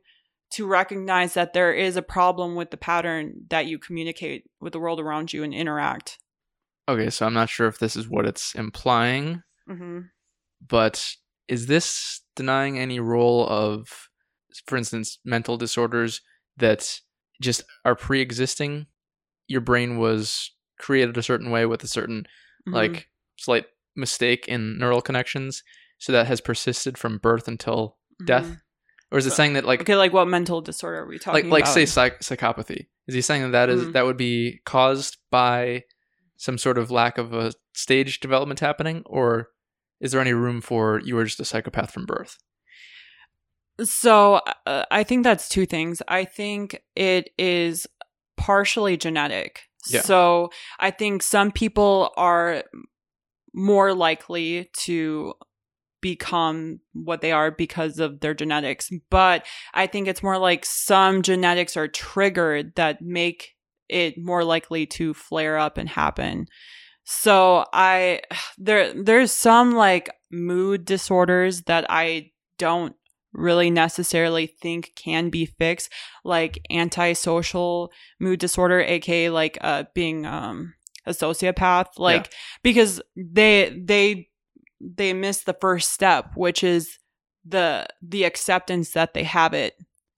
to 0.52 0.66
recognize 0.66 1.34
that 1.34 1.52
there 1.52 1.72
is 1.72 1.96
a 1.96 2.02
problem 2.02 2.54
with 2.54 2.70
the 2.70 2.76
pattern 2.76 3.34
that 3.48 3.66
you 3.66 3.78
communicate 3.78 4.44
with 4.60 4.72
the 4.72 4.78
world 4.78 5.00
around 5.00 5.32
you 5.32 5.42
and 5.42 5.52
interact. 5.52 6.18
Okay, 6.88 7.10
so 7.10 7.26
I'm 7.26 7.34
not 7.34 7.48
sure 7.48 7.66
if 7.66 7.78
this 7.78 7.96
is 7.96 8.08
what 8.08 8.26
it's 8.26 8.54
implying, 8.54 9.42
mm-hmm. 9.68 10.00
but 10.66 11.16
is 11.48 11.66
this 11.66 12.20
denying 12.36 12.78
any 12.78 13.00
role 13.00 13.46
of, 13.48 14.08
for 14.66 14.76
instance, 14.76 15.18
mental 15.24 15.56
disorders 15.56 16.20
that 16.56 17.00
just 17.40 17.62
are 17.84 17.94
pre-existing? 17.94 18.86
Your 19.48 19.60
brain 19.60 19.98
was 19.98 20.50
created 20.78 21.16
a 21.16 21.22
certain 21.22 21.50
way 21.50 21.66
with 21.66 21.82
a 21.84 21.88
certain 21.88 22.26
Mm-hmm. 22.66 22.74
like 22.76 23.08
slight 23.36 23.66
mistake 23.94 24.48
in 24.48 24.78
neural 24.78 25.02
connections, 25.02 25.62
so 25.98 26.12
that 26.12 26.26
has 26.28 26.40
persisted 26.40 26.96
from 26.96 27.18
birth 27.18 27.46
until 27.46 27.98
death. 28.26 28.56
Or 29.12 29.18
is 29.18 29.26
it 29.26 29.32
saying 29.32 29.52
that 29.52 29.66
like 29.66 29.82
okay 29.82 29.96
like 29.96 30.14
what 30.14 30.26
mental 30.28 30.62
disorder 30.62 31.00
are 31.00 31.06
we 31.06 31.18
talking 31.18 31.44
like 31.44 31.52
like 31.52 31.64
about 31.64 31.74
say 31.74 31.84
psych- 31.84 32.20
psychopathy? 32.20 32.86
Is 33.06 33.14
he 33.14 33.20
saying 33.20 33.42
that 33.42 33.52
that 33.52 33.68
is- 33.68 33.82
Mhm. 33.84 33.92
that 33.92 34.06
would 34.06 34.16
be 34.16 34.60
caused 34.64 35.18
by 35.30 35.84
some 36.38 36.56
sort 36.56 36.78
of 36.78 36.90
lack 36.90 37.18
of 37.18 37.34
a 37.34 37.52
stage 37.74 38.18
development 38.20 38.60
happening, 38.60 39.02
or 39.04 39.50
is 40.00 40.12
there 40.12 40.20
any 40.22 40.32
room 40.32 40.62
for 40.62 41.00
you 41.04 41.14
were 41.16 41.24
just 41.24 41.38
a 41.40 41.44
psychopath 41.44 41.90
from 41.92 42.06
birth? 42.06 42.38
So 43.82 44.40
uh, 44.66 44.84
I 44.90 45.02
think 45.02 45.24
that's 45.24 45.48
two 45.48 45.66
things. 45.66 46.00
I 46.06 46.24
think 46.24 46.82
it 46.94 47.30
is 47.38 47.86
partially 48.36 48.96
genetic. 48.96 49.62
Yeah. 49.88 50.02
So 50.02 50.50
I 50.78 50.90
think 50.90 51.22
some 51.22 51.50
people 51.50 52.12
are 52.16 52.64
more 53.52 53.94
likely 53.94 54.70
to 54.78 55.34
become 56.00 56.80
what 56.92 57.22
they 57.22 57.32
are 57.32 57.50
because 57.50 57.98
of 57.98 58.20
their 58.20 58.34
genetics. 58.34 58.90
But 59.10 59.46
I 59.72 59.86
think 59.86 60.06
it's 60.06 60.22
more 60.22 60.38
like 60.38 60.64
some 60.64 61.22
genetics 61.22 61.76
are 61.76 61.88
triggered 61.88 62.74
that 62.76 63.00
make 63.00 63.54
it 63.88 64.14
more 64.18 64.44
likely 64.44 64.86
to 64.86 65.14
flare 65.14 65.56
up 65.58 65.78
and 65.78 65.88
happen. 65.88 66.46
So 67.04 67.64
I 67.72 68.22
there 68.58 68.92
there's 68.92 69.32
some 69.32 69.72
like 69.72 70.10
mood 70.30 70.84
disorders 70.84 71.62
that 71.62 71.86
I 71.88 72.32
don't 72.58 72.94
really 73.34 73.68
necessarily 73.70 74.46
think 74.46 74.92
can 74.96 75.28
be 75.28 75.44
fixed 75.44 75.90
like 76.24 76.58
antisocial 76.70 77.90
mood 78.20 78.38
disorder 78.38 78.80
aka 78.80 79.28
like 79.30 79.58
uh 79.60 79.84
being 79.94 80.24
um 80.24 80.72
a 81.04 81.10
sociopath 81.10 81.98
like 81.98 82.32
because 82.62 83.02
they 83.16 83.76
they 83.84 84.28
they 84.80 85.12
miss 85.12 85.42
the 85.44 85.56
first 85.60 85.92
step 85.92 86.30
which 86.36 86.62
is 86.64 86.98
the 87.44 87.86
the 88.00 88.24
acceptance 88.24 88.92
that 88.92 89.12
they 89.14 89.24
have 89.24 89.52
it 89.52 89.74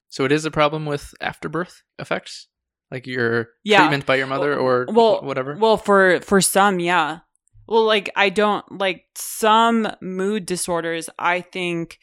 So 0.09 0.23
it 0.23 0.31
is 0.31 0.45
a 0.45 0.51
problem 0.51 0.85
with 0.85 1.13
afterbirth 1.19 1.83
effects, 1.99 2.47
like 2.91 3.05
your 3.07 3.49
Yeah. 3.63 3.79
treatment 3.79 4.05
by 4.05 4.15
your 4.15 4.27
mother 4.27 4.55
or 4.57 4.85
well 4.87 5.21
whatever. 5.21 5.57
well 5.59 5.75
for 5.77 6.21
for 6.21 6.39
some 6.39 6.79
yeah 6.79 7.19
well 7.67 7.83
like 7.83 8.09
i 8.15 8.29
don't 8.29 8.63
like 8.71 9.03
some 9.15 9.87
mood 10.01 10.45
disorders 10.45 11.09
i 11.19 11.41
think 11.41 11.97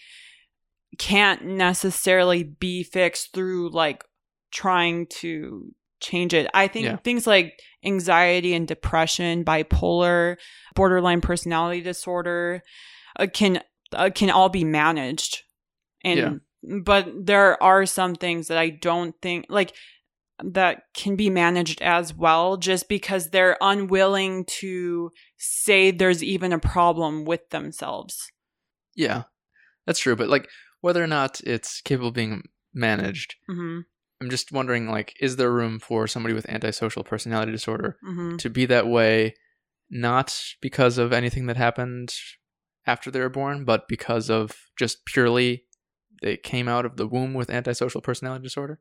can't 0.99 1.45
necessarily 1.45 2.43
be 2.43 2.83
fixed 2.83 3.33
through 3.33 3.71
like 3.71 4.05
trying 4.53 5.07
to 5.07 5.73
change 6.01 6.35
it 6.35 6.51
i 6.55 6.69
think 6.69 6.85
Yeah. 6.85 6.97
things 6.97 7.27
like 7.27 7.59
anxiety 7.85 8.55
and 8.55 8.69
depression 8.69 9.45
bipolar 9.45 10.37
borderline 10.75 11.21
personality 11.21 11.81
disorder 11.81 12.63
uh, 13.19 13.27
can 13.33 13.63
uh, 13.93 14.11
can 14.15 14.31
all 14.31 14.49
be 14.49 14.65
managed 14.65 15.43
and 16.03 16.41
but 16.83 17.09
there 17.27 17.63
are 17.63 17.87
some 17.87 18.15
things 18.15 18.49
that 18.49 18.59
i 18.59 18.69
don't 18.69 19.15
think 19.23 19.47
like 19.49 19.75
that 20.43 20.83
can 20.95 21.15
be 21.17 21.31
managed 21.31 21.81
as 21.81 22.13
well 22.13 22.57
just 22.57 22.89
because 22.89 23.31
they're 23.31 23.57
unwilling 23.61 24.45
to 24.47 25.11
say 25.39 25.91
there's 25.93 26.25
even 26.25 26.53
a 26.53 26.59
problem 26.59 27.25
with 27.25 27.49
themselves. 27.51 28.33
yeah, 28.97 29.23
that's 29.87 30.01
true. 30.01 30.17
But 30.17 30.29
like 30.29 30.49
whether 30.85 31.03
or 31.03 31.07
not 31.07 31.41
it's 31.45 31.81
capable 31.81 32.09
of 32.09 32.15
being 32.15 32.43
managed, 32.75 33.37
hmm 33.47 33.81
I'm 34.21 34.31
just 34.31 34.53
wondering 34.53 34.87
like, 34.87 35.15
is 35.19 35.37
there 35.37 35.51
room 35.51 35.81
for 35.81 36.07
somebody 36.07 36.35
with 36.35 36.49
antisocial 36.49 37.03
personality 37.03 37.53
disorder 37.53 37.97
hmm 38.03 38.37
to 38.37 38.51
be 38.51 38.67
that 38.67 38.87
way, 38.87 39.35
not 39.89 40.39
because 40.61 40.99
of 40.99 41.11
anything 41.11 41.47
that 41.47 41.57
happened 41.57 42.15
after 42.87 43.11
they 43.11 43.21
were 43.21 43.31
born, 43.31 43.65
but 43.65 43.89
because 43.89 44.29
of 44.29 44.53
just 44.77 45.07
purely 45.07 45.65
they 46.21 46.37
came 46.37 46.69
out 46.69 46.85
of 46.85 46.99
the 46.99 47.07
womb 47.07 47.33
with 47.33 47.49
antisocial 47.49 48.03
personality 48.03 48.43
disorder? 48.43 48.79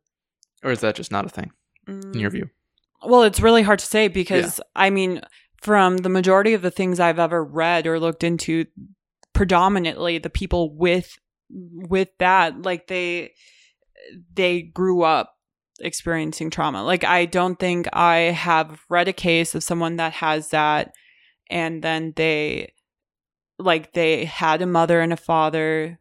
Or 0.62 0.72
is 0.72 0.82
that 0.82 0.95
just 0.95 1.12
not 1.12 1.26
a 1.26 1.30
thing 1.30 1.51
in 1.88 2.20
your 2.20 2.32
view? 2.32 2.45
Mm. 2.45 3.10
Well, 3.10 3.24
it's 3.24 3.39
really 3.39 3.64
hard 3.64 3.80
to 3.80 3.86
say 3.86 4.10
because 4.10 4.60
I 4.76 4.89
mean, 4.89 5.22
from 5.62 5.99
the 5.99 6.10
majority 6.10 6.54
of 6.54 6.64
the 6.64 6.72
things 6.72 6.99
I've 6.99 7.20
ever 7.20 7.41
read 7.43 7.88
or 7.88 7.97
looked 7.97 8.26
into, 8.26 8.66
predominantly 9.34 10.18
the 10.20 10.30
people 10.30 10.76
with 10.76 11.18
with 11.54 12.10
that, 12.20 12.62
like 12.62 12.88
they 12.88 13.34
they 14.34 14.62
grew 14.62 15.04
up 15.04 15.36
experiencing 15.80 16.49
trauma. 16.49 16.84
Like 16.84 17.04
I 17.04 17.26
don't 17.26 17.60
think 17.60 17.88
I 17.93 18.18
have 18.18 18.82
read 18.89 19.08
a 19.08 19.14
case 19.14 19.56
of 19.56 19.64
someone 19.64 19.97
that 19.97 20.14
has 20.14 20.49
that 20.49 20.93
and 21.49 21.84
then 21.84 22.14
they 22.16 22.74
like 23.60 23.93
they 23.93 24.26
had 24.26 24.62
a 24.62 24.68
mother 24.68 24.99
and 24.99 25.14
a 25.14 25.18
father 25.18 25.99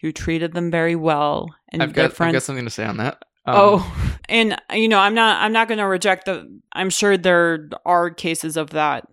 who 0.00 0.12
treated 0.12 0.52
them 0.52 0.70
very 0.70 0.96
well 0.96 1.54
and 1.70 1.82
I've 1.82 1.92
got, 1.92 2.20
I've 2.20 2.32
got 2.32 2.42
something 2.42 2.64
to 2.64 2.70
say 2.70 2.84
on 2.84 2.98
that. 2.98 3.24
Um, 3.46 3.54
oh 3.56 4.14
and 4.28 4.56
you 4.72 4.88
know 4.88 4.98
i'm 4.98 5.14
not 5.14 5.42
i'm 5.42 5.52
not 5.52 5.68
going 5.68 5.76
to 5.76 5.86
reject 5.86 6.24
the 6.24 6.60
i'm 6.72 6.88
sure 6.88 7.18
there 7.18 7.68
are 7.84 8.08
cases 8.08 8.56
of 8.56 8.70
that 8.70 9.06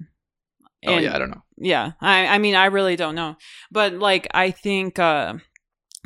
oh 0.87 0.97
yeah, 0.97 1.13
I 1.13 1.19
don't 1.19 1.31
know. 1.31 1.43
yeah 1.57 1.91
i 1.99 2.27
i 2.27 2.37
mean 2.37 2.55
i 2.55 2.67
really 2.67 2.95
don't 2.95 3.15
know 3.15 3.35
but 3.71 3.91
like 3.91 4.29
i 4.33 4.51
think 4.51 4.99
uh 4.99 5.33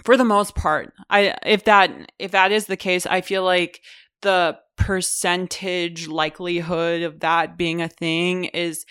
for 0.05 0.15
the 0.15 0.23
most 0.23 0.55
part 0.55 0.93
i 1.09 1.35
if 1.45 1.65
that 1.65 1.91
if 2.19 2.31
that 2.31 2.51
is 2.51 2.67
the 2.67 2.77
case 2.77 3.05
i 3.07 3.19
feel 3.21 3.43
like 3.43 3.81
the 4.21 4.57
percentage 4.77 6.07
likelihood 6.07 7.01
of 7.01 7.19
that 7.21 7.57
being 7.57 7.81
a 7.81 7.87
thing 7.89 8.45
is 8.45 8.85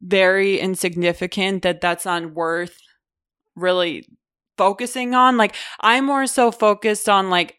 very 0.00 0.58
insignificant 0.58 1.62
that 1.62 1.80
that's 1.80 2.04
not 2.04 2.32
worth 2.34 2.76
really 3.54 4.04
focusing 4.58 5.14
on 5.14 5.36
like 5.36 5.54
i'm 5.80 6.04
more 6.04 6.26
so 6.26 6.50
focused 6.50 7.08
on 7.08 7.30
like 7.30 7.56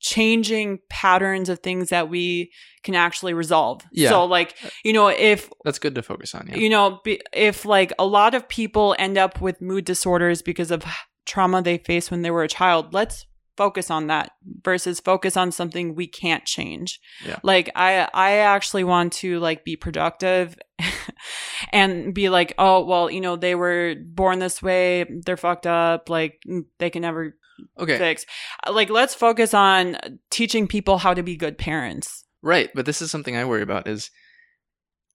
changing 0.00 0.80
patterns 0.90 1.48
of 1.48 1.60
things 1.60 1.90
that 1.90 2.08
we 2.08 2.50
can 2.82 2.94
actually 2.96 3.32
resolve 3.34 3.82
Yeah. 3.92 4.08
so 4.10 4.24
like 4.24 4.56
uh, 4.64 4.68
you 4.84 4.92
know 4.92 5.08
if 5.08 5.48
That's 5.64 5.78
good 5.78 5.94
to 5.94 6.02
focus 6.02 6.34
on. 6.34 6.48
Yeah. 6.48 6.56
you 6.56 6.68
know 6.68 7.00
be, 7.04 7.20
if 7.32 7.64
like 7.64 7.92
a 7.98 8.06
lot 8.06 8.34
of 8.34 8.48
people 8.48 8.96
end 8.98 9.16
up 9.16 9.40
with 9.40 9.60
mood 9.60 9.84
disorders 9.84 10.42
because 10.42 10.72
of 10.72 10.84
trauma 11.26 11.62
they 11.62 11.78
faced 11.78 12.10
when 12.10 12.22
they 12.22 12.30
were 12.30 12.42
a 12.42 12.48
child 12.48 12.92
let's 12.92 13.26
focus 13.56 13.90
on 13.90 14.06
that 14.06 14.32
versus 14.62 14.98
focus 14.98 15.36
on 15.36 15.52
something 15.52 15.94
we 15.94 16.06
can't 16.06 16.44
change 16.46 17.00
Yeah. 17.24 17.38
like 17.42 17.70
i 17.76 18.08
i 18.14 18.32
actually 18.38 18.82
want 18.84 19.12
to 19.14 19.38
like 19.40 19.64
be 19.64 19.76
productive 19.76 20.56
and 21.72 22.14
be 22.14 22.28
like 22.30 22.54
oh 22.58 22.84
well 22.84 23.10
you 23.10 23.20
know 23.20 23.36
they 23.36 23.54
were 23.54 23.94
born 24.02 24.38
this 24.38 24.62
way 24.62 25.04
they're 25.24 25.36
fucked 25.36 25.66
up 25.66 26.08
like 26.08 26.42
they 26.78 26.88
can 26.88 27.02
never 27.02 27.36
okay. 27.78 27.98
fix 27.98 28.24
like 28.70 28.88
let's 28.88 29.14
focus 29.14 29.52
on 29.52 29.96
teaching 30.30 30.66
people 30.66 30.98
how 30.98 31.12
to 31.12 31.22
be 31.22 31.36
good 31.36 31.58
parents 31.58 32.24
Right, 32.42 32.70
but 32.74 32.86
this 32.86 33.00
is 33.00 33.10
something 33.10 33.36
I 33.36 33.44
worry 33.44 33.62
about 33.62 33.86
is 33.86 34.10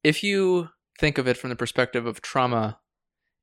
if 0.02 0.24
you 0.24 0.70
think 0.98 1.18
of 1.18 1.28
it 1.28 1.36
from 1.36 1.50
the 1.50 1.58
perspective 1.58 2.06
of 2.06 2.22
trauma, 2.22 2.80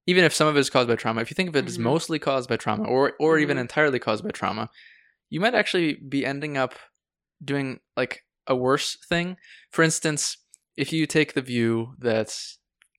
even 0.06 0.24
if 0.24 0.34
some 0.34 0.48
of 0.48 0.56
it 0.56 0.60
is 0.60 0.70
caused 0.70 0.88
by 0.88 0.96
trauma, 0.96 1.20
if 1.20 1.30
you 1.30 1.34
think 1.34 1.48
of 1.48 1.56
it 1.56 1.66
as 1.66 1.78
Mhm. 1.78 1.82
mostly 1.82 2.18
caused 2.18 2.48
by 2.48 2.56
trauma 2.56 2.84
or 2.84 3.14
or 3.18 3.38
even 3.38 3.56
Mhm. 3.56 3.60
entirely 3.62 3.98
caused 3.98 4.24
by 4.24 4.30
trauma, 4.30 4.70
you 5.30 5.40
might 5.40 5.54
actually 5.54 5.94
be 5.94 6.24
ending 6.26 6.56
up 6.56 6.74
doing 7.42 7.80
like 7.96 8.24
a 8.46 8.54
worse 8.54 8.96
thing. 9.08 9.36
For 9.70 9.82
instance, 9.82 10.36
if 10.76 10.92
you 10.92 11.06
take 11.06 11.32
the 11.32 11.42
view 11.42 11.94
that 11.98 12.36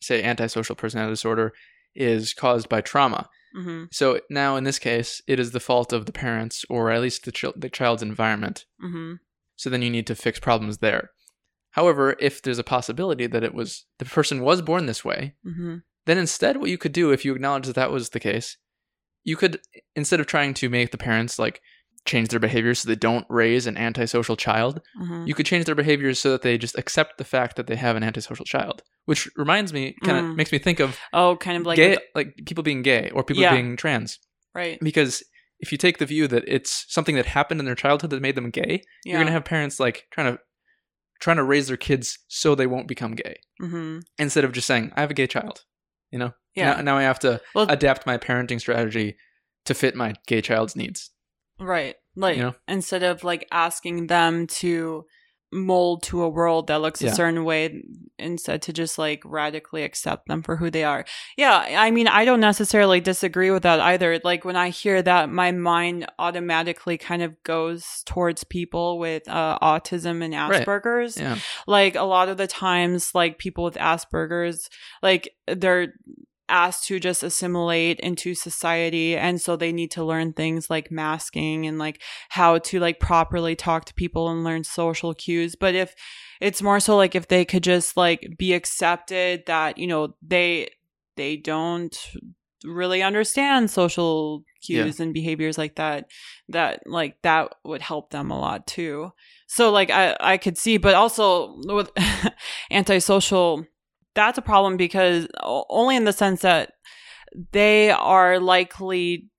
say 0.01 0.24
antisocial 0.24 0.76
personality 0.76 1.12
disorder 1.14 1.53
is 1.95 2.34
caused 2.34 2.68
by 2.70 2.82
trauma. 2.82 3.30
hmm 3.53 3.86
So 3.91 4.20
now 4.30 4.56
in 4.58 4.64
this 4.66 4.80
case, 4.80 5.22
it 5.28 5.39
is 5.39 5.51
the 5.51 5.60
fault 5.60 5.93
of 5.93 6.06
the 6.06 6.12
parents 6.12 6.66
or 6.70 6.91
at 6.91 7.01
least 7.01 7.24
the, 7.24 7.32
chil- 7.32 7.53
the 7.56 7.70
child's 7.70 8.03
environment 8.03 8.66
hmm 8.80 9.14
so 9.58 9.70
then 9.70 9.82
you 9.82 9.89
need 9.89 10.06
to 10.08 10.16
fix 10.16 10.38
problems 10.39 10.80
there. 10.80 11.12
However, 11.72 12.16
if 12.20 12.41
there's 12.41 12.60
a 12.60 12.64
possibility 12.64 13.26
that 13.28 13.43
it 13.43 13.53
was 13.53 13.86
the 13.99 14.06
person 14.06 14.41
was 14.41 14.62
born 14.62 14.86
this 14.86 15.06
way, 15.06 15.36
hmm 15.43 15.78
then 16.06 16.18
instead 16.18 16.58
what 16.58 16.70
you 16.70 16.78
could 16.78 16.91
do 16.91 17.12
if 17.12 17.26
you 17.26 17.34
acknowledge 17.36 17.66
that 17.68 17.76
that 17.76 17.91
was 17.91 18.10
the 18.10 18.20
case, 18.20 18.58
you 19.24 19.36
could 19.36 19.60
instead 19.95 20.20
of 20.20 20.28
trying 20.28 20.53
to 20.56 20.70
make 20.70 20.91
the 20.91 20.97
parents 20.97 21.39
like 21.39 21.62
change 22.06 22.30
their 22.30 22.39
behaviors 22.39 22.80
so 22.80 22.88
they 22.88 22.95
don't 22.95 23.26
raise 23.30 23.66
an 23.66 23.78
antisocial 23.78 24.36
child, 24.36 24.82
hmm 24.97 25.24
you 25.26 25.34
could 25.34 25.45
change 25.47 25.66
their 25.66 25.74
behaviors 25.74 26.20
so 26.20 26.32
that 26.32 26.43
they 26.43 26.56
just 26.56 26.78
accept 26.78 27.18
the 27.18 27.24
fact 27.24 27.56
that 27.56 27.66
they 27.66 27.76
have 27.76 27.95
an 27.95 28.03
antisocial 28.03 28.45
child. 28.45 28.84
Which 29.06 29.28
reminds 29.36 29.74
me, 29.74 29.95
kind 30.03 30.20
of 30.20 30.26
Mm. 30.26 30.36
makes 30.38 30.51
me 30.51 30.60
think 30.60 30.80
of 30.80 30.99
oh 31.14 31.36
kind 31.38 31.58
of 31.58 31.66
like 31.66 31.78
gay, 31.78 31.89
with- 31.91 31.99
like 32.14 32.36
people 32.45 32.64
being 32.64 32.84
gay 32.84 33.10
or 33.12 33.24
people 33.24 33.41
Yeah. 33.43 33.53
being 33.56 33.76
trans. 33.76 34.20
right 34.53 34.78
Because 34.82 35.24
if 35.60 35.72
you 35.72 35.78
take 35.80 35.97
the 35.97 36.06
view 36.06 36.28
that 36.28 36.43
it's 36.47 36.86
something 36.93 37.16
that 37.16 37.26
happened 37.26 37.60
in 37.60 37.66
their 37.66 37.76
childhood 37.76 38.12
that 38.12 38.22
made 38.22 38.36
them 38.36 38.51
gay, 38.51 38.84
yeah 39.03 39.14
you're 39.14 39.20
gonna 39.22 39.32
have 39.32 39.45
parents 39.45 39.80
like 39.80 40.06
trying 40.12 40.32
to 40.34 40.39
trying 41.22 41.38
to 41.38 41.43
raise 41.43 41.68
their 41.70 41.78
kids 41.78 42.20
so 42.28 42.53
they 42.53 42.68
won't 42.68 42.88
become 42.88 43.16
gay 43.16 43.38
hmm 43.60 43.99
instead 44.20 44.43
of 44.43 44.51
just 44.51 44.68
saying 44.68 44.91
i 44.95 45.01
have 45.01 45.10
a 45.10 45.14
gay 45.16 45.26
child 45.28 45.64
you 46.12 46.20
know? 46.20 46.32
Yeah. 46.56 46.76
Now, 46.76 46.82
now 46.82 46.97
i 46.97 47.03
have 47.03 47.20
to 47.20 47.41
well 47.53 47.70
adapt 47.70 48.06
my 48.06 48.18
parenting 48.18 48.60
strategy 48.60 49.18
to 49.66 49.74
fit 49.74 49.95
my 49.95 50.14
gay 50.28 50.41
child's 50.41 50.76
needs. 50.76 51.12
Right. 51.60 51.95
Like 52.16 52.38
you 52.38 52.43
know? 52.43 52.56
instead 52.68 53.03
of 53.03 53.24
like 53.24 53.47
asking 53.51 54.08
them 54.08 54.47
to 54.47 55.06
mold 55.52 56.04
to 56.04 56.22
a 56.24 56.30
world 56.30 56.68
that 56.68 56.82
looks 56.82 57.02
Yeah. 57.02 57.12
a 57.12 57.16
certain 57.16 57.43
way 57.46 57.82
instead 58.18 58.62
to 58.64 58.74
just 58.74 58.98
like 58.98 59.22
radically 59.26 59.84
accept 59.84 60.28
them 60.28 60.41
for 60.41 60.56
who 60.56 60.70
they 60.70 60.84
are 60.84 61.06
yeah 61.38 61.58
i 61.78 61.91
mean 61.91 62.08
i 62.08 62.24
don't 62.26 62.39
necessarily 62.39 63.00
disagree 63.02 63.52
with 63.52 63.64
that 63.64 63.80
either 63.80 64.20
like 64.24 64.43
when 64.46 64.56
i 64.56 64.70
hear 64.70 65.02
that 65.02 65.30
my 65.30 65.52
mind 65.52 66.08
automatically 66.20 66.98
kind 66.98 67.22
of 67.22 67.41
goes 67.43 68.04
towards 68.06 68.43
people 68.46 69.00
with 69.00 69.28
uh, 69.30 69.60
autism 69.62 70.24
and 70.24 70.34
Right. 70.34 70.66
asperger's 70.66 71.18
yeah 71.18 71.38
like 71.68 71.96
a 71.96 72.04
lot 72.04 72.28
of 72.30 72.38
the 72.38 72.48
times 72.48 73.14
like 73.14 73.38
people 73.38 73.64
with 73.64 73.76
asperger's 73.76 74.70
like 75.02 75.30
they're 75.48 75.93
asked 76.50 76.88
to 76.88 77.00
just 77.00 77.24
assimilate 77.24 78.00
into 78.00 78.34
society 78.36 79.16
and 79.16 79.41
so 79.41 79.56
they 79.56 79.72
need 79.72 79.91
to 79.91 80.04
learn 80.04 80.34
things 80.34 80.70
like 80.70 80.91
masking 80.91 81.66
and 81.66 81.80
like 81.80 82.02
how 82.30 82.58
to 82.60 82.80
like 82.80 83.00
properly 83.00 83.56
talk 83.56 83.86
to 83.86 83.93
people 83.93 84.30
and 84.30 84.43
learn 84.43 84.64
social 84.64 85.14
cues. 85.14 85.56
But 85.56 85.76
if 85.76 85.96
it's 86.41 86.62
more 86.62 86.80
so 86.80 86.96
like 86.96 87.16
if 87.16 87.28
they 87.28 87.46
could 87.46 87.64
just 87.64 87.98
like 87.98 88.28
be 88.38 88.54
accepted 88.54 89.46
that 89.48 89.78
you 89.78 89.88
know 89.88 90.16
they 90.22 90.70
they 91.16 91.38
don't 91.38 91.98
really 92.64 93.02
understand 93.02 93.70
social 93.70 94.43
cues 94.62 95.00
and 95.00 95.14
behaviors 95.14 95.58
like 95.58 95.76
that 95.76 96.10
that 96.50 96.82
like 96.86 97.22
that 97.22 97.54
would 97.64 97.82
help 97.82 98.10
them 98.10 98.32
a 98.32 98.39
lot 98.39 98.68
too. 98.68 99.12
So 99.48 99.72
like 99.72 99.89
i 99.89 100.16
i 100.20 100.38
could 100.38 100.58
see 100.58 100.78
but 100.78 100.96
also 100.96 101.56
with 101.66 101.91
antisocial 102.72 103.66
that's 104.16 104.38
a 104.38 104.41
problem 104.41 104.78
because 104.78 105.28
only 105.43 105.95
in 105.95 106.05
the 106.05 106.13
sense 106.13 106.41
that 106.41 106.72
they 107.51 107.91
are 107.91 108.39
likely 108.39 109.30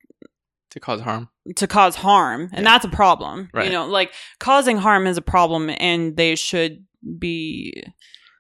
to 0.71 0.81
cause 0.81 1.01
harm 1.01 1.29
to 1.57 1.67
cause 1.67 1.97
harm 1.97 2.43
and 2.53 2.65
Yeah. 2.65 2.73
that's 2.73 2.85
a 2.85 2.89
problem 2.89 3.49
Right. 3.55 3.67
you 3.67 3.73
know 3.73 3.87
like 3.87 4.13
causing 4.41 4.77
harm 4.77 5.07
is 5.07 5.17
a 5.17 5.23
problem 5.23 5.71
and 5.79 6.17
they 6.17 6.35
should 6.35 6.85
be 7.19 7.83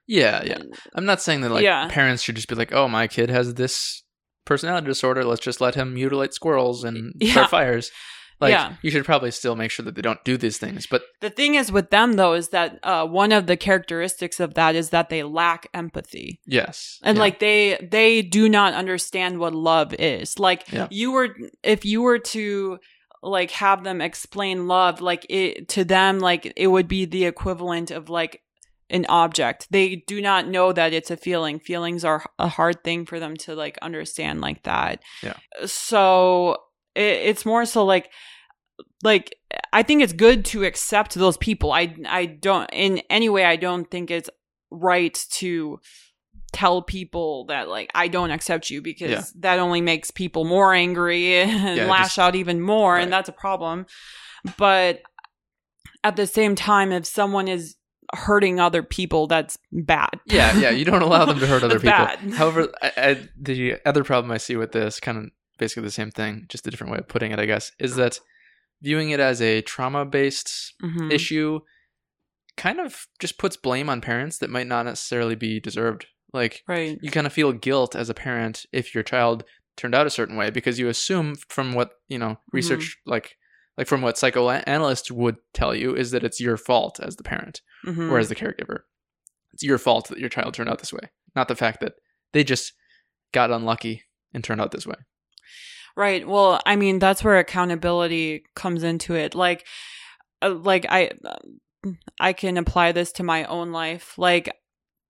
yeah 0.06 0.42
yeah 0.44 0.58
i'm 0.94 1.04
not 1.06 1.22
saying 1.22 1.40
that 1.42 1.50
like 1.50 1.62
Yeah. 1.64 1.88
parents 1.88 2.22
should 2.22 2.36
just 2.36 2.48
be 2.48 2.54
like 2.54 2.72
oh 2.72 2.88
my 2.88 3.06
kid 3.08 3.30
has 3.30 3.54
this 3.54 4.02
personality 4.44 4.86
disorder 4.86 5.24
let's 5.24 5.40
just 5.40 5.60
let 5.60 5.74
him 5.76 5.94
mutilate 5.94 6.34
squirrels 6.34 6.84
and 6.84 7.14
Yeah. 7.20 7.32
start 7.32 7.50
fires 7.50 7.90
like 8.40 8.50
Yeah. 8.52 8.74
you 8.82 8.90
should 8.90 9.04
probably 9.04 9.30
still 9.30 9.56
make 9.56 9.70
sure 9.70 9.84
that 9.84 9.94
they 9.94 10.02
don't 10.02 10.22
do 10.24 10.36
these 10.36 10.58
things 10.58 10.86
but 10.86 11.02
the 11.20 11.30
thing 11.30 11.54
is 11.54 11.72
with 11.72 11.90
them 11.90 12.14
though 12.14 12.34
is 12.34 12.50
that 12.50 12.78
uh, 12.82 13.06
one 13.06 13.32
of 13.32 13.46
the 13.46 13.56
characteristics 13.56 14.40
of 14.40 14.54
that 14.54 14.74
is 14.74 14.90
that 14.90 15.08
they 15.08 15.22
lack 15.22 15.68
empathy 15.74 16.40
yes 16.46 16.98
and 17.02 17.16
yeah. 17.16 17.22
like 17.22 17.38
they 17.38 17.78
they 17.90 18.22
do 18.22 18.48
not 18.48 18.74
understand 18.74 19.38
what 19.38 19.54
love 19.54 19.94
is 19.94 20.38
like 20.38 20.70
Yeah. 20.72 20.88
you 20.90 21.12
were 21.12 21.36
if 21.62 21.84
you 21.84 22.02
were 22.02 22.18
to 22.18 22.78
like 23.22 23.50
have 23.52 23.82
them 23.84 24.00
explain 24.00 24.68
love 24.68 25.00
like 25.00 25.26
it 25.30 25.68
to 25.70 25.84
them 25.84 26.18
like 26.20 26.52
it 26.56 26.66
would 26.68 26.86
be 26.88 27.06
the 27.06 27.24
equivalent 27.24 27.90
of 27.90 28.08
like 28.08 28.42
an 28.88 29.04
object 29.08 29.66
they 29.70 29.96
do 30.06 30.20
not 30.22 30.46
know 30.46 30.72
that 30.72 30.92
it's 30.92 31.10
a 31.10 31.16
feeling 31.16 31.58
feelings 31.58 32.04
are 32.04 32.24
a 32.38 32.46
hard 32.46 32.84
thing 32.84 33.04
for 33.04 33.18
them 33.18 33.36
to 33.36 33.54
like 33.56 33.76
understand 33.82 34.40
like 34.40 34.62
that 34.62 35.02
Yeah. 35.24 35.34
so 35.64 36.56
it, 36.96 37.28
it's 37.28 37.44
more 37.46 37.64
so 37.64 37.84
like 37.84 38.10
like 39.04 39.36
i 39.72 39.82
think 39.82 40.02
it's 40.02 40.12
good 40.12 40.44
to 40.44 40.64
accept 40.64 41.14
those 41.14 41.36
people 41.36 41.72
i 41.72 41.94
i 42.08 42.26
don't 42.26 42.68
in 42.72 42.98
any 43.10 43.28
way 43.28 43.44
i 43.44 43.56
don't 43.56 43.90
think 43.90 44.10
it's 44.10 44.30
right 44.70 45.24
to 45.30 45.78
tell 46.52 46.80
people 46.80 47.44
that 47.46 47.68
like 47.68 47.90
I 47.94 48.08
don't 48.08 48.30
accept 48.30 48.70
you 48.70 48.80
because 48.80 49.10
Yeah. 49.10 49.22
that 49.40 49.58
only 49.58 49.80
makes 49.82 50.10
people 50.10 50.44
more 50.44 50.72
angry 50.72 51.36
and 51.42 51.76
Yeah, 51.76 51.86
lash 51.86 52.04
just- 52.14 52.18
out 52.18 52.34
even 52.34 52.60
more 52.62 52.94
Right. 52.94 53.02
and 53.02 53.12
that's 53.12 53.28
a 53.28 53.32
problem. 53.32 53.84
But 54.56 55.02
at 56.04 56.16
the 56.16 56.26
same 56.26 56.54
time 56.54 56.92
if 56.92 57.04
someone 57.04 57.48
is 57.48 57.76
hurting 58.14 58.58
other 58.60 58.82
people 58.82 59.26
that's 59.26 59.58
bad. 59.72 60.10
yeah 60.26 60.56
yeah 60.58 60.70
you 60.70 60.84
don't 60.84 61.02
allow 61.02 61.24
them 61.26 61.40
to 61.40 61.46
hurt 61.46 61.62
other 61.68 61.80
people 61.80 61.90
bad. 61.90 62.18
however 62.34 62.68
I, 62.80 62.92
I, 62.96 63.28
the 63.38 63.76
other 63.84 64.04
problem 64.04 64.30
i 64.30 64.36
see 64.38 64.54
with 64.56 64.70
this 64.72 65.00
kind 65.00 65.18
of 65.18 65.24
basically 65.58 65.82
the 65.82 65.90
same 65.90 66.10
thing 66.10 66.46
just 66.48 66.66
a 66.66 66.70
different 66.70 66.92
way 66.92 66.98
of 66.98 67.08
putting 67.08 67.32
it 67.32 67.38
i 67.38 67.46
guess 67.46 67.72
is 67.78 67.96
that 67.96 68.20
viewing 68.82 69.10
it 69.10 69.20
as 69.20 69.40
a 69.40 69.62
trauma 69.62 70.04
based 70.04 70.74
Mhm. 70.82 71.10
issue 71.12 71.60
kind 72.56 72.80
of 72.80 73.06
just 73.18 73.38
puts 73.38 73.56
blame 73.56 73.88
on 73.90 74.00
parents 74.00 74.38
that 74.38 74.50
might 74.50 74.66
not 74.66 74.86
necessarily 74.86 75.34
be 75.34 75.60
deserved 75.60 76.06
like 76.32 76.62
Right. 76.66 76.98
you 77.02 77.10
kind 77.10 77.26
of 77.26 77.32
feel 77.32 77.52
guilt 77.52 77.94
as 77.94 78.08
a 78.08 78.14
parent 78.14 78.66
if 78.72 78.94
your 78.94 79.02
child 79.04 79.44
turned 79.76 79.94
out 79.94 80.06
a 80.06 80.10
certain 80.10 80.36
way 80.36 80.50
because 80.50 80.78
you 80.78 80.88
assume 80.88 81.36
from 81.48 81.72
what 81.74 81.92
you 82.08 82.18
know 82.18 82.38
research 82.52 82.96
like 83.04 83.36
like 83.76 83.86
from 83.86 84.00
what 84.00 84.16
psychoanalysts 84.16 85.10
would 85.10 85.36
tell 85.52 85.74
you 85.74 85.94
is 85.94 86.10
that 86.12 86.24
it's 86.24 86.40
your 86.40 86.56
fault 86.56 86.98
as 87.00 87.16
the 87.16 87.22
parent 87.22 87.60
Mhm. 87.84 88.10
or 88.10 88.18
as 88.18 88.30
the 88.30 88.34
caregiver. 88.34 88.80
It's 89.52 89.62
your 89.62 89.76
fault 89.76 90.08
that 90.08 90.18
your 90.18 90.30
child 90.30 90.54
turned 90.54 90.70
out 90.70 90.78
this 90.78 90.94
way, 90.94 91.10
not 91.34 91.48
the 91.48 91.54
fact 91.56 91.80
that 91.80 91.94
they 92.32 92.42
just 92.42 92.72
got 93.32 93.50
unlucky 93.50 94.04
and 94.32 94.42
turned 94.42 94.62
out 94.62 94.70
this 94.72 94.86
way. 94.86 94.96
Right. 95.96 96.26
Well, 96.28 96.60
I 96.66 96.76
mean, 96.76 96.98
that's 96.98 97.24
where 97.24 97.38
accountability 97.38 98.44
comes 98.54 98.82
into 98.82 99.14
it. 99.14 99.34
Like, 99.34 99.66
uh, 100.42 100.50
like 100.54 100.84
I, 100.88 101.10
um, 101.24 101.98
I 102.20 102.32
can 102.34 102.58
apply 102.58 102.92
this 102.92 103.12
to 103.12 103.22
my 103.22 103.44
own 103.44 103.72
life. 103.72 104.18
Like, 104.18 104.54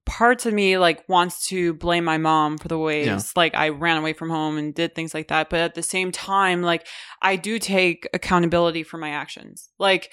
parts 0.04 0.46
of 0.46 0.54
me 0.54 0.78
like 0.78 1.02
wants 1.08 1.48
to 1.48 1.74
blame 1.74 2.04
my 2.04 2.16
mom 2.16 2.58
for 2.58 2.68
the 2.68 2.78
ways 2.78 3.06
Yeah. 3.06 3.20
like 3.34 3.56
I 3.56 3.70
ran 3.70 3.96
away 3.96 4.12
from 4.12 4.30
home 4.30 4.56
and 4.56 4.72
did 4.72 4.94
things 4.94 5.12
like 5.12 5.26
that. 5.28 5.50
But 5.50 5.58
at 5.58 5.74
the 5.74 5.82
same 5.82 6.12
time, 6.12 6.62
like 6.62 6.86
I 7.20 7.34
do 7.34 7.58
take 7.58 8.08
accountability 8.14 8.84
for 8.84 8.98
my 8.98 9.10
actions. 9.10 9.68
Like. 9.78 10.12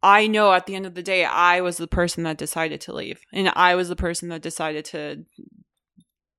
I 0.00 0.28
know 0.28 0.52
at 0.52 0.66
the 0.66 0.76
end 0.76 0.86
of 0.86 0.94
the 0.94 1.02
day, 1.02 1.24
I 1.24 1.60
was 1.60 1.76
the 1.76 1.88
person 1.88 2.22
that 2.22 2.38
decided 2.38 2.80
to 2.82 2.92
leave, 2.94 3.18
and 3.32 3.50
I 3.56 3.74
was 3.74 3.88
the 3.88 3.96
person 3.96 4.28
that 4.28 4.42
decided 4.42 4.84
to 4.84 5.24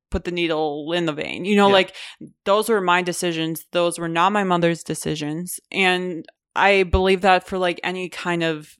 put 0.09 0.23
the 0.23 0.31
needle 0.31 0.91
in 0.93 1.05
the 1.05 1.13
vein. 1.13 1.45
You 1.45 1.55
know, 1.55 1.67
Yeah. 1.67 1.73
like 1.73 1.95
those 2.45 2.69
were 2.69 2.81
my 2.81 3.01
decisions. 3.01 3.65
Those 3.71 3.99
were 3.99 4.07
not 4.09 4.31
my 4.31 4.43
mother's 4.43 4.83
decisions. 4.83 5.59
And 5.71 6.25
I 6.55 6.83
believe 6.83 7.21
that 7.21 7.47
for 7.47 7.57
like 7.57 7.79
any 7.83 8.09
kind 8.09 8.43
of 8.43 8.75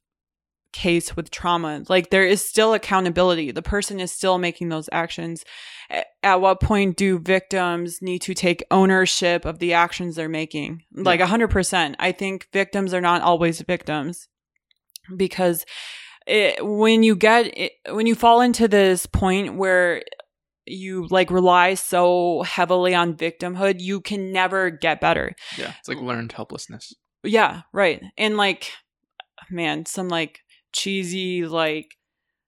case 0.72 1.16
with 1.16 1.32
trauma, 1.32 1.84
like 1.90 2.10
there 2.10 2.26
is 2.26 2.48
still 2.48 2.74
accountability. 2.74 3.52
The 3.52 3.62
person 3.62 4.00
is 4.00 4.12
still 4.12 4.38
making 4.38 4.70
those 4.70 4.90
actions. 4.92 5.44
At 6.22 6.42
what 6.42 6.60
point 6.62 6.98
do 6.98 7.18
victims 7.18 8.00
need 8.02 8.20
to 8.24 8.36
take 8.36 8.64
ownership 8.70 9.46
of 9.46 9.58
the 9.60 9.74
actions 9.74 10.16
they're 10.16 10.30
making? 10.30 10.84
Like 10.94 11.20
a 11.22 11.26
100%. 11.26 11.96
I 11.98 12.12
think 12.12 12.48
victims 12.54 12.94
are 12.94 13.02
not 13.02 13.22
always 13.24 13.62
victims 13.62 14.28
because 15.18 15.66
it, 16.28 16.64
when 16.64 17.02
you 17.02 17.16
get 17.16 17.48
it, 17.58 17.72
when 17.90 18.06
you 18.06 18.14
fall 18.14 18.42
into 18.42 18.68
this 18.68 19.08
point 19.08 19.56
where 19.56 20.04
you 20.70 21.08
like 21.10 21.32
rely 21.32 21.74
so 21.74 22.44
heavily 22.44 22.96
on 22.96 23.16
victimhood, 23.16 23.80
you 23.80 24.02
can 24.02 24.32
never 24.32 24.70
get 24.70 25.02
better. 25.02 25.34
Yeah, 25.58 25.74
it's 25.80 25.88
like 25.88 26.00
learned 26.00 26.32
helplessness. 26.32 26.94
Yeah, 27.24 27.62
right. 27.74 28.02
And 28.18 28.38
like, 28.38 28.72
man, 29.50 29.86
some 29.86 30.10
like 30.10 30.40
cheesy 30.72 31.46
like 31.46 31.96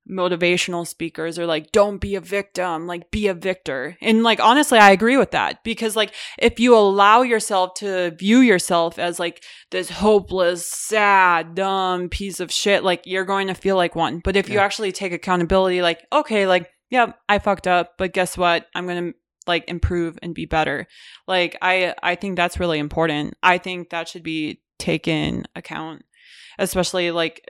motivational 0.10 0.86
speakers 0.86 1.38
are 1.38 1.46
like, 1.46 1.72
don't 1.72 2.00
be 2.00 2.16
a 2.16 2.22
victim, 2.22 2.88
like 2.88 3.12
be 3.12 3.28
a 3.28 3.34
victor. 3.34 3.98
And 4.02 4.24
like, 4.24 4.40
honestly, 4.40 4.80
I 4.80 4.92
agree 4.92 5.16
with 5.18 5.32
that 5.32 5.64
because 5.64 5.96
like, 5.96 6.14
if 6.40 6.60
you 6.60 6.76
allow 6.76 7.22
yourself 7.22 7.76
to 7.76 8.12
view 8.12 8.40
yourself 8.40 8.98
as 8.98 9.20
like 9.20 9.44
this 9.70 9.90
hopeless, 9.90 10.66
sad, 10.66 11.56
dumb 11.56 12.10
piece 12.10 12.40
of 12.40 12.52
shit, 12.52 12.84
like 12.84 13.04
you're 13.06 13.26
going 13.26 13.48
to 13.48 13.54
feel 13.54 13.76
like 13.76 13.96
one. 13.96 14.22
But 14.24 14.36
if 14.36 14.50
you 14.50 14.58
actually 14.60 14.92
take 14.92 15.14
accountability, 15.14 15.82
like, 15.82 16.06
okay, 16.12 16.48
like, 16.48 16.68
yeah, 16.92 17.14
I 17.28 17.40
fucked 17.40 17.66
up, 17.66 17.94
but 17.98 18.14
guess 18.14 18.38
what? 18.38 18.68
I'm 18.76 18.86
going 18.86 19.14
to 19.14 19.18
like 19.48 19.68
improve 19.68 20.20
and 20.22 20.36
be 20.36 20.46
better. 20.46 20.86
Like 21.28 21.58
I 21.62 21.96
I 22.04 22.14
think 22.16 22.36
that's 22.36 22.60
really 22.60 22.78
important. 22.78 23.34
I 23.42 23.58
think 23.58 23.90
that 23.90 24.08
should 24.08 24.24
be 24.24 24.62
taken 24.78 25.46
account, 25.56 26.04
especially 26.60 27.10
like 27.10 27.44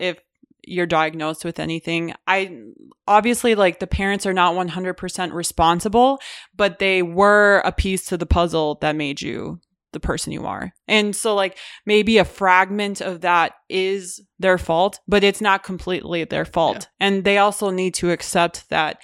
if 0.00 0.18
you're 0.66 0.86
diagnosed 0.86 1.44
with 1.44 1.60
anything. 1.60 2.14
I 2.26 2.58
obviously 3.06 3.54
like 3.54 3.78
the 3.78 3.86
parents 3.86 4.26
are 4.26 4.32
not 4.32 4.54
100% 4.54 5.32
responsible, 5.32 6.18
but 6.56 6.80
they 6.80 7.02
were 7.02 7.62
a 7.64 7.70
piece 7.70 8.06
to 8.06 8.16
the 8.16 8.26
puzzle 8.26 8.78
that 8.80 8.96
made 8.96 9.22
you 9.22 9.60
the 9.96 10.00
person 10.00 10.30
you 10.30 10.44
are. 10.44 10.74
And 10.86 11.16
so 11.16 11.34
like 11.34 11.56
maybe 11.86 12.18
a 12.18 12.24
fragment 12.24 13.00
of 13.00 13.22
that 13.22 13.54
is 13.70 14.20
their 14.38 14.58
fault, 14.58 15.00
but 15.08 15.24
it's 15.24 15.40
not 15.40 15.64
completely 15.64 16.22
their 16.24 16.44
fault. 16.44 16.88
And 17.00 17.24
they 17.24 17.38
also 17.38 17.70
need 17.70 17.94
to 17.94 18.10
accept 18.10 18.68
that 18.68 19.00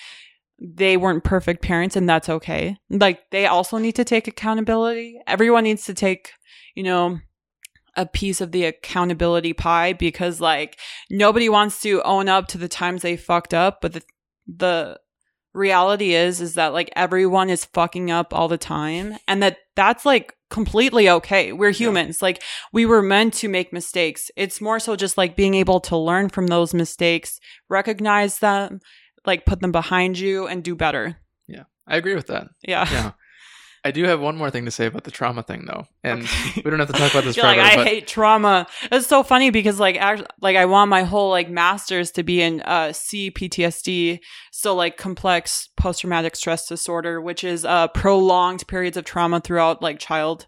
they 0.60 0.98
weren't 0.98 1.24
perfect 1.24 1.62
parents 1.62 1.96
and 1.96 2.06
that's 2.06 2.28
okay. 2.28 2.76
Like 2.90 3.30
they 3.30 3.46
also 3.46 3.78
need 3.78 3.96
to 3.96 4.04
take 4.04 4.28
accountability. 4.28 5.18
Everyone 5.26 5.64
needs 5.64 5.86
to 5.86 5.94
take, 5.94 6.32
you 6.74 6.82
know, 6.82 7.18
a 7.96 8.04
piece 8.04 8.42
of 8.42 8.52
the 8.52 8.64
accountability 8.66 9.54
pie 9.54 9.94
because 9.94 10.40
like 10.40 10.78
nobody 11.10 11.48
wants 11.48 11.80
to 11.82 12.02
own 12.02 12.28
up 12.28 12.48
to 12.48 12.58
the 12.58 12.68
times 12.68 13.00
they 13.00 13.16
fucked 13.16 13.54
up, 13.54 13.80
but 13.80 13.94
the 13.94 14.02
the 14.46 15.00
reality 15.54 16.14
is 16.14 16.40
is 16.40 16.54
that 16.54 16.72
like 16.72 16.90
everyone 16.96 17.50
is 17.50 17.64
fucking 17.66 18.10
up 18.10 18.32
all 18.32 18.48
the 18.48 18.58
time 18.58 19.16
and 19.28 19.42
that 19.42 19.58
that's 19.76 20.06
like 20.06 20.34
completely 20.50 21.08
okay. 21.08 21.52
We're 21.52 21.70
humans. 21.70 22.22
Like 22.22 22.42
we 22.72 22.86
were 22.86 23.02
meant 23.02 23.34
to 23.34 23.48
make 23.48 23.72
mistakes. 23.72 24.30
It's 24.36 24.60
more 24.60 24.78
so 24.78 24.96
just 24.96 25.16
like 25.18 25.36
being 25.36 25.54
able 25.54 25.80
to 25.80 25.96
learn 25.96 26.28
from 26.28 26.46
those 26.46 26.74
mistakes, 26.74 27.40
recognize 27.68 28.38
them, 28.38 28.80
like 29.26 29.46
put 29.46 29.60
them 29.60 29.72
behind 29.72 30.18
you 30.18 30.46
and 30.46 30.62
do 30.62 30.74
better. 30.74 31.16
Yeah, 31.48 31.64
I 31.86 31.96
agree 31.96 32.14
with 32.14 32.26
that. 32.26 32.48
Yeah. 32.62 32.88
Yeah. 32.90 33.12
I 33.84 33.90
do 33.90 34.04
have 34.04 34.20
one 34.20 34.36
more 34.36 34.48
thing 34.48 34.64
to 34.66 34.70
say 34.70 34.86
about 34.86 35.02
the 35.04 35.10
trauma 35.10 35.42
thing, 35.42 35.64
though, 35.66 35.86
and 36.04 36.22
Okay. 36.22 36.62
we 36.64 36.70
don't 36.70 36.78
have 36.78 36.86
to 36.88 36.94
talk 36.94 37.10
about 37.10 37.24
this 37.24 37.36
You're 37.38 37.46
like. 37.46 37.58
I 37.58 37.74
but 37.76 37.86
hate 37.86 38.06
trauma. 38.06 38.68
It's 38.92 39.08
so 39.08 39.24
funny 39.24 39.50
because 39.50 39.80
like 39.80 39.96
act- 39.96 40.22
like 40.40 40.56
I 40.56 40.66
want 40.66 40.88
my 40.88 41.02
whole 41.02 41.30
like 41.30 41.50
masters 41.50 42.12
to 42.12 42.22
be 42.22 42.40
in 42.40 42.60
uh 42.62 42.88
CPTSD, 42.92 44.20
so 44.52 44.74
like 44.74 44.96
complex 44.96 45.68
post 45.76 46.00
traumatic 46.02 46.36
stress 46.36 46.68
disorder, 46.68 47.20
which 47.20 47.42
is 47.44 47.64
uh 47.64 47.88
prolonged 47.88 48.66
periods 48.68 48.96
of 48.96 49.04
trauma 49.04 49.40
throughout 49.40 49.82
like 49.82 49.98
child 49.98 50.46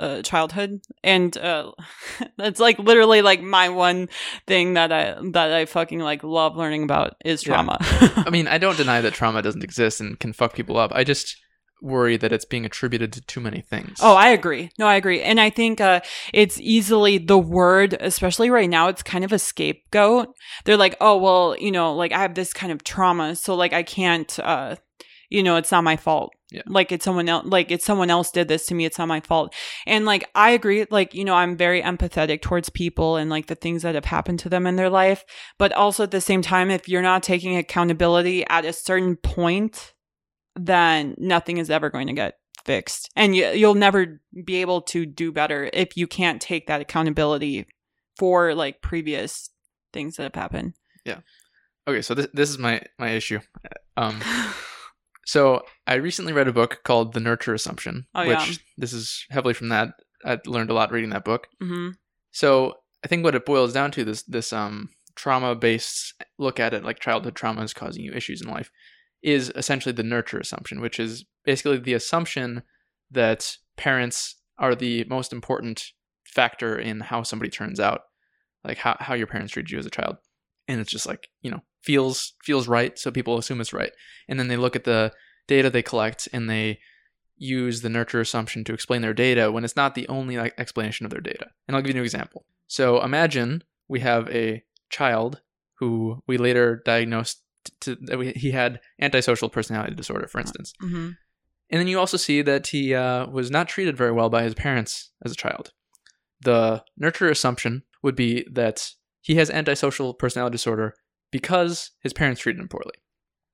uh 0.00 0.20
childhood 0.22 0.80
and 1.04 1.36
uh 1.36 1.70
it's 2.40 2.58
like 2.58 2.76
literally 2.80 3.22
like 3.22 3.40
my 3.40 3.68
one 3.68 4.08
thing 4.46 4.74
that 4.74 4.90
I 4.92 5.14
that 5.32 5.52
I 5.52 5.66
fucking 5.66 6.00
like 6.00 6.24
love 6.24 6.56
learning 6.56 6.82
about 6.82 7.14
is 7.24 7.46
Yeah. 7.46 7.54
trauma. 7.54 7.78
I 8.26 8.30
mean, 8.30 8.48
I 8.48 8.58
don't 8.58 8.76
deny 8.76 9.00
that 9.00 9.12
trauma 9.14 9.40
doesn't 9.42 9.62
exist 9.64 10.00
and 10.00 10.18
can 10.18 10.32
fuck 10.32 10.54
people 10.54 10.76
up. 10.78 10.90
I 10.94 11.04
just 11.04 11.36
worry 11.84 12.16
that 12.16 12.32
it's 12.32 12.44
being 12.44 12.64
attributed 12.64 13.12
to 13.12 13.20
too 13.20 13.40
many 13.40 13.60
things. 13.60 13.98
Oh, 14.00 14.14
I 14.14 14.30
agree. 14.30 14.70
No, 14.78 14.86
I 14.86 14.96
agree. 14.96 15.20
And 15.22 15.38
I 15.38 15.50
think 15.50 15.80
uh, 15.80 16.00
it's 16.32 16.58
easily 16.58 17.18
the 17.18 17.38
word, 17.38 17.96
especially 18.00 18.50
right 18.50 18.70
now, 18.70 18.88
it's 18.88 19.02
kind 19.02 19.24
of 19.24 19.32
a 19.32 19.38
scapegoat. 19.38 20.34
They're 20.64 20.76
like, 20.76 20.96
oh, 21.00 21.18
well, 21.18 21.56
you 21.58 21.70
know, 21.70 21.94
like 21.94 22.12
I 22.12 22.20
have 22.20 22.34
this 22.34 22.52
kind 22.52 22.72
of 22.72 22.82
trauma. 22.82 23.36
So, 23.36 23.54
like, 23.54 23.72
I 23.72 23.82
can't, 23.82 24.38
uh, 24.40 24.76
you 25.28 25.42
know, 25.42 25.56
it's 25.56 25.70
not 25.70 25.84
my 25.84 25.96
fault. 25.96 26.32
Yeah. 26.50 26.62
Like, 26.66 26.92
it's 26.92 27.04
someone 27.04 27.28
else, 27.28 27.46
like, 27.46 27.72
it's 27.72 27.84
someone 27.84 28.10
else 28.10 28.30
did 28.30 28.46
this 28.46 28.66
to 28.66 28.74
me. 28.74 28.84
It's 28.84 28.98
not 28.98 29.08
my 29.08 29.20
fault. 29.20 29.52
And, 29.86 30.04
like, 30.04 30.28
I 30.36 30.50
agree. 30.50 30.86
Like, 30.88 31.12
you 31.12 31.24
know, 31.24 31.34
I'm 31.34 31.56
very 31.56 31.82
empathetic 31.82 32.42
towards 32.42 32.68
people 32.68 33.16
and, 33.16 33.28
like, 33.28 33.46
the 33.46 33.56
things 33.56 33.82
that 33.82 33.96
have 33.96 34.04
happened 34.04 34.38
to 34.40 34.48
them 34.48 34.66
in 34.66 34.76
their 34.76 34.90
life. 34.90 35.24
But 35.58 35.72
also 35.72 36.04
at 36.04 36.12
the 36.12 36.20
same 36.20 36.42
time, 36.42 36.70
if 36.70 36.88
you're 36.88 37.02
not 37.02 37.24
taking 37.24 37.56
accountability 37.56 38.46
at 38.48 38.64
a 38.64 38.72
certain 38.72 39.16
point, 39.16 39.93
then 40.56 41.14
nothing 41.18 41.58
is 41.58 41.70
ever 41.70 41.90
going 41.90 42.06
to 42.06 42.12
get 42.12 42.38
fixed 42.64 43.10
and 43.14 43.36
you, 43.36 43.46
you'll 43.48 43.74
never 43.74 44.20
be 44.44 44.56
able 44.56 44.80
to 44.80 45.04
do 45.04 45.30
better 45.30 45.68
if 45.72 45.96
you 45.96 46.06
can't 46.06 46.40
take 46.40 46.66
that 46.66 46.80
accountability 46.80 47.66
for 48.18 48.54
like 48.54 48.80
previous 48.80 49.50
things 49.92 50.16
that 50.16 50.22
have 50.22 50.34
happened 50.34 50.74
Yeah. 51.04 51.18
Okay, 51.86 52.00
so 52.00 52.14
this 52.14 52.28
this 52.32 52.48
is 52.48 52.56
my 52.58 52.80
my 52.98 53.10
issue. 53.10 53.40
Um, 53.98 54.22
so 55.26 55.62
I 55.86 55.94
recently 55.94 56.32
read 56.32 56.48
a 56.48 56.52
book 56.52 56.80
called 56.84 57.12
The 57.12 57.20
Nurture 57.20 57.52
Assumption, 57.54 58.06
Oh, 58.14 58.26
which 58.26 58.48
yeah. 58.48 58.54
this 58.78 58.92
is 58.94 59.26
heavily 59.30 59.52
from 59.54 59.68
that. 59.68 59.90
I 60.24 60.38
learned 60.46 60.70
a 60.70 60.74
lot 60.74 60.92
reading 60.92 61.10
that 61.10 61.24
book. 61.26 61.48
hmm 61.60 61.90
So 62.32 62.74
I 63.04 63.08
think 63.08 63.22
what 63.22 63.34
it 63.34 63.44
boils 63.44 63.74
down 63.74 63.90
to 63.92 64.04
this 64.04 64.22
this 64.22 64.52
um 64.52 64.88
trauma 65.14 65.54
based 65.54 66.14
look 66.38 66.58
at 66.58 66.74
it 66.74 66.82
like 66.84 66.98
childhood 67.00 67.36
trauma 67.36 67.62
is 67.62 67.74
causing 67.74 68.02
you 68.02 68.12
issues 68.12 68.40
in 68.42 68.48
life 68.48 68.70
is 69.24 69.50
essentially 69.56 69.92
the 69.92 70.02
nurture 70.02 70.38
assumption, 70.38 70.82
which 70.82 71.00
is 71.00 71.24
basically 71.44 71.78
the 71.78 71.94
assumption 71.94 72.62
that 73.10 73.56
parents 73.76 74.36
are 74.58 74.74
the 74.74 75.04
most 75.04 75.32
important 75.32 75.92
factor 76.26 76.78
in 76.78 77.00
how 77.00 77.22
somebody 77.22 77.50
turns 77.50 77.80
out, 77.80 78.02
like 78.64 78.76
how, 78.76 78.96
how 79.00 79.14
your 79.14 79.26
parents 79.26 79.54
treated 79.54 79.70
you 79.70 79.78
as 79.78 79.86
a 79.86 79.90
child. 79.90 80.18
And 80.68 80.78
it's 80.78 80.90
just 80.90 81.06
like, 81.06 81.28
you 81.40 81.50
know, 81.50 81.62
feels 81.82 82.34
feels 82.42 82.68
right, 82.68 82.98
so 82.98 83.10
people 83.10 83.38
assume 83.38 83.60
it's 83.60 83.72
right. 83.72 83.92
And 84.28 84.38
then 84.38 84.48
they 84.48 84.56
look 84.56 84.76
at 84.76 84.84
the 84.84 85.12
data 85.46 85.70
they 85.70 85.82
collect 85.82 86.28
and 86.32 86.48
they 86.48 86.78
use 87.36 87.80
the 87.80 87.88
nurture 87.88 88.20
assumption 88.20 88.62
to 88.64 88.74
explain 88.74 89.02
their 89.02 89.14
data 89.14 89.50
when 89.50 89.64
it's 89.64 89.76
not 89.76 89.94
the 89.94 90.08
only 90.08 90.36
like, 90.36 90.54
explanation 90.58 91.06
of 91.06 91.10
their 91.10 91.20
data. 91.20 91.46
And 91.66 91.76
I'll 91.76 91.82
give 91.82 91.96
you 91.96 92.00
an 92.00 92.04
example. 92.04 92.44
So 92.66 93.02
imagine 93.02 93.64
we 93.88 94.00
have 94.00 94.28
a 94.28 94.62
child 94.90 95.40
who 95.78 96.22
we 96.26 96.36
later 96.36 96.82
diagnosed 96.84 97.43
to, 97.80 97.96
that 98.02 98.18
we, 98.18 98.32
he 98.32 98.50
had 98.50 98.80
antisocial 99.00 99.48
personality 99.48 99.94
disorder, 99.94 100.26
for 100.26 100.40
instance. 100.40 100.72
hmm 100.80 101.10
And 101.70 101.80
then 101.80 101.88
you 101.88 101.98
also 101.98 102.16
see 102.16 102.42
that 102.42 102.68
he 102.68 102.94
uh, 102.94 103.26
was 103.26 103.50
not 103.50 103.68
treated 103.68 103.96
very 103.96 104.12
well 104.12 104.30
by 104.30 104.42
his 104.42 104.54
parents 104.54 105.10
as 105.24 105.32
a 105.32 105.36
child. 105.36 105.72
The 106.42 106.84
nurture 106.96 107.30
assumption 107.30 107.82
would 108.02 108.14
be 108.16 108.46
that 108.52 108.90
he 109.20 109.36
has 109.36 109.50
antisocial 109.50 110.12
personality 110.14 110.54
disorder 110.54 110.94
because 111.30 111.90
his 112.00 112.12
parents 112.12 112.40
treated 112.40 112.60
him 112.60 112.68
poorly. 112.68 112.94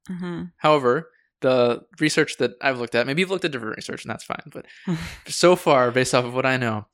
hmm 0.09 0.43
However, 0.59 1.11
the 1.41 1.83
research 2.01 2.37
that 2.39 2.53
I've 2.61 2.79
looked 2.79 2.95
at, 2.95 3.07
maybe 3.07 3.23
you've 3.23 3.31
looked 3.31 3.45
at 3.45 3.53
different 3.53 3.77
research 3.77 4.05
and 4.05 4.11
that's 4.11 4.25
fine, 4.25 4.43
but 4.53 4.67
so 5.29 5.57
far, 5.57 5.91
based 5.91 6.15
off 6.15 6.25
of 6.25 6.35
what 6.35 6.45
I 6.45 6.57
know, 6.57 6.87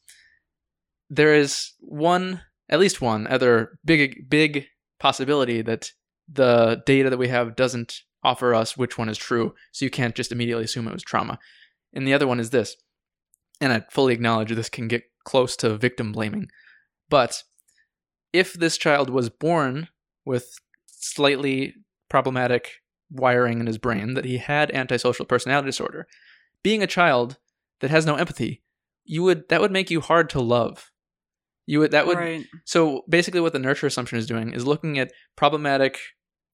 there 1.11 1.35
is 1.35 1.73
one, 1.81 2.43
at 2.69 2.79
least 2.79 3.01
one 3.01 3.27
other 3.27 3.79
big, 3.85 4.29
big 4.29 4.67
possibility 4.99 5.63
that 5.63 5.91
the 6.29 6.83
data 6.87 7.11
that 7.11 7.19
we 7.19 7.29
have 7.29 7.57
doesn't 7.57 8.03
offer 8.23 8.55
us 8.55 8.77
which 8.77 8.99
one 8.99 9.09
is 9.09 9.19
true. 9.19 9.55
So 9.73 9.85
you 9.85 9.91
can't 9.91 10.15
just 10.15 10.33
immediately 10.33 10.65
assume 10.65 10.89
it 10.89 10.93
was 10.93 11.03
trauma. 11.03 11.39
And 11.93 12.07
the 12.07 12.15
other 12.15 12.27
one 12.27 12.41
is 12.41 12.51
this, 12.51 12.77
and 13.61 13.73
I 13.73 13.85
fully 13.91 14.13
acknowledge 14.13 14.51
this 14.51 14.69
can 14.69 14.89
get 14.89 15.05
close 15.25 15.57
to 15.57 15.77
victim 15.77 16.13
blaming. 16.13 16.49
But 17.09 17.43
if 18.33 18.53
this 18.53 18.77
child 18.77 19.09
was 19.09 19.31
born 19.31 19.89
with 20.25 20.59
slightly 20.87 21.75
problematic 22.09 22.73
wiring 23.11 23.61
in 23.61 23.67
his 23.67 23.79
brain, 23.79 24.15
that 24.15 24.25
he 24.25 24.39
had 24.39 24.71
antisocial 24.73 25.25
personality 25.25 25.67
disorder, 25.67 26.07
being 26.63 26.83
a 26.83 26.89
child 26.89 27.39
that 27.81 27.91
has 27.91 28.05
no 28.05 28.17
empathy, 28.17 28.63
you 29.05 29.23
would 29.23 29.49
that 29.49 29.61
would 29.61 29.73
make 29.73 29.91
you 29.91 30.01
hard 30.01 30.29
to 30.31 30.41
love. 30.41 30.91
You 31.67 31.81
would 31.81 31.93
that 31.93 32.07
would 32.07 32.19
right. 32.19 32.45
so 32.65 33.03
basically 33.09 33.41
what 33.41 33.53
the 33.53 33.59
nurture 33.59 33.87
assumption 33.87 34.19
is 34.19 34.27
doing 34.27 34.53
is 34.53 34.67
looking 34.67 34.99
at 34.99 35.13
problematic 35.37 35.99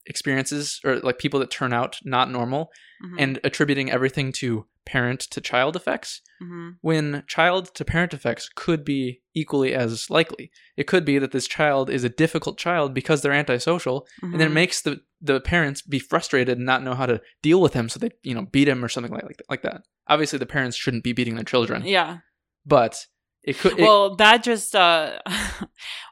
experiences 0.06 0.80
or 0.84 0.96
like 1.00 1.18
people 1.18 1.40
that 1.40 1.50
turn 1.50 1.72
out 1.72 1.98
not 2.04 2.30
normal 2.30 2.70
Mhm. 3.02 3.16
and 3.18 3.40
attributing 3.44 3.90
everything 3.90 4.32
to 4.32 4.66
parent 4.84 5.20
to 5.20 5.40
child 5.40 5.76
effects 5.76 6.20
Mhm. 6.42 6.76
when 6.80 7.22
child 7.28 7.72
to 7.74 7.84
parent 7.84 8.12
effects 8.12 8.48
could 8.54 8.84
be 8.84 9.22
equally 9.34 9.74
as 9.74 10.10
likely. 10.10 10.50
It 10.76 10.88
could 10.88 11.04
be 11.04 11.18
that 11.18 11.30
this 11.30 11.46
child 11.46 11.88
is 11.88 12.02
a 12.04 12.08
difficult 12.08 12.58
child 12.58 12.92
because 12.94 13.22
they're 13.22 13.32
antisocial 13.32 14.06
and 14.22 14.34
then 14.34 14.48
it 14.48 14.50
Mhm. 14.50 14.54
makes 14.54 14.80
the 14.82 15.00
the 15.24 15.40
parents 15.40 15.82
be 15.82 16.00
frustrated 16.00 16.56
and 16.58 16.66
not 16.66 16.82
know 16.82 16.94
how 16.94 17.06
to 17.06 17.20
deal 17.42 17.60
with 17.60 17.74
him 17.74 17.88
so 17.88 17.98
they 18.00 18.10
you 18.24 18.34
know 18.34 18.42
beat 18.46 18.66
him 18.68 18.84
or 18.84 18.88
something 18.88 19.12
like 19.12 19.22
like, 19.24 19.42
like 19.48 19.62
that. 19.62 19.82
Obviously 20.08 20.38
the 20.40 20.46
parents 20.46 20.76
shouldn't 20.76 21.04
be 21.04 21.12
beating 21.12 21.36
their 21.36 21.44
children, 21.44 21.84
yeah. 21.86 22.18
but 22.66 23.06
it 23.44 23.58
could 23.58 23.78
it, 23.78 23.82
well 23.82 24.14
that 24.16 24.42
just 24.42 24.74
uh 24.74 25.18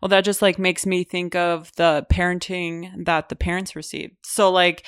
well 0.02 0.08
that 0.08 0.24
just 0.24 0.42
like 0.42 0.58
makes 0.58 0.84
me 0.84 1.04
think 1.04 1.34
of 1.34 1.70
the 1.76 2.06
parenting 2.10 3.04
that 3.04 3.28
the 3.28 3.36
parents 3.36 3.76
received. 3.76 4.16
So 4.24 4.50
like 4.50 4.86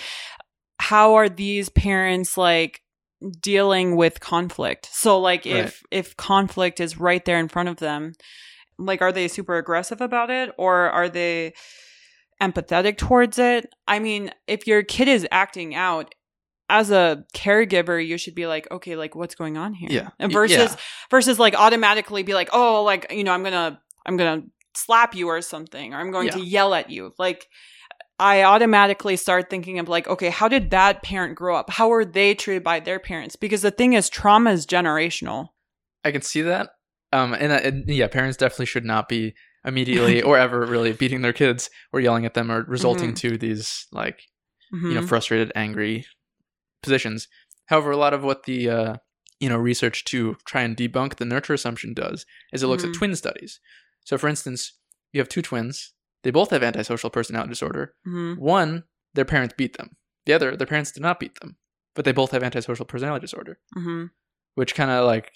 how 0.78 1.14
are 1.14 1.28
these 1.28 1.68
parents 1.68 2.36
like 2.36 2.82
dealing 3.40 3.96
with 3.96 4.20
conflict? 4.20 4.88
So 4.92 5.20
like 5.20 5.46
if 5.46 5.82
if 5.90 6.16
conflict 6.16 6.80
is 6.80 6.98
right 6.98 7.24
there 7.24 7.38
in 7.38 7.48
front 7.48 7.68
of 7.68 7.76
them 7.76 8.14
like 8.78 9.02
are 9.02 9.12
they 9.12 9.28
super 9.28 9.56
aggressive 9.56 10.00
about 10.00 10.30
it 10.30 10.50
or 10.58 10.90
are 10.90 11.08
they 11.08 11.52
empathetic 12.40 12.96
towards 12.96 13.38
it? 13.38 13.72
I 13.86 14.00
mean 14.00 14.32
if 14.48 14.66
your 14.66 14.82
kid 14.82 15.06
is 15.06 15.26
acting 15.30 15.74
out 15.76 16.14
as 16.68 16.90
a 16.90 17.24
caregiver 17.34 18.04
you 18.04 18.16
should 18.16 18.34
be 18.34 18.46
like 18.46 18.70
okay 18.70 18.96
like 18.96 19.14
what's 19.14 19.34
going 19.34 19.56
on 19.56 19.74
here 19.74 19.88
Yeah. 19.90 20.08
and 20.18 20.32
versus 20.32 20.56
yeah. 20.56 20.76
versus 21.10 21.38
like 21.38 21.54
automatically 21.54 22.22
be 22.22 22.34
like 22.34 22.48
oh 22.52 22.82
like 22.82 23.12
you 23.12 23.24
know 23.24 23.32
i'm 23.32 23.42
gonna 23.42 23.80
i'm 24.06 24.16
gonna 24.16 24.42
slap 24.74 25.14
you 25.14 25.28
or 25.28 25.40
something 25.42 25.92
or 25.92 25.98
i'm 25.98 26.10
going 26.10 26.30
to 26.30 26.40
yell 26.40 26.72
at 26.74 26.88
you 26.88 27.12
like 27.18 27.46
i 28.18 28.42
automatically 28.42 29.16
start 29.16 29.50
thinking 29.50 29.78
of 29.78 29.88
like 29.88 30.06
okay 30.08 30.30
how 30.30 30.48
did 30.48 30.70
that 30.70 31.02
parent 31.02 31.34
grow 31.36 31.56
up 31.56 31.68
how 31.70 31.88
were 31.88 32.04
they 32.04 32.34
treated 32.34 32.62
by 32.64 32.80
their 32.80 32.98
parents 32.98 33.36
because 33.36 33.62
the 33.62 33.70
thing 33.70 33.92
is 33.92 34.08
trauma 34.08 34.50
is 34.52 34.66
generational 34.66 35.48
I 36.04 36.10
can 36.10 36.22
see 36.22 36.42
that. 36.42 36.70
Um, 37.12 37.32
and, 37.32 37.52
uh, 37.52 37.60
and 37.62 37.88
yeah, 37.88 38.08
parents 38.08 38.36
definitely 38.36 38.66
should 38.66 38.84
not 38.84 39.08
be 39.08 39.34
immediately 39.64 40.20
or 40.20 40.36
ever 40.36 40.66
really 40.66 40.92
beating 41.02 41.22
their 41.22 41.32
kids 41.32 41.70
or 41.92 42.00
yelling 42.00 42.24
at 42.26 42.34
them 42.34 42.50
or 42.50 42.64
resulting 42.64 43.14
to 43.14 43.38
these 43.38 43.86
like 43.92 44.20
you 44.72 44.94
know 44.94 45.02
Mhm. 45.02 45.08
frustrated, 45.08 45.52
angry 45.54 46.04
positions. 46.82 47.28
However, 47.66 47.90
a 47.90 47.96
lot 47.96 48.14
of 48.14 48.22
what 48.22 48.44
the 48.44 48.68
uh, 48.70 48.96
you 49.40 49.48
know 49.48 49.56
research 49.58 50.04
to 50.06 50.36
try 50.46 50.62
and 50.62 50.76
debunk 50.76 51.16
the 51.16 51.24
nurture 51.24 51.54
assumption 51.54 51.94
does 51.94 52.26
is 52.52 52.62
it 52.62 52.66
looks 52.66 52.84
Mhm. 52.84 52.88
at 52.88 52.94
twin 52.94 53.16
studies. 53.16 53.60
So, 54.04 54.18
for 54.18 54.28
instance, 54.28 54.72
you 55.12 55.20
have 55.20 55.28
two 55.28 55.42
twins. 55.42 55.92
They 56.22 56.30
both 56.30 56.50
have 56.50 56.62
antisocial 56.62 57.10
personality 57.10 57.50
disorder. 57.50 57.94
Mhm. 58.06 58.38
One, 58.38 58.84
their 59.14 59.24
parents 59.24 59.54
beat 59.56 59.76
them. 59.76 59.96
The 60.26 60.32
other, 60.32 60.56
their 60.56 60.66
parents 60.66 60.92
did 60.92 61.02
not 61.02 61.18
beat 61.20 61.40
them, 61.40 61.56
but 61.94 62.04
they 62.04 62.12
both 62.12 62.30
have 62.32 62.42
antisocial 62.42 62.84
personality 62.86 63.22
disorder, 63.24 63.58
Mhm. 63.76 64.10
which 64.54 64.74
kind 64.74 64.90
of 64.90 65.04
like 65.06 65.32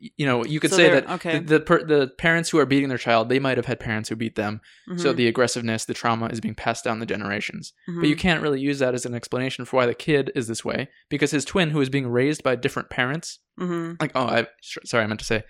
you 0.00 0.24
know 0.26 0.44
you 0.44 0.60
could 0.60 0.70
So 0.70 0.76
say 0.76 0.90
that 0.90 1.10
okay. 1.10 1.38
the 1.38 1.44
the, 1.58 1.60
per, 1.60 1.84
the 1.84 2.08
parents 2.18 2.50
who 2.50 2.58
are 2.58 2.66
beating 2.66 2.88
their 2.88 2.98
child 2.98 3.28
they 3.28 3.38
might 3.40 3.56
have 3.56 3.66
had 3.66 3.80
parents 3.80 4.08
who 4.08 4.16
beat 4.16 4.36
them 4.36 4.60
so 4.96 5.12
Mhm. 5.12 5.16
the 5.16 5.26
aggressiveness 5.28 5.84
the 5.84 5.94
trauma 5.94 6.26
is 6.26 6.40
being 6.40 6.54
passed 6.54 6.84
down 6.84 7.00
the 7.00 7.06
generations 7.06 7.72
but 7.86 7.92
Mhm. 8.04 8.08
you 8.08 8.16
can't 8.16 8.40
really 8.42 8.60
use 8.60 8.78
that 8.78 8.94
as 8.94 9.04
an 9.04 9.14
explanation 9.14 9.64
for 9.64 9.76
why 9.78 9.86
the 9.86 9.94
kid 9.94 10.30
is 10.34 10.46
this 10.46 10.64
way 10.64 10.88
because 11.08 11.30
his 11.32 11.44
twin 11.44 11.70
who 11.70 11.80
is 11.80 11.88
being 11.88 12.06
raised 12.06 12.42
by 12.44 12.54
different 12.56 12.88
parents 12.90 13.40
Mhm. 13.58 14.00
like 14.00 14.12
oh 14.14 14.26
i 14.26 14.46
sorry 14.62 15.02
i 15.04 15.06
meant 15.06 15.20
to 15.20 15.26
say 15.26 15.42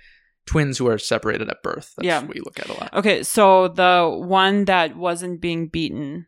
twins 0.47 0.79
who 0.79 0.87
are 0.89 0.99
separated 0.99 1.49
at 1.51 1.62
birth 1.62 1.93
that's 1.97 2.07
Yeah. 2.07 2.22
what 2.22 2.37
you 2.37 2.43
look 2.45 2.59
at 2.61 2.68
a 2.68 2.72
lot 2.75 2.95
Okay, 2.95 3.22
so 3.22 3.68
the 3.68 4.09
one 4.11 4.64
that 4.66 4.97
wasn't 4.97 5.41
being 5.41 5.68
beaten, 5.68 6.27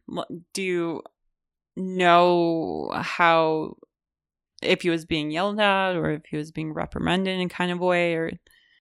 do 0.55 0.63
you 0.63 1.03
know 1.77 2.91
how 2.95 3.77
if 4.67 4.83
he 4.83 4.91
was 4.91 5.05
being 5.05 5.31
yelled 5.31 5.59
at 5.61 5.97
or 5.97 6.11
if 6.11 6.23
he 6.31 6.37
was 6.37 6.51
being 6.53 6.73
reprimanded 6.73 7.39
in 7.39 7.49
kind 7.49 7.71
of 7.71 7.79
way 7.79 8.15
or 8.15 8.33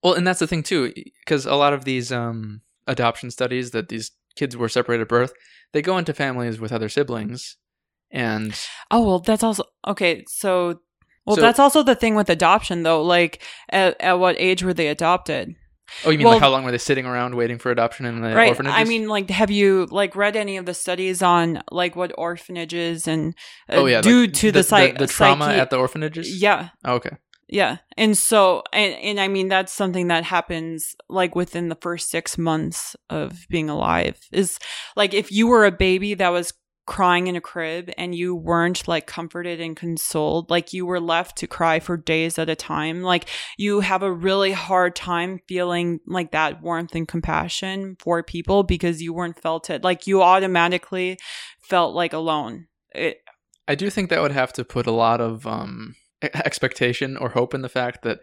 well 0.04 0.14
and 0.14 0.26
that's 0.28 0.40
the 0.40 0.48
thing 0.48 0.64
too 0.64 0.92
because 1.26 1.46
a 1.46 1.56
lot 1.56 1.74
of 1.74 1.86
these 1.86 2.12
um 2.12 2.62
adoption 2.88 3.32
studies 3.32 3.72
that 3.72 3.90
these 3.90 4.12
kids 4.36 4.56
were 4.58 4.70
separated 4.70 5.04
at 5.04 5.08
birth 5.10 5.34
they 5.74 5.82
go 5.82 5.98
into 5.98 6.14
families 6.14 6.60
with 6.60 6.72
other 6.72 6.90
siblings 6.90 7.58
and 8.12 8.56
Oh, 8.92 9.04
well, 9.06 9.20
that's 9.20 9.44
also 9.44 9.64
okay, 9.88 10.24
so 10.28 10.80
well, 11.26 11.36
So- 11.36 11.42
that's 11.42 11.60
also 11.60 11.84
the 11.84 11.96
thing 11.96 12.16
with 12.16 12.30
adoption 12.30 12.84
though. 12.84 13.02
Like 13.02 13.42
at, 13.70 14.00
at 14.00 14.20
what 14.20 14.36
age 14.40 14.64
were 14.64 14.74
they 14.76 14.88
adopted? 14.88 15.56
Oh 16.06 16.10
you 16.10 16.18
mean 16.18 16.26
Well- 16.26 16.34
like 16.36 16.42
how 16.42 16.50
long 16.50 16.64
were 16.64 16.72
they 16.72 16.78
sitting 16.78 17.06
around 17.06 17.36
waiting 17.36 17.58
for 17.58 17.72
adoption 17.72 18.06
in 18.06 18.22
the 18.22 18.36
right. 18.36 18.50
orphanages 18.50 18.78
I 18.78 18.84
mean, 18.84 19.08
like 19.08 19.30
have 19.30 19.52
you 19.52 19.88
like 19.92 20.16
read 20.16 20.36
any 20.36 20.58
of 20.58 20.66
the 20.66 20.74
studies 20.74 21.22
on 21.22 21.62
like 21.72 21.96
what 21.96 22.12
orphanages 22.18 23.08
and 23.08 23.34
uh, 23.70 23.76
oh 23.76 23.86
yeah 23.86 24.02
due 24.02 24.22
like 24.22 24.34
to 24.34 24.52
the, 24.52 24.64
psych- 24.64 24.98
the, 24.98 25.08
trauma 25.08 25.46
psyche- 25.46 25.60
at 25.60 25.70
the 25.70 25.78
orphanages 25.78 26.42
Yeah. 26.42 26.70
Oh, 26.84 26.96
okay 26.96 27.18
Yeah. 27.48 27.78
And 27.98 28.18
so 28.18 28.64
and 28.74 28.94
and 28.96 29.20
I 29.20 29.28
mean 29.28 29.48
that's 29.50 29.72
something 29.72 30.08
that 30.08 30.24
happens 30.24 30.96
like 31.10 31.36
within 31.36 31.70
the 31.70 31.78
first 31.80 32.10
6 32.10 32.38
months 32.38 32.96
of 33.10 33.46
being 33.50 33.70
alive. 33.70 34.18
Is 34.32 34.58
like 34.96 35.14
if 35.14 35.32
you 35.32 35.48
were 35.48 35.66
a 35.66 35.72
baby 35.72 36.16
that 36.16 36.30
was 36.30 36.54
crying 36.86 37.28
in 37.28 37.36
a 37.36 37.42
crib 37.42 37.90
and 37.98 38.14
you 38.14 38.36
weren't 38.36 38.88
like 38.88 39.08
comforted 39.08 39.60
and 39.60 39.76
consoled, 39.76 40.50
like 40.50 40.74
you 40.74 40.86
were 40.86 41.00
left 41.00 41.38
to 41.38 41.48
cry 41.48 41.80
for 41.80 41.98
days 41.98 42.38
at 42.38 42.50
a 42.50 42.56
time, 42.56 43.02
like 43.02 43.28
you 43.58 43.80
have 43.80 44.04
a 44.04 44.12
really 44.12 44.52
hard 44.52 44.96
time 44.96 45.40
feeling 45.48 46.00
like 46.06 46.32
that 46.32 46.62
warmth 46.62 46.96
and 46.96 47.08
compassion 47.08 47.96
for 48.00 48.22
people 48.24 48.64
because 48.64 49.02
you 49.02 49.14
weren't 49.14 49.42
felt 49.42 49.70
it. 49.70 49.84
Like 49.84 50.08
you 50.08 50.22
automatically 50.22 51.18
felt 51.62 51.96
like 51.96 52.14
alone. 52.14 52.68
It, 52.94 53.18
I 53.68 53.76
do 53.76 53.90
think 53.90 54.10
that 54.10 54.22
would 54.22 54.32
have 54.32 54.54
to 54.54 54.64
put 54.64 54.86
a 54.86 54.92
lot 54.92 55.22
of 55.22 55.48
um, 55.48 55.96
expectation 56.22 57.18
or 57.18 57.30
hope 57.30 57.54
in 57.54 57.62
the 57.62 57.70
fact 57.70 58.04
that 58.04 58.20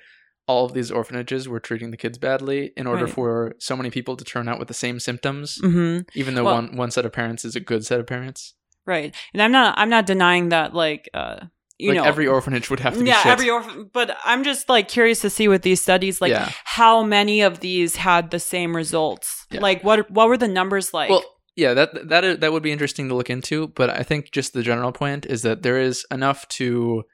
all 0.47 0.64
of 0.64 0.74
these 0.74 0.90
orphanages 0.90 1.49
were 1.49 1.61
treating 1.61 1.90
the 1.90 1.97
kids 1.97 2.18
badly 2.18 2.72
in 2.76 2.86
order 2.86 3.05
Right. 3.05 3.14
for 3.14 3.55
so 3.59 3.76
many 3.76 3.90
people 3.90 4.16
to 4.16 4.24
turn 4.24 4.49
out 4.49 4.59
with 4.59 4.68
the 4.68 4.74
same 4.74 4.99
symptoms, 4.99 5.59
mhm. 5.62 6.07
even 6.14 6.34
though 6.34 6.45
Well- 6.45 6.55
one 6.57 6.76
one 6.76 6.90
set 6.90 7.05
of 7.07 7.12
parents 7.12 7.45
is 7.45 7.55
a 7.57 7.61
good 7.61 7.86
set 7.86 8.01
of 8.01 8.07
parents. 8.07 8.55
Right. 8.84 9.14
And 9.32 9.40
I'm 9.43 9.53
not 9.53 9.74
I'm 9.78 9.88
not 9.88 10.07
denying 10.07 10.49
that 10.49 10.74
like 10.74 11.09
uh 11.14 11.47
you 11.78 11.90
like 11.90 11.97
know 11.97 12.05
every 12.05 12.26
orphanage 12.26 12.70
would 12.70 12.80
have 12.80 12.95
to 12.95 13.01
be 13.01 13.07
yeah, 13.07 13.22
every 13.24 13.49
orphan 13.49 13.90
but 13.93 14.16
I'm 14.24 14.45
just 14.45 14.68
like 14.68 14.88
curious 14.88 15.20
to 15.20 15.30
see 15.30 15.49
with 15.49 15.62
these 15.62 15.80
studies 15.80 16.20
like 16.20 16.30
yeah. 16.30 16.51
how 16.64 17.03
many 17.03 17.40
of 17.43 17.61
these 17.61 17.97
had 17.97 18.30
the 18.30 18.40
same 18.40 18.74
results. 18.76 19.47
Yeah. 19.51 19.61
Like 19.61 19.82
what 19.84 20.11
what 20.11 20.28
were 20.28 20.36
the 20.36 20.49
numbers 20.49 20.93
like? 20.93 21.11
well, 21.11 21.24
yeah, 21.55 21.74
that 21.74 22.09
that 22.09 22.40
that 22.40 22.53
would 22.53 22.62
be 22.62 22.72
interesting 22.72 23.09
to 23.09 23.14
look 23.14 23.30
into, 23.30 23.68
but 23.68 23.90
I 23.90 24.03
think 24.03 24.30
just 24.32 24.53
the 24.55 24.62
general 24.62 24.90
point 24.93 25.26
is 25.26 25.43
that 25.43 25.62
there 25.62 25.78
is 25.78 26.07
enough 26.11 26.49
to 26.49 27.05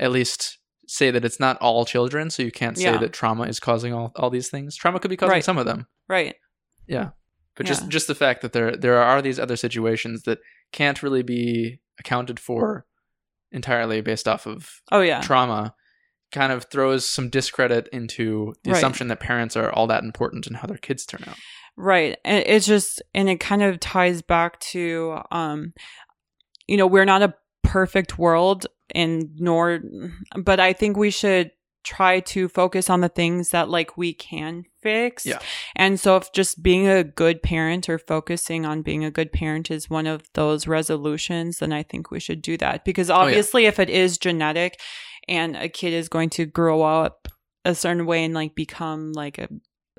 at 0.00 0.10
least 0.10 0.58
say 0.86 1.10
that 1.10 1.24
it's 1.24 1.40
not 1.40 1.56
all 1.58 1.84
children, 1.84 2.30
so 2.30 2.42
you 2.42 2.50
can't 2.52 2.76
say 2.76 2.84
Yeah. 2.84 2.98
that 2.98 3.12
trauma 3.12 3.44
is 3.44 3.58
causing 3.60 3.92
all, 3.92 4.12
all 4.16 4.30
these 4.30 4.48
things. 4.50 4.76
Trauma 4.76 4.98
could 5.00 5.08
be 5.10 5.16
causing 5.16 5.32
Right. 5.32 5.44
some 5.44 5.58
of 5.58 5.66
them. 5.66 5.86
right. 6.08 6.34
Yeah. 6.86 7.10
But 7.56 7.66
Yeah. 7.66 7.70
just 7.72 7.88
just 7.88 8.06
the 8.08 8.14
fact 8.14 8.42
that 8.42 8.52
there 8.52 8.76
there 8.76 8.98
are 9.02 9.22
these 9.22 9.38
other 9.38 9.56
situations 9.56 10.24
that 10.24 10.38
can't 10.72 11.02
really 11.02 11.22
be 11.22 11.80
accounted 11.98 12.38
for 12.40 12.84
entirely 13.52 14.00
based 14.00 14.26
off 14.28 14.46
of 14.46 14.80
Oh 14.90 15.00
yeah. 15.00 15.20
trauma 15.20 15.74
kind 16.32 16.52
of 16.52 16.64
throws 16.64 17.06
some 17.06 17.28
discredit 17.30 17.88
into 17.92 18.54
the 18.64 18.70
Right. 18.72 18.78
assumption 18.78 19.06
that 19.08 19.20
parents 19.20 19.56
are 19.56 19.70
all 19.72 19.86
that 19.86 20.02
important 20.02 20.46
in 20.48 20.54
how 20.54 20.66
their 20.66 20.76
kids 20.78 21.06
turn 21.06 21.22
out. 21.28 21.36
Right. 21.76 22.18
And 22.24 22.42
it's 22.46 22.66
just 22.66 23.00
and 23.14 23.28
it 23.28 23.38
kind 23.40 23.62
of 23.62 23.78
ties 23.80 24.20
back 24.20 24.58
to 24.72 25.20
um 25.30 25.72
you 26.66 26.76
know, 26.76 26.86
we're 26.86 27.04
not 27.04 27.22
a 27.22 27.34
perfect 27.74 28.18
world 28.18 28.66
and 28.94 29.30
nor 29.48 29.80
but 30.50 30.58
I 30.60 30.72
think 30.72 30.96
we 30.96 31.10
should 31.10 31.50
try 31.82 32.20
to 32.20 32.48
focus 32.48 32.88
on 32.88 33.00
the 33.02 33.08
things 33.20 33.50
that 33.50 33.68
like 33.68 33.90
we 33.98 34.14
can 34.14 34.64
fix. 34.82 35.26
Yeah. 35.26 35.38
And 35.76 36.00
so 36.00 36.16
if 36.16 36.32
just 36.32 36.62
being 36.62 36.86
a 36.88 37.04
good 37.04 37.42
parent 37.42 37.88
or 37.90 37.98
focusing 37.98 38.64
on 38.64 38.82
being 38.82 39.04
a 39.04 39.10
good 39.10 39.30
parent 39.32 39.70
is 39.70 39.90
one 39.90 40.06
of 40.06 40.20
those 40.32 40.66
resolutions, 40.66 41.58
then 41.58 41.72
I 41.74 41.82
think 41.82 42.10
we 42.10 42.20
should 42.20 42.40
do 42.42 42.56
that. 42.58 42.84
Because 42.84 43.10
Oh, 43.10 43.14
yeah. 43.14 43.20
obviously 43.24 43.66
if 43.66 43.78
it 43.78 43.90
is 43.90 44.16
genetic 44.18 44.80
and 45.28 45.56
a 45.56 45.68
kid 45.68 45.92
is 45.92 46.08
going 46.08 46.30
to 46.38 46.46
grow 46.46 46.82
up 46.82 47.28
a 47.66 47.74
certain 47.74 48.06
way 48.06 48.24
and 48.24 48.34
like 48.34 48.54
become 48.54 49.12
like 49.12 49.38
a 49.38 49.48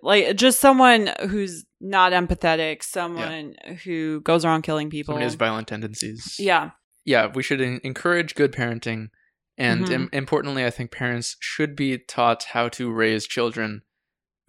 like 0.02 0.36
just 0.38 0.60
someone 0.60 1.10
who's 1.30 1.66
not 1.82 2.14
empathetic, 2.14 2.84
someone 2.84 3.56
who 3.84 4.22
goes 4.22 4.44
around 4.46 4.62
killing 4.64 4.90
people. 4.90 5.14
Somebody 5.14 5.26
has 5.26 5.36
violent 5.36 5.68
tendencies. 5.68 6.36
yeah, 6.40 6.72
yeah, 7.06 7.28
we 7.28 7.44
should 7.44 7.62
en- 7.62 7.80
encourage 7.84 8.36
good 8.36 8.52
parenting. 8.52 9.10
And 9.58 9.86
Mhm. 9.86 9.92
im- 9.92 10.10
importantly, 10.12 10.66
I 10.66 10.70
think 10.70 10.92
parents 10.92 11.38
should 11.40 11.76
be 11.76 11.98
taught 11.98 12.44
how 12.52 12.68
to 12.70 12.92
raise 12.92 13.26
children 13.26 13.84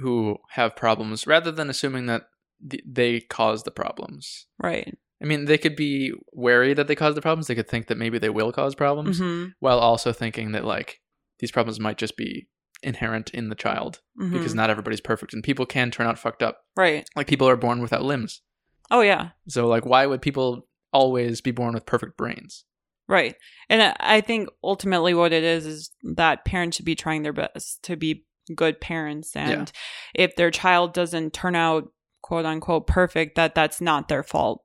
who 0.01 0.39
have 0.51 0.75
problems 0.77 1.27
rather 1.27 1.53
than 1.53 1.71
assuming 1.71 2.07
that 2.07 2.29
th- 2.69 2.83
they 2.87 3.21
cause 3.21 3.63
the 3.63 3.71
problems. 3.71 4.47
right. 4.59 4.99
I 5.23 5.25
mean, 5.25 5.47
they 5.47 5.57
could 5.57 5.77
be 5.77 6.13
wary 6.33 6.75
that 6.75 6.89
they 6.89 6.95
cause 6.95 7.15
the 7.15 7.23
problems. 7.23 7.47
They 7.47 7.55
could 7.55 7.69
think 7.69 7.87
that 7.87 7.97
maybe 7.97 8.19
they 8.19 8.29
will 8.29 8.53
cause 8.53 8.75
problems 8.75 9.19
hmm 9.19 9.47
while 9.61 9.79
also 9.79 10.13
thinking 10.13 10.53
that, 10.53 10.65
like, 10.65 11.01
these 11.39 11.51
problems 11.51 11.81
might 11.81 11.97
just 11.97 12.17
be 12.19 12.49
inherent 12.83 13.31
in 13.31 13.49
the 13.49 13.55
child 13.55 14.03
because 14.31 14.53
hmm 14.53 14.57
not 14.57 14.69
everybody's 14.69 15.01
perfect 15.01 15.33
and 15.33 15.43
people 15.43 15.65
can 15.65 15.91
turn 15.91 16.07
out 16.07 16.19
fucked 16.19 16.43
up. 16.43 16.65
right. 16.77 17.09
Like, 17.17 17.27
people 17.29 17.49
are 17.49 17.57
born 17.57 17.81
without 17.81 18.03
limbs. 18.05 18.43
Oh 18.91 19.01
yeah, 19.01 19.31
So, 19.49 19.67
like, 19.67 19.87
why 19.87 20.05
would 20.07 20.21
people 20.21 20.66
always 20.93 21.41
be 21.41 21.51
born 21.51 21.75
with 21.75 21.87
perfect 21.87 22.17
brains? 22.17 22.65
right. 23.09 23.37
And 23.69 23.95
I- 24.01 24.21
think 24.21 24.49
ultimately 24.65 25.15
what 25.15 25.33
it 25.33 25.45
is 25.45 25.65
is 25.67 25.91
that 26.03 26.45
parents 26.45 26.77
should 26.77 26.87
be 26.87 26.97
trying 26.97 27.23
their 27.23 27.33
best 27.33 27.83
to 27.85 27.97
be 27.97 28.25
good 28.55 28.81
parents, 28.81 29.35
and 29.37 29.71
if 30.15 30.37
their 30.37 30.51
child 30.51 30.93
doesn't 30.93 31.33
turn 31.33 31.55
out 31.55 31.93
quote 32.23 32.47
unquote 32.47 32.87
perfect, 32.87 33.37
that 33.37 33.55
that's 33.55 33.81
not 33.81 34.09
their 34.09 34.23
fault. 34.23 34.65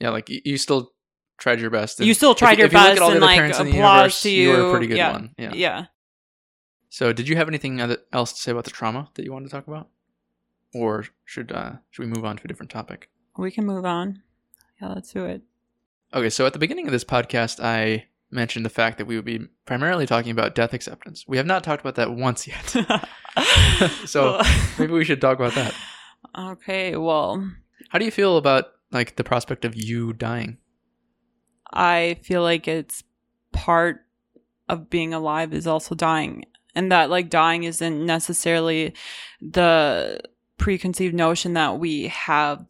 Yeah, 0.00 0.10
like 0.10 0.28
you 0.28 0.58
still 0.58 0.92
tried 1.38 1.60
your 1.60 1.70
best. 1.70 2.00
You 2.00 2.14
still 2.14 2.34
tried 2.34 2.54
if, 2.54 2.58
your 2.58 2.66
if 2.66 2.72
you 2.72 2.78
best 2.78 2.96
at 2.96 3.02
all 3.02 3.10
the 3.10 3.16
and 3.16 3.24
like 3.24 3.36
parents 3.36 3.58
in 3.58 3.66
the 3.66 3.72
applause 3.72 3.96
universe, 3.98 4.22
to 4.22 4.30
you. 4.30 4.50
you 4.50 4.56
were 4.56 4.68
a 4.68 4.70
pretty 4.70 4.86
good 4.88 4.96
yeah. 4.96 5.12
one. 5.12 5.30
Yeah. 5.38 5.52
yeah. 5.54 5.86
So, 6.88 7.12
did 7.12 7.28
you 7.28 7.36
have 7.36 7.48
anything 7.48 7.80
else 8.12 8.32
to 8.32 8.40
say 8.40 8.52
about 8.52 8.64
the 8.64 8.70
trauma 8.70 9.10
that 9.14 9.24
you 9.24 9.32
wanted 9.32 9.46
to 9.46 9.50
talk 9.50 9.68
about, 9.68 9.88
or 10.74 11.06
should 11.24 11.52
uh, 11.52 11.72
should 11.90 12.04
we 12.04 12.08
move 12.08 12.24
on 12.24 12.36
to 12.36 12.44
a 12.44 12.48
different 12.48 12.70
topic? 12.70 13.10
We 13.36 13.50
can 13.50 13.66
move 13.66 13.84
on. 13.84 14.22
Yeah, 14.80 14.88
let's 14.88 15.12
do 15.12 15.24
it. 15.24 15.42
Okay, 16.14 16.30
so 16.30 16.46
at 16.46 16.52
the 16.52 16.58
beginning 16.58 16.86
of 16.86 16.92
this 16.92 17.04
podcast, 17.04 17.62
I 17.62 18.06
mentioned 18.30 18.64
the 18.64 18.70
fact 18.70 18.98
that 18.98 19.06
we 19.06 19.16
would 19.16 19.24
be 19.24 19.40
primarily 19.66 20.06
talking 20.06 20.30
about 20.30 20.54
death 20.54 20.72
acceptance. 20.72 21.24
We 21.26 21.36
have 21.36 21.46
not 21.46 21.62
talked 21.64 21.80
about 21.80 21.94
that 21.96 22.12
once 22.12 22.46
yet. 22.46 22.74
So, 24.06 24.40
Maybe 24.78 24.92
we 24.92 25.04
should 25.04 25.20
talk 25.20 25.38
about 25.38 25.54
that. 25.54 25.74
okay, 26.38 26.96
well, 26.96 27.46
How 27.90 27.98
do 27.98 28.04
you 28.04 28.10
feel 28.10 28.38
about 28.38 28.66
like 28.90 29.16
the 29.16 29.24
prospect 29.24 29.64
of 29.66 29.74
you 29.76 30.12
dying? 30.14 30.56
I 31.72 32.18
feel 32.22 32.42
like 32.42 32.66
it's 32.66 33.02
part 33.52 34.00
of 34.68 34.88
being 34.88 35.12
alive 35.12 35.52
is 35.52 35.66
also 35.66 35.94
dying. 35.94 36.44
And 36.74 36.90
that 36.92 37.10
like 37.10 37.28
dying 37.28 37.64
isn't 37.64 38.06
necessarily 38.06 38.94
the 39.40 40.20
preconceived 40.56 41.14
notion 41.14 41.52
that 41.54 41.78
we 41.78 42.08
have 42.08 42.64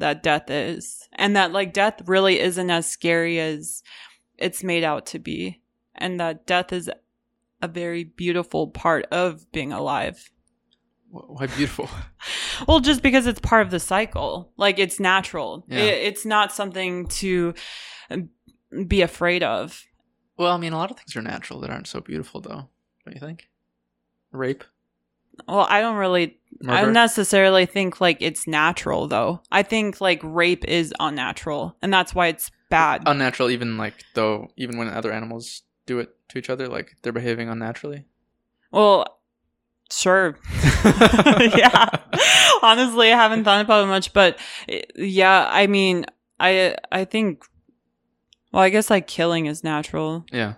that 0.00 0.22
death 0.22 0.50
is. 0.50 1.08
And 1.12 1.36
that 1.36 1.52
like 1.52 1.72
death 1.72 2.02
really 2.06 2.40
isn't 2.40 2.70
as 2.70 2.86
scary 2.86 3.38
as 3.40 3.82
it's 4.36 4.62
made 4.64 4.84
out 4.84 5.06
to 5.06 5.18
be. 5.18 5.60
And 5.94 6.18
that 6.20 6.46
death 6.46 6.72
is 6.72 6.90
a 7.62 7.68
very 7.68 8.04
beautiful 8.04 8.68
part 8.68 9.06
of 9.12 9.50
being 9.52 9.72
alive. 9.72 10.30
Why 11.10 11.46
beautiful? 11.46 11.88
Well, 12.68 12.80
just 12.80 13.02
because 13.02 13.26
it's 13.26 13.40
part 13.40 13.62
of 13.64 13.70
the 13.70 13.80
cycle. 13.80 14.52
Like 14.58 14.78
it's 14.78 15.00
natural. 15.00 15.64
Yeah. 15.66 15.78
It, 15.78 16.08
it's 16.08 16.26
not 16.26 16.52
something 16.52 17.06
to 17.06 17.54
um, 18.10 18.28
be 18.86 19.00
afraid 19.00 19.42
of. 19.42 19.82
well, 20.36 20.52
I 20.52 20.58
mean, 20.58 20.74
a 20.74 20.76
lot 20.76 20.90
of 20.90 20.98
things 20.98 21.16
are 21.16 21.22
natural 21.22 21.60
that 21.60 21.70
aren't 21.70 21.86
so 21.86 22.00
beautiful, 22.00 22.42
though. 22.42 22.68
Don't 23.06 23.14
you 23.14 23.20
think? 23.20 23.48
Rape, 24.30 24.62
Well, 25.48 25.66
I 25.68 25.80
don't 25.80 25.96
really 25.96 26.38
I 26.68 26.82
don't 26.82 26.92
necessarily 26.92 27.66
think 27.66 28.00
like 28.00 28.18
it's 28.20 28.46
natural 28.46 29.06
though. 29.08 29.40
I 29.50 29.62
think 29.62 30.00
like 30.00 30.20
rape 30.22 30.64
is 30.66 30.92
unnatural 31.00 31.76
and 31.82 31.92
that's 31.92 32.14
why 32.14 32.26
it's 32.28 32.50
bad. 32.68 33.02
unnatural 33.06 33.50
even 33.50 33.76
like 33.76 33.94
though 34.14 34.48
even 34.56 34.76
when 34.78 34.88
other 34.88 35.12
animals 35.12 35.62
do 35.86 35.98
it 35.98 36.10
to 36.28 36.38
each 36.38 36.50
other 36.50 36.68
like 36.68 36.96
they're 37.02 37.12
behaving 37.12 37.48
unnaturally 37.48 38.04
well, 38.72 39.18
sure. 39.90 40.38
yeah. 40.84 41.88
Honestly, 42.62 43.12
I 43.12 43.16
haven't 43.16 43.42
thought 43.42 43.60
about 43.60 43.82
it 43.82 43.88
much, 43.88 44.12
but 44.12 44.38
yeah, 44.94 45.48
I 45.50 45.66
mean, 45.66 46.06
I 46.38 46.76
I 46.92 47.04
think 47.04 47.42
well, 48.52 48.62
I 48.62 48.68
guess 48.68 48.88
like 48.90 49.08
killing 49.08 49.46
is 49.46 49.64
natural. 49.64 50.24
yeah 50.32 50.54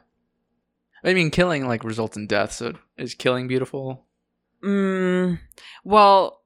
i 1.05 1.13
mean 1.15 1.31
killing 1.31 1.67
like 1.67 1.83
results 1.85 2.17
in 2.17 2.27
death 2.29 2.53
so 2.53 2.75
is 2.97 3.15
killing 3.15 3.49
beautiful 3.49 4.07
Mm, 4.65 5.39
well, 5.85 6.41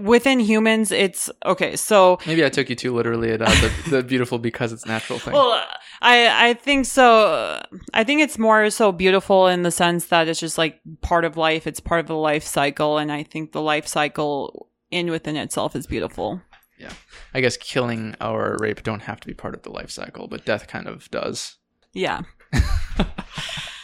within 0.00 0.40
humans, 0.40 0.90
it's 0.90 1.30
okay. 1.44 1.76
So, 1.76 2.18
maybe 2.26 2.44
i 2.44 2.48
took 2.48 2.68
you 2.68 2.76
too 2.76 2.94
literally 2.94 3.32
uh, 3.32 3.38
the, 3.38 3.72
the 3.90 4.02
beautiful 4.02 4.38
because 4.38 4.72
it's 4.72 4.86
natural 4.86 5.18
thing 5.18 5.32
well, 5.34 5.62
I 6.02 6.50
I 6.50 6.54
think 6.54 6.86
so. 6.86 7.62
I 7.94 8.04
think 8.04 8.20
it's 8.20 8.38
more 8.38 8.70
so 8.70 8.92
beautiful 8.92 9.46
in 9.46 9.62
the 9.62 9.70
sense 9.70 10.06
that 10.06 10.28
it's 10.28 10.40
just 10.40 10.58
like 10.58 10.80
part 11.02 11.24
of 11.24 11.36
life. 11.36 11.66
It's 11.66 11.80
part 11.80 12.00
of 12.00 12.06
the 12.06 12.16
life 12.16 12.44
cycle, 12.44 12.98
and 12.98 13.12
I 13.12 13.22
think 13.22 13.52
the 13.52 13.62
life 13.62 13.86
cycle 13.86 14.68
in 14.90 15.10
within 15.10 15.36
itself 15.36 15.76
is 15.76 15.86
beautiful. 15.86 16.40
Yeah, 16.78 16.92
I 17.32 17.40
guess 17.40 17.56
killing 17.56 18.14
or 18.20 18.56
rape 18.60 18.82
don't 18.82 19.00
have 19.02 19.20
to 19.20 19.26
be 19.26 19.34
part 19.34 19.54
of 19.54 19.62
the 19.62 19.70
life 19.70 19.90
cycle 19.90 20.28
but 20.28 20.44
death 20.44 20.68
kind 20.68 20.86
of 20.86 21.10
does 21.10 21.56
Yeah. 21.94 22.22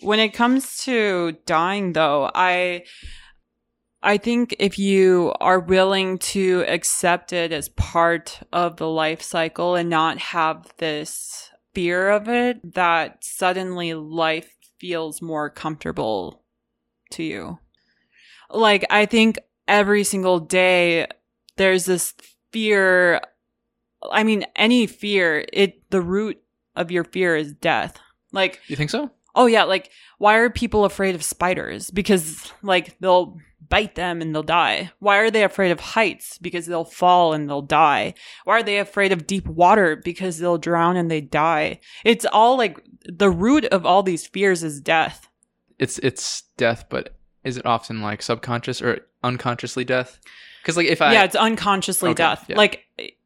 when 0.00 0.18
it 0.18 0.30
comes 0.30 0.84
to 0.84 1.36
dying 1.46 1.92
though, 1.92 2.30
I 2.34 2.84
I 4.02 4.18
think 4.18 4.54
if 4.58 4.78
you 4.78 5.32
are 5.40 5.60
willing 5.60 6.18
to 6.18 6.64
accept 6.68 7.32
it 7.32 7.52
as 7.52 7.70
part 7.70 8.40
of 8.52 8.76
the 8.76 8.88
life 8.88 9.22
cycle 9.22 9.76
and 9.76 9.88
not 9.88 10.18
have 10.18 10.72
this 10.76 11.50
fear 11.72 12.10
of 12.10 12.28
it, 12.28 12.74
that 12.74 13.24
suddenly 13.24 13.94
life 13.94 14.54
feels 14.78 15.22
more 15.22 15.48
comfortable 15.48 16.44
to 17.12 17.22
you. 17.22 17.58
Like 18.50 18.84
I 18.90 19.06
think 19.06 19.38
every 19.66 20.04
single 20.04 20.38
day 20.38 21.06
there's 21.56 21.86
this 21.86 22.14
fear 22.52 23.22
I 24.12 24.22
mean 24.22 24.44
any 24.54 24.86
fear, 24.86 25.46
it 25.52 25.90
the 25.90 26.02
root 26.02 26.40
of 26.76 26.90
your 26.90 27.04
fear 27.04 27.36
is 27.36 27.54
death. 27.54 27.98
Like 28.32 28.60
you 28.66 28.76
think 28.76 28.90
so 28.90 29.10
Oh 29.34 29.46
yeah, 29.46 29.64
like 29.64 29.90
why 30.18 30.36
are 30.36 30.50
people 30.50 30.84
afraid 30.84 31.14
of 31.14 31.22
spiders? 31.24 31.90
Because 31.90 32.52
like 32.62 32.98
they'll 33.00 33.36
bite 33.68 33.94
them 33.94 34.20
and 34.20 34.34
they'll 34.34 34.42
die. 34.42 34.90
Why 34.98 35.16
are 35.18 35.30
they 35.30 35.42
afraid 35.42 35.70
of 35.70 35.80
heights? 35.80 36.38
Because 36.38 36.66
they'll 36.66 36.84
fall 36.84 37.32
and 37.32 37.48
they'll 37.48 37.62
die. 37.62 38.14
Why 38.44 38.58
are 38.58 38.62
they 38.62 38.78
afraid 38.78 39.10
of 39.10 39.26
deep 39.26 39.46
water? 39.46 39.96
Because 39.96 40.38
they'll 40.38 40.58
drown 40.58 40.96
and 40.96 41.10
they 41.10 41.20
die. 41.20 41.80
It's 42.04 42.26
all 42.26 42.56
like 42.58 42.78
the 43.06 43.30
root 43.30 43.64
of 43.66 43.84
all 43.86 44.02
these 44.02 44.26
fears 44.26 44.62
is 44.62 44.80
death. 44.80 45.28
it's 45.78 45.98
it's 45.98 46.42
death 46.56 46.84
but 46.88 47.16
is 47.42 47.56
it 47.56 47.66
often 47.66 48.00
like 48.00 48.22
subconscious 48.22 48.80
or 48.80 49.00
unconsciously 49.24 49.84
death 49.84 50.18
because 50.62 50.76
like 50.76 50.86
if 50.86 51.02
i 51.02 51.12
yeah, 51.12 51.24
it's 51.24 51.34
unconsciously 51.36 52.10
Okay, 52.10 52.22
death. 52.22 52.44
yeah. 52.48 52.56
Like 52.56 52.84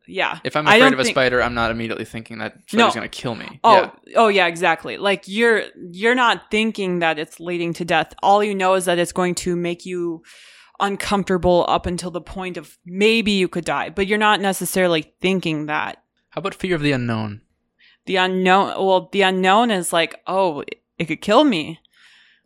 yeah. 0.09 0.39
if 0.45 0.57
i'm 0.57 0.67
afraid 0.67 0.93
of 0.93 0.99
a 0.99 1.05
think- 1.05 1.15
spider 1.15 1.43
i'm 1.43 1.55
not 1.55 1.71
immediately 1.71 2.05
thinking 2.05 2.39
that 2.39 2.55
No. 2.73 2.85
spider's 2.89 2.95
gonna 2.95 3.09
kill 3.09 3.35
me 3.35 3.61
Oh, 3.63 3.75
yeah 3.75 3.91
oh 4.17 4.29
yeah, 4.29 4.47
exactly. 4.47 4.97
Like 4.97 5.25
you're 5.27 5.63
you're 5.93 6.15
not 6.15 6.51
thinking 6.51 6.99
that 7.01 7.19
it's 7.19 7.39
leading 7.39 7.73
to 7.75 7.85
death. 7.85 8.15
All 8.23 8.43
you 8.43 8.55
know 8.55 8.75
is 8.75 8.85
that 8.87 8.99
it's 8.99 9.13
going 9.13 9.35
to 9.37 9.55
make 9.55 9.85
you 9.85 10.23
uncomfortable 10.81 11.65
up 11.69 11.87
until 11.87 12.11
the 12.11 12.21
point 12.21 12.57
of 12.57 12.79
maybe 12.87 13.33
you 13.33 13.49
could 13.49 13.65
die, 13.65 13.91
but 13.91 14.07
you're 14.07 14.19
not 14.19 14.41
necessarily 14.41 15.13
thinking 15.21 15.67
that. 15.67 16.03
how 16.31 16.39
about 16.41 16.55
fear 16.55 16.75
of 16.75 16.83
the 16.83 16.93
unknown 16.93 17.41
The 18.07 18.17
unknown, 18.17 18.69
well, 18.87 19.09
the 19.13 19.23
unknown 19.23 19.71
is 19.71 19.93
like, 19.93 20.15
oh, 20.27 20.63
it 20.99 21.05
could 21.07 21.21
kill 21.21 21.45
me. 21.45 21.81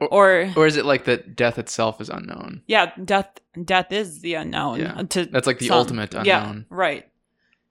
Or- 0.01 0.09
Or, 0.11 0.53
or 0.57 0.67
is 0.67 0.77
it 0.77 0.85
like 0.85 1.05
that 1.05 1.37
death 1.37 1.59
itself 1.59 2.01
is 2.01 2.09
unknown 2.09 2.63
yeah, 2.67 2.91
death 3.05 3.31
death 3.65 3.93
is 3.93 4.21
the 4.21 4.35
unknown. 4.35 4.81
Yeah. 4.81 5.03
To 5.11 5.27
That's 5.27 5.47
like 5.47 5.59
the 5.61 5.69
some. 5.69 5.79
ultimate 5.79 6.13
Yeah, 6.25 6.43
unknown. 6.43 6.67
right. 6.71 7.05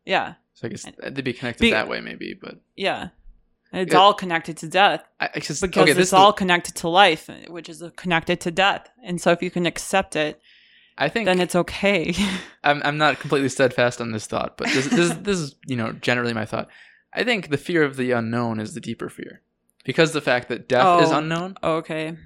Yeah. 0.05 0.35
So 0.53 0.67
I 0.67 0.69
guess 0.71 0.85
they'd 1.01 1.23
be 1.23 1.33
connected 1.33 1.61
Be- 1.61 1.71
that 1.71 1.87
way, 1.87 2.01
maybe. 2.01 2.33
But 2.39 2.59
Yeah. 2.75 3.09
It's 3.73 3.93
Yeah. 3.93 3.99
all 3.99 4.13
connected 4.13 4.57
to 4.57 4.67
death. 4.67 5.01
I, 5.19 5.29
I 5.35 5.39
just 5.39 5.61
because 5.61 5.83
okay. 5.83 5.91
it's 5.91 5.99
is 5.99 6.13
all 6.13 6.33
connected 6.33 6.75
to 6.75 6.89
life, 6.89 7.29
which 7.47 7.69
is 7.69 7.81
connected 7.95 8.41
to 8.41 8.51
death. 8.51 8.89
And 9.03 9.21
so 9.21 9.31
if 9.31 9.41
you 9.41 9.49
can 9.49 9.65
accept 9.65 10.15
it, 10.17 10.41
I 10.97 11.07
think 11.07 11.25
then 11.25 11.39
it's 11.39 11.55
okay. 11.55 12.13
I'm 12.65 12.81
I'm 12.83 12.97
not 12.97 13.19
completely 13.19 13.47
steadfast 13.49 14.01
on 14.01 14.11
this 14.11 14.27
thought, 14.27 14.57
but 14.57 14.67
this 14.67 14.87
this 14.87 15.13
this 15.21 15.37
is 15.39 15.55
you 15.65 15.77
know 15.77 15.93
generally 15.93 16.33
my 16.33 16.45
thought. 16.45 16.67
I 17.13 17.23
think 17.23 17.49
the 17.49 17.57
fear 17.57 17.83
of 17.83 17.95
the 17.95 18.11
unknown 18.11 18.59
is 18.59 18.73
the 18.73 18.81
deeper 18.81 19.07
fear 19.09 19.41
because 19.85 20.11
the 20.11 20.21
fact 20.21 20.49
that 20.49 20.67
death 20.67 21.03
is 21.03 21.11
Oh. 21.11 21.17
unknown. 21.19 21.55
okay. 21.63 22.17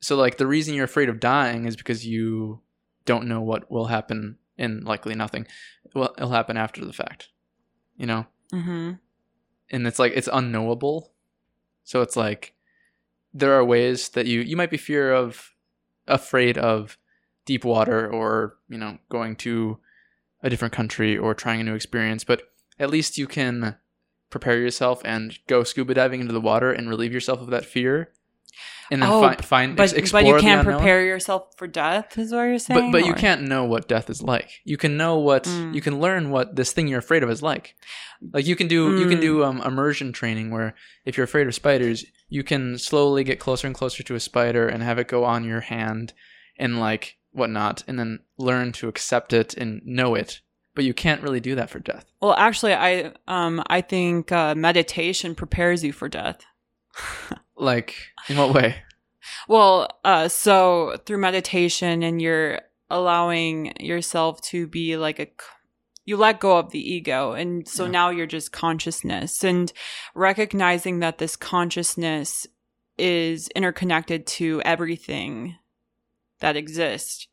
So 0.00 0.16
like 0.16 0.36
the 0.36 0.46
reason 0.48 0.74
you're 0.74 0.84
afraid 0.84 1.08
of 1.08 1.20
dying 1.20 1.64
is 1.66 1.76
because 1.76 2.04
you 2.04 2.60
don't 3.04 3.28
know 3.28 3.40
what 3.40 3.70
will 3.70 3.86
happen, 3.86 4.38
and 4.58 4.82
likely 4.84 5.14
nothing. 5.14 5.46
Well, 5.96 6.14
it'll 6.18 6.30
happen 6.30 6.56
after 6.58 6.84
the 6.84 6.92
fact, 6.92 7.30
you 7.96 8.06
know. 8.06 8.26
hmm 8.50 8.92
and 9.70 9.86
it's 9.86 9.98
like 9.98 10.12
it's 10.14 10.28
unknowable. 10.32 11.12
So 11.82 12.00
it's 12.02 12.16
like 12.16 12.54
there 13.34 13.52
are 13.54 13.64
ways 13.64 14.10
that 14.10 14.26
you 14.26 14.40
you 14.40 14.56
might 14.56 14.70
be 14.70 14.76
fear 14.76 15.12
of 15.12 15.52
afraid 16.06 16.56
of 16.58 16.98
deep 17.46 17.64
water 17.64 18.08
or 18.08 18.56
you 18.68 18.78
know 18.78 18.98
going 19.08 19.36
to 19.36 19.78
a 20.42 20.50
different 20.50 20.74
country 20.74 21.16
or 21.16 21.34
trying 21.34 21.60
a 21.60 21.64
new 21.64 21.74
experience 21.74 22.22
but 22.22 22.42
at 22.78 22.90
least 22.90 23.18
you 23.18 23.26
can 23.26 23.76
prepare 24.30 24.58
yourself 24.58 25.02
and 25.04 25.38
go 25.48 25.64
scuba 25.64 25.94
diving 25.94 26.20
into 26.20 26.32
the 26.32 26.40
water 26.40 26.70
and 26.72 26.88
relieve 26.88 27.12
yourself 27.12 27.40
of 27.40 27.48
that 27.48 27.64
fear 27.64 28.12
and 28.90 29.02
then 29.02 29.08
Oh, 29.10 29.20
fi- 29.20 29.36
find 29.36 29.76
But 29.76 29.92
explore 29.92 30.22
but 30.22 30.28
you 30.28 30.38
can't 30.40 30.64
prepare 30.64 31.04
yourself 31.04 31.48
for 31.56 31.66
death, 31.66 32.16
is 32.18 32.32
what 32.32 32.42
you're 32.42 32.58
saying. 32.58 32.92
but 32.92 33.00
but 33.00 33.06
you 33.06 33.14
can't 33.14 33.42
know 33.42 33.64
what 33.64 33.88
death 33.88 34.08
is 34.10 34.22
like 34.22 34.50
you 34.64 34.76
can 34.76 34.96
know 34.96 35.18
what 35.18 35.44
Mm. 35.44 35.74
you 35.74 35.80
can 35.80 36.00
learn 36.00 36.30
what 36.30 36.56
this 36.56 36.72
thing 36.72 36.86
you're 36.88 36.98
afraid 37.00 37.22
of 37.22 37.30
is 37.30 37.42
like 37.42 37.74
like 38.32 38.46
you 38.46 38.56
can 38.56 38.68
do 38.68 38.98
you 38.98 39.06
can 39.08 39.18
Mm. 39.18 39.28
do 39.28 39.44
um, 39.44 39.60
immersion 39.62 40.12
training 40.12 40.50
where 40.50 40.74
if 41.04 41.16
you're 41.16 41.24
afraid 41.24 41.46
of 41.46 41.54
spiders 41.54 42.04
you 42.28 42.42
can 42.42 42.78
slowly 42.78 43.22
get 43.24 43.38
closer 43.40 43.66
and 43.66 43.74
closer 43.76 44.02
to 44.02 44.14
a 44.14 44.20
spider 44.20 44.68
and 44.68 44.82
have 44.82 44.98
it 44.98 45.08
go 45.08 45.24
on 45.24 45.44
your 45.44 45.60
hand 45.60 46.12
and 46.58 46.78
like 46.80 47.16
whatnot 47.32 47.82
and 47.86 47.98
then 47.98 48.20
learn 48.38 48.72
to 48.72 48.88
accept 48.88 49.32
it 49.32 49.52
and 49.54 49.80
know 49.84 50.14
it 50.14 50.40
but 50.74 50.84
you 50.84 50.92
can't 50.94 51.22
really 51.22 51.40
do 51.40 51.54
that 51.54 51.70
for 51.70 51.78
death 51.78 52.04
Well, 52.20 52.34
actually, 52.34 52.74
I 52.74 53.12
um 53.28 53.62
I 53.68 53.80
think 53.80 54.30
uh, 54.32 54.54
meditation 54.54 55.34
prepares 55.34 55.82
you 55.84 55.92
for 55.92 56.08
death. 56.08 56.40
like 57.56 57.96
in 58.28 58.36
what 58.36 58.54
way 58.54 58.76
Well, 59.48 59.88
uh, 60.04 60.28
so 60.28 60.98
through 61.04 61.18
meditation 61.18 62.04
and 62.04 62.22
you're 62.22 62.60
allowing 62.90 63.72
yourself 63.80 64.40
to 64.42 64.68
be 64.68 64.96
like 64.96 65.18
a 65.18 65.26
you 66.04 66.16
let 66.16 66.38
go 66.38 66.56
of 66.56 66.70
the 66.70 66.94
ego. 66.94 67.32
And 67.32 67.66
so 67.66 67.84
Yeah. 67.84 67.90
now 67.90 68.10
you're 68.10 68.26
just 68.26 68.52
consciousness 68.52 69.42
and 69.42 69.72
recognizing 70.14 71.00
that 71.00 71.18
this 71.18 71.34
consciousness 71.34 72.46
is 72.96 73.48
interconnected 73.48 74.26
to 74.26 74.62
everything 74.64 75.56
that 76.38 76.56
exists. 76.56 77.26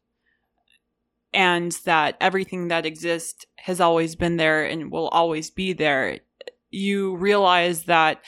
And 1.36 1.72
that 1.86 2.18
everything 2.20 2.68
that 2.70 2.86
exists 2.86 3.46
has 3.58 3.80
always 3.80 4.16
been 4.16 4.38
there 4.38 4.66
and 4.66 4.92
will 4.92 5.08
always 5.10 5.50
be 5.52 5.74
there. 5.74 6.20
You 6.70 7.16
realize 7.16 7.84
that 7.84 8.22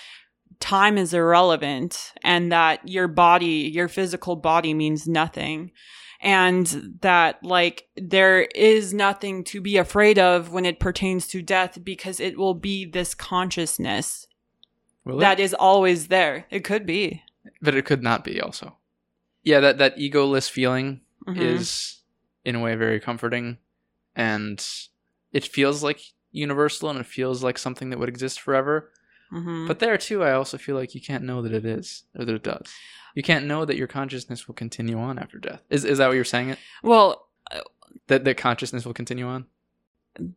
time 0.66 0.98
is 0.98 1.14
irrelevant 1.14 2.14
and 2.24 2.52
that 2.52 2.88
your 2.88 3.08
body, 3.08 3.70
your 3.74 3.88
physical 3.88 4.36
body 4.36 4.74
means 4.74 5.08
nothing. 5.08 5.72
And 6.22 6.66
that, 7.02 7.44
like, 7.44 7.88
there 7.96 8.42
is 8.56 8.94
nothing 8.94 9.44
to 9.46 9.62
be 9.62 9.78
afraid 9.78 10.18
of 10.18 10.52
when 10.52 10.66
it 10.66 10.80
pertains 10.80 11.28
to 11.28 11.42
death 11.44 11.78
because 11.84 12.20
it 12.20 12.38
will 12.38 12.56
be 12.56 12.86
this 12.86 13.14
consciousness 13.14 14.26
Will 15.04 15.18
it? 15.18 15.22
that 15.22 15.40
is 15.40 15.54
always 15.54 16.08
there. 16.08 16.46
It 16.50 16.64
could 16.64 16.86
be. 16.86 17.22
but 17.62 17.76
it 17.76 17.86
could 17.86 18.02
not 18.02 18.24
be 18.24 18.42
also 18.42 18.76
yeah 19.44 19.60
that 19.60 19.78
that 19.78 19.96
egoless 19.98 20.50
feeling 20.50 21.02
Mhm. 21.28 21.38
is 21.40 22.02
in 22.44 22.56
a 22.56 22.60
way 22.60 22.74
very 22.76 23.00
comforting 23.00 23.60
and 24.16 24.66
it 25.32 25.44
feels 25.46 25.84
like 25.84 26.00
universal 26.32 26.90
and 26.90 27.00
it 27.00 27.06
feels 27.06 27.44
like 27.44 27.60
something 27.60 27.92
that 27.92 28.00
would 28.00 28.10
exist 28.10 28.40
forever 28.42 28.92
Mhm. 29.36 29.68
but 29.68 29.80
there 29.80 29.98
too 29.98 30.24
i 30.24 30.32
also 30.32 30.58
feel 30.58 30.76
like 30.76 30.96
you 30.96 31.02
can't 31.02 31.24
know 31.24 31.42
that 31.42 31.52
it 31.52 31.66
is 31.66 32.04
or 32.18 32.26
that 32.26 32.36
it 32.36 32.44
does. 32.44 32.74
You 33.16 33.24
can't 33.24 33.46
know 33.46 33.64
that 33.64 33.78
your 33.78 33.88
consciousness 33.88 34.46
will 34.46 34.56
continue 34.56 35.00
on 35.00 35.18
after 35.18 35.38
death. 35.38 35.62
Is, 35.70 35.86
is 35.86 36.00
that 36.00 36.08
what 36.08 36.16
you're 36.16 36.26
saying? 36.26 36.50
It 36.50 36.60
well, 36.84 37.30
that 38.08 38.26
that 38.26 38.36
consciousness 38.38 38.86
will 38.86 38.94
continue 38.94 39.26
on? 39.26 39.46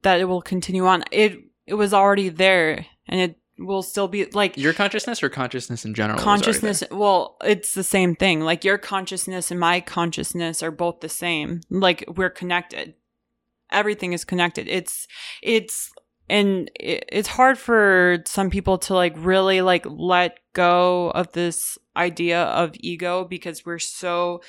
That 0.03 0.21
it 0.21 0.27
will 0.27 0.43
continue 0.43 0.87
on. 0.87 1.03
It 1.11 1.41
it 1.67 1.75
was 1.75 1.93
already 1.93 2.29
there, 2.29 2.87
and 3.09 3.21
it 3.21 3.39
will 3.59 3.83
still 3.83 4.07
be 4.07 4.27
like 4.27 4.57
your 4.57 4.73
consciousness 4.73 5.23
or 5.25 5.29
consciousness 5.29 5.85
in 5.85 5.93
general 5.93 6.21
consciousness 6.21 6.85
well 6.93 7.37
it's 7.43 7.75
the 7.75 7.83
same 7.83 8.15
thing. 8.15 8.41
Like 8.43 8.65
your 8.65 8.79
consciousness 8.79 9.51
and 9.51 9.59
my 9.59 9.81
consciousness 9.81 10.63
are 10.63 10.71
both 10.71 11.01
the 11.01 11.09
same. 11.09 11.63
Like 11.69 12.05
we're 12.07 12.31
connected. 12.31 12.95
Everything 13.73 14.13
is 14.13 14.25
connected. 14.25 14.69
It's 14.69 15.09
it's 15.43 15.91
and 16.29 16.71
it's 16.75 17.29
hard 17.29 17.59
for 17.59 18.19
some 18.27 18.51
people 18.51 18.79
to 18.79 18.95
like 18.95 19.15
really 19.17 19.61
like 19.61 19.87
let 19.89 20.39
go 20.53 21.11
of 21.11 21.33
this 21.33 21.79
idea 21.97 22.45
of 22.45 22.73
ego 22.81 23.25
because 23.25 23.65
we're 23.65 23.79
so 23.79 24.41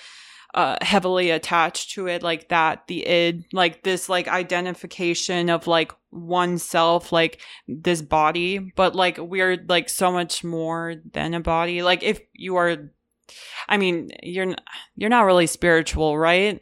uh, 0.55 0.77
heavily 0.82 1.30
attached 1.30 1.91
to 1.91 2.07
it 2.07 2.23
like 2.23 2.49
that 2.49 2.88
the 2.88 3.05
id 3.05 3.45
like 3.53 3.84
this 3.84 4.09
like 4.09 4.27
identification 4.27 5.49
of 5.49 5.67
like 5.67 5.91
oneself 6.11 7.11
like 7.11 7.39
this 7.67 8.01
body. 8.01 8.57
But 8.75 8.95
like 8.95 9.17
we're 9.19 9.63
like 9.67 9.89
so 9.89 10.11
much 10.11 10.43
more 10.43 10.95
than 11.13 11.34
a 11.34 11.39
body. 11.39 11.82
Like 11.84 12.03
if 12.03 12.19
you 12.34 12.55
are 12.55 12.89
i 13.67 13.77
mean 13.77 14.09
you're 14.23 14.55
you're 14.95 15.07
not 15.07 15.25
really 15.25 15.45
spiritual 15.45 16.17
right 16.17 16.59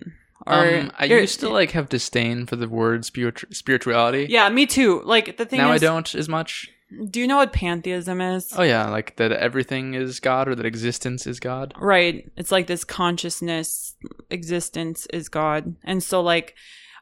um, 0.54 0.92
i 0.98 1.06
used 1.06 1.40
to 1.40 1.50
like 1.50 1.72
have 1.72 1.90
disdain 1.90 2.46
for 2.46 2.56
the 2.56 2.68
word 2.68 3.06
spiritu- 3.06 3.52
spirituality 3.54 4.28
yeah 4.30 4.50
me 4.50 4.66
too 4.66 5.02
like 5.04 5.38
the 5.38 5.46
thing 5.46 5.60
now 5.60 5.72
is 5.72 5.84
i 5.84 5.86
don't 5.86 6.16
as 6.16 6.30
much 6.30 6.70
do 7.10 7.20
you 7.20 7.28
know 7.28 7.38
what 7.38 7.52
pantheism 7.52 8.22
is 8.22 8.54
Oh 8.58 8.64
yeah, 8.64 8.90
like 8.90 9.18
that 9.18 9.34
everything 9.34 9.94
is 9.94 10.22
God 10.22 10.48
or 10.48 10.56
that 10.56 10.66
existence 10.66 11.28
is 11.28 11.38
God. 11.38 11.74
Right. 11.78 12.32
It's 12.38 12.52
like 12.52 12.68
this 12.68 12.86
consciousness, 12.86 13.96
existence 14.30 15.06
is 15.12 15.28
God. 15.28 15.76
And 15.84 16.02
so, 16.02 16.22
like, 16.22 16.56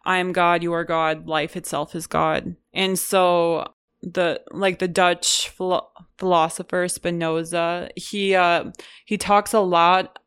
I 0.03 0.17
am 0.17 0.31
God, 0.31 0.63
you 0.63 0.73
are 0.73 0.83
God, 0.83 1.27
life 1.27 1.55
itself 1.55 1.93
is 1.93 2.07
God. 2.07 2.55
And 2.73 2.97
so, 2.97 3.73
the 4.01 4.41
like 4.51 4.79
the 4.79 4.87
Dutch 4.87 5.49
philo- 5.49 5.89
philosopher 6.17 6.87
Spinoza, 6.87 7.89
he 7.95 8.33
uh 8.33 8.71
he 9.05 9.17
talks 9.17 9.53
a 9.53 9.59
lot 9.59 10.17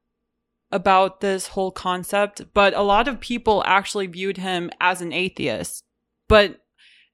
about 0.71 1.21
this 1.21 1.49
whole 1.49 1.71
concept, 1.71 2.43
but 2.55 2.75
a 2.75 2.83
lot 2.83 3.09
of 3.09 3.21
people 3.21 3.63
actually 3.67 4.07
viewed 4.07 4.37
him 4.37 4.71
as 4.81 5.01
an 5.01 5.13
atheist. 5.13 5.83
But 6.29 6.61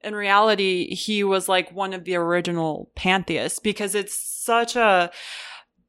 in 0.03 0.13
reality, 0.13 0.93
he 0.93 1.23
was 1.23 1.47
like 1.47 1.71
one 1.71 1.93
of 1.93 2.03
the 2.03 2.15
original 2.15 2.91
pantheists 2.95 3.59
because 3.59 3.95
it's 3.95 4.13
such 4.17 4.75
a 4.75 5.09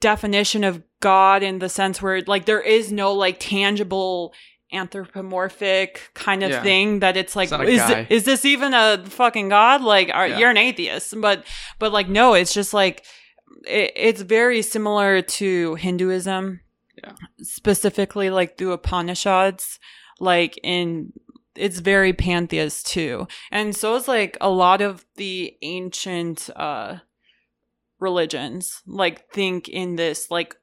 definition 0.01 0.63
of 0.65 0.83
God 1.01 1.43
in 1.43 1.59
the 1.59 1.69
sense 1.69 2.01
where 2.01 2.23
like 2.27 2.45
there 2.47 2.61
is 2.61 2.93
no 2.93 3.13
like 3.13 3.37
tangible 3.41 4.33
anthropomorphic 4.73 6.11
kind 6.15 6.43
of 6.43 6.51
Yeah. 6.51 6.63
thing 6.63 7.01
that 7.01 7.17
it's 7.17 7.37
like 7.37 7.51
It's 7.53 7.83
is 7.91 8.07
is 8.11 8.25
this 8.25 8.45
even 8.45 8.75
a 8.75 9.03
fucking 9.07 9.49
god 9.49 9.83
like 9.83 10.11
are, 10.13 10.27
Yeah. 10.27 10.39
you're 10.39 10.51
an 10.51 10.57
atheist 10.57 11.15
but 11.21 11.45
but 11.79 11.93
like 11.93 12.09
no 12.09 12.35
it's 12.35 12.53
just 12.53 12.75
like 12.75 13.05
it, 13.67 13.93
it's 13.95 14.21
very 14.23 14.63
similar 14.63 15.23
to 15.23 15.77
hinduism 15.77 16.61
Yeah. 17.03 17.13
specifically 17.43 18.31
like 18.31 18.57
the 18.57 18.73
upanishads 18.73 19.79
like 20.19 20.59
in 20.63 21.13
it's 21.57 21.79
very 21.79 22.13
pantheist 22.13 22.87
too. 22.87 23.27
And 23.51 23.75
so 23.75 23.97
is 23.97 24.09
like 24.09 24.37
a 24.41 24.51
lot 24.51 24.81
of 24.81 25.05
the 25.17 25.57
ancient 25.63 26.51
uh 26.55 26.99
religions 27.99 28.83
like 28.87 29.31
think 29.31 29.69
in 29.69 29.97
this 29.97 30.31
like 30.31 30.55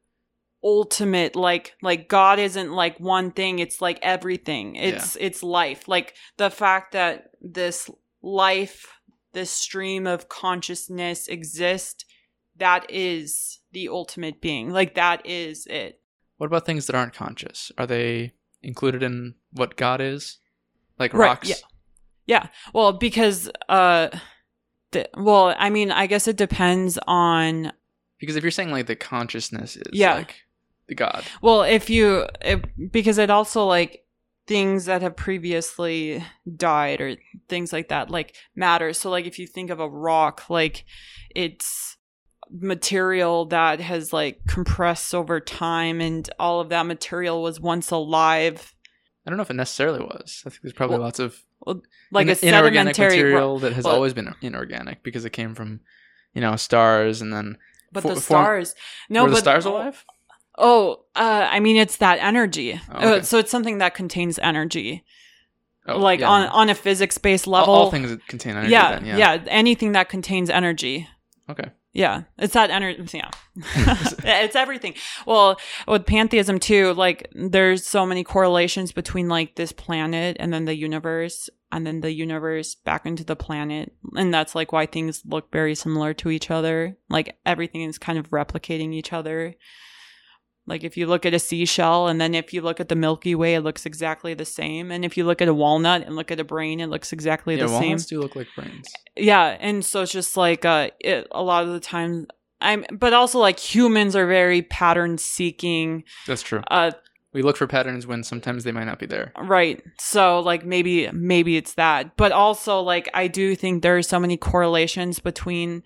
ultimate 0.64 1.36
like 1.36 1.74
like 1.82 2.08
god 2.08 2.38
isn't 2.38 2.72
like 2.72 3.00
one 3.00 3.32
thing 3.32 3.60
it's 3.60 3.82
like 3.82 4.00
everything. 4.02 4.76
It's 4.76 5.18
it's 5.20 5.44
life. 5.44 5.88
Like 5.88 6.16
the 6.38 6.50
fact 6.50 6.94
that 6.94 7.32
this 7.42 7.90
life 8.22 8.88
this 9.34 9.50
stream 9.50 10.06
of 10.06 10.30
consciousness 10.30 11.28
exists 11.28 12.06
that 12.58 12.86
is 12.90 13.60
the 13.72 13.90
ultimate 13.90 14.42
being. 14.42 14.70
Like 14.70 14.94
that 14.96 15.26
is 15.26 15.66
it 15.66 16.00
What 16.38 16.48
about 16.48 16.66
things 16.66 16.88
that 16.88 16.96
aren't 16.96 17.14
conscious? 17.14 17.72
Are 17.78 17.86
they 17.86 18.34
included 18.62 19.04
in 19.04 19.36
what 19.52 19.76
God 19.78 20.02
is? 20.02 20.40
Like 21.00 21.14
Right, 21.14 21.28
rocks? 21.30 21.50
yeah. 21.50 21.56
Yeah. 22.26 22.48
Well, 22.74 22.94
because 22.94 23.50
uh 23.70 24.10
the, 24.92 25.10
well, 25.18 25.56
I 25.58 25.70
mean, 25.70 25.92
I 25.92 26.06
guess 26.08 26.28
it 26.28 26.36
depends 26.38 27.00
on 27.08 27.72
Because 28.20 28.36
if 28.36 28.44
you're 28.44 28.52
saying 28.52 28.72
like 28.72 28.86
the 28.88 28.96
consciousness 28.96 29.76
is 29.76 29.84
Yeah. 29.92 30.16
like 30.16 30.36
the 30.88 30.96
God. 30.96 31.24
well, 31.42 31.64
if 31.64 31.90
you 31.90 32.28
if, 32.42 32.62
because 32.92 33.18
it 33.18 33.30
also 33.30 33.66
like 33.66 34.06
things 34.46 34.86
that 34.86 35.02
have 35.02 35.16
previously 35.16 36.24
died 36.58 37.00
or 37.00 37.16
things 37.48 37.72
like 37.74 37.88
that 37.90 38.10
like 38.12 38.36
matter. 38.56 38.92
So 38.94 39.10
like 39.10 39.26
if 39.26 39.40
you 39.40 39.48
think 39.48 39.70
of 39.70 39.80
a 39.80 39.88
rock, 39.90 40.50
like 40.50 40.86
it's 41.34 41.98
material 42.60 43.46
that 43.46 43.80
has 43.80 44.14
like 44.14 44.40
compressed 44.48 45.16
over 45.16 45.40
time 45.40 46.00
and 46.02 46.30
all 46.40 46.60
of 46.60 46.70
that 46.70 46.86
material 46.86 47.42
was 47.42 47.60
once 47.60 47.90
alive 47.92 48.74
I 49.26 49.30
don't 49.30 49.38
know 49.38 49.44
if 49.44 49.50
it 49.50 49.54
necessarily 49.56 50.00
was. 50.02 50.44
I 50.46 50.50
think 50.50 50.64
there's 50.64 50.74
probably 50.74 50.98
Well, 50.98 51.06
lots 51.06 51.20
of 51.20 51.42
like 52.12 52.28
in- 52.28 52.30
a 52.30 52.46
inorganic 52.46 52.94
sedimentary 52.96 53.24
ro- 53.24 53.30
material 53.30 53.60
that 53.60 53.72
has 53.74 53.86
well- 53.86 53.96
always 53.96 54.14
been 54.14 54.36
inorganic 54.42 55.02
because 55.02 55.24
it 55.24 55.30
came 55.30 55.56
from, 55.56 55.80
you 56.34 56.42
know, 56.42 56.58
stars 56.58 57.22
and 57.22 57.32
then 57.32 57.58
but 57.94 58.02
for- 58.04 58.16
the 58.16 58.20
stars 58.22 58.76
no 59.10 59.24
were 59.24 59.30
but 59.30 59.36
the 59.36 59.40
stars 59.42 59.64
alive? 59.66 60.04
Oh, 60.58 61.06
uh, 61.16 61.48
I 61.50 61.62
mean, 61.62 61.78
it's 61.78 61.98
that 61.98 62.20
energy. 62.20 62.80
Oh, 62.92 62.98
okay. 62.98 63.20
Uh, 63.20 63.22
so 63.22 63.38
it's 63.40 63.50
something 63.50 63.78
that 63.78 63.96
contains 63.96 64.38
energy, 64.40 65.06
Oh, 65.88 65.98
like 66.00 66.20
yeah. 66.20 66.30
on 66.30 66.48
on 66.50 66.70
a 66.70 66.76
physics 66.76 67.18
based 67.18 67.48
All- 67.48 67.54
level. 67.54 67.74
all, 67.74 67.92
things 67.92 68.10
that 68.10 68.28
contain 68.28 68.58
energy. 68.58 68.72
yeah, 68.74 68.92
then, 69.00 69.06
yeah, 69.06 69.18
yeah, 69.36 69.44
anything 69.48 69.94
that 69.94 70.10
contains 70.10 70.50
energy. 70.50 71.08
Okay. 71.50 71.70
Yeah, 71.94 72.24
it's 72.40 72.56
that 72.56 72.72
energy. 72.72 73.20
Yeah, 73.20 73.30
it's 73.56 74.56
everything. 74.56 74.96
Well, 75.28 75.60
with 75.88 76.08
pantheism 76.08 76.60
too, 76.60 76.94
like 76.96 77.30
there's 77.34 77.86
so 77.86 78.04
many 78.04 78.24
correlations 78.24 78.92
between 78.92 79.30
like 79.30 79.56
this 79.56 79.72
planet 79.72 80.36
and 80.40 80.52
then 80.52 80.66
the 80.66 80.76
universe, 80.76 81.52
and 81.72 81.86
then 81.86 82.02
the 82.02 82.12
universe 82.12 82.74
back 82.74 83.06
into 83.06 83.24
the 83.24 83.36
planet, 83.36 83.94
and 84.16 84.34
that's 84.34 84.56
like 84.56 84.72
why 84.72 84.88
things 84.88 85.22
look 85.26 85.52
very 85.52 85.76
similar 85.76 86.16
to 86.16 86.32
each 86.32 86.50
other. 86.50 86.98
Like 87.10 87.38
everything 87.46 87.84
is 87.84 88.00
kind 88.00 88.18
of 88.18 88.32
replicating 88.32 88.92
each 88.92 89.14
other. 89.14 89.56
Like 90.66 90.84
if 90.84 90.96
you 90.96 91.08
look 91.08 91.26
at 91.26 91.34
a 91.34 91.40
seashell, 91.40 92.08
and 92.08 92.22
then 92.22 92.34
if 92.34 92.54
you 92.54 92.62
look 92.62 92.80
at 92.80 92.88
the 92.88 92.96
Milky 92.96 93.36
Way, 93.36 93.56
it 93.56 93.62
looks 93.62 93.86
exactly 93.86 94.34
the 94.34 94.46
same. 94.46 94.92
And 94.92 95.04
if 95.04 95.18
you 95.18 95.26
look 95.26 95.42
at 95.42 95.50
a 95.50 95.54
walnut 95.54 96.04
and 96.04 96.16
look 96.16 96.32
at 96.32 96.40
a 96.40 96.44
brain, 96.46 96.80
it 96.80 96.88
looks 96.88 97.12
exactly 97.12 97.56
yeah, 97.56 97.64
the 97.64 97.68
same 97.70 97.82
walnuts 97.82 98.06
do 98.06 98.22
look 98.22 98.36
like 98.36 98.48
brains. 98.56 98.88
yeah 99.18 99.58
and 99.60 99.84
so 99.84 100.02
it's 100.04 100.12
just 100.12 100.38
like 100.38 100.64
uh 100.66 100.90
it, 101.00 101.28
a 101.32 101.44
lot 101.44 101.64
of 101.64 101.70
the 101.74 101.80
time 101.80 102.28
i'm 102.62 102.86
but 102.92 103.12
also 103.14 103.40
like 103.40 103.60
humans 103.60 104.16
are 104.16 104.26
very 104.26 104.62
pattern 104.62 105.18
seeking 105.18 106.04
That's 106.28 106.42
true. 106.42 106.62
uh 106.72 106.92
We 107.34 107.42
look 107.42 107.58
for 107.58 107.68
patterns 107.68 108.08
when 108.08 108.24
sometimes 108.24 108.64
they 108.64 108.72
might 108.72 108.86
not 108.86 109.00
be 109.00 109.06
there. 109.06 109.34
right 109.38 109.84
so 110.00 110.40
like 110.40 110.66
maybe 110.66 111.10
maybe 111.12 111.58
it's 111.58 111.74
that 111.76 112.16
but 112.16 112.32
also 112.32 112.80
like 112.82 113.10
i 113.14 113.28
do 113.28 113.56
think 113.56 113.82
there 113.84 113.98
are 113.98 114.02
so 114.04 114.18
many 114.20 114.38
correlations 114.38 115.20
between 115.20 115.84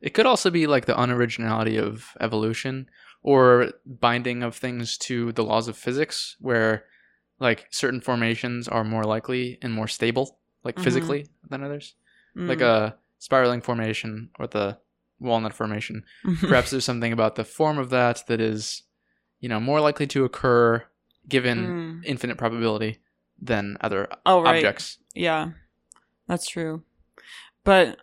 It 0.00 0.14
could 0.14 0.26
also 0.26 0.50
be 0.50 0.66
like 0.66 0.86
the 0.86 0.94
unoriginality 0.94 1.78
of 1.78 2.16
evolution 2.20 2.88
or 3.22 3.72
binding 3.84 4.42
of 4.42 4.54
things 4.56 4.96
to 4.98 5.32
the 5.32 5.44
laws 5.44 5.68
of 5.68 5.76
physics, 5.76 6.36
where 6.40 6.84
like 7.40 7.66
certain 7.70 8.00
formations 8.00 8.66
are 8.68 8.84
more 8.84 9.04
likely 9.04 9.58
and 9.62 9.72
more 9.72 9.88
stable, 9.88 10.38
like 10.64 10.76
Mhm. 10.76 10.82
physically, 10.82 11.26
than 11.48 11.62
others. 11.62 11.94
Like 12.36 12.58
mm, 12.58 12.62
a 12.62 12.96
spiraling 13.18 13.60
formation 13.60 14.30
or 14.38 14.46
the 14.46 14.78
walnut 15.20 15.52
formation. 15.52 16.04
Perhaps 16.40 16.70
there's 16.70 16.84
something 16.84 17.12
about 17.12 17.34
the 17.34 17.44
form 17.44 17.78
of 17.78 17.90
that 17.90 18.24
that 18.28 18.40
is, 18.40 18.82
you 19.40 19.48
know, 19.48 19.58
more 19.60 19.80
likely 19.80 20.06
to 20.08 20.24
occur 20.24 20.84
given 21.28 21.72
Mm. 22.02 22.04
infinite 22.04 22.38
probability 22.38 22.98
than 23.40 23.76
other 23.80 24.08
oh 24.26 24.40
right 24.42 24.56
objects. 24.56 24.98
yeah 25.14 25.50
that's 26.26 26.48
true 26.48 26.82
but 27.64 27.98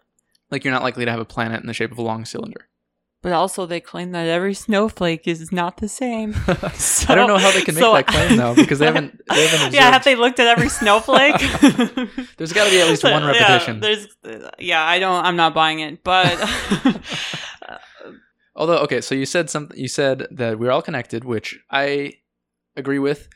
Like 0.51 0.63
you're 0.63 0.74
not 0.74 0.84
likely 0.84 1.05
to 1.05 1.11
have 1.11 1.20
a 1.20 1.26
planet 1.26 1.59
in 1.61 1.68
the 1.68 1.74
shape 1.74 1.91
of 1.91 1.97
a 1.97 2.01
long 2.03 2.24
cylinder. 2.26 2.68
But 3.26 3.34
also 3.34 3.65
they 3.65 3.80
claim 3.82 4.11
that 4.11 4.28
every 4.28 4.53
snowflake 4.53 5.28
is 5.28 5.51
not 5.51 5.78
the 5.78 5.88
same 5.89 6.36
I 6.47 7.15
don't 7.15 7.28
know 7.28 7.39
how 7.39 7.49
they 7.51 7.63
can 7.63 7.73
make 7.73 7.84
so- 7.84 7.93
that 7.93 8.05
claim 8.05 8.38
though, 8.38 8.53
because 8.53 8.78
they 8.78 8.86
haven't 8.91 9.19
they 9.28 9.47
haven't 9.47 9.73
yeah 9.73 9.89
have 9.89 10.03
they 10.03 10.15
looked 10.15 10.39
at 10.39 10.45
every 10.47 10.69
snowflake 10.69 11.34
There's 12.38 12.53
got 12.53 12.65
to 12.65 12.69
be 12.69 12.80
at 12.82 12.88
least 12.88 13.03
one 13.03 13.23
Yeah, 13.23 13.32
repetition. 13.32 13.80
there's, 13.80 14.07
yeah, 14.59 14.84
I 14.84 14.99
don't. 14.99 15.26
I'm 15.26 15.36
not 15.36 15.53
buying 15.55 15.80
it, 15.80 16.03
but 16.03 16.38
Although, 18.55 18.78
okay, 18.80 19.01
so 19.01 19.15
you 19.15 19.26
said 19.26 19.49
something. 19.49 19.78
You 19.78 19.88
said 19.88 20.28
that 20.32 20.59
we're 20.59 20.71
all 20.71 20.82
connected, 20.82 21.26
which 21.26 21.59
I 21.71 22.13
agree 22.78 22.99
with. 22.99 23.28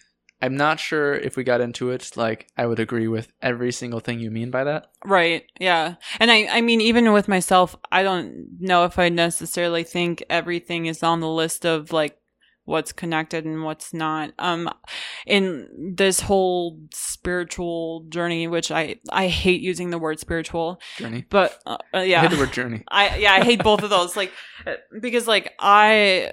I'm 0.41 0.55
not 0.55 0.79
sure 0.79 1.13
if 1.15 1.35
we 1.35 1.43
got 1.43 1.61
into 1.61 1.91
it. 1.91 2.11
Like, 2.15 2.47
I 2.57 2.65
would 2.65 2.79
agree 2.79 3.07
with 3.07 3.31
every 3.41 3.71
single 3.71 3.99
thing 3.99 4.19
you 4.19 4.31
mean 4.31 4.51
by 4.51 4.63
that. 4.63 4.87
right, 5.05 5.43
yeah. 5.59 5.95
And 6.19 6.31
I, 6.31 6.47
I 6.49 6.61
mean, 6.61 6.81
even 6.81 7.11
with 7.11 7.27
myself, 7.27 7.75
I 7.91 8.03
don't 8.03 8.47
know 8.59 8.85
if 8.85 8.97
I 8.97 9.09
necessarily 9.09 9.83
think 9.83 10.23
everything 10.29 10.85
is 10.85 11.03
on 11.03 11.19
the 11.19 11.27
list 11.29 11.65
of 11.65 11.91
like 11.91 12.17
what's 12.69 12.91
connected 12.91 13.45
and 13.45 13.63
what's 13.63 13.93
not. 13.93 14.31
Um, 14.39 14.69
in 15.25 15.67
this 15.95 16.21
whole 16.21 16.79
spiritual 16.93 18.05
journey, 18.09 18.47
which 18.47 18.71
I, 18.71 18.97
I 19.11 19.27
hate 19.27 19.61
using 19.61 19.89
the 19.89 19.97
word 19.97 20.19
spiritual, 20.19 20.79
Journey. 20.97 21.25
but 21.29 21.59
uh, 21.65 21.77
uh, 21.93 21.97
I 21.97 22.03
yeah, 22.03 22.21
hate 22.21 22.31
the 22.31 22.37
word 22.37 22.53
journey. 22.53 22.83
I 22.87 23.17
yeah, 23.17 23.33
I 23.33 23.43
hate 23.43 23.63
both 23.63 23.83
of 23.83 23.89
those. 23.89 24.15
Like 24.15 24.31
uh, 24.65 24.75
because 25.01 25.27
like 25.27 25.53
I 25.59 26.31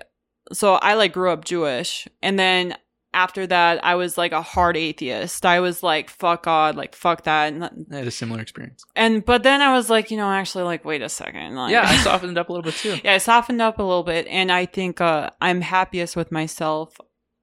so 0.52 0.74
I 0.74 0.94
like 0.94 1.12
grew 1.12 1.30
up 1.30 1.44
Jewish 1.44 2.06
and 2.22 2.38
then 2.38 2.76
after 3.16 3.46
that 3.46 3.84
I 3.84 3.94
was 3.96 4.16
like 4.18 4.32
a 4.32 4.42
hard 4.42 4.76
atheist. 4.76 5.44
I 5.46 5.60
was 5.60 5.82
like 5.82 6.10
fuck 6.10 6.44
God, 6.44 6.76
like 6.76 6.94
fuck 6.94 7.22
that. 7.24 7.52
And, 7.52 7.64
I 7.92 7.96
had 7.96 8.06
a 8.06 8.10
similar 8.10 8.40
experience. 8.40 8.84
and 8.94 9.24
but 9.24 9.42
then 9.42 9.60
I 9.62 9.72
was 9.76 9.88
like, 9.90 10.10
you 10.10 10.16
know, 10.16 10.30
actually 10.30 10.64
like 10.64 10.84
wait 10.84 11.02
a 11.02 11.08
second. 11.08 11.54
Like 11.56 11.72
Yeah, 11.72 11.84
I 11.86 11.96
softened 12.10 12.38
up 12.38 12.48
a 12.48 12.52
little 12.52 12.62
bit 12.70 12.74
too. 12.74 12.98
yeah, 13.02 13.14
I 13.14 13.18
softened 13.18 13.62
up 13.62 13.78
a 13.78 13.82
little 13.82 14.04
bit 14.04 14.26
and 14.28 14.52
I 14.52 14.66
think 14.66 15.00
uh 15.00 15.30
I'm 15.40 15.60
happiest 15.62 16.14
with 16.16 16.30
myself 16.30 16.96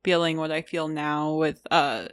feeling 0.03 0.37
what 0.37 0.51
I 0.51 0.61
feel 0.61 0.87
now 0.87 1.33
with 1.33 1.59
uh 1.71 2.07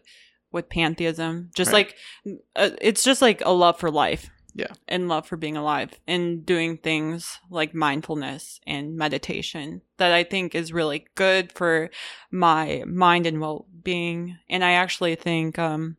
with 0.52 0.68
pantheism. 0.68 1.50
Just 1.54 1.72
Right. 1.72 1.94
like 2.26 2.40
uh, 2.56 2.70
it's 2.80 3.04
just 3.04 3.22
like 3.22 3.40
a 3.44 3.52
love 3.52 3.78
for 3.78 3.90
life. 3.90 4.28
Yeah. 4.54 4.72
And 4.88 5.08
love 5.08 5.26
for 5.26 5.36
being 5.36 5.56
alive 5.56 5.90
and 6.06 6.44
doing 6.44 6.76
things 6.76 7.38
like 7.50 7.74
mindfulness 7.74 8.60
and 8.66 8.96
meditation 8.96 9.82
that 9.98 10.12
I 10.12 10.24
think 10.24 10.54
is 10.54 10.72
really 10.72 11.06
good 11.14 11.52
for 11.52 11.90
my 12.30 12.82
mind 12.86 13.26
and 13.26 13.40
well-being. 13.40 14.36
And 14.48 14.64
I 14.64 14.72
actually 14.72 15.14
think 15.14 15.58
um 15.58 15.96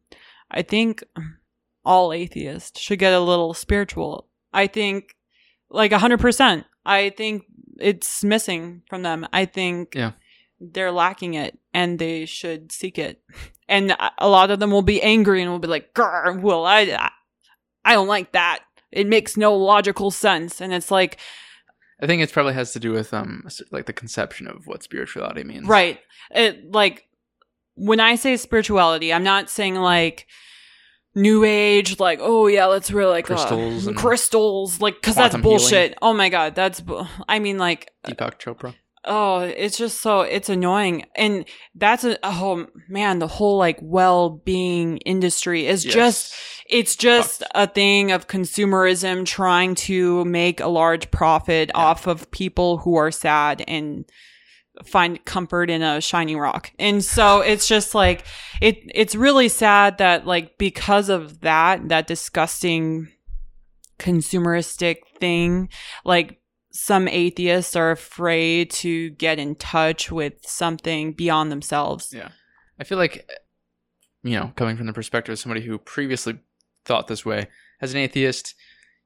I 0.50 0.62
think 0.64 1.04
all 1.86 2.12
atheists 2.14 2.80
should 2.80 3.00
get 3.00 3.14
a 3.14 3.20
little 3.20 3.54
spiritual. 3.54 4.28
I 4.54 4.68
think 4.68 5.16
like 5.70 5.92
100%. 5.92 6.66
I 6.86 7.10
think 7.12 7.44
it's 7.80 8.24
missing 8.24 8.82
from 8.90 9.02
them. 9.04 9.26
I 9.32 9.46
think 9.46 9.96
Yeah. 9.96 10.12
they're 10.60 10.92
lacking 10.92 11.34
it 11.36 11.58
and 11.74 11.98
they 11.98 12.26
should 12.26 12.72
seek 12.72 12.98
it. 13.00 13.24
And 13.70 13.92
a- 13.92 14.12
a 14.18 14.28
lot 14.28 14.52
of 14.52 14.60
them 14.60 14.70
will 14.72 14.82
be 14.82 15.02
angry 15.02 15.42
and 15.42 15.50
will 15.50 15.60
be 15.60 15.70
like, 15.70 15.94
Grr, 15.94 16.42
well, 16.42 16.66
I, 16.66 17.10
I- 17.86 17.94
don't 17.94 18.08
like 18.08 18.32
that. 18.34 18.60
It 18.92 19.08
makes 19.08 19.38
no 19.38 19.56
logical 19.56 20.12
sense. 20.12 20.60
And 20.62 20.74
it's 20.74 20.92
like, 20.92 21.18
I 22.02 22.08
think 22.08 22.22
it 22.22 22.32
probably 22.32 22.54
has 22.54 22.74
to 22.74 22.80
do 22.80 22.92
with 22.92 23.14
um, 23.14 23.48
like 23.72 23.86
the 23.86 23.94
conception 23.94 24.48
of 24.48 24.68
what 24.68 24.84
spirituality 24.84 25.44
means. 25.44 25.68
right. 25.68 26.00
It 26.32 26.72
like, 26.72 27.08
when 27.76 28.00
I 28.00 28.16
say 28.16 28.36
spirituality, 28.38 29.14
I'm 29.14 29.24
not 29.24 29.50
saying 29.50 29.76
like, 29.76 30.28
New 31.14 31.44
age, 31.44 32.00
like 32.00 32.20
oh 32.22 32.48
yeah, 32.48 32.68
let's 32.68 32.90
really 32.90 33.12
like 33.12 33.26
uh, 33.30 33.36
Crystals 33.36 33.86
and 33.86 33.98
crystals, 33.98 34.80
like 34.80 34.96
because 34.96 35.16
that's 35.16 35.34
quantum 35.34 35.42
healing. 35.44 35.58
bullshit. 35.60 35.98
Oh 36.02 36.14
my 36.14 36.30
god, 36.30 36.56
that's 36.56 36.80
bu- 36.80 37.04
I 37.28 37.40
mean 37.40 37.58
like 37.58 37.92
Deepak 38.08 38.40
Chopra. 38.40 38.74
Oh, 39.04 39.40
it's 39.40 39.78
just 39.78 40.02
so 40.02 40.22
it's 40.22 40.50
annoying. 40.50 41.06
And 41.16 41.46
that's 41.74 42.04
a 42.04 42.20
oh 42.24 42.68
man, 42.88 43.20
the 43.20 43.28
whole 43.28 43.58
like 43.58 43.80
well-being 43.82 44.98
industry 44.98 45.66
is 45.66 45.84
Yes. 45.86 45.94
just 45.94 46.34
it's 46.70 46.96
just 46.96 47.44
a 47.56 47.66
thing 47.68 48.12
of 48.12 48.28
consumerism 48.28 49.26
trying 49.26 49.76
to 49.76 50.24
make 50.26 50.60
a 50.60 50.68
large 50.68 51.10
profit 51.12 51.72
off 51.74 52.06
of 52.06 52.30
people 52.32 52.78
who 52.78 52.96
are 52.96 53.12
sad 53.12 53.64
and 53.68 54.06
find 54.86 55.24
comfort 55.26 55.70
in 55.70 55.82
a 55.82 56.00
shiny 56.00 56.36
rock. 56.36 56.72
And 56.80 57.04
so 57.04 57.42
it's 57.42 57.68
just 57.68 57.96
like 57.96 58.24
it 58.62 58.78
it's 58.94 59.16
really 59.16 59.50
sad 59.50 59.98
that 59.98 60.28
like 60.28 60.58
because 60.60 61.10
of 61.10 61.42
that 61.42 61.90
that 61.90 62.06
disgusting 62.06 63.08
consumeristic 64.00 64.98
thing 65.20 65.70
like 66.06 66.41
some 66.72 67.08
atheists 67.08 67.76
are 67.76 67.92
afraid 67.92 68.72
to 68.72 69.10
get 69.12 69.40
in 69.40 69.56
touch 69.56 70.12
with 70.12 70.34
something 70.46 71.14
beyond 71.14 71.52
themselves. 71.52 72.14
Yeah. 72.14 72.30
I 72.80 72.84
feel 72.84 72.98
like, 72.98 73.30
you 74.24 74.40
know, 74.40 74.52
coming 74.56 74.78
from 74.78 74.88
the 74.88 74.94
perspective 74.94 75.34
of 75.34 75.40
somebody 75.40 75.62
who 75.62 75.78
previously 75.78 76.40
thought 76.86 77.08
this 77.08 77.26
way, 77.26 77.48
as 77.82 77.94
an 77.94 78.00
atheist, 78.00 78.56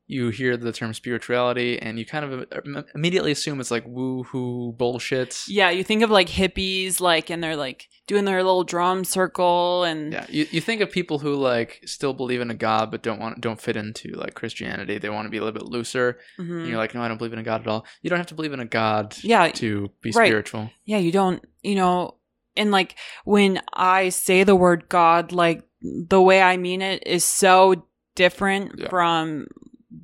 you 0.08 0.30
hear 0.30 0.56
the 0.56 0.72
term 0.72 0.94
spirituality 0.94 1.80
and 1.80 1.98
you 1.98 2.06
kind 2.06 2.26
of 2.26 2.46
uh, 2.52 2.84
immediately 2.94 3.32
assume 3.32 3.60
it's 3.60 3.72
like 3.72 3.86
woo 3.88 4.24
hoo 4.24 4.74
bullshit. 4.74 5.42
Yeah, 5.48 5.72
you 5.72 5.84
think 5.84 6.04
of 6.04 6.12
like 6.12 6.30
hippies, 6.30 7.02
like, 7.02 7.30
and 7.30 7.44
they're 7.44 7.56
like 7.56 7.90
doing 8.08 8.26
their 8.26 8.44
little 8.44 8.64
drum 8.64 9.04
circle, 9.04 9.84
and 9.84 10.14
Yeah, 10.14 10.26
you, 10.30 10.46
you 10.52 10.62
think 10.62 10.82
of 10.82 10.92
people 10.92 11.20
who 11.20 11.34
like 11.36 11.82
still 11.86 12.14
believe 12.14 12.42
in 12.42 12.52
a 12.52 12.54
god 12.56 12.92
but 12.92 13.02
don't 13.02 13.20
want 13.20 13.42
don't 13.42 13.60
fit 13.60 13.76
into 13.76 14.10
like 14.14 14.36
Christianity. 14.36 14.98
They 14.98 15.10
want 15.10 15.26
to 15.26 15.30
be 15.30 15.38
a 15.38 15.44
little 15.44 15.60
bit 15.60 15.70
looser. 15.70 16.20
Mhm. 16.40 16.60
And 16.62 16.68
you're 16.68 16.78
like, 16.78 16.94
no, 16.94 17.02
I 17.02 17.08
don't 17.08 17.18
believe 17.18 17.34
in 17.34 17.40
a 17.40 17.44
god 17.44 17.62
at 17.62 17.68
all. 17.68 17.86
You 18.02 18.10
don't 18.10 18.20
have 18.20 18.28
to 18.28 18.36
believe 18.36 18.54
in 18.54 18.60
a 18.60 18.66
god 18.66 19.16
yeah, 19.22 19.50
to 19.50 19.90
be 20.02 20.12
Right. 20.12 20.28
spiritual. 20.28 20.70
yeah, 20.86 20.98
you 21.00 21.12
don't, 21.12 21.44
you 21.64 21.76
know, 21.76 22.16
and 22.56 22.72
like 22.72 22.96
when 23.26 23.62
I 23.74 24.10
say 24.10 24.44
the 24.44 24.56
word 24.56 24.88
God, 24.90 25.32
like 25.32 25.64
the 25.82 26.22
way 26.22 26.42
I 26.42 26.58
mean 26.58 26.82
it 26.82 27.06
is 27.06 27.24
so 27.26 27.86
different 28.16 28.74
Yeah. 28.78 28.90
from 28.90 29.48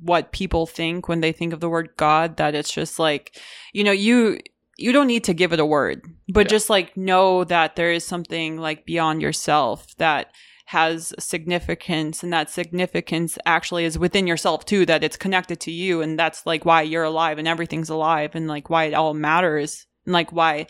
what 0.00 0.32
people 0.32 0.66
think 0.66 1.06
when 1.08 1.20
they 1.20 1.32
think 1.32 1.52
of 1.52 1.60
the 1.60 1.68
word 1.68 1.90
God 1.96 2.36
that 2.38 2.54
it's 2.54 2.72
just 2.72 2.98
like, 2.98 3.38
you 3.72 3.84
know, 3.84 3.92
you 3.92 4.38
you 4.78 4.92
don't 4.92 5.06
need 5.06 5.24
to 5.24 5.34
give 5.34 5.52
it 5.52 5.60
a 5.60 5.66
word, 5.66 6.02
but 6.28 6.46
Yeah. 6.46 6.50
just 6.50 6.70
like 6.70 6.96
know 6.96 7.44
that 7.44 7.76
there 7.76 7.92
is 7.92 8.04
something 8.06 8.56
like 8.58 8.86
beyond 8.86 9.20
yourself 9.22 9.94
that 9.96 10.32
has 10.66 11.12
significance 11.18 12.22
and 12.22 12.32
that 12.32 12.48
significance 12.48 13.36
actually 13.44 13.84
is 13.84 13.98
within 13.98 14.26
yourself 14.26 14.64
too 14.64 14.86
that 14.86 15.04
it's 15.04 15.16
connected 15.18 15.60
to 15.60 15.70
you 15.70 16.00
and 16.00 16.18
that's 16.18 16.46
like 16.46 16.64
why 16.64 16.80
you're 16.80 17.04
alive 17.04 17.36
and 17.38 17.46
everything's 17.46 17.90
alive 17.90 18.34
and 18.34 18.48
like 18.48 18.70
why 18.70 18.84
it 18.84 18.94
all 18.94 19.12
matters 19.12 19.86
and 20.06 20.14
like 20.14 20.32
why 20.32 20.66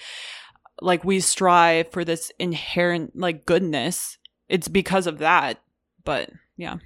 like 0.80 1.04
we 1.04 1.20
strive 1.20 1.92
for 1.92 2.04
this 2.04 2.32
inherent 2.40 3.14
like 3.14 3.46
goodness 3.46 4.18
it's 4.48 4.66
because 4.66 5.06
of 5.06 5.18
that 5.18 5.62
but 6.04 6.30
yeah 6.56 6.78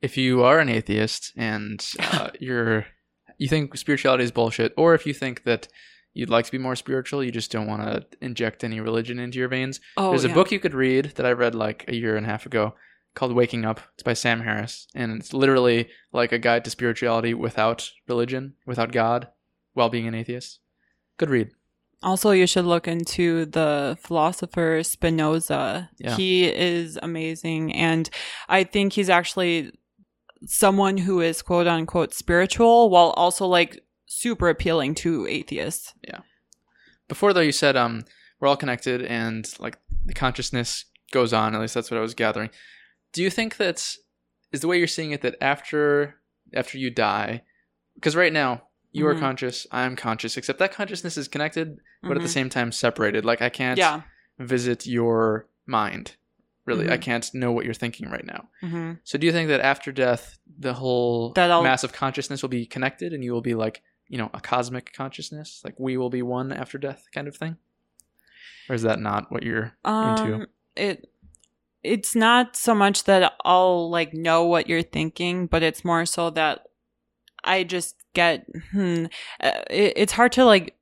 If 0.00 0.16
you 0.16 0.42
are 0.44 0.60
an 0.60 0.68
atheist 0.70 1.32
and 1.36 1.84
uh, 1.98 2.30
you're 2.40 2.86
you 3.36 3.48
think 3.48 3.76
spirituality 3.76 4.24
is 4.24 4.30
bullshit, 4.30 4.72
or 4.76 4.94
if 4.94 5.04
you 5.06 5.12
think 5.12 5.42
that 5.42 5.66
you'd 6.14 6.30
like 6.30 6.46
to 6.46 6.52
be 6.52 6.58
more 6.58 6.76
spiritual, 6.76 7.22
you 7.22 7.30
just 7.30 7.50
don't 7.50 7.66
want 7.66 7.82
to 7.82 8.06
inject 8.20 8.64
any 8.64 8.80
religion 8.80 9.18
into 9.18 9.38
your 9.38 9.48
veins. 9.48 9.80
Oh, 9.96 10.10
There's 10.10 10.24
a 10.24 10.28
book 10.28 10.50
you 10.50 10.60
could 10.60 10.74
read 10.74 11.12
that 11.16 11.26
I 11.26 11.32
read 11.32 11.54
like 11.54 11.84
a 11.88 11.94
year 11.94 12.16
and 12.16 12.24
a 12.24 12.28
half 12.28 12.46
ago 12.46 12.74
called 13.14 13.34
Waking 13.34 13.64
Up. 13.64 13.80
It's 13.94 14.02
by 14.02 14.14
Sam 14.14 14.40
Harris, 14.40 14.86
and 14.94 15.12
it's 15.12 15.34
literally 15.34 15.88
like 16.12 16.32
a 16.32 16.38
guide 16.38 16.64
to 16.64 16.70
spirituality 16.70 17.34
without 17.34 17.90
religion, 18.08 18.54
without 18.66 18.92
God, 18.92 19.28
while 19.74 19.90
being 19.90 20.06
an 20.06 20.14
atheist. 20.14 20.60
Good 21.18 21.30
read. 21.30 21.50
Also, 22.02 22.32
you 22.32 22.46
should 22.46 22.66
look 22.66 22.86
into 22.86 23.46
the 23.46 23.96
philosopher 24.00 24.82
Spinoza. 24.82 25.90
Yeah. 25.98 26.16
He 26.16 26.44
is 26.44 26.98
amazing. 27.02 27.72
And 27.72 28.10
I 28.48 28.64
think 28.64 28.92
he's 28.92 29.08
actually 29.08 29.72
someone 30.44 30.98
who 30.98 31.20
is 31.22 31.40
quote 31.40 31.66
unquote 31.66 32.12
spiritual 32.12 32.90
while 32.90 33.10
also 33.16 33.46
like 33.46 33.80
super 34.14 34.48
appealing 34.48 34.94
to 34.96 35.26
atheists. 35.26 35.92
Yeah. 36.06 36.20
Before 37.08 37.32
though, 37.32 37.40
you 37.40 37.52
said 37.52 37.76
um 37.76 38.04
we're 38.40 38.48
all 38.48 38.56
connected 38.56 39.02
and 39.02 39.46
like 39.58 39.78
the 40.04 40.14
consciousness 40.14 40.84
goes 41.12 41.32
on. 41.32 41.54
At 41.54 41.60
least 41.60 41.74
that's 41.74 41.90
what 41.90 41.98
I 41.98 42.02
was 42.02 42.14
gathering. 42.14 42.50
Do 43.12 43.22
you 43.22 43.30
think 43.30 43.56
that's 43.56 43.98
is 44.52 44.60
the 44.60 44.68
way 44.68 44.78
you're 44.78 44.86
seeing 44.86 45.10
it 45.12 45.22
that 45.22 45.36
after 45.40 46.16
after 46.54 46.78
you 46.78 46.90
die, 46.90 47.42
because 47.94 48.14
right 48.16 48.32
now 48.32 48.62
you 48.92 49.06
are 49.08 49.14
Mhm. 49.14 49.20
conscious, 49.20 49.66
I'm 49.72 49.96
conscious, 49.96 50.36
except 50.36 50.58
that 50.60 50.72
consciousness 50.72 51.16
is 51.16 51.26
connected, 51.26 51.78
but 52.02 52.16
at 52.16 52.22
the 52.22 52.28
Mhm. 52.28 52.32
same 52.32 52.48
time 52.48 52.70
separated. 52.72 53.24
Like 53.24 53.42
I 53.42 53.48
can't 53.48 53.78
Yeah. 53.78 54.02
visit 54.38 54.86
your 54.86 55.48
mind. 55.66 56.16
Really, 56.64 56.88
I 56.88 56.96
Mhm. 56.96 57.02
can't 57.02 57.34
know 57.34 57.50
what 57.52 57.64
you're 57.64 57.74
thinking 57.74 58.08
right 58.08 58.24
now. 58.24 58.48
hmm 58.60 58.92
So 59.02 59.18
do 59.18 59.26
you 59.26 59.32
think 59.32 59.48
that 59.48 59.60
after 59.60 59.90
death, 59.92 60.38
the 60.46 60.74
whole 60.74 61.32
That 61.32 61.62
mass 61.62 61.82
of 61.84 61.92
consciousness 61.92 62.40
will 62.42 62.48
be 62.48 62.66
connected, 62.66 63.12
and 63.12 63.22
you 63.24 63.32
will 63.32 63.42
be 63.42 63.54
like, 63.54 63.82
you 64.08 64.18
know, 64.18 64.30
a 64.34 64.40
cosmic 64.40 64.92
consciousness, 64.92 65.60
like 65.64 65.78
we 65.78 65.96
will 65.96 66.10
be 66.10 66.22
one 66.22 66.52
after 66.52 66.78
death, 66.78 67.06
kind 67.12 67.28
of 67.28 67.36
thing? 67.36 67.56
Or 68.68 68.74
is 68.74 68.82
that 68.82 69.00
not 69.00 69.30
what 69.30 69.42
you're 69.42 69.76
into? 69.84 70.34
Um, 70.34 70.46
it 70.76 71.08
it's 71.82 72.14
not 72.14 72.56
so 72.56 72.74
much 72.74 73.04
that 73.04 73.34
I'll 73.44 73.90
like 73.90 74.14
know 74.14 74.44
what 74.44 74.68
you're 74.68 74.82
thinking, 74.82 75.46
but 75.46 75.62
it's 75.62 75.84
more 75.84 76.06
so 76.06 76.30
that 76.30 76.66
I 77.44 77.64
just 77.64 77.96
get 78.14 78.46
hmm, 78.72 79.06
uh, 79.40 79.62
it, 79.70 79.92
it's 79.96 80.12
hard 80.12 80.32
to 80.32 80.44
like 80.44 80.76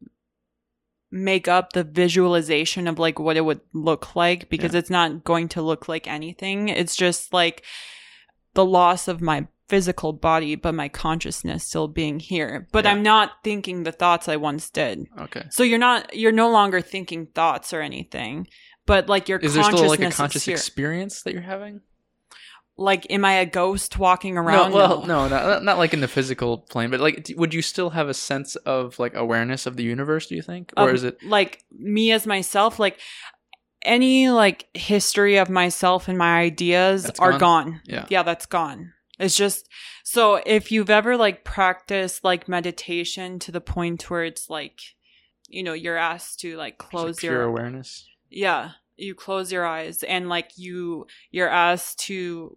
make 1.10 1.46
up 1.46 1.74
the 1.74 1.84
visualization 1.84 2.88
of 2.88 2.98
like 2.98 3.18
what 3.18 3.36
it 3.36 3.42
would 3.42 3.60
look 3.74 4.16
like 4.16 4.48
because 4.48 4.74
it's 4.74 4.88
not 4.88 5.24
going 5.24 5.46
to 5.46 5.60
look 5.60 5.86
like 5.86 6.06
anything. 6.06 6.68
It's 6.68 6.96
just 6.96 7.34
like 7.34 7.64
the 8.54 8.64
loss 8.64 9.08
of 9.08 9.20
my 9.20 9.46
physical 9.68 10.12
body, 10.12 10.54
but 10.54 10.74
my 10.74 10.88
consciousness 10.88 11.64
still 11.64 11.88
being 11.88 12.20
here. 12.20 12.68
But 12.72 12.84
Yeah. 12.84 12.92
I'm 12.92 13.02
not 13.02 13.30
thinking 13.44 13.84
the 13.84 13.92
thoughts 13.92 14.28
I 14.28 14.36
once 14.36 14.68
did. 14.70 15.06
Okay. 15.18 15.44
So 15.50 15.62
you're 15.62 15.78
not 15.78 16.14
you're 16.14 16.32
no 16.32 16.50
longer 16.50 16.80
thinking 16.80 17.26
thoughts 17.26 17.72
or 17.72 17.80
anything, 17.80 18.46
but 18.86 19.08
like 19.08 19.28
your 19.28 19.38
Is 19.38 19.54
there 19.54 19.64
still 19.64 19.88
like 19.88 20.00
a 20.00 20.10
conscious 20.10 20.46
experience 20.48 21.22
that 21.22 21.32
you're 21.32 21.42
having? 21.42 21.80
like, 22.78 23.06
am 23.10 23.22
I 23.24 23.34
a 23.34 23.46
ghost 23.46 23.98
walking 23.98 24.36
around? 24.38 24.70
no, 24.70 24.76
well, 24.76 25.06
no, 25.06 25.28
not, 25.28 25.62
not 25.62 25.78
like 25.78 25.92
in 25.92 26.00
the 26.00 26.08
physical 26.08 26.58
plane, 26.58 26.90
but 26.90 27.00
like, 27.00 27.30
would 27.36 27.52
you 27.52 27.60
still 27.62 27.90
have 27.90 28.08
a 28.08 28.14
sense 28.14 28.56
of 28.56 28.98
like 28.98 29.14
awareness 29.14 29.66
of 29.66 29.76
the 29.76 29.82
universe? 29.84 30.26
Do 30.26 30.34
you 30.34 30.42
think, 30.42 30.72
or 30.76 30.88
Of, 30.88 30.94
is 30.96 31.04
it? 31.04 31.22
like 31.22 31.62
me 31.70 32.10
as 32.12 32.26
myself? 32.26 32.78
Like 32.78 32.98
any 33.84 34.30
like 34.30 34.66
history 34.74 35.36
of 35.36 35.50
myself 35.50 36.08
and 36.08 36.16
my 36.16 36.40
ideas 36.40 37.04
That's 37.04 37.20
are 37.20 37.32
gone? 37.32 37.40
gone. 37.40 37.80
Yeah. 37.84 38.06
Yeah, 38.08 38.22
that's 38.22 38.46
gone. 38.46 38.92
It's 39.18 39.36
just 39.36 39.68
so 40.02 40.40
if 40.46 40.72
you've 40.72 40.90
ever 40.90 41.16
like 41.16 41.44
practiced 41.44 42.24
like 42.24 42.48
meditation 42.48 43.38
to 43.40 43.52
the 43.52 43.60
point 43.60 44.10
where 44.10 44.24
it's 44.24 44.48
like, 44.48 44.80
you 45.48 45.62
know, 45.62 45.74
you're 45.74 45.98
asked 45.98 46.40
to 46.40 46.56
like 46.56 46.78
close 46.78 47.22
your 47.22 47.42
awareness. 47.42 48.08
yeah 48.30 48.72
you 48.96 49.14
close 49.14 49.50
your 49.50 49.66
eyes 49.66 50.02
and 50.02 50.28
like 50.28 50.50
you 50.56 51.06
you're 51.30 51.48
asked 51.48 51.98
to 51.98 52.56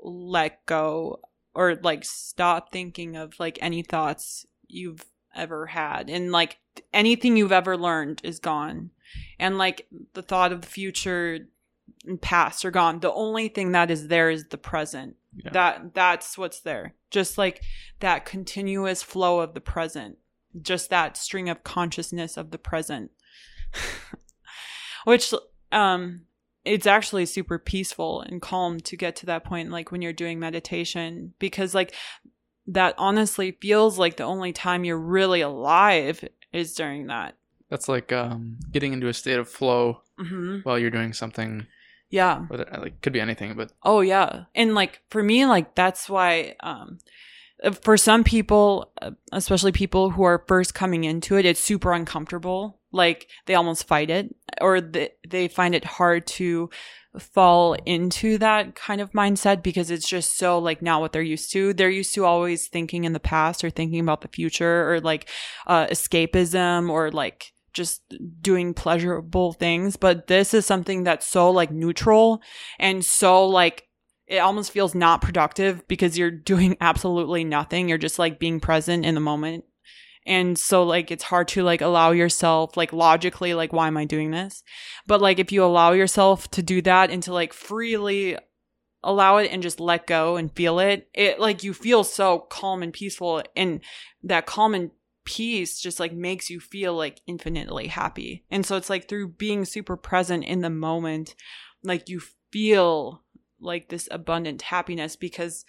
let 0.00 0.64
go 0.66 1.20
or 1.54 1.76
like 1.76 2.04
stop 2.04 2.70
thinking 2.72 3.16
of 3.16 3.38
like 3.40 3.58
any 3.60 3.82
thoughts 3.82 4.46
you've 4.66 5.04
ever 5.34 5.66
had 5.66 6.10
and 6.10 6.30
like 6.30 6.58
anything 6.92 7.36
you've 7.36 7.52
ever 7.52 7.76
learned 7.76 8.20
is 8.24 8.38
gone 8.38 8.90
and 9.38 9.58
like 9.58 9.86
the 10.14 10.22
thought 10.22 10.52
of 10.52 10.60
the 10.60 10.66
future 10.68 11.40
and 12.06 12.20
past 12.20 12.64
are 12.64 12.70
gone. 12.70 13.00
The 13.00 13.12
only 13.12 13.48
thing 13.48 13.72
that 13.72 13.90
is 13.90 14.08
there 14.08 14.30
is 14.30 14.46
the 14.48 14.58
present. 14.58 15.16
Yeah. 15.36 15.50
that 15.52 15.94
that's 15.94 16.36
what's 16.36 16.60
there. 16.60 16.94
Just 17.10 17.38
like 17.38 17.62
that 18.00 18.24
continuous 18.24 19.02
flow 19.02 19.40
of 19.40 19.54
the 19.54 19.60
present. 19.60 20.18
Just 20.60 20.90
that 20.90 21.16
string 21.16 21.48
of 21.48 21.62
consciousness 21.64 22.36
of 22.36 22.50
the 22.50 22.58
present. 22.58 23.10
Which 25.04 25.32
um 25.70 26.22
it's 26.64 26.86
actually 26.86 27.24
super 27.26 27.58
peaceful 27.58 28.20
and 28.22 28.42
calm 28.42 28.78
to 28.80 28.96
get 28.96 29.16
to 29.16 29.26
that 29.26 29.44
point 29.44 29.70
like 29.70 29.90
when 29.90 30.02
you're 30.02 30.12
doing 30.12 30.38
meditation. 30.38 31.34
Because 31.38 31.74
like 31.74 31.94
that 32.66 32.94
honestly 32.98 33.52
feels 33.52 33.98
like 33.98 34.16
the 34.16 34.24
only 34.24 34.52
time 34.52 34.84
you're 34.84 34.98
really 34.98 35.40
alive 35.40 36.22
is 36.52 36.74
during 36.74 37.06
that. 37.06 37.36
That's 37.70 37.88
like 37.88 38.12
um, 38.12 38.58
getting 38.72 38.92
into 38.92 39.08
a 39.08 39.14
state 39.14 39.38
of 39.38 39.48
flow 39.48 40.02
hmm 40.18 40.58
while 40.64 40.78
you're 40.78 40.90
doing 40.90 41.12
something. 41.12 41.66
Yeah 42.10 42.40
Whether 42.48 42.66
like 42.78 43.00
could 43.00 43.12
be 43.12 43.20
anything, 43.20 43.54
but 43.54 43.72
Oh 43.82 44.00
yeah. 44.00 44.44
And 44.54 44.74
like 44.74 45.00
for 45.10 45.22
me 45.22 45.46
like 45.46 45.74
that's 45.74 46.08
why 46.08 46.56
um 46.60 46.98
for 47.82 47.96
some 47.96 48.24
people 48.24 48.92
uh, 49.02 49.10
especially 49.32 49.72
people 49.72 50.10
who 50.10 50.22
are 50.22 50.44
first 50.46 50.74
coming 50.74 51.04
into 51.04 51.36
it 51.36 51.44
it's 51.44 51.60
super 51.60 51.92
uncomfortable. 51.92 52.78
Like 52.92 53.28
they 53.46 53.54
almost 53.54 53.86
fight 53.86 54.10
it 54.10 54.34
or 54.60 54.80
they, 54.80 55.10
they 55.28 55.48
find 55.48 55.74
it 55.74 55.84
hard 55.84 56.26
to 56.26 56.70
fall 57.18 57.74
into 57.84 58.38
that 58.38 58.74
kind 58.74 59.00
of 59.00 59.12
mindset 59.12 59.62
because 59.62 59.90
it's 59.90 60.08
just 60.08 60.38
so 60.38 60.58
like 60.58 60.82
not 60.82 61.00
what 61.00 61.12
they're 61.12 61.22
used 61.22 61.52
to. 61.52 61.74
They're 61.74 61.90
used 61.90 62.14
to 62.14 62.24
always 62.24 62.68
thinking 62.68 63.04
in 63.04 63.12
the 63.12 63.20
past 63.20 63.64
or 63.64 63.70
thinking 63.70 64.00
about 64.00 64.20
the 64.20 64.28
future 64.28 64.90
or 64.90 65.00
like 65.00 65.28
uh 65.66 65.86
escapism 65.86 66.88
or 66.88 67.10
like 67.10 67.52
just 67.72 68.02
doing 68.40 68.74
pleasurable 68.74 69.52
things, 69.52 69.96
but 69.96 70.26
this 70.26 70.54
is 70.54 70.66
something 70.66 71.04
that's 71.04 71.26
so 71.26 71.50
like 71.50 71.70
neutral 71.70 72.42
and 72.78 73.04
so 73.04 73.46
like 73.46 73.88
it 74.26 74.38
almost 74.38 74.72
feels 74.72 74.94
not 74.94 75.22
productive 75.22 75.86
because 75.88 76.18
you're 76.18 76.30
doing 76.52 76.76
absolutely 76.80 77.44
nothing. 77.44 77.88
You're 77.88 77.98
just 77.98 78.18
like 78.18 78.38
being 78.38 78.60
present 78.60 79.04
in 79.04 79.14
the 79.14 79.20
moment. 79.20 79.64
And 80.26 80.58
so 80.58 80.82
like 80.82 81.10
it's 81.10 81.24
hard 81.24 81.48
to 81.48 81.62
like 81.62 81.80
allow 81.80 82.10
yourself 82.10 82.76
like 82.76 82.92
logically 82.92 83.54
like 83.54 83.72
why 83.72 83.86
am 83.86 83.96
I 83.96 84.04
doing 84.04 84.30
this? 84.30 84.62
But 85.06 85.22
like 85.22 85.38
if 85.38 85.50
you 85.52 85.64
allow 85.64 85.92
yourself 85.92 86.50
to 86.50 86.62
do 86.62 86.82
that 86.82 87.10
and 87.10 87.22
to 87.22 87.32
like 87.32 87.54
freely 87.54 88.36
allow 89.02 89.38
it 89.38 89.50
and 89.50 89.62
just 89.62 89.80
let 89.80 90.06
go 90.06 90.36
and 90.36 90.54
feel 90.54 90.80
it, 90.80 91.08
it 91.14 91.40
like 91.40 91.64
you 91.64 91.72
feel 91.72 92.04
so 92.04 92.40
calm 92.50 92.82
and 92.82 92.92
peaceful 92.92 93.42
and 93.56 93.80
that 94.22 94.44
calm 94.44 94.74
and 94.74 94.90
peace 95.28 95.78
just 95.78 96.00
like 96.00 96.14
makes 96.14 96.48
you 96.48 96.58
feel 96.58 96.94
like 96.94 97.20
infinitely 97.26 97.88
happy. 97.88 98.46
And 98.50 98.64
so 98.64 98.76
it's 98.76 98.88
like 98.88 99.08
through 99.08 99.28
being 99.32 99.66
super 99.66 99.94
present 99.94 100.42
in 100.42 100.62
the 100.62 100.70
moment, 100.70 101.34
like 101.84 102.08
you 102.08 102.22
feel 102.50 103.22
like 103.60 103.90
this 103.90 104.08
abundant 104.10 104.62
happiness 104.62 105.16
because 105.16 105.66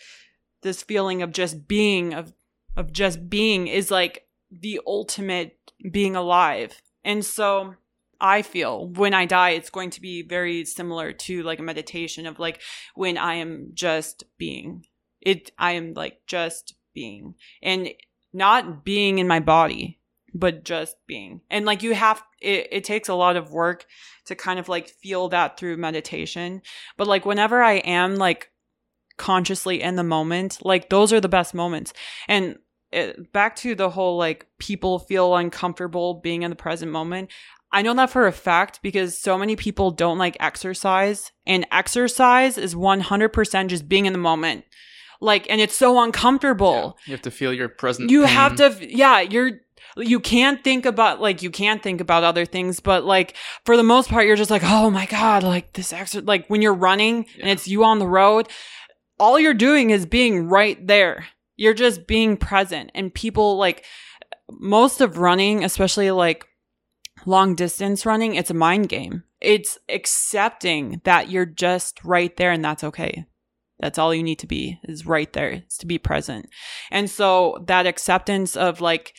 this 0.61 0.81
feeling 0.81 1.21
of 1.21 1.33
just 1.33 1.67
being 1.67 2.13
of 2.13 2.31
of 2.77 2.93
just 2.93 3.29
being 3.29 3.67
is 3.67 3.91
like 3.91 4.27
the 4.49 4.79
ultimate 4.87 5.73
being 5.91 6.15
alive. 6.15 6.81
And 7.03 7.25
so 7.25 7.75
I 8.21 8.41
feel 8.41 8.87
when 8.87 9.13
I 9.13 9.25
die, 9.25 9.49
it's 9.51 9.69
going 9.69 9.89
to 9.89 10.01
be 10.01 10.21
very 10.21 10.63
similar 10.63 11.11
to 11.11 11.43
like 11.43 11.59
a 11.59 11.63
meditation 11.63 12.25
of 12.25 12.39
like 12.39 12.61
when 12.95 13.17
I 13.17 13.35
am 13.35 13.71
just 13.73 14.23
being. 14.37 14.85
It 15.19 15.51
I 15.59 15.73
am 15.73 15.95
like 15.95 16.21
just 16.27 16.75
being. 16.93 17.35
And 17.61 17.89
not 18.33 18.83
being 18.83 19.19
in 19.19 19.27
my 19.27 19.39
body, 19.39 19.99
but 20.33 20.63
just 20.63 20.95
being. 21.07 21.41
And 21.49 21.65
like 21.65 21.83
you 21.83 21.93
have 21.95 22.23
it, 22.41 22.67
it 22.71 22.83
takes 22.83 23.09
a 23.09 23.15
lot 23.15 23.35
of 23.35 23.51
work 23.51 23.85
to 24.25 24.35
kind 24.35 24.59
of 24.59 24.69
like 24.69 24.89
feel 24.89 25.29
that 25.29 25.57
through 25.57 25.77
meditation. 25.77 26.61
But 26.97 27.07
like 27.07 27.25
whenever 27.25 27.61
I 27.61 27.73
am 27.73 28.15
like 28.15 28.51
consciously 29.17 29.81
in 29.81 29.95
the 29.95 30.03
moment, 30.03 30.59
like 30.63 30.89
those 30.89 31.11
are 31.11 31.21
the 31.21 31.29
best 31.29 31.53
moments. 31.53 31.93
And 32.27 32.57
it, 32.91 33.31
back 33.33 33.55
to 33.57 33.75
the 33.75 33.89
whole 33.89 34.17
like 34.17 34.47
people 34.57 34.99
feel 34.99 35.35
uncomfortable 35.35 36.15
being 36.15 36.43
in 36.43 36.49
the 36.49 36.55
present 36.55 36.91
moment. 36.91 37.29
I 37.71 37.83
know 37.83 37.93
that 37.93 38.09
for 38.09 38.25
a 38.25 38.31
fact 38.31 38.79
because 38.81 39.15
so 39.17 39.37
many 39.37 39.55
people 39.55 39.91
don't 39.91 40.17
like 40.17 40.35
exercise, 40.39 41.31
and 41.45 41.67
exercise 41.71 42.57
is 42.57 42.73
100% 42.73 43.67
just 43.67 43.87
being 43.87 44.07
in 44.07 44.13
the 44.13 44.17
moment. 44.17 44.65
Like, 45.21 45.49
and 45.49 45.59
it's 45.59 45.75
so 45.75 46.01
uncomfortable 46.01 46.97
yeah, 46.99 47.03
you 47.07 47.13
have 47.13 47.21
to 47.23 47.31
feel 47.31 47.53
your 47.53 47.69
present. 47.69 48.09
you 48.09 48.21
pain. 48.25 48.35
have 48.35 48.55
to 48.55 48.77
yeah 48.95 49.19
you're 49.19 49.59
you 49.97 50.19
can't 50.19 50.63
think 50.63 50.85
about 50.85 51.19
like 51.19 51.41
you 51.41 51.49
can't 51.51 51.81
think 51.83 51.99
about 51.99 52.23
other 52.23 52.45
things 52.45 52.79
but 52.79 53.03
like 53.03 53.35
for 53.65 53.75
the 53.75 53.83
most 53.83 54.09
part 54.09 54.25
you're 54.25 54.35
just 54.37 54.51
like 54.51 54.63
oh 54.63 54.89
my 54.89 55.05
god 55.07 55.43
like 55.43 55.73
this 55.73 55.91
exercise 55.91 56.23
like 56.25 56.47
when 56.47 56.61
you're 56.61 56.73
running 56.73 57.25
and 57.41 57.49
it's 57.49 57.67
you 57.67 57.83
on 57.83 57.99
the 57.99 58.07
road 58.07 58.47
all 59.19 59.39
you're 59.39 59.53
doing 59.53 59.89
is 59.89 60.05
being 60.05 60.47
right 60.47 60.85
there 60.87 61.25
You're 61.57 61.73
just 61.73 62.07
being 62.07 62.37
present. 62.37 62.89
And 62.95 63.13
people 63.13 63.57
like 63.57 63.83
most 64.49 65.01
of 65.01 65.17
running, 65.17 65.65
especially 65.65 66.09
like 66.11 66.45
long 67.25 67.53
distance 67.55 68.05
running, 68.05 68.35
it's 68.35 68.49
a 68.49 68.53
mind 68.53 68.87
game. 68.87 69.23
It's 69.41 69.77
accepting 69.89 71.01
that 71.03 71.29
you're 71.29 71.45
just 71.45 72.01
right 72.05 72.35
there 72.37 72.51
and 72.51 72.63
that's 72.63 72.83
okay. 72.85 73.25
That's 73.79 73.97
all 73.97 74.13
you 74.13 74.23
need 74.23 74.39
to 74.39 74.47
be 74.47 74.79
is 74.83 75.05
right 75.05 75.31
there, 75.33 75.63
is 75.67 75.77
to 75.77 75.85
be 75.85 75.97
present. 75.97 76.47
And 76.91 77.09
so 77.09 77.63
that 77.67 77.87
acceptance 77.87 78.55
of 78.57 78.81
like 78.81 79.13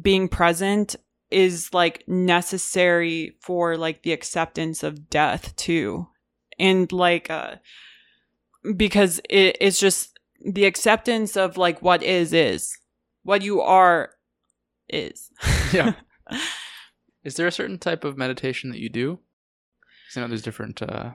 being 0.00 0.28
present 0.28 0.96
is 1.30 1.74
like 1.74 2.04
necessary 2.06 3.36
for 3.40 3.76
like 3.76 4.02
the 4.02 4.12
acceptance 4.12 4.82
of 4.82 5.10
death 5.10 5.56
too. 5.56 6.06
And 6.58 6.90
like 6.92 7.30
uh 7.30 7.56
because 8.76 9.20
it, 9.28 9.56
it's 9.60 9.78
just 9.80 10.18
the 10.44 10.64
acceptance 10.64 11.36
of 11.36 11.56
like 11.56 11.82
what 11.82 12.02
is 12.02 12.32
is. 12.32 12.78
What 13.22 13.42
you 13.42 13.60
are 13.60 14.10
is. 14.88 15.30
Yeah. 15.72 15.94
Is 17.24 17.34
there 17.34 17.48
a 17.48 17.52
certain 17.52 17.78
type 17.80 18.04
of 18.04 18.16
meditation 18.16 18.70
that 18.70 18.78
you 18.78 18.88
do? 18.88 19.18
'Cause 20.06 20.16
I 20.16 20.20
know 20.20 20.28
there's 20.28 20.42
different 20.42 20.80
uh, 20.80 21.14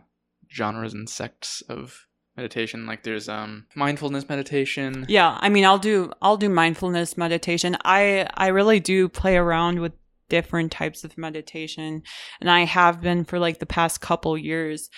genres 0.54 0.94
and 0.94 1.10
sects 1.10 1.62
of 1.70 2.06
meditation. 2.42 2.86
Like 2.86 3.04
there's 3.04 3.30
um 3.30 3.66
mindfulness 3.76 4.28
meditation. 4.28 5.06
Yeah, 5.08 5.38
I 5.40 5.50
mean, 5.50 5.66
I'll 5.66 5.78
do 5.78 6.12
I'll 6.22 6.38
do 6.38 6.50
mindfulness 6.50 7.18
meditation. 7.18 7.78
I 7.86 8.28
I 8.34 8.48
really 8.48 8.80
do 8.80 9.08
play 9.08 9.38
around 9.38 9.80
with 9.80 9.94
different 10.30 10.72
types 10.72 11.04
of 11.04 11.18
meditation, 11.18 12.04
and 12.40 12.50
I 12.50 12.62
have 12.66 13.02
been 13.02 13.24
for 13.26 13.38
like 13.40 13.60
the 13.60 13.66
past 13.66 14.02
couple 14.02 14.38
years. 14.38 14.90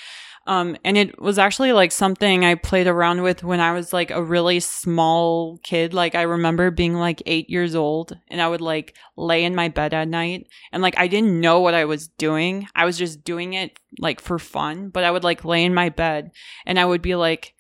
Um, 0.45 0.75
and 0.83 0.97
it 0.97 1.21
was 1.21 1.39
actually 1.39 1.71
like 1.71 1.91
something 1.91 2.43
I 2.43 2.55
played 2.55 2.87
around 2.87 3.21
with 3.21 3.43
when 3.43 3.61
I 3.61 3.71
was 3.71 3.93
like 3.93 4.11
a 4.11 4.23
really 4.23 4.59
small 4.59 5.57
kid. 5.63 5.93
Like 5.93 6.15
I 6.15 6.23
remember 6.23 6.69
being 6.69 6.95
like 6.95 7.23
eight 7.25 7.49
years 7.49 7.75
old 7.75 8.17
and 8.27 8.41
I 8.41 8.47
would 8.49 8.61
like 8.61 8.95
lay 9.15 9.45
in 9.45 9.55
my 9.55 9.69
bed 9.69 9.93
at 9.93 10.07
night 10.07 10.47
and 10.71 10.83
like 10.83 10.97
I 10.97 11.07
didn't 11.07 11.39
know 11.39 11.61
what 11.61 11.73
I 11.73 11.85
was 11.85 12.07
doing. 12.07 12.67
I 12.75 12.83
was 12.83 12.97
just 12.97 13.23
doing 13.23 13.53
it 13.53 13.79
like 13.99 14.19
for 14.19 14.37
fun, 14.37 14.89
but 14.89 15.05
I 15.05 15.11
would 15.11 15.23
like 15.23 15.45
lay 15.45 15.63
in 15.63 15.73
my 15.73 15.89
bed 15.89 16.31
and 16.65 16.77
I 16.77 16.85
would 16.85 17.01
be 17.01 17.15
like, 17.15 17.53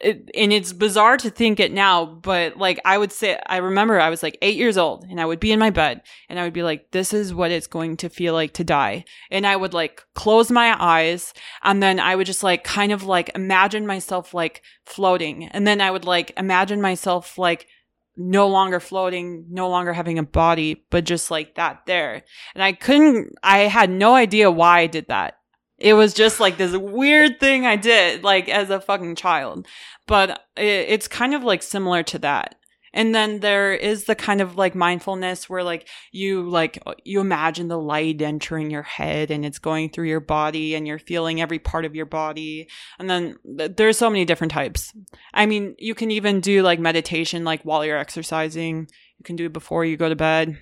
it, 0.00 0.30
and 0.34 0.52
it's 0.52 0.72
bizarre 0.72 1.16
to 1.18 1.30
think 1.30 1.60
it 1.60 1.72
now, 1.72 2.04
but 2.04 2.56
like 2.56 2.80
I 2.84 2.98
would 2.98 3.12
say, 3.12 3.38
I 3.46 3.58
remember 3.58 4.00
I 4.00 4.10
was 4.10 4.22
like 4.22 4.36
eight 4.42 4.56
years 4.56 4.76
old 4.76 5.04
and 5.04 5.20
I 5.20 5.24
would 5.24 5.40
be 5.40 5.52
in 5.52 5.58
my 5.58 5.70
bed 5.70 6.02
and 6.28 6.38
I 6.38 6.44
would 6.44 6.52
be 6.52 6.62
like, 6.62 6.90
this 6.90 7.12
is 7.12 7.32
what 7.32 7.50
it's 7.50 7.66
going 7.66 7.96
to 7.98 8.08
feel 8.08 8.34
like 8.34 8.54
to 8.54 8.64
die. 8.64 9.04
And 9.30 9.46
I 9.46 9.54
would 9.54 9.72
like 9.72 10.02
close 10.14 10.50
my 10.50 10.76
eyes 10.78 11.32
and 11.62 11.82
then 11.82 12.00
I 12.00 12.16
would 12.16 12.26
just 12.26 12.42
like 12.42 12.64
kind 12.64 12.92
of 12.92 13.04
like 13.04 13.30
imagine 13.34 13.86
myself 13.86 14.34
like 14.34 14.62
floating. 14.84 15.46
And 15.48 15.66
then 15.66 15.80
I 15.80 15.90
would 15.90 16.04
like 16.04 16.32
imagine 16.36 16.80
myself 16.80 17.38
like 17.38 17.68
no 18.16 18.48
longer 18.48 18.80
floating, 18.80 19.46
no 19.50 19.68
longer 19.68 19.92
having 19.92 20.18
a 20.18 20.24
body, 20.24 20.84
but 20.90 21.04
just 21.04 21.30
like 21.30 21.54
that 21.54 21.82
there. 21.86 22.22
And 22.54 22.62
I 22.62 22.72
couldn't, 22.72 23.34
I 23.42 23.60
had 23.60 23.90
no 23.90 24.14
idea 24.14 24.50
why 24.50 24.80
I 24.80 24.86
did 24.86 25.08
that. 25.08 25.38
It 25.78 25.94
was 25.94 26.14
just 26.14 26.40
like 26.40 26.56
this 26.56 26.76
weird 26.76 27.40
thing 27.40 27.66
I 27.66 27.76
did, 27.76 28.22
like 28.22 28.48
as 28.48 28.70
a 28.70 28.80
fucking 28.80 29.16
child. 29.16 29.66
But 30.06 30.42
it, 30.56 30.86
it's 30.88 31.08
kind 31.08 31.34
of 31.34 31.42
like 31.42 31.62
similar 31.62 32.02
to 32.04 32.18
that. 32.20 32.56
And 32.94 33.12
then 33.12 33.40
there 33.40 33.74
is 33.74 34.04
the 34.04 34.14
kind 34.14 34.40
of 34.40 34.56
like 34.56 34.76
mindfulness 34.76 35.50
where 35.50 35.64
like 35.64 35.88
you 36.12 36.48
like 36.48 36.80
you 37.02 37.20
imagine 37.20 37.66
the 37.66 37.78
light 37.78 38.22
entering 38.22 38.70
your 38.70 38.84
head 38.84 39.32
and 39.32 39.44
it's 39.44 39.58
going 39.58 39.90
through 39.90 40.06
your 40.06 40.20
body 40.20 40.76
and 40.76 40.86
you're 40.86 41.00
feeling 41.00 41.40
every 41.40 41.58
part 41.58 41.84
of 41.84 41.96
your 41.96 42.06
body. 42.06 42.68
And 43.00 43.10
then 43.10 43.36
there's 43.44 43.98
so 43.98 44.08
many 44.08 44.24
different 44.24 44.52
types. 44.52 44.92
I 45.34 45.44
mean, 45.44 45.74
you 45.76 45.96
can 45.96 46.12
even 46.12 46.40
do 46.40 46.62
like 46.62 46.78
meditation 46.78 47.42
like 47.42 47.62
while 47.62 47.84
you're 47.84 47.98
exercising. 47.98 48.88
You 49.18 49.24
can 49.24 49.34
do 49.34 49.46
it 49.46 49.52
before 49.52 49.84
you 49.84 49.96
go 49.96 50.08
to 50.08 50.16
bed. 50.16 50.56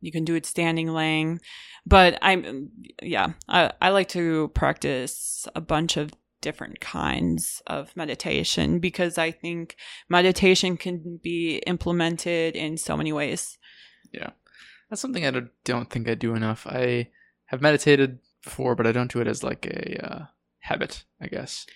You 0.00 0.10
can 0.10 0.24
do 0.24 0.34
it 0.34 0.46
standing, 0.46 0.88
laying. 0.88 1.40
But 1.88 2.18
I'm, 2.20 2.70
yeah, 3.02 3.28
I, 3.48 3.72
I 3.80 3.88
like 3.90 4.08
to 4.10 4.48
practice 4.48 5.48
a 5.54 5.60
bunch 5.60 5.96
of 5.96 6.12
different 6.40 6.80
kinds 6.80 7.62
of 7.66 7.96
meditation 7.96 8.78
because 8.78 9.16
I 9.16 9.30
think 9.30 9.76
meditation 10.08 10.76
can 10.76 11.18
be 11.22 11.62
implemented 11.66 12.56
in 12.56 12.76
so 12.76 12.96
many 12.96 13.12
ways. 13.12 13.58
Yeah. 14.12 14.30
That's 14.90 15.00
something 15.00 15.26
I 15.26 15.30
don't- 15.64 15.90
think 15.90 16.08
I 16.08 16.14
do 16.14 16.34
enough. 16.34 16.66
I 16.66 17.08
have 17.46 17.62
meditated 17.62 18.18
before, 18.44 18.74
but 18.74 18.86
I 18.86 18.92
don't 18.92 19.10
do 19.12 19.20
it 19.20 19.26
as 19.26 19.42
like 19.42 19.66
a 19.66 20.06
uh, 20.06 20.24
habit, 20.60 21.04
I 21.20 21.26
guess. 21.28 21.66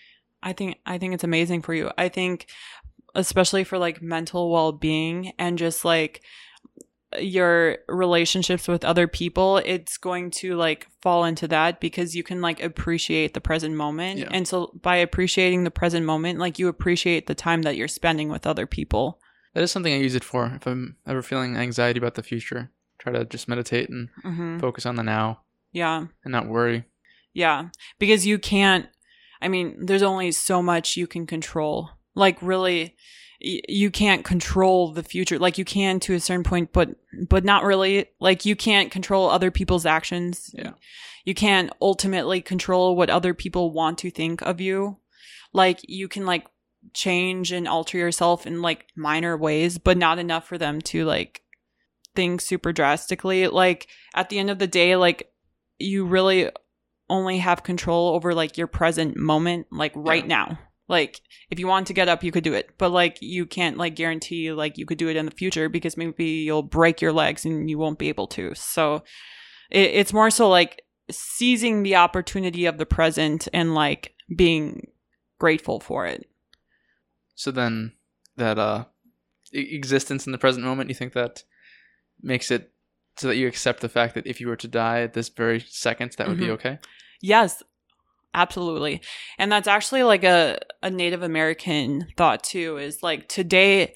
I 0.43 0.53
think 0.53 0.79
I 0.85 0.99
think 0.99 1.15
it's 1.15 1.25
amazing 1.25 1.63
for 1.63 1.73
you. 1.73 1.91
I 1.97 2.09
think 2.09 2.47
especially 3.15 3.65
for 3.65 3.79
like 3.79 4.03
mental 4.03 4.51
well-being 4.51 5.33
and 5.39 5.59
just 5.59 5.85
like 5.85 6.23
your 7.21 7.79
relationships 7.89 8.69
with 8.69 8.85
other 8.85 9.07
people, 9.07 9.59
it's 9.59 9.97
going 9.99 10.31
to 10.31 10.55
like 10.57 10.87
fall 11.01 11.25
into 11.25 11.47
that 11.49 11.81
because 11.81 12.15
you 12.17 12.23
can 12.23 12.41
like 12.41 12.63
appreciate 12.63 13.35
the 13.35 13.41
present 13.41 13.75
moment. 13.75 14.21
Yeah. 14.21 14.29
And 14.31 14.47
so 14.49 14.73
by 14.83 14.97
appreciating 14.97 15.65
the 15.65 15.71
present 15.71 16.07
moment, 16.07 16.39
like 16.39 16.59
you 16.59 16.69
appreciate 16.69 17.27
the 17.27 17.35
time 17.35 17.63
that 17.63 17.77
you're 17.77 17.89
spending 17.89 18.29
with 18.29 18.47
other 18.47 18.67
people. 18.67 19.19
That 19.55 19.63
is 19.63 19.71
something 19.73 19.93
I 19.93 19.99
use 19.99 20.15
it 20.15 20.25
for. 20.25 20.47
If 20.57 20.67
I'm 20.67 20.97
ever 21.07 21.23
feeling 21.23 21.57
anxiety 21.57 21.99
about 21.99 22.15
the 22.15 22.23
future, 22.23 22.71
try 22.99 23.13
to 23.13 23.25
just 23.25 23.49
meditate 23.49 23.91
and 23.91 24.09
hmm 24.23 24.59
focus 24.59 24.87
on 24.87 24.97
the 24.97 25.03
now 25.03 25.43
Yeah. 25.73 26.07
and 26.25 26.33
not 26.33 26.47
worry. 26.49 26.85
Yeah. 27.35 27.69
Because 27.99 28.27
you 28.27 28.39
can't, 28.39 28.87
I 29.41 29.49
mean, 29.49 29.87
there's 29.87 30.03
only 30.03 30.33
so 30.33 30.63
much 30.63 30.97
you 30.97 31.07
can 31.07 31.27
control. 31.27 31.91
Like, 32.15 32.41
really, 32.43 32.95
y- 33.45 33.61
you 33.69 33.91
can't 33.91 34.25
control 34.25 34.93
the 34.93 35.03
future. 35.03 35.39
Like, 35.39 35.59
you 35.59 35.65
can 35.65 36.01
to 36.01 36.15
a 36.15 36.21
certain 36.21 36.45
point, 36.45 36.73
but, 36.73 36.91
but 37.29 37.45
not 37.45 37.65
really. 37.65 38.07
Like, 38.21 38.45
you 38.45 38.57
can't 38.57 38.91
control 38.91 39.29
other 39.31 39.51
people's 39.51 39.87
actions. 39.87 40.51
Yeah. 40.55 40.73
You 41.25 41.35
can't 41.35 41.71
ultimately 41.81 42.41
control 42.41 42.97
what 42.97 43.11
other 43.11 43.35
people 43.35 43.71
want 43.71 43.99
to 43.99 44.11
think 44.11 44.43
of 44.43 44.61
you. 44.61 44.99
Like, 45.53 45.81
you 45.89 46.09
can, 46.09 46.27
like, 46.27 46.47
change 46.95 47.53
and 47.53 47.69
alter 47.69 47.99
yourself 47.99 48.47
in, 48.47 48.63
like, 48.63 48.87
minor 48.97 49.37
ways, 49.37 49.79
but 49.79 49.97
not 49.97 50.19
enough 50.19 50.47
for 50.47 50.59
them 50.59 50.81
to, 50.83 51.05
like, 51.05 51.43
think 52.15 52.41
super 52.41 52.73
drastically. 52.73 53.47
Like, 53.49 53.87
at 54.15 54.29
the 54.31 54.39
end 54.39 54.51
of 54.51 54.59
the 54.59 54.67
day, 54.67 54.97
like, 54.97 55.31
you 55.79 56.05
really 56.05 56.51
only 57.11 57.39
have 57.39 57.63
control 57.63 58.15
over 58.15 58.35
like 58.35 58.57
your 58.57 58.67
present 58.69 59.17
moment 59.19 59.67
like 59.71 59.93
right 59.95 60.23
Yeah. 60.23 60.29
now 60.47 60.59
like 60.93 61.21
if 61.51 61.59
you 61.59 61.67
want 61.67 61.87
to 61.89 61.93
get 61.93 62.09
up 62.09 62.23
you 62.23 62.31
could 62.31 62.45
do 62.45 62.55
it 62.55 62.71
but 62.79 62.91
like 62.91 63.17
you 63.21 63.45
can't 63.47 63.77
like 63.77 63.97
guarantee 63.97 64.53
like 64.53 64.79
you 64.79 64.87
could 64.87 64.99
do 64.99 65.09
it 65.09 65.17
in 65.17 65.25
the 65.27 65.33
future 65.33 65.69
because 65.69 65.97
maybe 65.97 66.25
you'll 66.47 66.63
break 66.63 67.01
your 67.01 67.13
legs 67.13 67.45
and 67.45 67.69
you 67.69 67.79
won't 67.79 67.99
be 67.99 68.09
able 68.09 68.27
to 68.29 68.55
so 68.55 69.03
it, 69.71 69.91
it's 70.01 70.13
more 70.13 70.31
so 70.31 70.49
like 70.49 70.83
seizing 71.11 71.83
the 71.83 71.97
opportunity 71.97 72.67
of 72.67 72.79
the 72.79 72.87
present 72.87 73.49
and 73.53 73.75
like 73.75 74.15
being 74.37 74.87
grateful 75.41 75.81
for 75.81 76.07
it 76.07 76.29
So 77.35 77.51
then, 77.51 77.93
that 78.37 78.59
uh, 78.59 78.85
existence 79.53 80.27
in 80.27 80.33
the 80.33 80.39
present 80.39 80.65
moment, 80.65 80.89
you 80.91 80.95
think 80.95 81.13
that 81.15 81.45
makes 82.23 82.51
it 82.51 82.73
so 83.17 83.29
that 83.29 83.37
you 83.37 83.47
accept 83.49 83.81
the 83.81 83.89
fact 83.89 84.15
that 84.15 84.27
if 84.27 84.41
you 84.41 84.49
were 84.49 84.57
to 84.57 84.69
die 84.69 85.01
at 85.03 85.13
this 85.13 85.29
very 85.29 85.61
second, 85.61 86.13
that 86.17 86.29
would 86.29 86.39
be 86.39 86.47
Mhm. 86.47 86.57
okay? 86.57 86.79
Yes, 87.21 87.63
absolutely. 88.35 89.01
And 89.39 89.51
that's 89.51 89.69
actually 89.69 90.03
like 90.03 90.25
a, 90.25 90.59
a 90.83 90.91
Native 90.91 91.23
American 91.23 92.07
thought 92.17 92.43
too 92.43 92.79
is 92.79 93.03
like 93.03 93.29
today 93.29 93.95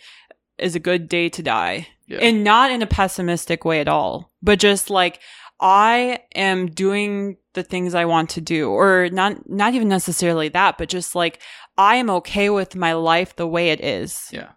is 0.58 0.74
a 0.74 0.80
good 0.80 1.08
day 1.08 1.28
to 1.30 1.42
die. 1.42 1.88
Yeah. 2.06 2.18
And 2.18 2.44
not 2.44 2.70
in 2.70 2.82
a 2.82 2.86
pessimistic 2.86 3.64
way 3.64 3.80
at 3.80 3.88
all, 3.88 4.32
but 4.42 4.58
just 4.60 4.90
like 4.90 5.20
I 5.60 6.20
am 6.34 6.66
doing 6.68 7.36
the 7.54 7.62
things 7.62 7.94
I 7.94 8.04
want 8.04 8.30
to 8.30 8.40
do 8.40 8.70
or 8.70 9.08
not 9.10 9.48
not 9.48 9.74
even 9.74 9.88
necessarily 9.88 10.48
that, 10.50 10.78
but 10.78 10.88
just 10.88 11.14
like 11.14 11.40
I 11.78 11.96
am 11.96 12.08
okay 12.10 12.48
with 12.50 12.76
my 12.76 12.92
life 12.92 13.34
the 13.36 13.46
way 13.46 13.70
it 13.70 13.80
is. 13.82 14.28
yeah. 14.32 14.50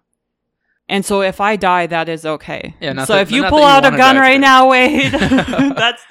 And 0.91 1.05
so 1.05 1.21
if 1.21 1.39
I 1.39 1.55
die, 1.55 1.85
that 1.85 2.09
is 2.09 2.25
okay. 2.25 2.73
Yeah, 2.81 2.93
not 2.93 3.05
so 3.07 3.13
that- 3.13 3.21
if 3.21 3.31
you 3.31 3.43
pull 3.45 3.59
you 3.59 3.65
out 3.65 3.85
a 3.85 3.91
gun 3.95 4.17
right 4.17 4.29
today. 4.29 4.39
now, 4.39 4.69
Wade, 4.69 5.11
that's 5.11 6.03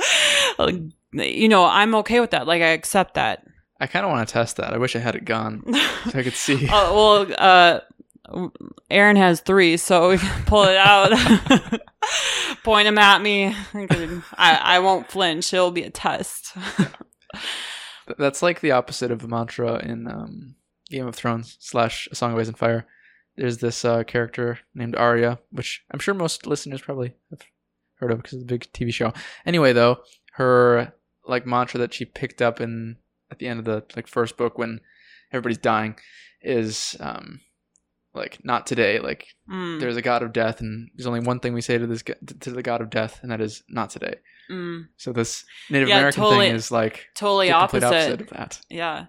you 1.12 1.48
know 1.48 1.64
I'm 1.64 1.94
okay 1.96 2.20
with 2.20 2.30
that. 2.30 2.46
Like 2.46 2.62
I 2.62 2.68
accept 2.68 3.14
that. 3.14 3.44
I 3.80 3.86
kind 3.86 4.04
of 4.04 4.10
want 4.10 4.26
to 4.28 4.32
test 4.32 4.56
that. 4.56 4.72
I 4.72 4.78
wish 4.78 4.96
I 4.96 4.98
had 4.98 5.14
it 5.14 5.24
gone 5.24 5.62
so 6.10 6.18
I 6.18 6.22
could 6.22 6.32
see. 6.34 6.68
Oh 6.70 7.26
well, 7.28 7.34
uh, 7.38 7.80
Aaron 8.90 9.16
has 9.16 9.40
three, 9.40 9.76
so 9.76 10.10
we 10.10 10.18
can 10.18 10.44
pull 10.44 10.64
it 10.64 10.76
out. 10.76 11.12
Point 12.64 12.88
him 12.88 12.98
at 12.98 13.22
me. 13.22 13.54
I, 14.36 14.60
I 14.62 14.78
won't 14.80 15.10
flinch. 15.10 15.52
It'll 15.54 15.70
be 15.70 15.84
a 15.84 15.90
test. 15.90 16.54
Th- 16.76 18.18
That's 18.18 18.42
like 18.42 18.60
the 18.60 18.72
opposite 18.72 19.10
of 19.10 19.20
the 19.20 19.28
mantra 19.28 19.78
in 19.78 20.06
um, 20.08 20.56
Game 20.90 21.06
of 21.06 21.14
Thrones 21.14 21.56
slash 21.60 22.08
A 22.10 22.14
Song 22.14 22.32
of 22.32 22.38
Ice 22.38 22.48
and 22.48 22.58
Fire. 22.58 22.86
There's 23.36 23.58
this 23.58 23.84
uh, 23.84 24.02
character 24.04 24.58
named 24.74 24.96
Arya, 24.96 25.38
which 25.52 25.84
I'm 25.90 26.00
sure 26.00 26.12
most 26.14 26.46
listeners 26.46 26.80
probably 26.82 27.14
have 27.30 27.40
heard 27.96 28.10
of 28.10 28.18
because 28.18 28.34
it's 28.34 28.42
a 28.42 28.46
big 28.46 28.66
TV 28.72 28.92
show. 28.92 29.12
Anyway, 29.46 29.72
though, 29.72 29.98
her 30.32 30.92
like 31.26 31.46
mantra 31.46 31.78
that 31.80 31.94
she 31.94 32.04
picked 32.04 32.42
up 32.42 32.60
in 32.60 32.96
at 33.30 33.38
the 33.38 33.46
end 33.48 33.58
of 33.58 33.64
the 33.64 33.84
like 33.96 34.06
first 34.06 34.36
book 34.36 34.58
when 34.58 34.80
everybody's 35.32 35.58
dying 35.58 35.96
is 36.42 36.96
um, 37.00 37.40
like 38.14 38.38
not 38.44 38.66
today. 38.66 38.98
Like 39.00 39.26
Mm, 39.50 39.80
there's 39.80 39.96
a 39.96 40.02
god 40.02 40.22
of 40.22 40.32
death, 40.34 40.60
and 40.60 40.90
there's 40.94 41.06
only 41.06 41.20
one 41.20 41.40
thing 41.40 41.54
we 41.54 41.60
say 41.62 41.78
to 41.78 41.86
this 41.86 42.02
to 42.40 42.50
the 42.50 42.62
god 42.62 42.80
of 42.80 42.90
death, 42.90 43.20
and 43.22 43.30
that 43.32 43.40
is 43.40 43.62
not 43.68 43.90
today. 43.90 44.16
mm. 44.50 44.86
So 44.96 45.12
this 45.12 45.44
Native 45.70 45.88
Yeah, 45.88 45.98
American 45.98 46.22
totally. 46.22 46.46
thing 46.48 46.56
is 46.56 46.70
like 46.70 47.06
Totally 47.14 47.50
opposite. 47.50 47.86
opposite 47.86 48.20
of 48.20 48.28
that. 48.30 48.60
Yeah. 48.68 49.06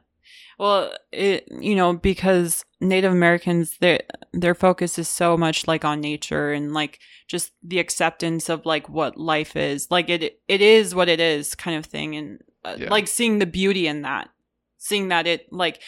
Well, 0.58 0.92
it 1.12 1.48
you 1.52 1.76
know 1.76 1.94
because 1.94 2.64
Native 2.82 3.12
Americans 3.12 3.78
their 3.80 4.00
their 4.34 4.56
focus 4.56 4.98
is 5.00 5.08
so 5.10 5.38
much 5.38 5.68
like 5.68 5.84
on 5.86 6.02
nature 6.02 6.52
and 6.52 6.74
like 6.74 7.00
just 7.28 7.52
the 7.64 7.80
acceptance 7.80 8.50
of 8.50 8.66
like 8.66 8.90
what 8.90 9.18
life 9.18 9.56
is. 9.56 9.88
Like 9.92 10.10
it 10.10 10.42
it 10.48 10.62
is 10.62 10.94
what 10.96 11.08
it 11.10 11.20
is 11.20 11.56
kind 11.56 11.78
of 11.78 11.86
thing 11.86 12.16
and 12.16 12.40
uh, 12.66 12.76
Yeah. 12.80 12.90
like 12.90 13.08
seeing 13.08 13.40
the 13.40 13.46
beauty 13.46 13.88
in 13.88 14.02
that. 14.04 14.30
Seeing 14.78 15.10
that 15.10 15.28
it 15.28 15.52
like 15.52 15.82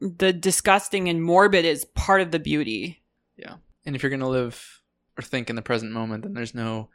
the 0.00 0.32
disgusting 0.32 1.08
and 1.08 1.22
morbid 1.22 1.64
is 1.64 1.84
part 1.84 2.20
of 2.20 2.30
the 2.30 2.38
beauty. 2.40 3.02
Yeah. 3.36 3.56
And 3.86 3.94
if 3.94 4.02
you're 4.02 4.10
gonna 4.10 4.28
live 4.28 4.80
or 5.18 5.22
think 5.22 5.48
in 5.50 5.56
the 5.56 5.62
present 5.62 5.92
moment, 5.92 6.24
then 6.24 6.34
there's 6.34 6.54
no 6.54 6.88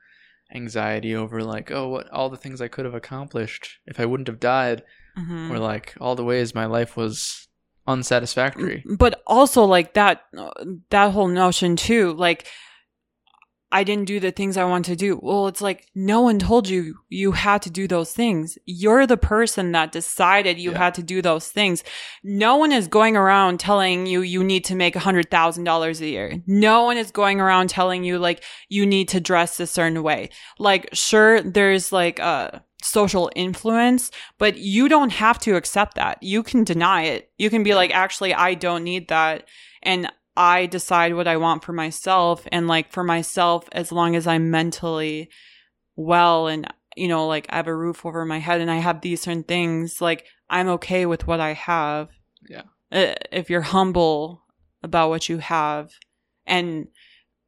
anxiety 0.53 1.15
over 1.15 1.41
like, 1.43 1.71
oh, 1.71 1.87
what 1.89 2.09
all 2.11 2.29
the 2.29 2.37
things 2.37 2.59
I 2.61 2.67
could 2.67 2.85
have 2.85 2.93
accomplished 2.95 3.79
if 3.85 3.99
I 3.99 4.05
wouldn't 4.05 4.27
have 4.27 4.39
died, 4.39 4.83
Mhm. 5.17 5.49
or 5.51 5.59
like 5.59 5.95
all 6.01 6.15
the 6.15 6.23
ways 6.25 6.53
my 6.55 6.65
life 6.65 6.97
was 6.97 7.47
unsatisfactory. 7.87 8.83
but 8.97 9.21
also 9.25 9.63
like 9.63 9.93
that 9.95 10.23
that 10.91 11.11
whole 11.11 11.27
notion 11.27 11.75
too 11.75 12.13
like 12.13 12.45
i 13.71 13.83
didn't 13.83 14.05
do 14.05 14.19
the 14.19 14.31
things 14.31 14.57
i 14.57 14.63
want 14.63 14.85
to 14.85 14.95
do. 14.95 15.19
Well 15.21 15.47
it's 15.47 15.61
like 15.61 15.87
no 15.93 16.21
one 16.21 16.39
told 16.39 16.67
you 16.67 16.95
you 17.09 17.33
had 17.33 17.61
to 17.63 17.69
do 17.69 17.87
those 17.87 18.11
things. 18.13 18.57
You're 18.65 19.05
the 19.07 19.17
person 19.17 19.71
that 19.73 19.91
decided 19.91 20.57
you 20.59 20.71
Yeah. 20.71 20.77
had 20.79 20.93
to 20.95 21.03
do 21.03 21.21
those 21.21 21.49
things. 21.49 21.83
No 22.23 22.55
one 22.57 22.71
is 22.71 22.87
going 22.87 23.15
around 23.15 23.59
telling 23.59 24.05
you 24.07 24.21
you 24.21 24.43
need 24.43 24.65
to 24.65 24.75
make 24.75 24.95
a 24.95 24.99
hundred 25.07 25.29
thousand 25.29 25.65
dollars 25.65 26.01
a 26.01 26.07
year. 26.07 26.41
No 26.47 26.83
one 26.83 26.97
is 26.97 27.11
going 27.11 27.39
around 27.39 27.69
telling 27.69 28.03
you 28.03 28.17
like 28.17 28.43
you 28.69 28.85
need 28.85 29.07
to 29.09 29.19
dress 29.19 29.59
a 29.59 29.67
certain 29.67 30.01
way. 30.03 30.29
Like 30.57 30.89
sure 30.93 31.41
there's 31.41 31.91
like 31.91 32.19
a 32.19 32.63
social 32.81 33.29
influence 33.35 34.09
but 34.37 34.57
you 34.57 34.87
don't 34.87 35.11
have 35.11 35.37
to 35.39 35.55
accept 35.55 35.95
that. 35.95 36.23
You 36.23 36.43
can 36.43 36.63
deny 36.63 37.03
it. 37.03 37.29
You 37.37 37.49
can 37.49 37.61
be 37.63 37.73
like 37.75 37.91
actually 37.93 38.33
i 38.33 38.53
don't 38.55 38.83
need 38.83 39.09
that. 39.09 39.45
And 39.83 40.11
i 40.39 40.65
decide 40.65 41.13
what 41.13 41.27
i 41.27 41.35
want 41.37 41.63
for 41.63 41.73
myself 41.73 42.47
and 42.51 42.67
like 42.67 42.91
for 42.91 43.03
myself 43.03 43.67
as 43.73 43.91
long 43.91 44.15
as 44.15 44.25
i'm 44.25 44.49
mentally 44.49 45.29
well 45.97 46.47
and 46.47 46.65
you 46.95 47.07
know 47.09 47.27
like 47.27 47.45
i 47.49 47.57
have 47.57 47.67
a 47.67 47.75
roof 47.75 48.05
over 48.05 48.25
my 48.25 48.39
head 48.39 48.61
and 48.61 48.71
i 48.71 48.77
have 48.77 49.01
these 49.01 49.21
certain 49.21 49.43
things 49.43 49.99
like 50.01 50.25
i'm 50.49 50.69
okay 50.69 51.05
with 51.05 51.27
what 51.27 51.39
i 51.41 51.53
have 51.53 52.07
Yeah. 52.49 52.63
If 52.91 53.49
you're 53.49 53.61
humble 53.61 54.43
about 54.81 55.09
what 55.09 55.27
you 55.29 55.39
have 55.39 55.91
and 56.47 56.87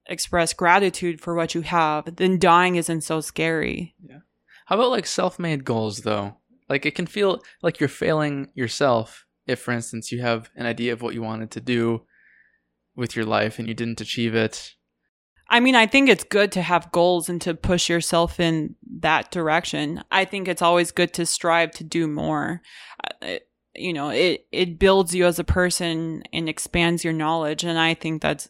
express 0.05 0.53
gratitude 0.53 1.21
for 1.21 1.33
what 1.33 1.55
you 1.55 1.61
have 1.61 2.17
then 2.17 2.37
dying 2.37 2.75
isn't 2.75 3.01
so 3.01 3.21
scary 3.21 3.95
Yeah. 4.03 4.19
How 4.65 4.75
about 4.75 4.91
like 4.91 5.05
self-made 5.07 5.63
goals 5.65 6.01
though? 6.01 6.37
Like 6.69 6.85
it 6.85 6.95
can 6.95 7.07
feel 7.07 7.41
like 7.61 7.79
you're 7.79 7.89
failing 7.89 8.49
yourself 8.53 9.25
if 9.47 9.59
for 9.59 9.71
instance 9.71 10.11
you 10.11 10.21
have 10.21 10.49
an 10.55 10.65
idea 10.65 10.91
of 10.93 11.01
what 11.01 11.13
you 11.13 11.21
wanted 11.21 11.51
to 11.51 11.61
do 11.61 12.01
with 12.95 13.15
your 13.15 13.25
life 13.25 13.59
and 13.59 13.67
you 13.67 13.73
didn't 13.73 14.01
achieve 14.01 14.35
it. 14.35 14.73
I 15.49 15.59
mean, 15.59 15.75
I 15.75 15.85
think 15.85 16.07
it's 16.07 16.23
good 16.23 16.51
to 16.53 16.61
have 16.61 16.91
goals 16.93 17.27
and 17.27 17.41
to 17.41 17.53
push 17.53 17.89
yourself 17.89 18.39
in 18.39 18.75
that 18.99 19.31
direction. 19.31 20.01
I 20.09 20.23
think 20.23 20.47
it's 20.47 20.61
always 20.61 20.91
good 20.91 21.13
to 21.15 21.25
strive 21.25 21.71
to 21.71 21.83
do 21.83 22.07
more. 22.07 22.61
Uh, 23.03 23.25
it- 23.27 23.47
you 23.73 23.93
know, 23.93 24.09
it 24.09 24.45
it 24.51 24.77
builds 24.79 25.15
you 25.15 25.25
as 25.25 25.39
a 25.39 25.45
person 25.45 26.23
and 26.33 26.49
expands 26.49 27.05
your 27.05 27.13
knowledge, 27.13 27.63
and 27.63 27.79
I 27.79 27.93
think 27.93 28.21
that's 28.21 28.49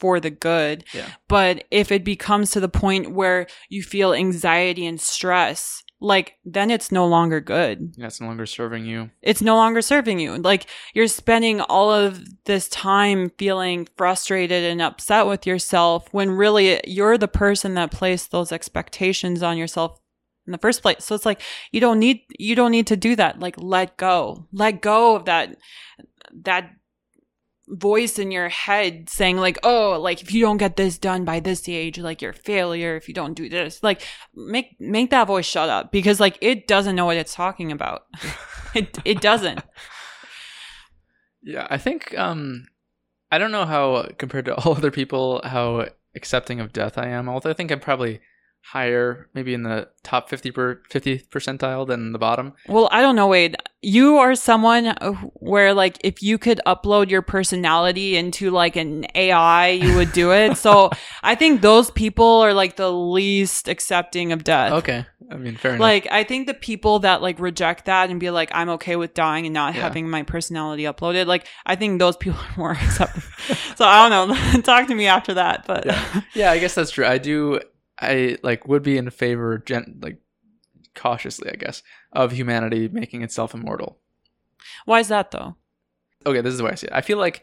for 0.00 0.18
the 0.18 0.28
good. 0.30 0.82
Yeah. 0.92 1.08
But 1.28 1.64
if 1.70 1.92
it 1.92 2.02
becomes 2.02 2.50
to 2.50 2.58
the 2.60 2.68
point 2.68 3.12
where 3.12 3.46
you 3.68 3.84
feel 3.84 4.12
anxiety 4.12 4.84
and 4.84 5.00
stress, 5.00 5.84
like 6.00 6.34
then 6.44 6.70
it's 6.70 6.92
no 6.92 7.06
longer 7.06 7.40
good 7.40 7.94
That's 7.96 8.20
no 8.20 8.26
longer 8.26 8.44
serving 8.46 8.84
you. 8.84 9.10
it's 9.22 9.40
no 9.40 9.56
longer 9.56 9.80
serving 9.80 10.18
you. 10.18 10.36
Like 10.36 10.66
you're 10.94 11.08
spending 11.08 11.60
all 11.62 11.90
of 11.90 12.22
this 12.44 12.68
time 12.68 13.30
feeling 13.38 13.88
frustrated 13.96 14.62
and 14.64 14.82
upset 14.82 15.26
with 15.26 15.46
yourself 15.46 16.06
when 16.12 16.30
really 16.30 16.80
you're 16.86 17.16
the 17.16 17.28
person 17.28 17.74
that 17.74 17.90
placed 17.90 18.30
those 18.30 18.52
expectations 18.52 19.42
on 19.42 19.56
yourself 19.56 19.98
in 20.46 20.52
the 20.52 20.58
first 20.58 20.82
place. 20.82 21.04
So 21.04 21.14
it's 21.14 21.26
like 21.26 21.40
you 21.72 21.80
don't 21.80 21.98
need 21.98 22.20
you 22.38 22.54
don't 22.54 22.70
need 22.72 22.86
to 22.88 22.96
do 22.96 23.16
that. 23.16 23.40
Like 23.40 23.56
let 23.58 23.96
go. 23.96 24.46
Let 24.52 24.80
go 24.82 25.16
of 25.16 25.24
that 25.24 25.56
that 26.42 26.70
voice 27.68 28.18
in 28.18 28.30
your 28.30 28.48
head 28.48 29.08
saying 29.10 29.36
like 29.38 29.58
oh 29.64 29.98
like 30.00 30.22
if 30.22 30.32
you 30.32 30.40
don't 30.40 30.56
get 30.56 30.76
this 30.76 30.98
done 30.98 31.24
by 31.24 31.40
this 31.40 31.68
age 31.68 31.98
like 31.98 32.22
you're 32.22 32.30
a 32.30 32.34
failure 32.34 32.96
if 32.96 33.08
you 33.08 33.14
don't 33.14 33.34
do 33.34 33.48
this. 33.48 33.82
Like 33.82 34.02
make 34.34 34.76
make 34.78 35.10
that 35.10 35.26
voice 35.26 35.46
shut 35.46 35.68
up 35.68 35.90
because 35.90 36.20
like 36.20 36.38
it 36.40 36.66
doesn't 36.66 36.94
know 36.96 37.06
what 37.06 37.16
it's 37.16 37.34
talking 37.34 37.72
about. 37.72 38.02
It 38.74 38.98
it 39.04 39.20
doesn't. 39.20 39.60
Yeah, 41.42 41.68
I 41.70 41.78
think 41.78 42.18
um 42.18 42.66
I 43.30 43.38
don't 43.38 43.52
know 43.52 43.66
how 43.66 44.08
compared 44.18 44.46
to 44.46 44.54
all 44.64 44.76
other 44.76 44.90
people 44.90 45.40
how 45.44 45.86
accepting 46.16 46.58
of 46.58 46.72
death 46.72 46.98
I 46.98 47.06
am. 47.08 47.28
Although 47.28 47.50
I 47.50 47.52
think 47.52 47.70
I'm 47.70 47.78
probably 47.78 48.20
higher, 48.72 49.28
maybe 49.34 49.54
in 49.54 49.62
the 49.62 49.88
top 50.02 50.28
50 50.28 50.50
per 50.50 50.80
50th 50.90 51.28
percentile 51.28 51.86
than 51.86 52.12
the 52.12 52.18
bottom. 52.18 52.52
well 52.68 52.88
i 52.92 53.00
don't 53.00 53.16
know 53.16 53.26
wade 53.26 53.56
you 53.82 54.18
are 54.18 54.34
someone 54.36 54.86
where 55.34 55.74
like 55.74 55.98
if 56.04 56.22
you 56.22 56.38
could 56.38 56.60
upload 56.66 57.10
your 57.10 57.22
personality 57.22 58.16
into 58.16 58.50
like 58.50 58.76
an 58.76 59.04
ai 59.16 59.68
you 59.68 59.96
would 59.96 60.12
do 60.12 60.30
it 60.32 60.56
so 60.56 60.90
i 61.24 61.34
think 61.34 61.60
those 61.60 61.90
people 61.90 62.24
are 62.40 62.54
like 62.54 62.76
the 62.76 62.90
least 62.92 63.66
accepting 63.68 64.30
of 64.32 64.44
death 64.44 64.72
Okay. 64.72 65.04
I 65.30 65.34
mean, 65.36 65.56
fair 65.56 65.72
enough. 65.72 65.80
like 65.80 66.06
i 66.12 66.22
think 66.22 66.46
the 66.46 66.54
people 66.54 67.00
that 67.00 67.20
like 67.22 67.40
reject 67.40 67.86
that 67.86 68.10
and 68.10 68.20
be 68.20 68.30
like 68.30 68.50
i'm 68.54 68.68
okay 68.70 68.94
with 68.94 69.12
dying 69.14 69.46
and 69.46 69.54
not 69.54 69.74
Yeah. 69.74 69.82
having 69.82 70.08
my 70.08 70.22
personality 70.22 70.84
uploaded 70.84 71.26
like 71.26 71.46
i 71.66 71.74
think 71.74 71.98
those 71.98 72.16
people 72.16 72.38
are 72.38 72.54
more 72.56 72.72
accepting 72.80 73.22
so 73.76 73.84
i 73.84 74.08
don't 74.08 74.28
know 74.28 74.60
talk 74.62 74.86
to 74.86 74.94
me 74.94 75.06
after 75.06 75.34
that 75.34 75.64
but 75.66 75.84
Yeah. 75.86 76.20
yeah, 76.34 76.50
I 76.52 76.58
guess 76.60 76.74
that's 76.76 76.90
true. 76.92 77.04
I 77.06 77.18
do 77.18 77.60
I 78.00 78.36
like 78.42 78.66
would 78.68 78.82
be 78.82 78.98
in 78.98 79.08
favor 79.10 79.58
gen- 79.58 79.98
like 80.02 80.18
cautiously, 80.94 81.50
I 81.50 81.56
guess, 81.56 81.82
of 82.12 82.32
humanity 82.32 82.88
making 82.88 83.22
itself 83.22 83.54
immortal. 83.54 83.98
why 84.84 85.00
is 85.00 85.08
that 85.08 85.30
though 85.30 85.56
Okay, 86.24 86.40
this 86.40 86.52
is 86.52 86.58
the 86.58 86.64
way 86.64 86.72
I 86.72 86.74
see 86.74 86.88
it. 86.88 86.92
I 86.92 87.02
feel 87.02 87.18
like 87.18 87.42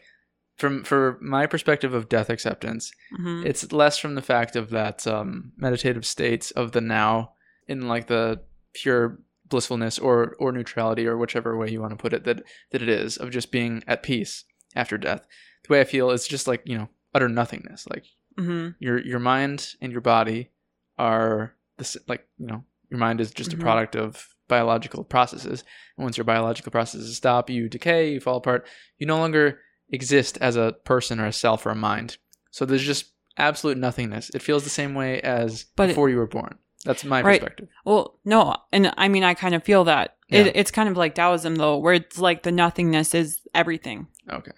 from 0.58 0.84
for 0.84 1.18
my 1.22 1.46
perspective 1.46 1.94
of 1.94 2.08
death 2.08 2.28
acceptance, 2.30 2.92
hmm 3.10 3.42
it's 3.46 3.72
less 3.72 3.98
from 3.98 4.14
the 4.14 4.22
fact 4.22 4.56
of 4.56 4.70
that 4.70 5.06
um, 5.06 5.52
meditative 5.56 6.04
state 6.06 6.52
of 6.56 6.72
the 6.72 6.80
now 6.80 7.32
in 7.66 7.88
like 7.88 8.06
the 8.08 8.40
pure 8.74 9.18
blissfulness 9.46 9.98
or 9.98 10.34
or 10.38 10.52
neutrality 10.52 11.06
or 11.06 11.16
whichever 11.16 11.56
way 11.56 11.70
you 11.70 11.80
want 11.80 11.92
to 11.92 11.96
put 12.02 12.12
it 12.12 12.24
that 12.24 12.42
that 12.72 12.82
it 12.82 12.88
is 12.88 13.16
of 13.16 13.30
just 13.30 13.50
being 13.50 13.82
at 13.86 14.02
peace 14.02 14.44
after 14.76 14.98
death. 14.98 15.26
The 15.66 15.72
way 15.72 15.80
I 15.80 15.84
feel 15.84 16.10
is 16.10 16.28
just 16.28 16.46
like 16.46 16.62
you 16.66 16.76
know 16.78 16.88
utter 17.14 17.28
nothingness. 17.28 17.86
Like 17.88 18.04
hmm 18.36 18.68
your 18.78 18.98
your 19.04 19.18
mind 19.18 19.74
and 19.80 19.92
your 19.92 20.00
body 20.00 20.50
are 20.98 21.54
this 21.78 21.96
like 22.08 22.26
you 22.38 22.46
know 22.46 22.64
your 22.90 22.98
mind 22.98 23.20
is 23.20 23.30
just 23.30 23.50
Mhm. 23.50 23.54
a 23.54 23.62
product 23.62 23.96
of 23.96 24.28
biological 24.48 25.04
processes 25.04 25.64
and 25.96 26.04
once 26.04 26.16
your 26.16 26.24
biological 26.24 26.70
processes 26.70 27.16
stop 27.16 27.48
you 27.50 27.68
decay 27.68 28.12
you 28.12 28.20
fall 28.20 28.36
apart 28.36 28.66
you 28.98 29.06
no 29.06 29.16
longer 29.18 29.60
exist 29.90 30.36
as 30.40 30.56
a 30.56 30.74
person 30.84 31.18
or 31.20 31.26
a 31.26 31.32
self 31.32 31.64
or 31.66 31.70
a 31.70 31.74
mind 31.74 32.18
so 32.50 32.64
there's 32.64 32.84
just 32.84 33.12
absolute 33.38 33.78
nothingness 33.78 34.30
it 34.30 34.42
feels 34.42 34.62
the 34.64 34.70
same 34.70 34.94
way 34.94 35.20
as 35.22 35.64
But 35.76 35.84
it- 35.84 35.88
before 35.88 36.10
you 36.10 36.16
were 36.16 36.26
born 36.26 36.58
that's 36.84 37.04
my 37.04 37.22
Right. 37.22 37.40
perspective 37.40 37.68
Well, 37.86 38.18
no, 38.26 38.54
and 38.70 38.92
I 38.98 39.08
mean, 39.08 39.24
I 39.24 39.32
kind 39.32 39.54
of 39.54 39.64
feel 39.64 39.84
that. 39.84 40.16
Yeah. 40.28 40.40
It, 40.40 40.52
it's 40.54 40.70
kind 40.70 40.86
of 40.86 40.98
like 40.98 41.14
Taoism, 41.14 41.56
though, 41.56 41.78
where 41.78 41.94
it's 41.94 42.18
like 42.18 42.42
the 42.42 42.52
nothingness 42.52 43.14
is 43.14 43.40
everything. 43.54 44.06
okay 44.30 44.52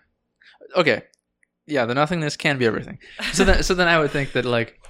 okay 0.74 1.02
yeah 1.66 1.84
the 1.86 1.94
nothingness 1.94 2.36
can 2.36 2.58
be 2.58 2.66
everything. 2.66 2.98
So 3.32 3.44
then 3.44 3.62
so 3.62 3.74
then 3.74 3.88
i 3.88 3.98
would 3.98 4.10
think 4.10 4.32
that 4.32 4.44
like 4.44 4.80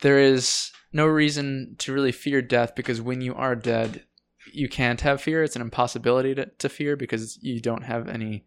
there 0.00 0.18
is 0.18 0.70
no 0.92 1.06
reason 1.06 1.74
to 1.78 1.92
really 1.92 2.12
fear 2.12 2.40
death 2.42 2.74
because 2.74 3.00
when 3.00 3.20
you 3.20 3.34
are 3.34 3.56
dead 3.56 4.04
you 4.52 4.68
can't 4.68 5.00
have 5.00 5.20
fear. 5.22 5.42
It's 5.42 5.56
an 5.56 5.62
impossibility 5.62 6.34
to, 6.34 6.46
to 6.46 6.68
fear 6.68 6.96
because 6.96 7.38
you 7.42 7.60
don't 7.60 7.82
have 7.82 8.08
any 8.08 8.44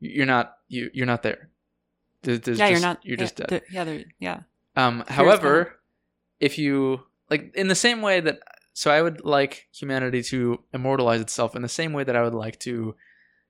you're 0.00 0.26
not 0.26 0.54
you 0.68 0.90
you're 0.92 1.06
not 1.06 1.22
there. 1.22 1.50
There- 2.22 2.36
there's 2.38 2.58
yeah, 2.58 2.68
you're 2.68 2.80
not. 2.80 2.98
you're 3.04 3.16
yeah, 3.16 3.24
just 3.24 3.36
dead 3.36 3.62
Yeah, 3.70 3.84
they're, 3.84 4.04
yeah. 4.18 4.40
um 4.76 5.04
however 5.08 5.80
if 6.40 6.58
you 6.58 7.00
like 7.30 7.54
in 7.54 7.68
the 7.68 7.74
same 7.74 8.02
way 8.02 8.20
that 8.20 8.40
so 8.72 8.90
i 8.90 9.00
would 9.00 9.24
like 9.24 9.68
humanity 9.72 10.22
to 10.24 10.62
immortalize 10.74 11.20
itself 11.20 11.54
in 11.56 11.62
the 11.62 11.68
same 11.68 11.92
way 11.92 12.04
that 12.04 12.16
i 12.16 12.22
would 12.22 12.34
like 12.34 12.58
to 12.60 12.94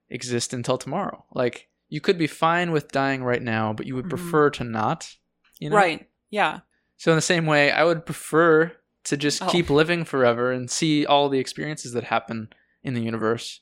exist 0.09 0.53
until 0.53 0.77
tomorrow. 0.79 1.25
Like 1.33 1.69
you 1.91 2.01
could 2.01 2.17
be 2.17 2.27
fine 2.27 2.71
with 2.73 2.91
dying 2.93 3.23
right 3.23 3.43
now 3.43 3.73
but 3.75 3.85
you 3.87 3.95
would 3.95 4.07
Mhm. 4.07 4.11
prefer 4.11 4.49
to 4.51 4.65
not 4.65 5.17
you 5.59 5.69
know 5.69 5.77
Right. 5.77 6.09
Yeah. 6.31 6.61
so 6.97 7.11
in 7.13 7.17
the 7.17 7.23
same 7.23 7.45
way 7.47 7.71
i 7.71 7.85
would 7.85 8.07
prefer 8.07 8.73
to 9.05 9.17
just 9.17 9.43
Oh. 9.43 9.49
keep 9.51 9.69
living 9.71 10.05
forever 10.05 10.51
and 10.53 10.71
see 10.71 11.05
all 11.05 11.29
the 11.29 11.39
experiences 11.39 11.93
that 11.93 12.05
happen 12.05 12.49
in 12.83 12.95
the 12.95 13.03
universe 13.03 13.61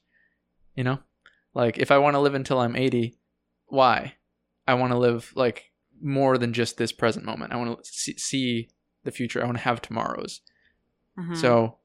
you 0.76 0.84
know 0.84 0.98
like 1.55 1.78
if 1.78 1.90
i 1.90 1.98
want 1.98 2.14
to 2.14 2.20
live 2.20 2.34
until 2.34 2.59
i'm 2.60 2.76
80 2.76 3.18
why 3.66 4.14
I 4.66 4.74
want 4.74 4.92
to 4.92 4.98
live 4.98 5.32
like 5.34 5.72
more 6.00 6.36
than 6.36 6.52
just 6.52 6.76
this 6.76 6.92
present 6.92 7.24
moment. 7.24 7.52
I 7.55 7.56
want 7.56 7.82
to 7.82 7.90
see, 7.90 8.16
see 8.18 8.68
the 9.05 9.10
future. 9.10 9.40
I 9.42 9.46
want 9.46 9.56
to 9.56 9.64
have 9.64 9.80
tomorrows. 9.80 10.42
Mhm. 11.18 11.34
So, 11.34 11.78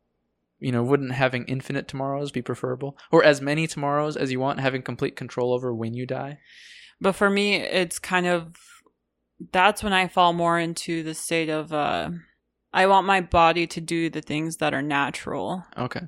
you 0.64 0.72
know, 0.72 0.81
wouldn't 0.84 1.11
having 1.11 1.44
infinite 1.45 1.88
tomorrows 1.88 2.31
be 2.31 2.41
preferable, 2.41 2.98
or 3.11 3.23
as 3.23 3.41
many 3.41 3.68
tomorrows 3.68 4.15
as 4.18 4.31
you 4.31 4.40
want, 4.40 4.60
having 4.60 4.81
complete 4.81 5.15
control 5.15 5.53
over 5.53 5.73
when 5.73 5.94
you 5.94 6.06
die? 6.06 6.40
But 7.02 7.14
for 7.14 7.30
me, 7.30 7.56
it's 7.56 7.99
kind 7.99 8.26
of 8.27 8.56
that's 9.52 9.84
when 9.84 9.94
I 9.94 10.07
fall 10.07 10.31
more 10.34 10.57
into 10.57 11.03
the 11.03 11.14
state 11.14 11.49
of 11.49 11.73
uh 11.73 12.10
I 12.76 12.88
want 12.88 13.06
my 13.06 13.22
body 13.22 13.68
to 13.68 13.81
do 13.81 14.10
the 14.10 14.22
things 14.22 14.57
that 14.57 14.73
are 14.73 14.81
natural. 14.81 15.64
Okay. 15.77 16.02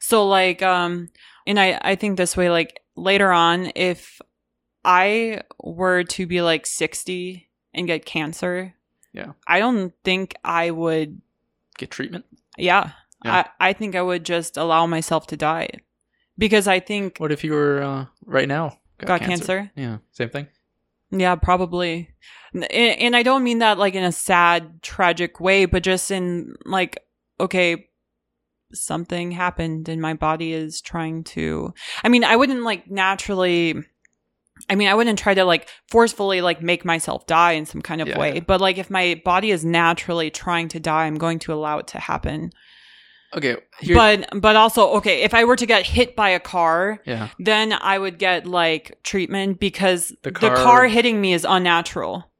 So 0.00 0.26
like 0.28 0.62
um 0.62 1.08
and 1.46 1.58
I 1.58 1.78
I 1.82 1.94
think 1.96 2.16
this 2.16 2.36
way 2.36 2.50
like 2.50 2.80
later 2.96 3.32
on 3.32 3.72
if 3.74 4.20
I 4.84 5.40
were 5.62 6.04
to 6.04 6.26
be 6.26 6.42
like 6.42 6.66
60 6.66 7.48
and 7.72 7.86
get 7.86 8.04
cancer, 8.04 8.74
Yeah. 9.14 9.32
I 9.46 9.58
don't 9.60 9.94
think 10.04 10.34
I 10.44 10.70
would 10.70 11.20
Get 11.78 11.90
treatment. 11.90 12.26
yeah. 12.58 12.90
Yeah. 13.24 13.46
I 13.60 13.70
I 13.70 13.72
think 13.72 13.94
I 13.94 14.02
would 14.02 14.24
just 14.24 14.56
allow 14.56 14.86
myself 14.86 15.26
to 15.28 15.36
die. 15.36 15.70
Because 16.36 16.66
I 16.66 16.80
think 16.80 17.18
What 17.18 17.32
if 17.32 17.44
you 17.44 17.52
were 17.52 17.82
uh, 17.82 18.06
right 18.26 18.48
now 18.48 18.78
got 18.98 19.20
cancer. 19.20 19.70
Yeah, 19.76 19.98
same 20.12 20.30
thing. 20.30 20.48
Yeah, 21.10 21.36
probably. 21.36 22.10
And, 22.52 22.64
and 22.72 23.16
I 23.16 23.22
don't 23.22 23.44
mean 23.44 23.58
that 23.58 23.78
like 23.78 23.94
in 23.94 24.04
a 24.04 24.12
sad, 24.12 24.82
tragic 24.82 25.40
way, 25.40 25.64
but 25.66 25.82
just 25.82 26.10
in 26.10 26.54
like, 26.64 26.98
okay, 27.38 27.88
something 28.72 29.30
happened 29.30 29.88
and 29.88 30.02
my 30.02 30.14
body 30.14 30.52
is 30.52 30.80
trying 30.80 31.24
to. 31.24 31.72
I 32.02 32.08
mean, 32.08 32.24
I 32.24 32.36
wouldn't 32.36 32.62
like 32.62 32.90
naturally. 32.90 33.74
I 34.68 34.76
mean, 34.76 34.88
I 34.88 34.94
wouldn't 34.94 35.18
try 35.18 35.34
to 35.34 35.44
like 35.44 35.68
forcefully 35.88 36.40
like 36.40 36.62
make 36.62 36.84
myself 36.84 37.26
die 37.26 37.52
in 37.52 37.66
some 37.66 37.82
kind 37.82 38.00
of 38.00 38.08
Yeah, 38.08 38.18
way, 38.18 38.34
yeah. 38.34 38.40
but 38.40 38.60
like 38.60 38.78
if 38.78 38.88
my 38.88 39.20
body 39.24 39.50
is 39.50 39.64
naturally 39.64 40.30
trying 40.30 40.68
to 40.68 40.80
die, 40.80 41.06
I'm 41.06 41.18
going 41.18 41.38
to 41.40 41.52
allow 41.52 41.78
it 41.78 41.88
to 41.88 41.98
happen. 41.98 42.52
Okay. 43.36 43.56
Here, 43.80 43.96
But 43.96 44.28
but 44.40 44.56
also, 44.56 44.90
okay, 44.94 45.22
if 45.22 45.34
I 45.34 45.44
were 45.44 45.56
to 45.56 45.66
get 45.66 45.84
hit 45.86 46.14
by 46.14 46.30
a 46.30 46.40
car, 46.40 47.00
yeah. 47.04 47.30
then 47.38 47.72
I 47.72 47.98
would 47.98 48.18
get 48.18 48.46
like 48.46 48.98
treatment 49.02 49.58
because 49.58 50.08
The 50.22 50.30
the 50.30 50.48
car- 50.50 50.56
car, 50.56 50.86
hitting 50.86 51.20
me 51.20 51.32
is 51.32 51.44
unnatural. 51.48 52.30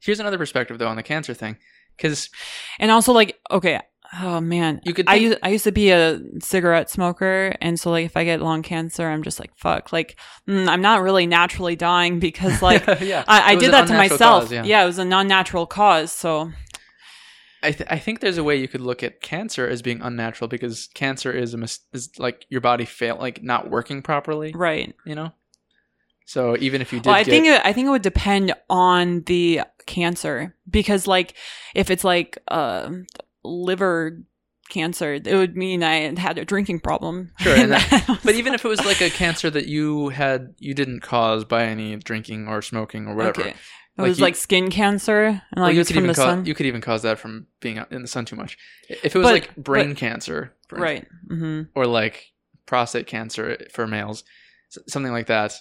Here's 0.00 0.20
another 0.20 0.38
perspective 0.38 0.78
though 0.78 0.88
on 0.88 0.96
the 0.96 1.02
cancer 1.02 1.32
thing, 1.34 1.56
because 1.96 2.28
And 2.78 2.90
also 2.90 3.12
like 3.12 3.38
okay, 3.50 3.80
oh 4.20 4.40
man. 4.40 4.80
You 4.84 4.92
could 4.92 5.08
I 5.08 5.14
used 5.14 5.38
I 5.42 5.48
used 5.48 5.64
to 5.64 5.72
be 5.72 5.90
a 5.90 6.20
cigarette 6.40 6.90
smoker 6.90 7.54
and 7.62 7.80
so 7.80 7.90
like 7.90 8.04
if 8.04 8.16
I 8.16 8.24
get 8.24 8.42
lung 8.42 8.62
cancer, 8.62 9.08
I'm 9.08 9.22
just 9.22 9.40
like 9.40 9.56
fuck. 9.56 9.92
Like 9.92 10.18
mm, 10.46 10.68
I'm 10.68 10.82
not 10.82 11.00
really 11.02 11.26
naturally 11.26 11.74
dying 11.76 12.18
because 12.18 12.60
like 12.70 12.84
yeah, 13.00 13.24
I, 13.26 13.52
I 13.52 13.56
did 13.56 13.72
that 13.72 13.88
to 13.88 13.94
myself. 13.94 14.44
cause, 14.44 14.52
yeah. 14.52 14.64
yeah. 14.64 14.82
it 14.82 14.86
was 14.86 14.98
a 14.98 15.04
non-natural 15.06 15.66
cause. 15.66 16.12
So 16.12 16.52
I, 17.64 17.72
th- 17.72 17.88
I 17.90 17.98
think 17.98 18.20
there's 18.20 18.38
a 18.38 18.44
way 18.44 18.56
you 18.56 18.68
could 18.68 18.80
look 18.80 19.02
at 19.02 19.20
cancer 19.20 19.66
as 19.66 19.82
being 19.82 20.00
unnatural 20.02 20.48
because 20.48 20.88
cancer 20.94 21.32
is 21.32 21.54
a 21.54 21.56
mis- 21.56 21.80
is 21.92 22.10
like 22.18 22.46
your 22.50 22.60
body 22.60 22.84
fail 22.84 23.16
like 23.16 23.42
not 23.42 23.70
working 23.70 24.02
properly, 24.02 24.52
right. 24.54 24.94
you 25.06 25.14
know. 25.14 25.32
So 26.26 26.56
even 26.58 26.80
if 26.80 26.92
you 26.92 27.00
did, 27.00 27.06
Well, 27.06 27.16
I 27.16 27.22
get, 27.22 27.30
think 27.30 27.46
it, 27.46 27.60
I 27.64 27.72
think 27.72 27.86
it 27.86 27.90
would 27.90 28.02
depend 28.02 28.54
on 28.70 29.22
the 29.22 29.62
cancer 29.86 30.54
because 30.68 31.06
like 31.06 31.34
if 31.74 31.90
it's 31.90 32.04
like 32.04 32.38
uh, 32.48 32.90
liver 33.42 34.22
cancer, 34.70 35.14
it 35.14 35.26
would 35.34 35.56
mean 35.56 35.82
I 35.82 36.18
had 36.18 36.38
a 36.38 36.44
drinking 36.44 36.80
problem. 36.80 37.32
Sure, 37.38 37.54
that- 37.66 38.20
but 38.24 38.34
even 38.34 38.54
if 38.54 38.64
it 38.64 38.68
was 38.68 38.84
like 38.86 39.00
a 39.00 39.10
cancer 39.10 39.50
that 39.50 39.66
you 39.66 40.08
had 40.10 40.54
you 40.58 40.74
didn't 40.74 41.00
cause 41.00 41.44
by 41.44 41.64
any 41.64 41.96
drinking 41.96 42.48
or 42.48 42.62
smoking 42.62 43.06
or 43.06 43.14
whatever, 43.14 43.42
Okay. 43.42 43.54
It 43.96 44.02
Like 44.02 44.08
was 44.08 44.18
you- 44.18 44.24
like 44.24 44.36
skin 44.36 44.70
cancer 44.70 45.24
and 45.52 45.62
like 45.62 45.74
you 45.74 45.80
it's 45.80 45.88
could 45.88 45.94
from 45.94 46.04
even 46.04 46.08
the 46.08 46.14
cause, 46.14 46.24
sun. 46.24 46.46
you 46.46 46.54
could 46.54 46.66
even 46.66 46.80
cause 46.80 47.02
that 47.02 47.18
from 47.18 47.46
being 47.60 47.78
out 47.78 47.92
in 47.92 48.02
the 48.02 48.08
sun 48.08 48.24
too 48.24 48.34
much. 48.36 48.58
If 48.88 49.14
it 49.14 49.18
was 49.18 49.24
But- 49.26 49.32
like 49.32 49.56
brain 49.56 49.94
cancer, 49.94 50.52
for 50.68 50.76
right. 50.78 51.06
hmm 51.28 51.62
or 51.74 51.86
like 51.86 52.32
prostate 52.66 53.06
cancer 53.06 53.56
for 53.72 53.86
males, 53.86 54.24
something 54.88 55.12
like 55.12 55.26
that, 55.28 55.54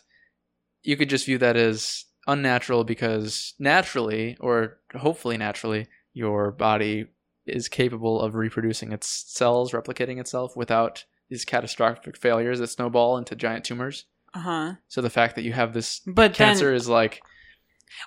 you 0.81 0.97
could 0.97 1.09
just 1.09 1.25
view 1.25 1.37
that 1.37 1.55
as 1.55 2.05
unnatural 2.25 2.83
because 2.83 3.53
naturally, 3.59 4.35
or 4.39 4.79
hopefully 4.95 5.37
naturally, 5.37 5.87
your 6.13 6.51
body 6.51 7.07
is 7.45 7.67
capable 7.67 8.21
of 8.21 8.35
reproducing 8.35 8.91
its 8.93 9.07
cells, 9.07 9.73
replicating 9.73 10.19
itself 10.19 10.55
without 10.55 11.03
these 11.29 11.43
catastrophic 11.45 12.15
failures 12.17 12.59
that 12.59 12.67
snowball 12.67 13.17
into 13.17 13.35
giant 13.35 13.65
tumors. 13.65 14.05
Uh 14.33 14.39
huh. 14.39 14.73
So 14.87 15.01
the 15.01 15.09
fact 15.09 15.35
that 15.35 15.43
you 15.43 15.51
have 15.53 15.73
this 15.73 15.99
But 16.07 16.33
cancer 16.33 16.67
then, 16.67 16.75
is 16.75 16.87
like, 16.89 17.21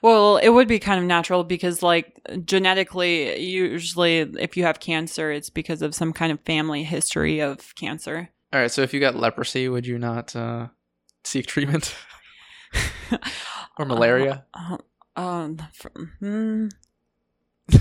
well, 0.02 0.36
it 0.38 0.48
would 0.50 0.68
be 0.68 0.78
kind 0.78 0.98
of 1.00 1.06
natural 1.06 1.44
because, 1.44 1.82
like, 1.82 2.18
genetically, 2.44 3.38
usually, 3.40 4.18
if 4.18 4.56
you 4.56 4.64
have 4.64 4.80
cancer, 4.80 5.30
it's 5.30 5.50
because 5.50 5.82
of 5.82 5.94
some 5.94 6.12
kind 6.12 6.32
of 6.32 6.40
family 6.40 6.84
history 6.84 7.40
of 7.40 7.74
cancer. 7.76 8.30
all 8.52 8.60
right. 8.60 8.70
So 8.70 8.82
if 8.82 8.92
you 8.94 9.00
got 9.00 9.16
leprosy, 9.16 9.68
would 9.68 9.86
you 9.86 9.98
not 9.98 10.34
uh, 10.36 10.68
seek 11.24 11.46
treatment 11.46 11.94
or 13.78 13.84
malaria? 13.84 14.44
Uh, 14.54 14.78
um, 15.16 15.58
fr- 15.72 15.88
hmm. 16.20 16.68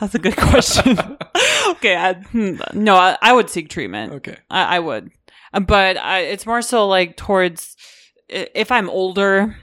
That's 0.00 0.14
a 0.14 0.18
good 0.18 0.36
question. 0.36 0.98
okay, 1.68 1.96
I, 1.96 2.14
hmm, 2.14 2.56
no, 2.74 2.96
I, 2.96 3.18
I 3.20 3.32
would 3.32 3.50
seek 3.50 3.68
treatment. 3.68 4.12
okay. 4.14 4.36
I, 4.50 4.76
I 4.76 4.78
would, 4.78 5.10
Uh, 5.52 5.60
but 5.60 5.96
I, 5.98 6.20
it's 6.20 6.46
more 6.46 6.62
so 6.62 6.86
like 6.88 7.16
towards 7.16 7.76
if 8.28 8.72
I'm 8.72 8.88
older. 8.90 9.56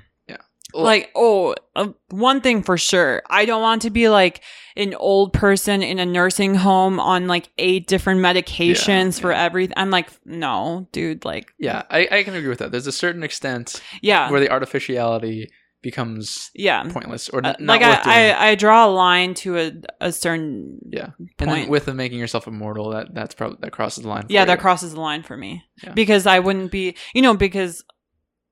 Like 0.73 1.11
oh, 1.15 1.55
uh, 1.75 1.89
one 2.09 2.41
thing 2.41 2.63
for 2.63 2.77
sure, 2.77 3.21
I 3.29 3.45
don't 3.45 3.61
want 3.61 3.81
to 3.83 3.89
be 3.89 4.09
like 4.09 4.41
an 4.75 4.93
old 4.95 5.33
person 5.33 5.83
in 5.83 5.99
a 5.99 6.05
nursing 6.05 6.55
home 6.55 6.99
on 6.99 7.27
like 7.27 7.49
eight 7.57 7.87
different 7.87 8.21
medications 8.21 9.19
for 9.19 9.31
yeah. 9.31 9.43
everything. 9.43 9.73
I'm 9.77 9.91
like, 9.91 10.09
no, 10.25 10.87
dude, 10.91 11.25
like, 11.25 11.53
Yeah, 11.59 11.83
I, 11.91 12.07
I 12.11 12.23
can 12.23 12.33
agree 12.35 12.49
with 12.49 12.59
that. 12.59 12.71
There's 12.71 12.87
a 12.87 12.91
certain 12.91 13.21
extent 13.23 13.81
yeah, 14.01 14.31
where 14.31 14.39
the 14.39 14.49
artificiality 14.49 15.49
becomes 15.83 16.49
yeah. 16.55 16.83
pointless 16.89 17.29
or 17.29 17.45
Uh, 17.45 17.49
n- 17.49 17.55
not 17.65 17.81
like. 17.81 18.07
I, 18.07 18.31
I, 18.31 18.47
I 18.49 18.55
draw 18.55 18.87
a 18.87 18.89
line 18.89 19.33
to 19.35 19.57
a, 19.59 19.71
a 20.01 20.11
certain 20.11 20.79
yeah, 20.89 21.09
and 21.19 21.29
then 21.37 21.49
point. 21.49 21.69
with 21.69 21.85
the 21.85 21.93
making 21.93 22.17
yourself 22.19 22.47
immortal, 22.47 22.91
that 22.91 23.13
that's 23.13 23.35
probably 23.35 23.57
that 23.61 23.71
crosses 23.73 24.03
the 24.03 24.09
line. 24.09 24.23
For 24.27 24.31
yeah 24.33 24.41
you. 24.41 24.47
that 24.47 24.59
crosses 24.59 24.93
the 24.93 25.01
line 25.01 25.23
for 25.23 25.35
me 25.37 25.63
Yeah. 25.83 25.91
because 25.93 26.25
i 26.25 26.39
wouldn't 26.39 26.71
be 26.71 26.95
you 27.13 27.21
know 27.21 27.35
because 27.35 27.83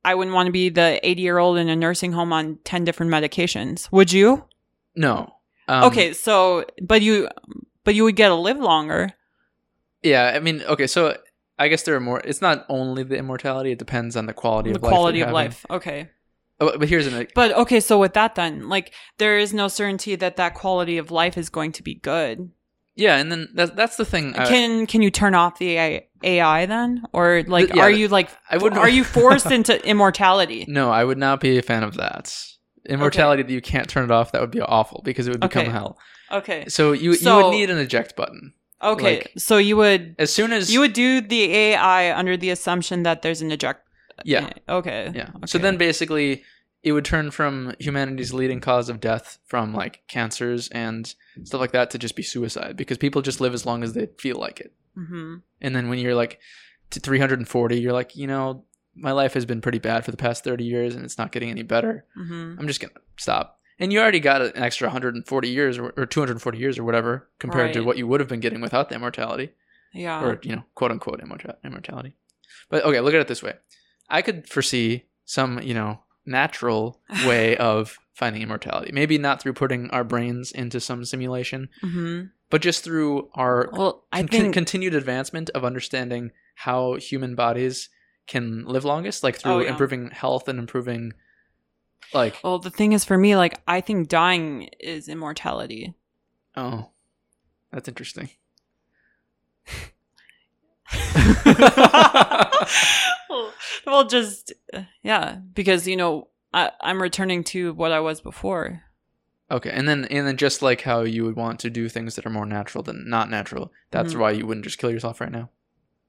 i 0.03 0.15
wouldn't 0.15 0.33
want 0.35 0.47
to 0.47 0.51
be 0.51 0.69
the 0.69 0.99
80 1.07 1.21
year 1.21 1.37
old 1.37 1.57
in 1.57 1.69
a 1.69 1.75
nursing 1.75 2.11
home 2.13 2.31
on 2.33 2.57
10 2.63 2.83
different 2.85 3.11
medications 3.11 3.87
would 3.91 4.11
you 4.11 4.45
no. 4.95 5.33
Um, 5.67 5.85
okay 5.85 6.11
so 6.13 6.65
but 6.81 7.01
you 7.01 7.29
but 7.83 7.95
you 7.95 8.03
would 8.03 8.15
get 8.15 8.27
to 8.29 8.35
live 8.35 8.57
longer 8.57 9.13
Yeah, 10.03 10.31
I 10.35 10.39
mean, 10.39 10.61
okay, 10.63 10.87
so 10.87 11.15
I 11.59 11.67
guess 11.67 11.83
there 11.83 11.95
are 11.95 11.99
more. 11.99 12.19
It's 12.25 12.41
not 12.41 12.65
only 12.69 13.03
the 13.03 13.15
immortality; 13.17 13.71
it 13.71 13.77
depends 13.77 14.15
on 14.17 14.25
the 14.25 14.33
quality 14.33 14.71
the 14.71 14.77
of 14.77 14.81
life. 14.83 14.91
quality 14.91 15.21
of 15.21 15.27
having. 15.27 15.33
life 15.35 15.65
okay 15.69 16.09
Oh, 16.59 16.65
but- 16.67 16.79
but 16.79 16.89
here's 16.89 17.05
an 17.07 17.27
but 17.35 17.51
okay 17.53 17.79
so 17.79 17.99
with 17.99 18.13
that 18.13 18.33
then 18.35 18.67
like 18.67 18.93
there 19.19 19.37
is 19.37 19.53
no 19.53 19.67
certainty 19.67 20.15
that 20.15 20.35
that 20.37 20.53
quality 20.55 20.97
of 20.97 21.11
life 21.11 21.37
is 21.37 21.49
going 21.49 21.71
to 21.73 21.83
be 21.83 21.93
good 21.95 22.49
yeah, 23.01 23.17
and 23.21 23.31
then 23.31 23.49
that's 23.57 23.71
that's 23.71 23.97
the 23.97 24.05
thing. 24.05 24.35
I- 24.35 24.47
can 24.47 24.85
can 24.85 25.01
you 25.01 25.11
turn 25.11 25.33
off 25.35 25.57
the 25.59 25.69
AI, 25.77 26.03
AI 26.23 26.65
then 26.67 27.03
or 27.13 27.43
like 27.47 27.65
Th- 27.67 27.77
yeah, 27.77 27.83
are 27.83 27.91
you 27.91 28.07
like 28.07 28.29
I 28.49 28.57
wouldn't- 28.57 28.79
are 28.81 28.89
you 28.97 29.03
forced 29.19 29.49
into 29.57 29.73
immortality 29.93 30.65
no, 30.67 30.91
I 30.91 31.03
would 31.03 31.17
not 31.17 31.39
be 31.39 31.57
a 31.57 31.61
fan 31.61 31.83
of 31.83 31.93
that. 31.95 32.25
Immortality 32.89 33.43
that 33.43 33.51
you 33.53 33.61
can't 33.61 33.87
turn 33.87 34.05
it 34.05 34.11
off, 34.11 34.31
that 34.31 34.41
would 34.41 34.51
be 34.51 34.61
awful 34.61 35.01
because 35.03 35.27
it 35.27 35.31
would 35.31 35.41
become 35.41 35.63
Okay. 35.63 35.71
hell. 35.71 35.97
okay 36.31 36.65
So 36.67 36.91
you 36.93 37.13
you 37.13 37.35
would 37.35 37.51
need 37.51 37.69
an 37.69 37.77
eject 37.77 38.15
button. 38.15 38.53
okay 38.81 39.03
Like- 39.17 39.31
so 39.37 39.57
you 39.57 39.75
would 39.77 40.15
As 40.17 40.33
soon 40.33 40.51
as 40.51 40.73
You 40.73 40.79
would 40.81 40.93
do 40.93 41.21
the 41.21 41.41
AI 41.65 42.01
under 42.17 42.35
the 42.37 42.49
assumption 42.49 43.03
that 43.03 43.21
there's 43.21 43.41
an 43.41 43.51
eject. 43.51 43.81
Yeah. 44.25 44.45
Eh, 44.47 44.73
okay. 44.79 45.11
Yeah. 45.19 45.29
So 45.45 45.57
then 45.57 45.77
basically 45.77 46.43
it 46.83 46.91
would 46.93 47.05
turn 47.05 47.29
from 47.31 47.73
humanity's 47.79 48.33
leading 48.33 48.59
cause 48.59 48.89
of 48.89 48.99
death 48.99 49.37
from 49.45 49.73
like 49.73 50.01
cancers 50.07 50.67
and 50.69 51.13
stuff 51.43 51.61
like 51.61 51.71
that 51.73 51.91
to 51.91 51.97
just 51.99 52.15
be 52.15 52.23
suicide 52.23 52.75
because 52.75 52.97
people 52.97 53.21
just 53.21 53.39
live 53.41 53.53
as 53.53 53.65
long 53.65 53.83
as 53.83 53.93
they 53.93 54.07
feel 54.17 54.37
like 54.37 54.59
it. 54.59 54.73
hmm 54.95 55.35
And 55.61 55.75
then 55.75 55.89
when 55.89 55.99
you're 55.99 56.15
like 56.15 56.39
to 56.91 56.99
340, 56.99 57.79
you're 57.79 57.93
like, 57.93 58.15
you 58.15 58.27
know, 58.27 58.65
my 58.95 59.11
life 59.11 59.33
has 59.35 59.45
been 59.45 59.61
pretty 59.61 59.79
bad 59.79 60.03
for 60.03 60.11
the 60.11 60.17
past 60.17 60.43
30 60.43 60.63
years 60.63 60.95
and 60.95 61.05
it's 61.05 61.17
not 61.17 61.31
getting 61.31 61.49
any 61.49 61.63
better. 61.63 62.05
hmm 62.15 62.55
I'm 62.59 62.67
just 62.67 62.79
going 62.81 62.93
to 62.93 63.01
stop. 63.17 63.59
And 63.79 63.91
you 63.93 63.99
already 63.99 64.19
got 64.19 64.41
an 64.41 64.51
extra 64.55 64.87
140 64.87 65.49
years 65.49 65.77
or, 65.77 65.93
or 65.97 66.05
240 66.05 66.57
years 66.57 66.77
or 66.77 66.83
whatever 66.83 67.29
compared 67.39 67.73
to 67.73 67.81
what 67.85 67.97
you 67.97 68.05
would 68.07 68.19
have 68.19 68.29
been 68.29 68.39
getting 68.41 68.61
without 68.61 68.89
the 68.89 68.95
immortality 68.95 69.51
Yeah. 69.93 70.23
or 70.23 70.39
you 70.43 70.55
know 70.55 70.63
quote 70.75 70.91
unquote 70.91 71.19
immortality 71.63 72.15
but 72.69 72.83
okay 72.85 72.99
look 72.99 73.13
at 73.13 73.21
it 73.21 73.27
this 73.27 73.41
way 73.43 73.53
i 74.09 74.21
could 74.21 74.47
foresee 74.47 75.05
some 75.25 75.59
you 75.61 75.73
know 75.73 75.99
natural 76.25 76.99
way 77.25 77.57
of 77.57 77.97
finding 78.13 78.41
immortality 78.41 78.91
maybe 78.93 79.17
not 79.17 79.41
through 79.41 79.53
putting 79.53 79.89
our 79.89 80.03
brains 80.03 80.51
into 80.51 80.79
some 80.79 81.03
simulation 81.05 81.69
hmm 81.81 82.23
but 82.49 82.61
just 82.61 82.83
through 82.83 83.29
our 83.33 83.69
Well, 83.71 84.03
con- 84.11 84.27
think. 84.27 84.53
continued 84.53 84.93
advancement 84.93 85.49
of 85.51 85.63
understanding 85.63 86.31
how 86.55 86.95
human 86.95 87.33
bodies 87.33 87.87
can 88.27 88.65
live 88.65 88.83
longest 88.85 89.23
like 89.23 89.37
through 89.37 89.51
Oh, 89.53 89.59
yeah. 89.59 89.69
improving 89.69 90.11
health 90.11 90.47
and 90.49 90.59
improving 90.59 91.13
Like, 92.13 92.35
Well, 92.43 92.59
the 92.59 92.69
thing 92.69 92.91
is 92.91 93.05
for 93.05 93.17
me, 93.17 93.35
like 93.37 93.61
I 93.67 93.79
think 93.79 94.09
dying 94.09 94.69
is 94.81 95.07
immortality. 95.07 95.93
oh, 96.57 96.89
that's 97.71 97.87
interesting. 97.87 98.29
well, 103.85 104.05
just 104.07 104.53
yeah, 105.03 105.35
because 105.53 105.87
you 105.87 105.95
know 105.95 106.27
I, 106.53 106.71
I'm 106.81 107.01
returning 107.01 107.43
to 107.45 107.73
what 107.73 107.91
I 107.91 107.99
was 107.99 108.21
before. 108.21 108.81
Okay, 109.49 109.69
and 109.71 109.87
then 109.87 110.05
and 110.05 110.25
then 110.27 110.37
just 110.37 110.61
like 110.61 110.81
how 110.81 111.01
you 111.01 111.25
would 111.25 111.35
want 111.35 111.59
to 111.61 111.69
do 111.69 111.89
things 111.89 112.15
that 112.15 112.25
are 112.25 112.29
more 112.31 112.45
natural 112.45 112.83
than 112.83 113.09
not 113.09 113.29
natural, 113.29 113.71
that's 113.91 114.13
Mhm. 114.13 114.19
why 114.19 114.31
you 114.31 114.45
wouldn't 114.47 114.63
just 114.65 114.77
kill 114.77 114.91
yourself 114.91 115.19
right 115.21 115.31
now. 115.31 115.49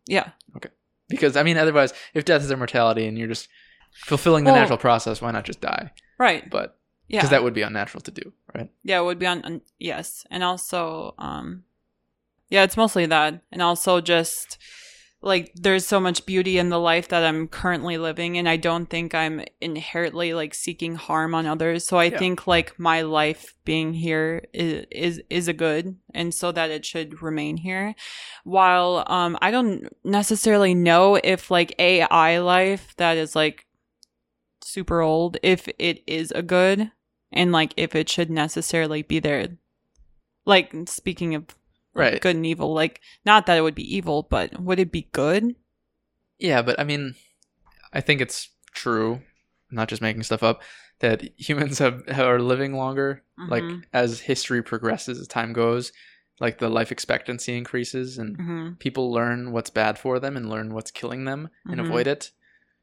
Yeah, 0.06 0.30
Okay. 0.56 0.70
Because 1.08 1.36
I 1.36 1.42
mean, 1.42 1.56
otherwise, 1.58 1.92
if 2.14 2.24
death 2.24 2.42
is 2.42 2.50
immortality 2.50 3.06
and 3.06 3.18
you're 3.18 3.28
just 3.28 3.48
fulfilling 4.06 4.44
the 4.44 4.52
Well- 4.52 4.60
natural 4.60 4.78
process, 4.78 5.20
why 5.20 5.30
not 5.32 5.44
just 5.44 5.60
die? 5.60 5.92
right. 6.18 6.48
But 6.48 6.78
Yeah, 7.08 7.18
because 7.20 7.30
that 7.30 7.42
would 7.42 7.52
be 7.54 7.62
unnatural 7.62 8.00
to 8.02 8.10
do, 8.10 8.32
right? 8.54 8.70
yeah, 8.84 9.00
it 9.00 9.04
would 9.04 9.18
be 9.18 9.26
on, 9.26 9.42
on 9.44 9.60
yes, 9.78 10.24
and 10.30 10.42
also 10.42 11.14
um, 11.18 11.64
yeah, 12.52 12.64
it's 12.64 12.76
mostly 12.76 13.06
that, 13.06 13.42
and 13.50 13.62
also 13.62 14.02
just 14.02 14.58
like 15.22 15.52
there's 15.54 15.86
so 15.86 15.98
much 15.98 16.26
beauty 16.26 16.58
in 16.58 16.68
the 16.68 16.78
life 16.78 17.08
that 17.08 17.24
I'm 17.24 17.48
currently 17.48 17.96
living, 17.96 18.36
and 18.36 18.46
I 18.46 18.58
don't 18.58 18.84
think 18.90 19.14
I'm 19.14 19.42
inherently 19.62 20.34
like 20.34 20.52
seeking 20.52 20.96
harm 20.96 21.34
on 21.34 21.46
others. 21.46 21.86
So 21.86 21.96
I 21.96 22.10
Yeah. 22.10 22.18
think 22.18 22.46
like 22.46 22.78
my 22.78 23.00
life 23.00 23.54
being 23.64 23.94
here 23.94 24.44
is 24.52 24.84
is 24.90 25.22
is 25.30 25.48
a 25.48 25.54
good, 25.54 25.96
and 26.12 26.34
so 26.34 26.52
that 26.52 26.70
it 26.70 26.84
should 26.84 27.22
remain 27.22 27.56
here. 27.56 27.94
While 28.44 29.04
um, 29.06 29.38
I 29.40 29.50
don't 29.50 29.88
necessarily 30.04 30.74
know 30.74 31.18
if 31.24 31.50
like 31.50 31.74
AI 31.78 32.36
life 32.40 32.92
that 32.98 33.16
is 33.16 33.34
like 33.34 33.64
super 34.60 35.00
old, 35.00 35.38
if 35.42 35.70
it 35.78 36.02
is 36.06 36.32
a 36.32 36.42
good, 36.42 36.92
and 37.32 37.50
like 37.50 37.72
if 37.78 37.94
it 37.94 38.10
should 38.10 38.30
necessarily 38.30 39.00
be 39.00 39.20
there. 39.20 39.56
Like 40.44 40.74
speaking 40.86 41.34
of 41.34 41.46
Right. 41.94 42.20
good 42.20 42.36
and 42.36 42.46
evil, 42.46 42.72
like 42.72 43.00
not 43.24 43.46
that 43.46 43.58
it 43.58 43.62
would 43.62 43.74
be 43.74 43.96
evil, 43.96 44.26
but 44.28 44.58
would 44.60 44.78
it 44.78 44.90
be 44.92 45.08
good? 45.12 45.54
Yeah, 46.38 46.62
but 46.62 46.78
I 46.80 46.84
mean, 46.84 47.14
I 47.92 48.00
think 48.00 48.20
it's 48.20 48.48
true. 48.72 49.14
I'm 49.70 49.76
not 49.76 49.88
just 49.88 50.02
making 50.02 50.22
stuff 50.22 50.42
up. 50.42 50.62
That 51.00 51.22
humans 51.36 51.78
have 51.78 52.02
are 52.18 52.38
living 52.40 52.74
longer. 52.76 53.22
Like 53.48 53.64
Mhm. 53.64 53.84
as 53.92 54.20
history 54.20 54.62
progresses, 54.62 55.18
as 55.20 55.26
time 55.28 55.52
goes, 55.52 55.92
like 56.40 56.58
the 56.58 56.68
life 56.68 56.90
expectancy 56.92 57.56
increases, 57.56 58.18
and 58.18 58.36
hmm 58.36 58.68
people 58.78 59.12
learn 59.12 59.52
what's 59.52 59.70
bad 59.70 59.96
for 59.98 60.18
them 60.18 60.36
and 60.36 60.48
learn 60.48 60.72
what's 60.74 60.90
killing 60.90 61.24
them 61.24 61.48
and 61.66 61.80
Mhm. 61.80 61.84
avoid 61.84 62.06
it. 62.06 62.30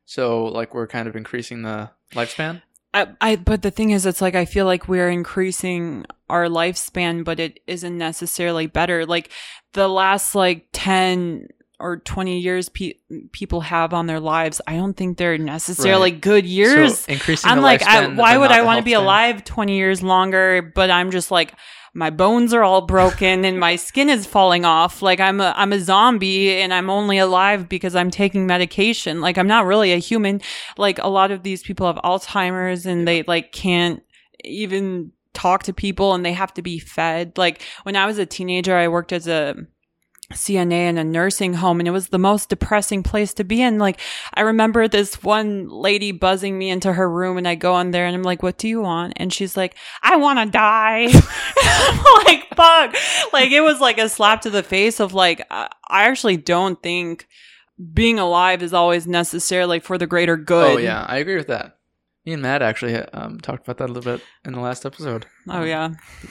So 0.06 0.45
like 0.45 0.73
we're 0.73 0.88
kind 0.88 1.07
of 1.07 1.15
increasing 1.15 1.64
the 1.64 1.91
lifespan. 2.14 2.61
I, 2.94 3.07
I, 3.22 3.36
but 3.36 3.61
the 3.61 3.72
thing 3.72 3.91
is, 3.91 4.06
it's 4.06 4.22
like 4.22 4.36
I 4.36 4.45
feel 4.45 4.66
like 4.66 4.88
we're 4.88 5.10
increasing 5.10 6.06
our 6.30 6.45
lifespan, 6.45 7.24
but 7.24 7.40
it 7.40 7.60
isn't 7.68 7.98
necessarily 7.98 8.66
better. 8.68 9.06
Like 9.06 9.32
the 9.74 9.88
last 9.88 10.34
like 10.34 10.68
ten 10.74 11.48
or 11.80 11.98
twenty 11.98 12.40
years 12.40 12.68
pe- 12.70 12.95
people 13.32 13.61
have 13.61 13.94
on 13.94 14.07
their 14.07 14.20
lives, 14.20 14.60
I 14.66 14.76
don't 14.76 14.95
think 14.95 15.18
they're 15.18 15.38
necessarily 15.38 16.10
good 16.11 16.45
years. 16.45 16.99
So 16.99 17.11
increasing 17.11 17.52
I'm 17.52 17.61
like, 17.61 17.84
I, 17.84 18.07
why 18.07 18.38
would 18.38 18.52
I 18.52 18.64
want 18.64 18.80
to 18.80 18.84
be 18.84 18.94
alive 18.94 19.44
20 19.44 19.78
years 19.78 20.02
longer? 20.02 20.72
But 20.74 20.90
I'm 20.90 21.11
just 21.11 21.30
like, 21.30 21.53
my 21.94 22.10
bones 22.10 22.53
are 22.53 22.64
all 22.64 22.82
broken 22.82 23.45
and 23.45 23.60
my 23.60 23.76
skin 23.76 24.10
is 24.10 24.26
falling 24.26 24.66
off. 24.66 25.02
Like 25.02 25.20
I'm 25.20 25.41
a, 25.41 25.53
I'm 25.56 25.74
a 25.74 25.80
zombie 25.80 26.52
and 26.61 26.74
I'm 26.74 26.90
only 26.90 27.18
alive 27.18 27.68
because 27.68 27.95
I'm 27.95 28.11
taking 28.11 28.45
medication. 28.45 29.22
Like 29.22 29.38
I'm 29.38 29.48
not 29.48 29.66
really 29.66 29.94
a 29.94 29.98
human. 29.98 30.41
Like 30.78 30.99
a 30.99 31.10
lot 31.10 31.32
of 31.32 31.44
these 31.44 31.64
people 31.64 31.88
have 31.88 31.98
Alzheimer's 31.98 32.86
and 32.86 33.07
they 33.07 33.24
like 33.24 33.52
can't 33.52 34.03
even 34.44 35.11
talk 35.34 35.64
to 35.64 35.74
people 35.74 36.14
and 36.14 36.26
they 36.26 36.34
have 36.34 36.53
to 36.56 36.61
be 36.61 36.80
fed. 36.80 37.38
Like 37.38 37.61
when 37.84 37.95
I 37.95 38.06
was 38.06 38.18
a 38.18 38.26
teenager, 38.26 38.76
I 38.76 38.88
worked 38.88 39.11
as 39.11 39.28
a 39.28 39.56
CNA 40.34 40.90
in 40.90 40.98
a 40.98 41.04
nursing 41.04 41.56
home 41.56 41.80
and 41.80 41.88
it 41.88 41.92
was 41.92 42.10
the 42.10 42.20
most 42.20 42.50
depressing 42.50 43.04
place 43.04 43.34
to 43.36 43.44
be 43.44 43.62
in. 43.62 43.80
Like 43.80 44.00
I 44.34 44.42
remember 44.42 44.88
this 44.88 45.24
one 45.24 45.70
lady 45.70 46.12
buzzing 46.12 46.58
me 46.58 46.70
into 46.70 46.94
her 46.94 47.10
room 47.10 47.38
and 47.38 47.48
I 47.48 47.56
go 47.56 47.80
in 47.80 47.92
there 47.92 48.06
and 48.06 48.16
I'm 48.16 48.24
like, 48.24 48.44
what 48.44 48.58
do 48.58 48.68
you 48.68 48.82
want? 48.82 49.14
And 49.18 49.34
she's 49.34 49.58
like, 49.58 49.76
I 50.02 50.18
want 50.18 50.40
to 50.40 50.46
die. 50.46 51.08
Like, 52.26 52.48
fuck. 52.56 52.96
Like 53.34 53.52
it 53.52 53.62
was 53.62 53.80
like 53.80 53.98
a 53.98 54.10
slap 54.10 54.42
to 54.42 54.50
the 54.50 54.64
face 54.64 55.00
of 55.00 55.14
like, 55.14 55.46
I 55.50 55.70
I 55.88 56.04
actually 56.08 56.38
don't 56.38 56.82
think 56.82 57.28
being 57.94 58.20
alive 58.20 58.62
is 58.62 58.74
always 58.74 59.08
necessarily 59.08 59.80
for 59.80 59.98
the 59.98 60.08
greater 60.08 60.38
good. 60.38 60.76
Oh 60.76 60.78
yeah, 60.78 61.06
I 61.08 61.18
agree 61.18 61.38
with 61.38 61.48
that. 61.48 61.79
Me 62.30 62.34
and 62.34 62.44
Matt 62.44 62.62
actually 62.62 62.96
um, 62.96 63.40
talked 63.40 63.64
about 63.68 63.80
that 63.80 63.90
a 63.90 63.92
little 63.92 64.14
bit 64.16 64.24
in 64.46 64.54
the 64.54 64.60
last 64.60 64.86
episode. 64.86 65.26
Oh 65.48 65.64
yeah. 65.64 65.90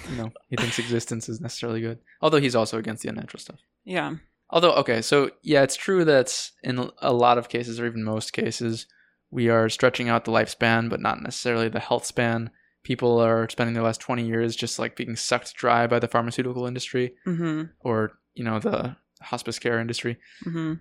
You 0.08 0.16
know, 0.16 0.30
he 0.48 0.54
thinks 0.54 0.78
existence 0.78 1.28
is 1.28 1.40
necessarily 1.40 1.80
good, 1.80 1.98
although 2.22 2.38
he's 2.38 2.54
also 2.54 2.78
against 2.78 3.02
the 3.02 3.08
unnatural 3.08 3.40
stuff. 3.40 3.58
Yeah. 3.84 4.14
Although, 4.48 4.74
okay, 4.74 5.02
so 5.02 5.32
yeah, 5.42 5.64
it's 5.64 5.74
true 5.74 6.04
that 6.04 6.50
in 6.62 6.88
a 7.02 7.12
lot 7.12 7.36
of 7.36 7.48
cases, 7.48 7.80
or 7.80 7.86
even 7.86 8.04
most 8.04 8.32
cases, 8.32 8.86
we 9.32 9.48
are 9.48 9.68
stretching 9.68 10.08
out 10.08 10.24
the 10.24 10.30
lifespan, 10.30 10.88
but 10.88 11.00
not 11.00 11.20
necessarily 11.20 11.68
the 11.68 11.80
health 11.80 12.04
span. 12.06 12.50
People 12.84 13.18
are 13.18 13.48
spending 13.48 13.74
the 13.74 13.82
last 13.82 14.00
20 14.00 14.24
years 14.24 14.54
just 14.54 14.78
like 14.78 14.94
being 14.94 15.16
sucked 15.16 15.52
dry 15.54 15.88
by 15.88 15.98
the 15.98 16.06
pharmaceutical 16.06 16.64
industry 16.64 17.14
Mm-hmm. 17.26 17.72
or, 17.80 18.12
you 18.34 18.44
know, 18.44 18.60
the 18.60 18.94
hospice 19.20 19.58
care 19.58 19.80
industry. 19.80 20.16
Mm-hmm. 20.46 20.74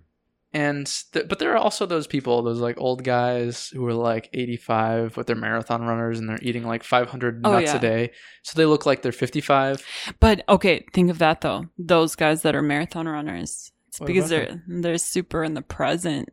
And, 0.53 0.87
th- 1.13 1.27
but 1.27 1.39
there 1.39 1.51
are 1.51 1.57
also 1.57 1.85
those 1.85 2.07
people, 2.07 2.41
those 2.41 2.59
like 2.59 2.79
old 2.79 3.03
guys 3.03 3.67
who 3.67 3.85
are 3.85 3.93
like 3.93 4.29
85, 4.33 5.13
but 5.15 5.27
they're 5.27 5.35
marathon 5.35 5.83
runners 5.83 6.19
and 6.19 6.27
they're 6.29 6.39
eating 6.41 6.63
like 6.63 6.83
500 6.83 7.41
Oh, 7.45 7.51
nuts 7.51 7.65
yeah. 7.71 7.75
a 7.75 7.79
day. 7.79 8.11
So 8.43 8.57
they 8.57 8.65
look 8.65 8.85
like 8.85 9.01
they're 9.01 9.11
55. 9.11 9.85
But 10.19 10.43
okay, 10.47 10.85
think 10.93 11.09
of 11.11 11.19
that 11.19 11.41
though. 11.41 11.67
Those 11.77 12.15
guys 12.15 12.41
that 12.43 12.55
are 12.55 12.61
marathon 12.61 13.07
runners. 13.07 13.71
It's 13.89 13.99
What 13.99 14.07
because 14.07 14.29
they're 14.29 14.63
they're 14.67 14.97
super 14.97 15.43
in 15.43 15.53
the 15.53 15.61
present. 15.61 16.29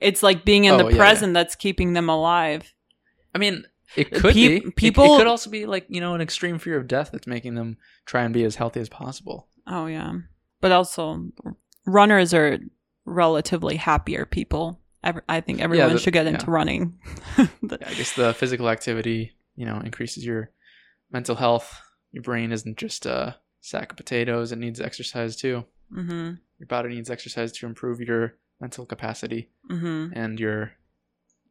It's 0.00 0.22
like 0.22 0.44
being 0.44 0.64
in 0.64 0.74
Oh, 0.74 0.78
the 0.78 0.84
yeah, 0.84 0.90
yeah. 0.90 0.96
present 0.96 1.32
that's 1.34 1.54
keeping 1.54 1.92
them 1.94 2.08
alive. 2.10 2.74
I 3.34 3.38
mean, 3.38 3.64
it 3.96 4.10
could 4.12 4.34
Pe- 4.34 4.48
be. 4.48 4.56
It- 4.56 4.64
It, 4.66 4.76
people- 4.76 5.16
could 5.18 5.26
also 5.26 5.50
be 5.50 5.66
like 5.66 5.86
you 5.88 6.00
know 6.00 6.14
an 6.14 6.20
extreme 6.20 6.58
fear 6.58 6.76
of 6.76 6.88
death 6.88 7.10
that's 7.12 7.26
making 7.26 7.54
them 7.54 7.76
try 8.06 8.24
and 8.24 8.34
be 8.34 8.44
as 8.44 8.56
healthy 8.56 8.80
as 8.80 8.88
possible. 8.88 9.48
Oh 9.66 9.86
yeah. 9.86 10.12
But 10.60 10.72
also 10.72 11.26
runners 11.86 12.34
are 12.34 12.58
relatively 13.06 13.76
happier 13.76 14.26
people. 14.26 14.80
I 15.28 15.40
think 15.40 15.60
everyone 15.60 15.92
the- 15.92 15.98
should 16.00 16.12
get 16.12 16.26
yeah. 16.26 16.32
into 16.32 16.50
running. 16.50 16.98
The- 17.62 17.78
Yeah, 17.80 17.88
I 17.88 17.94
guess 17.94 18.14
the 18.16 18.34
physical 18.34 18.68
activity 18.68 19.32
you 19.54 19.64
know 19.64 19.80
increases 19.80 20.26
your 20.26 20.50
mental 21.10 21.36
health. 21.36 21.80
Your 22.12 22.22
brain 22.24 22.50
isn't 22.52 22.76
just 22.76 23.06
a 23.06 23.36
sack 23.60 23.92
of 23.92 23.96
potatoes; 23.96 24.50
it 24.52 24.58
needs 24.58 24.80
exercise 24.80 25.36
too. 25.36 25.64
mhm. 25.92 26.38
Your 26.58 26.66
body 26.66 26.88
needs 26.88 27.10
exercise 27.10 27.52
to 27.52 27.66
improve 27.66 28.00
your 28.00 28.34
mental 28.60 28.84
capacity 28.86 29.50
Mhm. 29.70 30.12
and 30.14 30.40
your 30.40 30.72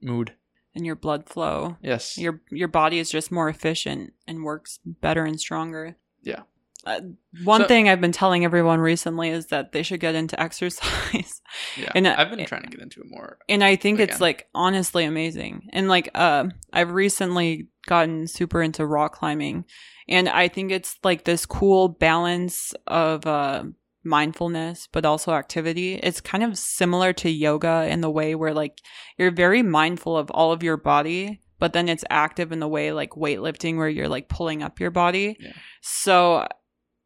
mood. 0.02 0.34
And 0.74 0.86
your 0.86 0.96
blood 0.96 1.30
flow. 1.30 1.78
Yes. 1.82 2.18
Your 2.18 2.42
your 2.52 2.68
body 2.68 3.00
is 3.00 3.10
just 3.10 3.32
more 3.32 3.48
efficient 3.48 4.14
and 4.28 4.44
works 4.44 4.80
better 4.86 5.24
and 5.24 5.40
stronger. 5.40 5.96
Yeah. 6.24 6.42
Uh, 6.86 7.02
one 7.44 7.62
So- 7.62 7.68
thing 7.68 7.90
I've 7.90 8.02
been 8.02 8.12
telling 8.12 8.46
everyone 8.46 8.80
recently 8.80 9.30
is 9.30 9.48
that 9.48 9.72
they 9.72 9.82
should 9.84 10.00
get 10.00 10.14
into 10.16 10.40
exercise. 10.48 11.42
yeah. 11.78 11.92
and, 11.96 12.06
uh, 12.08 12.16
I've 12.18 12.30
been 12.30 12.46
trying 12.46 12.64
to 12.64 12.70
get 12.70 12.80
into 12.82 13.00
it 13.02 13.08
more. 13.10 13.38
and 13.50 13.64
I 13.64 13.76
think 13.76 14.00
Again. 14.00 14.10
it's 14.10 14.22
like 14.22 14.48
honestly 14.54 15.04
amazing. 15.06 15.68
And 15.74 15.88
like 15.88 16.10
uh 16.14 16.46
I've 16.72 16.92
recently 16.92 17.68
gotten 17.88 18.28
super 18.28 18.62
into 18.62 18.86
rock 18.86 19.16
climbing 19.16 19.66
and 20.08 20.30
I 20.30 20.48
think 20.48 20.72
it's 20.72 20.98
like 21.04 21.24
this 21.24 21.46
cool 21.46 21.88
balance 21.90 22.74
of 22.88 23.26
uh 23.26 23.64
mindfulness 24.04 24.88
but 24.92 25.06
also 25.06 25.34
activity. 25.34 25.96
It's 25.96 26.22
kind 26.22 26.44
of 26.44 26.58
similar 26.58 27.14
to 27.14 27.30
yoga 27.30 27.88
in 27.90 28.02
the 28.02 28.12
way 28.12 28.36
where 28.36 28.54
like 28.54 28.80
you're 29.18 29.32
very 29.32 29.64
mindful 29.64 30.16
of 30.18 30.30
all 30.32 30.52
of 30.52 30.62
your 30.64 30.78
body 30.78 31.42
but 31.58 31.74
then 31.74 31.88
it's 31.90 32.04
active 32.10 32.52
in 32.52 32.60
the 32.60 32.68
way 32.68 32.92
like 32.92 33.12
weightlifting 33.12 33.78
where 33.78 33.88
you're 33.90 34.10
like 34.10 34.28
pulling 34.30 34.62
up 34.62 34.80
your 34.80 34.92
body. 34.92 35.38
Yeah. 35.40 35.54
So 35.82 36.48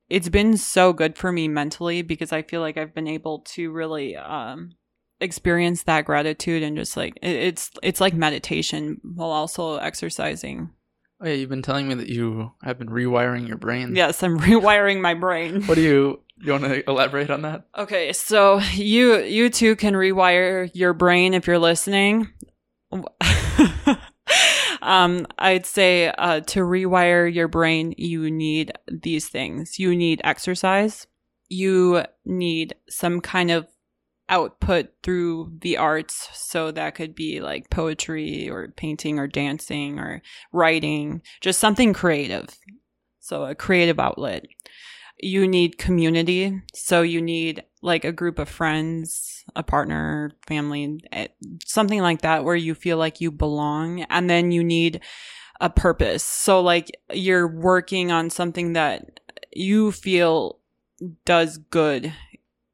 it's 0.09 0.29
been 0.29 0.57
so 0.57 0.93
good 0.93 1.17
for 1.17 1.31
me 1.31 1.47
mentally 1.47 2.01
because 2.01 2.31
I 2.31 2.41
feel 2.41 2.61
like 2.61 2.77
I've 2.77 2.93
been 2.93 3.07
able 3.07 3.39
to 3.39 3.71
really 3.71 4.15
um 4.15 4.71
experience 5.21 5.83
that 5.83 6.05
gratitude 6.05 6.63
and 6.63 6.77
just 6.77 6.95
like 6.95 7.17
it, 7.21 7.35
it's 7.35 7.71
it's 7.83 8.01
like 8.01 8.13
meditation 8.13 8.99
while 9.03 9.31
also 9.31 9.77
exercising. 9.77 10.71
Oh 11.21 11.27
yeah, 11.27 11.33
you've 11.33 11.49
been 11.49 11.61
telling 11.61 11.87
me 11.87 11.95
that 11.95 12.07
you 12.07 12.51
have 12.63 12.79
been 12.79 12.87
rewiring 12.87 13.47
your 13.47 13.57
brain. 13.57 13.95
Yes, 13.95 14.23
I'm 14.23 14.39
rewiring 14.39 15.01
my 15.01 15.13
brain. 15.13 15.63
What 15.63 15.75
do 15.75 15.81
you? 15.81 16.21
You 16.41 16.53
want 16.53 16.63
to 16.63 16.89
elaborate 16.89 17.29
on 17.29 17.41
that? 17.41 17.65
Okay, 17.77 18.13
so 18.13 18.59
you 18.73 19.17
you 19.17 19.49
too 19.49 19.75
can 19.75 19.93
rewire 19.93 20.71
your 20.73 20.93
brain 20.93 21.33
if 21.33 21.47
you're 21.47 21.59
listening. 21.59 22.29
um, 24.81 25.27
I'd 25.37 25.65
say 25.65 26.07
uh, 26.17 26.41
to 26.41 26.61
rewire 26.61 27.33
your 27.33 27.47
brain, 27.47 27.93
you 27.97 28.29
need 28.29 28.71
these 28.87 29.27
things. 29.29 29.79
You 29.79 29.95
need 29.95 30.21
exercise. 30.23 31.07
You 31.47 32.03
need 32.25 32.75
some 32.89 33.21
kind 33.21 33.51
of 33.51 33.67
output 34.29 34.89
through 35.03 35.51
the 35.61 35.77
arts. 35.77 36.29
So 36.33 36.71
that 36.71 36.95
could 36.95 37.15
be 37.15 37.41
like 37.41 37.69
poetry 37.69 38.49
or 38.49 38.69
painting 38.69 39.19
or 39.19 39.27
dancing 39.27 39.99
or 39.99 40.21
writing, 40.53 41.21
just 41.41 41.59
something 41.59 41.93
creative. 41.93 42.47
So 43.19 43.45
a 43.45 43.55
creative 43.55 43.99
outlet. 43.99 44.45
You 45.21 45.47
need 45.47 45.77
community. 45.77 46.61
So 46.73 47.01
you 47.01 47.21
need 47.21 47.63
like 47.81 48.03
a 48.03 48.11
group 48.11 48.39
of 48.39 48.49
friends, 48.49 49.43
a 49.55 49.63
partner, 49.63 50.31
family, 50.47 51.01
eh, 51.11 51.27
something 51.65 52.01
like 52.01 52.21
that 52.21 52.43
where 52.43 52.55
you 52.55 52.75
feel 52.75 52.97
like 52.97 53.21
you 53.21 53.31
belong. 53.31 54.03
And 54.03 54.29
then 54.29 54.51
you 54.51 54.63
need 54.63 55.01
a 55.61 55.69
purpose. 55.69 56.23
So 56.23 56.61
like 56.61 56.89
you're 57.11 57.47
working 57.47 58.11
on 58.11 58.29
something 58.29 58.73
that 58.73 59.19
you 59.51 59.91
feel 59.91 60.59
does 61.25 61.57
good 61.57 62.13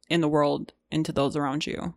in 0.09 0.21
the 0.21 0.27
world 0.27 0.73
and 0.91 1.05
to 1.05 1.11
those 1.11 1.35
around 1.35 1.65
you. 1.65 1.95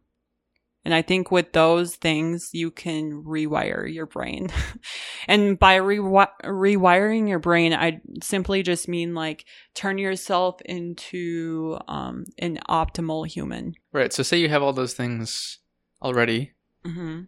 And 0.89 0.95
I 0.95 1.03
think 1.03 1.31
with 1.31 1.53
those 1.53 1.97
things, 1.97 2.49
you 2.55 2.71
can 2.71 3.23
rewire 3.23 3.93
your 3.93 4.07
brain. 4.07 4.49
and 5.29 5.59
by 5.59 5.77
rewi- 5.81 6.31
rewiring 6.43 7.29
your 7.29 7.39
brain, 7.39 7.75
I 7.75 8.01
simply 8.23 8.63
just 8.63 8.89
mean 8.89 9.15
like 9.15 9.45
turn 9.75 9.99
yourself 9.99 10.63
into 10.63 11.77
um, 11.89 12.25
an 12.39 12.59
optimal 12.71 13.27
human. 13.27 13.75
Right. 13.93 14.15
So, 14.15 14.23
say 14.23 14.39
you 14.39 14.49
have 14.49 14.63
all 14.63 14.73
those 14.73 14.95
things 14.95 15.59
already, 16.01 16.53
hmm 16.87 17.25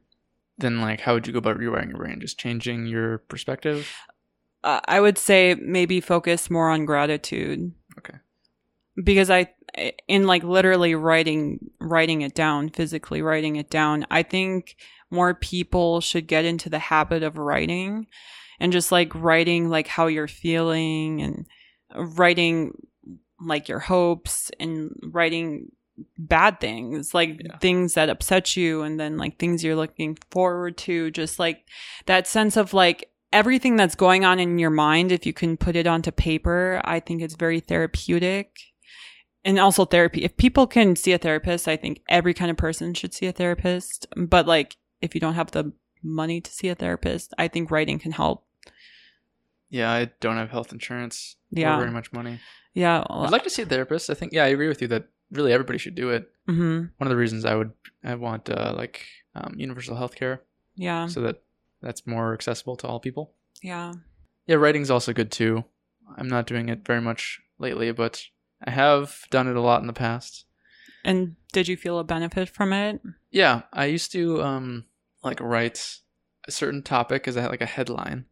then 0.56 0.80
like, 0.80 1.02
how 1.02 1.12
would 1.12 1.26
you 1.26 1.34
go 1.34 1.38
about 1.40 1.58
rewiring 1.58 1.90
your 1.90 1.98
brain? 1.98 2.18
Just 2.18 2.38
changing 2.38 2.86
your 2.86 3.18
perspective? 3.18 3.94
Uh, 4.64 4.80
I 4.86 5.00
would 5.02 5.18
say 5.18 5.54
maybe 5.54 6.00
focus 6.00 6.48
more 6.48 6.70
on 6.70 6.86
gratitude. 6.86 7.72
Okay. 7.98 8.16
Because 9.04 9.28
I, 9.28 9.52
in 10.08 10.26
like 10.26 10.42
literally 10.42 10.94
writing, 10.94 11.70
writing 11.80 12.22
it 12.22 12.34
down, 12.34 12.68
physically 12.70 13.22
writing 13.22 13.56
it 13.56 13.70
down, 13.70 14.06
I 14.10 14.22
think 14.22 14.76
more 15.10 15.34
people 15.34 16.00
should 16.00 16.26
get 16.26 16.44
into 16.44 16.68
the 16.70 16.78
habit 16.78 17.22
of 17.22 17.36
writing 17.38 18.06
and 18.60 18.72
just 18.72 18.92
like 18.92 19.14
writing 19.14 19.68
like 19.68 19.86
how 19.88 20.06
you're 20.06 20.28
feeling 20.28 21.20
and 21.22 21.46
writing 22.16 22.72
like 23.40 23.68
your 23.68 23.78
hopes 23.80 24.50
and 24.60 24.90
writing 25.02 25.72
bad 26.18 26.60
things 26.60 27.12
like 27.12 27.40
Yeah. 27.44 27.58
things 27.58 27.94
that 27.94 28.08
upset 28.08 28.56
you 28.56 28.82
and 28.82 28.98
then 29.00 29.16
like 29.18 29.38
things 29.38 29.64
you're 29.64 29.76
looking 29.76 30.16
forward 30.30 30.76
to 30.78 31.10
just 31.10 31.38
like 31.38 31.66
that 32.06 32.26
sense 32.26 32.56
of 32.56 32.72
like 32.72 33.10
everything 33.32 33.76
that's 33.76 33.94
going 33.94 34.24
on 34.24 34.38
in 34.38 34.58
your 34.58 34.70
mind 34.70 35.12
if 35.12 35.26
you 35.26 35.32
can 35.32 35.56
put 35.56 35.76
it 35.76 35.86
onto 35.86 36.10
paper 36.10 36.80
i 36.84 37.00
think 37.00 37.20
it's 37.22 37.34
very 37.34 37.60
therapeutic 37.60 38.56
and 39.44 39.58
also 39.58 39.84
therapy 39.84 40.22
if 40.24 40.36
people 40.36 40.66
can 40.66 40.94
see 40.96 41.12
a 41.12 41.18
therapist 41.18 41.66
i 41.68 41.76
think 41.76 42.00
every 42.08 42.34
kind 42.34 42.50
of 42.50 42.56
person 42.56 42.92
should 42.94 43.14
see 43.14 43.26
a 43.26 43.32
therapist 43.32 44.06
but 44.16 44.46
like 44.46 44.76
if 45.00 45.14
you 45.14 45.20
don't 45.20 45.34
have 45.34 45.50
the 45.52 45.72
money 46.02 46.40
to 46.40 46.50
see 46.50 46.68
a 46.68 46.74
therapist 46.74 47.32
i 47.38 47.46
think 47.48 47.70
writing 47.70 47.98
can 47.98 48.12
help 48.12 48.44
Yeah, 49.70 49.90
I 49.92 50.10
don't 50.20 50.36
have 50.36 50.50
health 50.50 50.72
insurance 50.72 51.36
Yeah. 51.50 51.78
very 51.78 51.90
much 51.92 52.12
money. 52.12 52.40
yeah 52.74 53.04
I'd 53.08 53.30
like 53.30 53.44
to 53.44 53.50
see 53.50 53.62
a 53.62 53.66
therapist. 53.66 54.10
I 54.10 54.14
think, 54.14 54.32
yeah, 54.32 54.44
I 54.44 54.48
agree 54.48 54.68
with 54.68 54.82
you 54.82 54.88
that 54.88 55.04
really 55.30 55.52
everybody 55.52 55.78
should 55.78 55.94
do 55.94 56.10
it. 56.10 56.28
hmm 56.46 56.90
One 56.98 57.06
of 57.06 57.10
the 57.10 57.16
reasons 57.16 57.44
I 57.44 57.54
would, 57.54 57.72
I 58.02 58.14
want 58.16 58.50
uh, 58.50 58.72
like 58.76 59.06
um, 59.34 59.54
universal 59.56 59.96
health 59.96 60.14
care 60.16 60.42
yeah 60.74 61.06
so 61.06 61.20
that 61.22 61.36
that's 61.82 62.06
more 62.06 62.32
accessible 62.34 62.76
to 62.78 62.86
all 62.88 62.98
people. 63.00 63.24
yeah 63.62 63.92
Yeah, 64.46 64.56
writing's 64.56 64.90
also 64.90 65.12
good 65.12 65.30
too. 65.30 65.64
I'm 66.18 66.28
not 66.28 66.46
doing 66.50 66.68
it 66.68 66.84
very 66.84 67.00
much 67.00 67.40
lately, 67.58 67.92
but 67.92 68.14
I 68.64 68.70
have 68.70 69.26
done 69.30 69.48
it 69.48 69.56
a 69.56 69.60
lot 69.60 69.80
in 69.80 69.86
the 69.86 69.92
past. 69.92 70.44
and 71.04 71.36
did 71.52 71.66
you 71.68 71.76
feel 71.76 71.98
a 71.98 72.04
benefit 72.04 72.48
from 72.48 72.72
it 72.72 73.00
Yeah, 73.30 73.62
I 73.72 73.86
used 73.86 74.12
to 74.12 74.42
um 74.42 74.84
like 75.22 75.40
write 75.40 75.98
a 76.48 76.50
certain 76.52 76.82
topic 76.82 77.26
as 77.28 77.36
I 77.36 77.42
had 77.42 77.50
like 77.50 77.60
a 77.60 77.66
headline, 77.66 78.24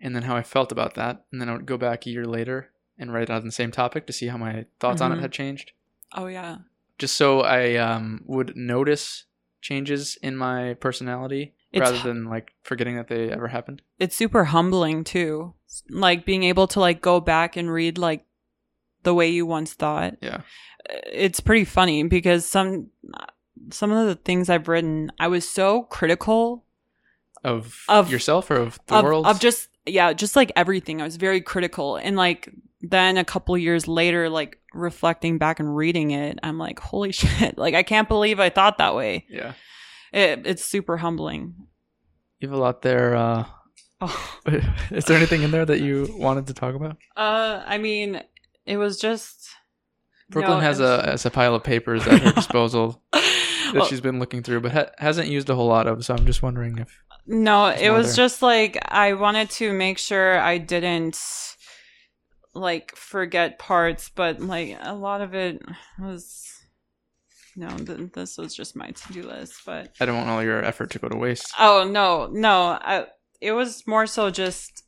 and 0.00 0.14
then 0.14 0.22
how 0.24 0.36
I 0.36 0.42
felt 0.42 0.72
about 0.72 0.94
that, 0.94 1.24
and 1.30 1.40
then 1.40 1.48
I 1.48 1.52
would 1.52 1.66
go 1.66 1.76
back 1.78 2.06
a 2.06 2.10
year 2.10 2.24
later 2.26 2.70
and 2.98 3.12
write 3.12 3.30
on 3.30 3.44
the 3.44 3.52
same 3.52 3.70
topic 3.70 4.06
to 4.06 4.12
see 4.12 4.26
how 4.28 4.36
my 4.36 4.66
thoughts 4.80 5.00
on 5.00 5.12
it 5.12 5.16
Mhm. 5.16 5.20
had 5.20 5.32
changed, 5.32 5.72
oh 6.14 6.26
yeah 6.26 6.58
just 6.98 7.16
so 7.16 7.40
I 7.40 7.76
um 7.76 8.22
would 8.26 8.54
notice 8.56 9.24
changes 9.60 10.16
in 10.22 10.36
my 10.36 10.74
personality 10.74 11.54
It's 11.72 11.80
rather 11.80 11.98
than 11.98 12.26
like 12.26 12.52
forgetting 12.62 12.96
that 12.96 13.08
they 13.08 13.30
ever 13.30 13.48
happened. 13.48 13.80
it's 13.98 14.14
super 14.16 14.44
humbling 14.44 15.02
too 15.04 15.54
like 15.88 16.24
being 16.26 16.42
able 16.44 16.66
to 16.68 16.80
like 16.80 17.00
go 17.00 17.18
back 17.20 17.56
and 17.56 17.72
read 17.72 17.96
like 17.98 18.24
the 19.02 19.14
way 19.14 19.28
you 19.28 19.44
once 19.46 19.72
thought 19.72 20.14
Yeah. 20.22 20.42
it's 21.12 21.40
pretty 21.40 21.64
funny 21.64 22.02
because 22.04 22.46
some 22.46 22.88
some 23.70 23.92
of 23.92 24.06
the 24.06 24.14
things 24.16 24.48
i've 24.50 24.68
written 24.68 25.10
i 25.20 25.28
was 25.28 25.48
so 25.48 25.82
critical 25.84 26.64
Of, 27.44 27.78
Of- 27.88 28.10
yourself 28.10 28.50
or 28.50 28.56
of 28.56 28.78
the 28.86 28.96
of, 28.96 29.04
world. 29.04 29.26
of 29.26 29.40
just 29.40 29.68
yeah 29.86 30.12
just 30.12 30.36
like 30.36 30.52
everything 30.56 31.00
i 31.00 31.04
was 31.04 31.16
very 31.16 31.40
critical 31.40 31.96
and 31.96 32.16
like 32.16 32.48
then 32.80 33.16
a 33.16 33.24
couple 33.24 33.56
years 33.58 33.86
later 33.88 34.28
like 34.28 34.58
reflecting 34.74 35.38
back 35.38 35.60
and 35.60 35.74
reading 35.76 36.10
it 36.12 36.38
i'm 36.42 36.58
like 36.58 36.78
holy 36.80 37.12
shit 37.20 37.56
like 37.58 37.74
i 37.74 37.82
can't 37.82 38.08
believe 38.08 38.38
i 38.40 38.48
thought 38.50 38.78
that 38.78 38.94
way 38.94 39.24
yeah. 39.28 39.52
it, 40.12 40.46
it's 40.46 40.64
super 40.64 40.96
humbling 40.98 41.54
You 42.40 42.48
have 42.48 42.58
a 42.58 42.60
lot 42.60 42.82
there. 42.82 43.14
Uh, 43.14 43.44
oh. 44.00 44.38
is 44.90 45.04
there 45.04 45.16
anything 45.16 45.42
in 45.42 45.52
there 45.52 45.64
that 45.64 45.78
you 45.80 46.12
wanted 46.18 46.46
to 46.48 46.54
talk 46.54 46.74
about? 46.74 46.96
uh 47.16 47.62
i 47.66 47.78
mean 47.78 48.20
it 48.66 48.76
was 48.76 48.98
just 48.98 49.48
Brooklyn 50.30 50.58
No, 50.58 50.60
has 50.60 50.80
a 50.80 51.02
has 51.10 51.26
a 51.26 51.30
pile 51.30 51.54
of 51.54 51.62
papers 51.64 52.06
at 52.06 52.20
her 52.22 52.32
disposal 52.40 53.02
that 53.12 53.72
Well, 53.74 53.84
she's 53.86 54.00
been 54.00 54.18
looking 54.18 54.42
through, 54.42 54.60
but 54.60 54.72
ha- 54.72 54.90
hasn't 54.98 55.28
used 55.28 55.48
a 55.50 55.54
whole 55.54 55.68
lot 55.68 55.86
of. 55.86 56.04
So 56.04 56.14
I'm 56.14 56.26
just 56.26 56.42
wondering 56.42 56.78
if 56.78 56.88
No, 57.26 57.66
it 57.68 57.90
was 57.90 58.08
there. 58.08 58.24
just 58.24 58.42
like 58.42 58.78
I 58.86 59.12
wanted 59.14 59.50
to 59.50 59.72
make 59.72 59.98
sure 59.98 60.38
I 60.40 60.58
didn't 60.58 61.18
like 62.54 62.94
forget 62.96 63.58
parts, 63.58 64.10
but 64.14 64.40
like 64.40 64.76
a 64.82 64.94
lot 64.94 65.20
of 65.20 65.34
it 65.34 65.62
was 65.98 66.48
no, 67.56 67.68
th- 67.76 68.12
this 68.14 68.38
was 68.38 68.54
just 68.54 68.74
my 68.76 68.90
to-do 68.92 69.24
list, 69.24 69.60
but 69.66 69.92
I 70.00 70.06
don't 70.06 70.16
want 70.16 70.30
all 70.30 70.42
your 70.42 70.64
effort 70.64 70.90
to 70.92 70.98
go 70.98 71.08
to 71.08 71.16
waste. 71.16 71.52
oh 71.58 71.86
no, 71.90 72.26
no, 72.32 72.78
I, 72.80 73.06
it 73.42 73.52
was 73.52 73.86
more 73.86 74.06
so 74.06 74.30
just 74.30 74.84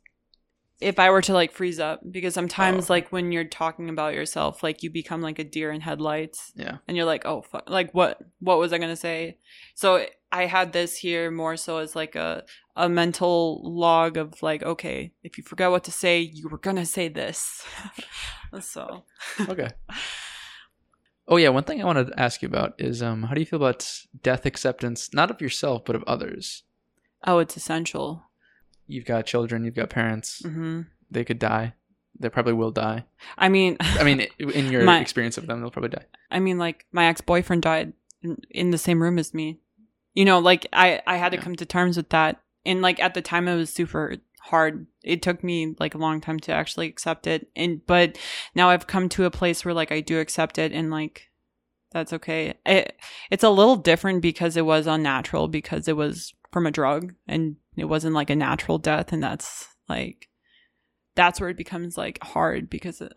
if 0.80 0.98
I 0.98 1.10
were 1.10 1.22
to 1.22 1.32
like 1.32 1.52
freeze 1.52 1.78
up 1.80 2.00
because 2.10 2.34
sometimes 2.34 2.90
Oh. 2.90 2.92
like 2.94 3.10
when 3.12 3.32
you're 3.32 3.44
talking 3.44 3.88
about 3.88 4.14
yourself, 4.14 4.62
like 4.62 4.82
you 4.82 4.90
become 4.90 5.22
like 5.22 5.38
a 5.38 5.44
deer 5.44 5.70
in 5.70 5.80
headlights 5.80 6.52
Yeah, 6.56 6.78
and 6.88 6.96
you're 6.96 7.06
like, 7.06 7.24
oh, 7.26 7.42
fuck. 7.42 7.68
like 7.70 7.92
what? 7.92 8.18
What 8.40 8.58
was 8.58 8.72
I 8.72 8.78
gonna 8.78 8.96
say? 8.96 9.38
So 9.74 10.04
I 10.32 10.46
had 10.46 10.72
this 10.72 10.96
here 10.96 11.30
more 11.30 11.56
so 11.56 11.78
as 11.78 11.94
like 11.94 12.16
a 12.16 12.44
a 12.76 12.88
mental 12.88 13.60
log 13.62 14.16
of 14.16 14.42
like, 14.42 14.62
okay, 14.64 15.12
if 15.22 15.38
you 15.38 15.44
forgot 15.44 15.70
what 15.70 15.84
to 15.84 15.92
say, 15.92 16.18
you 16.20 16.48
were 16.48 16.58
gonna 16.58 16.84
say 16.86 17.08
this. 17.08 17.64
so 18.60 19.04
okay. 19.48 19.70
Oh 21.26 21.36
yeah, 21.38 21.48
one 21.48 21.64
thing 21.64 21.80
I 21.80 21.86
wanted 21.86 22.08
to 22.08 22.20
ask 22.20 22.42
you 22.42 22.48
about 22.48 22.74
is 22.78 23.02
um, 23.02 23.22
how 23.22 23.34
do 23.34 23.40
you 23.40 23.46
feel 23.46 23.56
about 23.58 23.90
death 24.22 24.44
acceptance, 24.44 25.14
not 25.14 25.30
of 25.30 25.40
yourself 25.40 25.84
but 25.84 25.96
of 25.96 26.04
others? 26.06 26.64
oh, 27.26 27.38
it's 27.38 27.56
essential. 27.56 28.24
You've 28.86 29.04
got 29.06 29.26
children, 29.26 29.64
you've 29.64 29.74
got 29.74 29.90
parents. 29.90 30.42
hmm 30.44 30.82
They 31.10 31.24
could 31.24 31.38
die. 31.38 31.74
They 32.18 32.28
probably 32.28 32.52
will 32.52 32.70
die. 32.70 33.04
I 33.36 33.48
mean, 33.48 33.76
I 33.80 34.04
mean, 34.04 34.20
in 34.38 34.70
your 34.70 34.84
My- 34.84 35.00
experience 35.00 35.36
of 35.38 35.46
them, 35.46 35.60
they'll 35.60 35.70
probably 35.70 35.90
die. 35.90 36.06
I 36.30 36.38
mean, 36.40 36.58
like 36.58 36.86
my 36.92 37.06
ex 37.06 37.20
boyfriend 37.20 37.62
died 37.62 37.92
in, 38.22 38.36
in 38.50 38.70
the 38.70 38.78
same 38.78 39.02
room 39.02 39.18
as 39.18 39.34
me. 39.34 39.58
You 40.14 40.24
know, 40.24 40.38
like 40.38 40.66
I 40.72 41.00
I 41.06 41.16
had 41.16 41.30
to 41.32 41.38
Yeah. 41.38 41.42
come 41.44 41.56
to 41.56 41.66
terms 41.66 41.96
with 41.96 42.10
that, 42.10 42.40
and 42.64 42.82
like 42.82 43.00
at 43.02 43.14
the 43.14 43.22
time 43.22 43.48
it 43.48 43.56
was 43.56 43.72
super 43.72 44.16
hard. 44.42 44.86
It 45.02 45.22
took 45.22 45.42
me 45.42 45.74
like 45.80 45.94
a 45.94 45.98
long 45.98 46.20
time 46.20 46.38
to 46.40 46.52
actually 46.52 46.86
accept 46.86 47.26
it, 47.26 47.48
and 47.56 47.84
but 47.86 48.16
now 48.54 48.70
I've 48.70 48.86
come 48.86 49.08
to 49.10 49.24
a 49.24 49.30
place 49.30 49.64
where 49.64 49.74
like 49.74 49.90
I 49.90 50.00
do 50.00 50.20
accept 50.20 50.56
it, 50.58 50.70
and 50.72 50.90
like 50.90 51.30
that's 51.90 52.12
okay. 52.12 52.54
It 52.64 52.96
it's 53.30 53.42
a 53.44 53.50
little 53.50 53.74
different 53.76 54.22
because 54.22 54.56
it 54.56 54.64
was 54.66 54.86
unnatural 54.86 55.48
because 55.48 55.88
it 55.88 55.96
was 55.96 56.32
from 56.52 56.66
a 56.66 56.70
drug, 56.70 57.14
and 57.26 57.56
it 57.76 57.84
wasn't 57.84 58.14
like 58.14 58.30
a 58.30 58.36
natural 58.36 58.78
death, 58.78 59.12
and 59.12 59.22
that's 59.22 59.66
like 59.88 60.28
that's 61.16 61.40
where 61.40 61.50
it 61.50 61.56
becomes 61.56 61.96
like 61.96 62.22
hard 62.22 62.68
because. 62.70 63.00
It, 63.00 63.12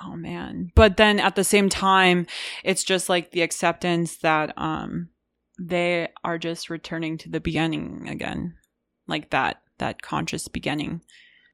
oh 0.00 0.14
man 0.14 0.70
but 0.76 0.96
then 0.96 1.18
at 1.18 1.34
the 1.34 1.42
same 1.42 1.68
time 1.68 2.24
it's 2.62 2.84
just 2.84 3.08
like 3.08 3.32
the 3.32 3.42
acceptance 3.42 4.18
that 4.18 4.56
um 4.56 5.08
they 5.58 6.06
are 6.22 6.38
just 6.38 6.70
returning 6.70 7.18
to 7.18 7.28
the 7.28 7.40
beginning 7.40 8.06
again 8.08 8.54
like 9.08 9.30
that 9.30 9.60
that 9.78 10.00
conscious 10.00 10.46
beginning 10.46 11.00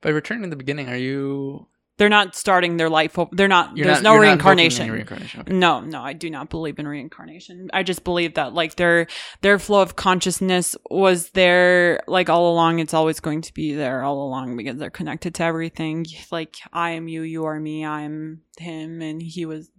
By 0.03 0.11
returning 0.11 0.43
to 0.43 0.51
the 0.51 0.57
beginning, 0.57 0.91
are 0.91 0.97
you? 0.99 1.69
They're 1.97 2.09
not 2.09 2.35
starting 2.35 2.77
their 2.77 2.91
life 2.91 3.19
o- 3.19 3.29
they're 3.33 3.49
not 3.49 3.77
You're 3.77 3.87
there's 3.87 4.03
not, 4.03 4.11
no 4.11 4.15
you're 4.15 4.25
not 4.25 4.33
invoking 4.33 4.57
reincarnation 4.59 4.91
reincarnation. 4.91 5.41
Okay. 5.41 5.53
no 5.53 5.81
no 5.81 6.01
i 6.03 6.13
do 6.13 6.29
not 6.31 6.51
believe 6.51 6.79
in 6.79 6.89
reincarnation 6.89 7.71
i 7.73 7.83
just 7.83 8.05
believe 8.05 8.35
that 8.35 8.53
like 8.53 8.77
their 8.77 9.07
their 9.43 9.59
flow 9.59 9.81
of 9.83 9.97
consciousness 9.97 10.77
was 10.91 11.31
there 11.31 12.01
like 12.07 12.29
all 12.29 12.53
along 12.53 12.79
it's 12.79 12.95
always 12.95 13.21
going 13.21 13.43
to 13.43 13.55
be 13.55 13.75
there 13.75 14.03
all 14.03 14.23
along 14.23 14.57
because 14.57 14.77
they're 14.79 14.91
connected 14.91 15.35
to 15.35 15.43
everything 15.43 16.05
like 16.31 16.57
i 16.73 16.91
am 16.91 17.09
you 17.09 17.23
you 17.23 17.45
are 17.45 17.61
me 17.61 17.85
i'm 17.85 18.43
him 18.59 19.01
and 19.03 19.23
he 19.23 19.47
was 19.47 19.71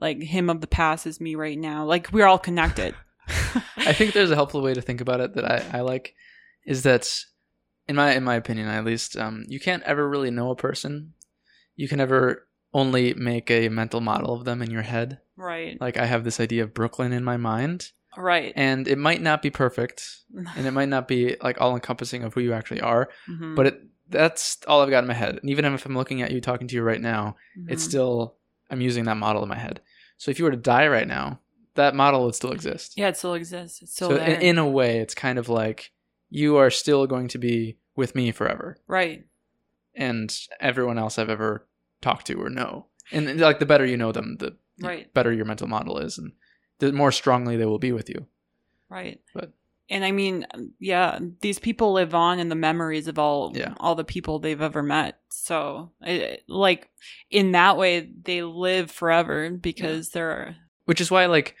like 0.00 0.22
him 0.22 0.50
of 0.50 0.60
the 0.60 0.66
past 0.66 1.06
is 1.06 1.20
me 1.20 1.34
right 1.34 1.58
now. 1.58 1.84
Like 1.84 2.12
we're 2.12 2.26
all 2.26 2.38
connected. 2.38 2.94
I 3.78 3.94
think 3.94 4.12
there's 4.12 4.30
a 4.30 4.34
helpful 4.34 4.60
way 4.60 4.74
to 4.74 4.82
think 4.82 5.00
about 5.00 5.20
it 5.20 5.34
that 5.34 5.44
I, 5.50 5.78
I 5.78 5.80
like 5.80 6.14
is 6.66 6.82
that 6.82 7.10
in 7.88 7.96
my 7.96 8.14
in 8.14 8.22
my 8.22 8.34
opinion 8.34 8.68
at 8.68 8.84
least, 8.84 9.16
um, 9.16 9.44
you 9.48 9.58
can't 9.58 9.82
ever 9.84 10.08
really 10.08 10.30
know 10.30 10.50
a 10.50 10.56
person. 10.56 11.14
You 11.76 11.88
can 11.88 11.98
never 11.98 12.46
only 12.72 13.14
make 13.14 13.50
a 13.50 13.68
mental 13.68 14.00
model 14.00 14.34
of 14.34 14.44
them 14.44 14.60
in 14.62 14.70
your 14.70 14.82
head. 14.82 15.20
right. 15.36 15.80
Like 15.80 15.96
I 15.96 16.06
have 16.06 16.24
this 16.24 16.40
idea 16.40 16.62
of 16.64 16.74
Brooklyn 16.74 17.12
in 17.12 17.24
my 17.24 17.36
mind, 17.36 17.92
Right. 18.16 18.52
and 18.56 18.86
it 18.88 18.98
might 18.98 19.20
not 19.22 19.42
be 19.42 19.50
perfect, 19.50 20.18
and 20.56 20.66
it 20.66 20.70
might 20.72 20.88
not 20.88 21.08
be 21.08 21.36
like 21.42 21.60
all 21.60 21.74
encompassing 21.74 22.22
of 22.24 22.34
who 22.34 22.40
you 22.40 22.52
actually 22.52 22.80
are, 22.80 23.08
Mhm, 23.28 23.54
but 23.56 23.66
it 23.66 23.80
that's 24.10 24.58
all 24.68 24.82
I've 24.82 24.90
got 24.90 25.02
in 25.02 25.08
my 25.08 25.14
head. 25.14 25.38
And 25.40 25.48
even 25.50 25.64
if 25.64 25.86
I'm 25.86 25.96
looking 25.96 26.20
at 26.22 26.30
you 26.30 26.40
talking 26.40 26.68
to 26.68 26.74
you 26.74 26.82
right 26.82 27.00
now, 27.00 27.36
it's 27.68 27.82
mhm. 27.84 27.88
still 27.88 28.34
I'm 28.70 28.80
using 28.82 29.04
that 29.04 29.16
model 29.16 29.42
in 29.42 29.48
my 29.48 29.58
head. 29.58 29.80
So 30.18 30.30
if 30.30 30.38
you 30.38 30.44
were 30.44 30.50
to 30.50 30.56
die 30.56 30.86
right 30.88 31.08
now, 31.08 31.40
that 31.74 31.94
model 31.94 32.24
would 32.24 32.34
still 32.34 32.52
exist. 32.52 32.94
yeah, 32.96 33.08
it 33.08 33.16
still 33.16 33.34
exists. 33.34 33.82
It's 33.82 33.92
still 33.94 34.10
so 34.10 34.16
there. 34.18 34.28
in, 34.34 34.42
in 34.42 34.58
a 34.58 34.68
way, 34.68 34.98
it's 34.98 35.14
kind 35.14 35.38
of 35.38 35.48
like 35.48 35.90
you 36.30 36.56
are 36.56 36.70
still 36.70 37.06
going 37.06 37.28
to 37.28 37.38
be 37.38 37.78
with 37.96 38.14
me 38.14 38.30
forever, 38.30 38.76
right. 38.86 39.24
And 39.94 40.36
everyone 40.60 40.98
else 40.98 41.18
I've 41.18 41.30
ever 41.30 41.66
talked 42.02 42.26
to 42.28 42.34
or 42.34 42.50
know. 42.50 42.86
And 43.12 43.38
like 43.38 43.58
the 43.58 43.66
better 43.66 43.84
you 43.86 43.96
know 43.96 44.12
them, 44.12 44.36
the 44.38 44.56
Right. 44.80 45.12
better 45.14 45.32
your 45.32 45.44
mental 45.44 45.68
model 45.68 45.98
is, 45.98 46.18
and 46.18 46.32
the 46.80 46.92
more 46.92 47.12
strongly 47.12 47.56
they 47.56 47.64
will 47.66 47.78
be 47.78 47.92
with 47.92 48.08
you. 48.08 48.26
Right. 48.88 49.20
But- 49.34 49.52
and 49.90 50.02
I 50.04 50.10
mean, 50.12 50.46
yeah, 50.80 51.18
these 51.42 51.58
people 51.58 51.92
live 51.92 52.14
on 52.14 52.38
in 52.38 52.48
the 52.48 52.54
memories 52.54 53.06
of 53.06 53.18
all 53.18 53.52
Yeah. 53.54 53.74
all 53.78 53.94
the 53.94 54.02
people 54.04 54.38
they've 54.38 54.60
ever 54.60 54.82
met. 54.82 55.20
So, 55.28 55.92
it, 56.00 56.42
like 56.48 56.88
in 57.30 57.52
that 57.52 57.76
way, 57.76 58.10
they 58.22 58.42
live 58.42 58.90
forever 58.90 59.50
because 59.50 60.10
they're 60.10 60.56
Which 60.86 61.00
is 61.02 61.10
why, 61.10 61.26
like, 61.26 61.54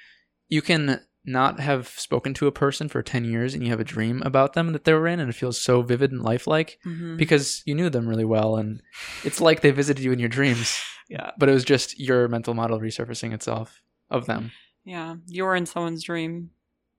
you 0.48 0.60
can 0.62 1.00
not 1.24 1.60
have 1.60 1.88
spoken 1.88 2.34
to 2.34 2.46
a 2.46 2.52
person 2.52 2.88
for 2.88 3.02
10 3.02 3.24
years 3.24 3.54
and 3.54 3.62
you 3.62 3.70
have 3.70 3.80
a 3.80 3.84
dream 3.84 4.22
about 4.24 4.52
them 4.52 4.72
that 4.72 4.84
they 4.84 4.92
were 4.92 5.06
in 5.06 5.20
and 5.20 5.30
it 5.30 5.34
feels 5.34 5.60
so 5.60 5.80
vivid 5.80 6.12
and 6.12 6.22
lifelike 6.22 6.78
mhm. 6.84 7.16
because 7.16 7.62
you 7.64 7.74
knew 7.74 7.88
them 7.88 8.06
really 8.06 8.24
well 8.24 8.56
and 8.56 8.82
it's 9.24 9.40
like 9.40 9.60
they 9.60 9.70
visited 9.70 10.04
you 10.04 10.12
in 10.12 10.18
your 10.18 10.28
dreams 10.28 10.78
yeah, 11.08 11.30
but 11.38 11.48
it 11.48 11.52
was 11.52 11.64
just 11.64 11.98
your 11.98 12.28
mental 12.28 12.52
model 12.52 12.78
resurfacing 12.78 13.32
itself 13.32 13.82
of 14.10 14.26
them 14.26 14.50
yeah. 14.84 15.16
You 15.26 15.44
were 15.44 15.56
in 15.56 15.66
someone's 15.66 16.02
dream. 16.02 16.50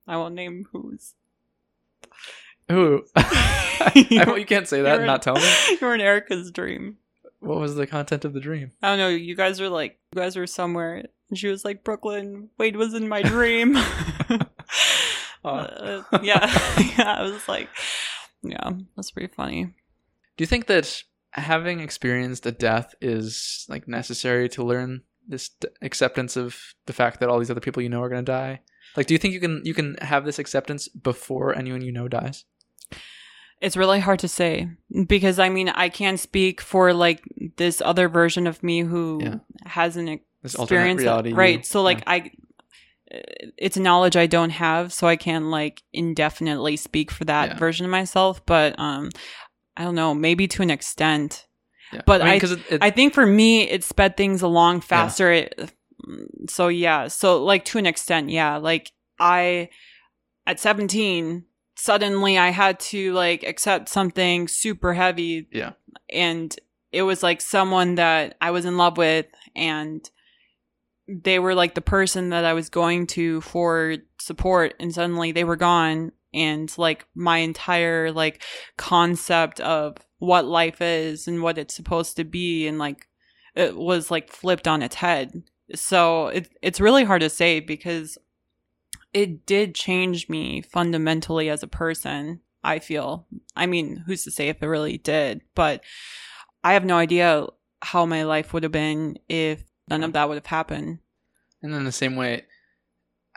I 0.06 0.16
won't 0.16 0.34
name 0.34 0.66
whose. 0.72 1.14
who 2.68 3.04
I, 3.16 4.34
you 4.36 4.46
can't 4.46 4.68
say 4.68 4.82
that 4.82 4.98
and 4.98 5.06
not 5.06 5.22
tell 5.22 5.34
me 5.34 5.52
You 5.70 5.78
were 5.80 5.94
in 5.94 6.00
Erica's 6.00 6.50
dream. 6.50 6.98
what 7.40 7.58
was 7.58 7.76
the 7.76 7.86
content 7.86 8.24
of 8.24 8.32
the 8.32 8.40
dream 8.40 8.72
I 8.82 8.88
don't 8.88 8.98
know. 8.98 9.08
You 9.08 9.34
guys 9.34 9.60
were 9.60 9.68
like, 9.68 9.98
you 10.12 10.20
guys 10.20 10.36
were 10.36 10.46
somewhere, 10.46 11.06
and 11.28 11.38
she 11.38 11.48
was 11.48 11.64
like, 11.64 11.82
Brooklyn. 11.84 12.50
Wade 12.58 12.76
was 12.76 12.94
in 12.94 13.08
my 13.08 13.22
dream. 13.22 13.76
Uh, 15.44 16.02
yeah, 16.22 16.44
yeah. 16.98 17.14
I 17.18 17.22
was 17.22 17.46
like, 17.46 17.68
yeah, 18.42 18.70
that's 18.96 19.12
pretty 19.12 19.32
funny. 19.32 19.64
do 20.36 20.42
you 20.42 20.46
think 20.46 20.66
that 20.66 21.04
having 21.30 21.78
experienced 21.78 22.46
a 22.46 22.50
death 22.52 22.96
is 23.00 23.64
like 23.68 23.86
necessary 23.86 24.48
to 24.48 24.64
learn 24.64 25.02
this 25.28 25.50
d- 25.50 25.68
acceptance 25.82 26.36
of 26.36 26.74
the 26.86 26.92
fact 26.92 27.20
that 27.20 27.28
all 27.28 27.38
these 27.38 27.50
other 27.50 27.60
people 27.60 27.80
you 27.82 27.88
know 27.88 28.02
are 28.02 28.08
going 28.08 28.24
to 28.24 28.32
die 28.32 28.60
like 28.96 29.06
do 29.06 29.14
you 29.14 29.18
think 29.18 29.34
you 29.34 29.40
can 29.40 29.60
you 29.64 29.72
can 29.74 29.96
have 30.00 30.24
this 30.24 30.38
acceptance 30.40 30.88
before 30.88 31.56
anyone 31.56 31.80
you 31.82 31.92
know 31.92 32.08
dies 32.08 32.44
It's 33.60 33.76
really 33.76 34.00
hard 34.00 34.18
to 34.20 34.28
say 34.28 34.68
because 35.06 35.38
I 35.38 35.48
mean 35.48 35.68
I 35.68 35.88
can't 35.90 36.18
speak 36.18 36.60
for 36.60 36.92
like 36.92 37.22
this 37.56 37.80
other 37.80 38.08
version 38.08 38.46
of 38.48 38.62
me 38.64 38.80
who 38.80 39.20
Yeah. 39.22 39.36
hasn't 39.64 40.22
this 40.46 40.54
alternate 40.54 40.78
experienced 40.78 41.04
that- 41.04 41.10
reality 41.10 41.28
you- 41.30 41.34
right. 41.36 41.66
So 41.66 41.82
like 41.82 41.98
yeah. 41.98 42.04
I, 42.12 42.30
it's 43.56 43.76
a 43.76 43.80
knowledge 43.80 44.16
I 44.16 44.26
don't 44.26 44.50
have, 44.50 44.92
so 44.92 45.06
I 45.06 45.16
can't 45.16 45.46
like 45.46 45.82
indefinitely 45.92 46.76
speak 46.76 47.10
for 47.10 47.24
that 47.26 47.50
Yeah. 47.50 47.56
version 47.58 47.84
of 47.86 47.90
myself. 47.90 48.44
But 48.46 48.78
um, 48.78 49.10
I 49.76 49.84
don't 49.84 49.94
know, 49.94 50.14
maybe 50.14 50.48
to 50.48 50.62
an 50.62 50.70
extent. 50.70 51.46
Yeah. 51.92 52.02
but 52.04 52.20
mean, 52.20 52.30
I, 52.30 52.36
it, 52.36 52.72
it, 52.72 52.82
I 52.82 52.90
think 52.90 53.14
for 53.14 53.24
me, 53.24 53.62
it 53.62 53.84
sped 53.84 54.16
things 54.16 54.42
along 54.42 54.80
faster. 54.80 55.30
It, 55.30 55.72
so 56.48 56.66
yeah, 56.68 57.06
so 57.08 57.42
like 57.44 57.64
to 57.66 57.78
an 57.78 57.86
extent, 57.86 58.28
yeah. 58.30 58.56
Like 58.56 58.90
I, 59.20 59.68
at 60.48 60.58
seventeen, 60.58 61.44
suddenly 61.76 62.38
I 62.38 62.48
had 62.50 62.80
to 62.80 63.12
like 63.12 63.44
accept 63.44 63.88
something 63.88 64.48
super 64.48 64.94
heavy. 64.94 65.46
Yeah. 65.52 65.72
and 66.12 66.54
it 66.92 67.02
was 67.02 67.22
like 67.22 67.40
someone 67.40 67.96
that 67.96 68.36
I 68.40 68.50
was 68.50 68.64
in 68.64 68.76
love 68.78 68.96
with, 68.98 69.26
and 69.54 70.08
they 71.08 71.38
were 71.38 71.54
like 71.54 71.74
the 71.74 71.80
person 71.80 72.30
that 72.30 72.44
I 72.44 72.52
was 72.52 72.68
going 72.68 73.06
to 73.08 73.40
for 73.42 73.96
support, 74.18 74.74
and 74.80 74.92
suddenly 74.92 75.32
they 75.32 75.44
were 75.44 75.56
gone. 75.56 76.12
And 76.34 76.72
like 76.76 77.06
my 77.14 77.38
entire 77.38 78.12
like 78.12 78.42
concept 78.76 79.58
of 79.60 79.96
what 80.18 80.44
life 80.44 80.80
is 80.80 81.28
and 81.28 81.42
what 81.42 81.58
it's 81.58 81.74
supposed 81.74 82.16
to 82.16 82.24
be 82.24 82.66
and 82.66 82.78
like 82.78 83.06
it 83.54 83.76
was 83.76 84.10
like 84.10 84.30
flipped 84.30 84.68
on 84.68 84.82
its 84.82 84.96
head. 84.96 85.44
So 85.74 86.28
it, 86.28 86.52
it's 86.62 86.80
really 86.80 87.04
hard 87.04 87.22
to 87.22 87.30
say 87.30 87.60
because 87.60 88.18
it 89.12 89.46
did 89.46 89.74
change 89.74 90.28
me 90.28 90.62
fundamentally 90.62 91.48
as 91.48 91.62
a 91.62 91.68
person 91.68 92.40
i 92.62 92.78
feel. 92.78 93.26
I 93.54 93.66
mean 93.66 94.04
who's 94.06 94.24
to 94.24 94.30
say 94.30 94.48
if 94.48 94.62
it 94.62 94.66
really 94.66 94.98
did? 94.98 95.40
But 95.54 95.82
i 96.62 96.74
have 96.74 96.84
no 96.84 96.96
idea 96.96 97.46
how 97.82 98.04
my 98.06 98.24
life 98.24 98.52
would 98.52 98.62
have 98.62 98.72
been 98.72 99.18
if 99.28 99.62
none 99.88 100.02
of 100.02 100.12
that 100.12 100.28
would 100.28 100.36
have 100.36 100.46
happened. 100.46 100.98
And 101.62 101.74
in 101.74 101.84
the 101.84 101.92
same 101.92 102.16
way 102.16 102.44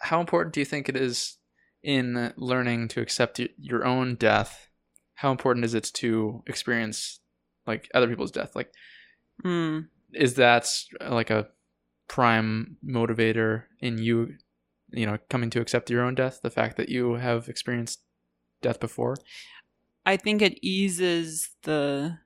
how 0.02 0.20
important 0.20 0.54
do 0.54 0.62
you 0.62 0.66
think 0.66 0.90
it 0.90 0.96
is 0.96 1.38
in 1.84 2.34
learning 2.38 2.88
to 2.90 3.02
accept 3.02 3.40
your 3.58 3.86
own 3.86 4.16
death? 4.16 4.70
How 5.16 5.32
important 5.32 5.66
is 5.66 5.74
it 5.74 5.92
to 5.96 6.44
experience 6.48 7.20
like 7.68 7.90
other 7.94 8.08
people's 8.08 8.32
death? 8.32 8.56
Like 8.56 8.72
mm. 9.44 9.88
is 10.14 10.36
that 10.36 10.68
like 11.02 11.30
a 11.30 11.50
prime 12.08 12.78
motivator 12.86 13.64
in 13.80 14.00
you 14.00 14.36
you 14.92 15.06
know 15.06 15.18
coming 15.30 15.50
to 15.52 15.62
accept 15.62 15.90
your 15.90 16.04
own 16.04 16.16
death? 16.16 16.40
The 16.42 16.50
fact 16.50 16.78
that 16.78 16.90
you 16.90 17.16
have 17.16 17.50
experienced 17.50 18.02
death 18.62 18.80
before? 18.80 19.18
I 20.06 20.18
think 20.18 20.42
it 20.42 20.58
eases 20.62 21.50
the 21.64 22.20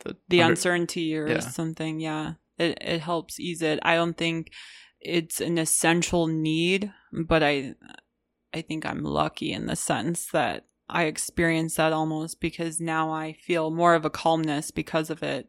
the, 0.00 0.16
the 0.28 0.42
under- 0.42 0.52
uncertainty 0.52 1.16
or 1.16 1.26
Yeah. 1.28 1.40
something 1.40 2.00
yeah 2.00 2.34
it, 2.58 2.78
it 2.80 3.00
helps 3.00 3.40
ease 3.40 3.62
it. 3.62 3.78
I 3.82 3.94
don't 3.94 4.16
think 4.16 4.50
it's 5.00 5.40
an 5.40 5.58
essential 5.58 6.26
need 6.26 6.90
but 7.12 7.42
i 7.42 7.74
i 8.54 8.62
think 8.62 8.84
i'm 8.86 9.04
lucky 9.04 9.52
in 9.52 9.66
the 9.66 9.76
sense 9.76 10.26
that 10.32 10.64
i 10.88 11.04
experienced 11.04 11.76
that 11.76 11.92
almost 11.92 12.40
because 12.40 12.80
now 12.80 13.12
i 13.12 13.32
feel 13.32 13.70
more 13.70 13.94
of 13.94 14.04
a 14.04 14.10
calmness 14.10 14.70
because 14.70 15.10
of 15.10 15.22
it 15.22 15.48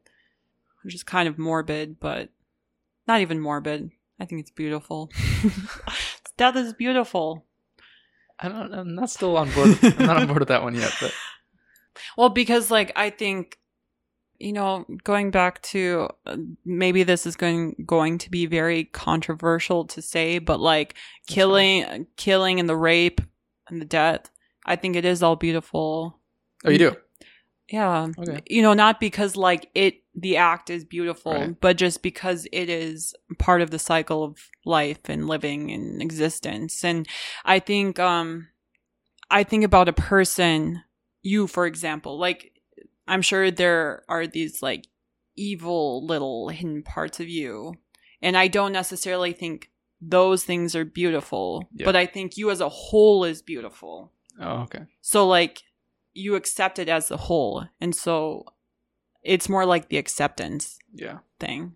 which 0.83 0.93
is 0.93 1.01
kind 1.01 1.27
of 1.27 1.39
morbid 1.39 1.99
but 1.99 2.29
not 3.07 3.21
even 3.21 3.39
morbid. 3.39 3.91
I 4.19 4.25
think 4.25 4.41
it's 4.41 4.51
beautiful. 4.51 5.09
Death 6.37 6.57
is 6.57 6.73
beautiful. 6.73 7.45
I 8.39 8.49
don't 8.49 8.73
i'm 8.73 8.93
not 8.93 9.09
still 9.09 9.35
on 9.37 9.49
board 9.51 9.79
i'm 9.81 10.05
not 10.05 10.17
on 10.17 10.27
board 10.27 10.39
with 10.39 10.49
that 10.49 10.61
one 10.61 10.75
yet 10.75 10.93
but 11.01 11.13
Well, 12.17 12.29
because 12.29 12.71
like 12.71 12.91
I 12.95 13.09
think, 13.09 13.57
you 14.39 14.53
know, 14.53 14.85
going 15.03 15.31
back 15.31 15.61
to 15.63 16.09
uh, 16.25 16.37
maybe 16.65 17.03
this 17.03 17.25
is 17.25 17.35
going 17.35 17.75
going 17.85 18.17
to 18.19 18.29
be 18.31 18.45
very 18.45 18.85
controversial 18.85 19.85
to 19.85 20.01
say, 20.01 20.39
but 20.39 20.59
like 20.59 20.93
That's 20.93 21.35
killing, 21.35 22.07
killing, 22.17 22.59
and 22.59 22.69
the 22.69 22.75
rape 22.75 23.21
and 23.69 23.81
the 23.81 23.85
death, 23.85 24.29
I 24.65 24.75
think 24.75 24.95
it 24.95 25.05
is 25.05 25.23
all 25.23 25.35
beautiful. 25.35 26.19
oh 26.65 26.69
you 26.69 26.77
do 26.77 26.95
Yeah, 27.69 28.07
Okay. 28.17 28.43
you 28.47 28.61
know, 28.61 28.73
not 28.73 28.99
because 28.99 29.35
like 29.35 29.69
it 29.75 30.03
the 30.15 30.37
act 30.37 30.69
is 30.69 30.83
beautiful, 30.85 31.33
Right. 31.33 31.61
but 31.61 31.77
just 31.77 32.01
because 32.01 32.47
it 32.51 32.69
is 32.69 33.13
part 33.39 33.61
of 33.61 33.69
the 33.71 33.79
cycle 33.79 34.23
of 34.23 34.37
life 34.65 34.99
and 35.09 35.27
living 35.27 35.71
and 35.71 36.01
existence. 36.01 36.83
And 36.83 37.07
I 37.45 37.59
think 37.59 37.99
um 37.99 38.47
I 39.29 39.43
think 39.43 39.63
about 39.63 39.89
a 39.89 39.93
person, 39.93 40.83
you 41.23 41.47
for 41.47 41.65
example, 41.65 42.17
like 42.17 42.53
I'm 43.07 43.21
sure 43.21 43.51
there 43.51 44.03
are 44.09 44.27
these 44.27 44.61
like 44.61 44.87
evil 45.35 46.05
little 46.05 46.49
hidden 46.49 46.83
parts 46.83 47.19
of 47.19 47.29
you. 47.29 47.75
And 48.21 48.35
I 48.35 48.47
don't 48.47 48.73
necessarily 48.73 49.33
think 49.33 49.69
those 50.01 50.43
things 50.43 50.75
are 50.75 50.85
beautiful, 50.85 51.69
Yeah. 51.73 51.85
but 51.85 51.95
I 51.95 52.05
think 52.05 52.37
you 52.37 52.49
as 52.51 52.61
a 52.61 52.69
whole 52.69 53.23
is 53.23 53.41
beautiful. 53.41 54.11
oh 54.39 54.61
okay 54.63 54.85
So 55.01 55.27
like 55.27 55.63
you 56.13 56.35
accept 56.35 56.79
it 56.79 56.89
as 56.89 57.11
a 57.11 57.17
whole. 57.17 57.65
And 57.79 57.95
so 57.95 58.45
it's 59.23 59.49
more 59.49 59.65
like 59.65 59.89
the 59.89 59.97
acceptance 59.97 60.79
yeah 60.93 61.19
thing. 61.39 61.73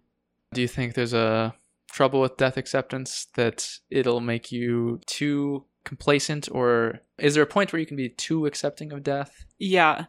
do 0.54 0.62
you 0.62 0.68
think 0.68 0.94
there's 0.94 1.14
a 1.14 1.54
trouble 1.92 2.22
with 2.22 2.38
death 2.38 2.58
acceptance 2.58 3.28
that 3.36 3.68
it'll 3.90 4.22
make 4.22 4.52
you 4.52 5.00
too 5.06 5.66
complacent 5.84 6.48
or 6.52 7.00
is 7.18 7.34
there 7.34 7.44
a 7.44 7.48
point 7.48 7.74
where 7.74 7.80
you 7.80 7.86
can 7.86 7.98
be 7.98 8.08
too 8.10 8.46
accepting 8.46 8.92
of 8.94 9.04
death 9.04 9.46
Yeah. 9.60 10.06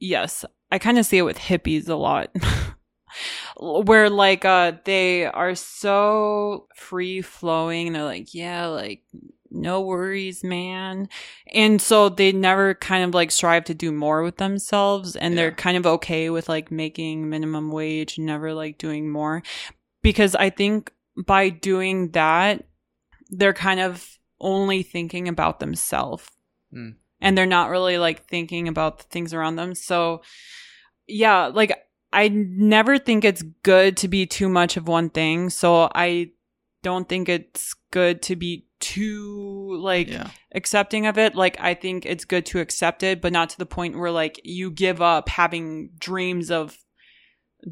Yes. 0.00 0.44
I 0.70 0.78
kind 0.78 0.98
of 0.98 1.06
see 1.06 1.18
it 1.18 1.22
with 1.22 1.38
hippies 1.38 1.88
a 1.88 1.94
lot. 1.94 2.34
where 3.56 4.10
like 4.10 4.44
uh 4.44 4.72
they 4.84 5.24
are 5.24 5.54
so 5.54 6.66
free 6.74 7.22
flowing 7.22 7.86
and 7.86 7.96
they're 7.96 8.02
like 8.02 8.34
yeah 8.34 8.66
like 8.66 9.02
no 9.50 9.80
worries 9.80 10.42
man 10.42 11.08
and 11.52 11.80
so 11.80 12.08
they 12.08 12.32
never 12.32 12.74
kind 12.74 13.04
of 13.04 13.14
like 13.14 13.30
strive 13.30 13.64
to 13.64 13.74
do 13.74 13.92
more 13.92 14.22
with 14.24 14.36
themselves 14.38 15.14
and 15.14 15.38
they're 15.38 15.52
kind 15.52 15.76
of 15.76 15.86
okay 15.86 16.28
with 16.28 16.48
like 16.48 16.72
making 16.72 17.28
minimum 17.30 17.70
wage 17.70 18.18
and 18.18 18.26
never 18.26 18.52
like 18.52 18.78
doing 18.78 19.08
more 19.08 19.44
because 20.02 20.34
i 20.34 20.50
think 20.50 20.92
by 21.24 21.48
doing 21.48 22.10
that 22.10 22.64
they're 23.30 23.52
kind 23.52 23.78
of 23.78 24.18
only 24.40 24.82
thinking 24.82 25.28
about 25.28 25.60
themselves 25.60 26.28
Mm. 26.74 26.96
And 27.24 27.36
they're 27.36 27.46
not 27.46 27.70
really 27.70 27.98
like 27.98 28.26
thinking 28.28 28.68
about 28.68 28.98
the 28.98 29.04
things 29.04 29.34
around 29.34 29.56
them. 29.56 29.74
So 29.74 30.22
yeah 31.06 31.46
like 31.46 31.86
i 32.14 32.28
never 32.28 32.96
think 32.96 33.24
it's 33.26 33.42
good 33.62 33.94
to 33.94 34.08
be 34.08 34.24
too 34.24 34.48
much 34.48 34.76
of 34.76 34.86
one 34.86 35.10
thing. 35.10 35.50
So 35.50 35.90
i 35.94 36.30
don't 36.82 37.08
think 37.08 37.28
it's 37.28 37.74
good 37.90 38.20
to 38.22 38.36
be 38.36 38.66
too 38.78 39.78
like 39.80 40.10
yeah. 40.10 40.28
accepting 40.54 41.06
of 41.06 41.16
it. 41.18 41.34
Like 41.34 41.56
i 41.58 41.74
think 41.74 42.04
it's 42.06 42.26
good 42.26 42.46
to 42.46 42.60
accept 42.60 43.02
it 43.02 43.20
but 43.20 43.32
not 43.32 43.50
to 43.50 43.58
the 43.58 43.66
point 43.66 43.98
where 43.98 44.10
like 44.10 44.40
you 44.44 44.70
give 44.70 45.00
up 45.00 45.28
having 45.28 45.90
dreams 45.98 46.50
of 46.50 46.76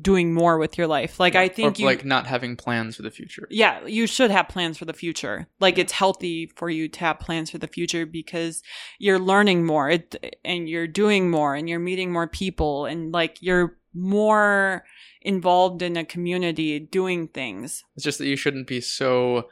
doing 0.00 0.32
more 0.32 0.56
with 0.58 0.78
your 0.78 0.86
life 0.86 1.20
like 1.20 1.34
i 1.34 1.48
think 1.48 1.78
or, 1.78 1.80
you 1.80 1.86
like 1.86 2.04
not 2.04 2.26
having 2.26 2.56
plans 2.56 2.96
for 2.96 3.02
the 3.02 3.10
future. 3.10 3.46
yeah, 3.50 3.84
you 3.86 4.06
should 4.06 4.30
have 4.30 4.48
plans 4.48 4.78
for 4.78 4.84
the 4.86 4.92
future. 4.92 5.46
Like 5.60 5.76
it's 5.78 5.92
healthy 5.92 6.46
for 6.56 6.70
you 6.70 6.88
to 6.88 7.00
have 7.00 7.20
plans 7.20 7.50
for 7.50 7.58
the 7.58 7.66
future 7.66 8.06
because 8.06 8.62
you're 8.98 9.18
learning 9.18 9.64
more 9.66 9.90
it, 9.90 10.38
and 10.44 10.68
you're 10.68 10.86
doing 10.86 11.30
more 11.30 11.54
and 11.54 11.68
you're 11.68 11.78
meeting 11.78 12.10
more 12.12 12.26
people 12.26 12.86
and 12.86 13.12
like 13.12 13.36
you're 13.42 13.76
more 13.94 14.84
involved 15.20 15.82
in 15.82 15.96
a 15.96 16.04
community 16.04 16.78
doing 16.80 17.28
things 17.28 17.84
It's 17.94 18.04
just 18.04 18.18
that 18.18 18.26
you 18.26 18.36
shouldn't 18.36 18.66
be 18.66 18.80
so 18.80 19.48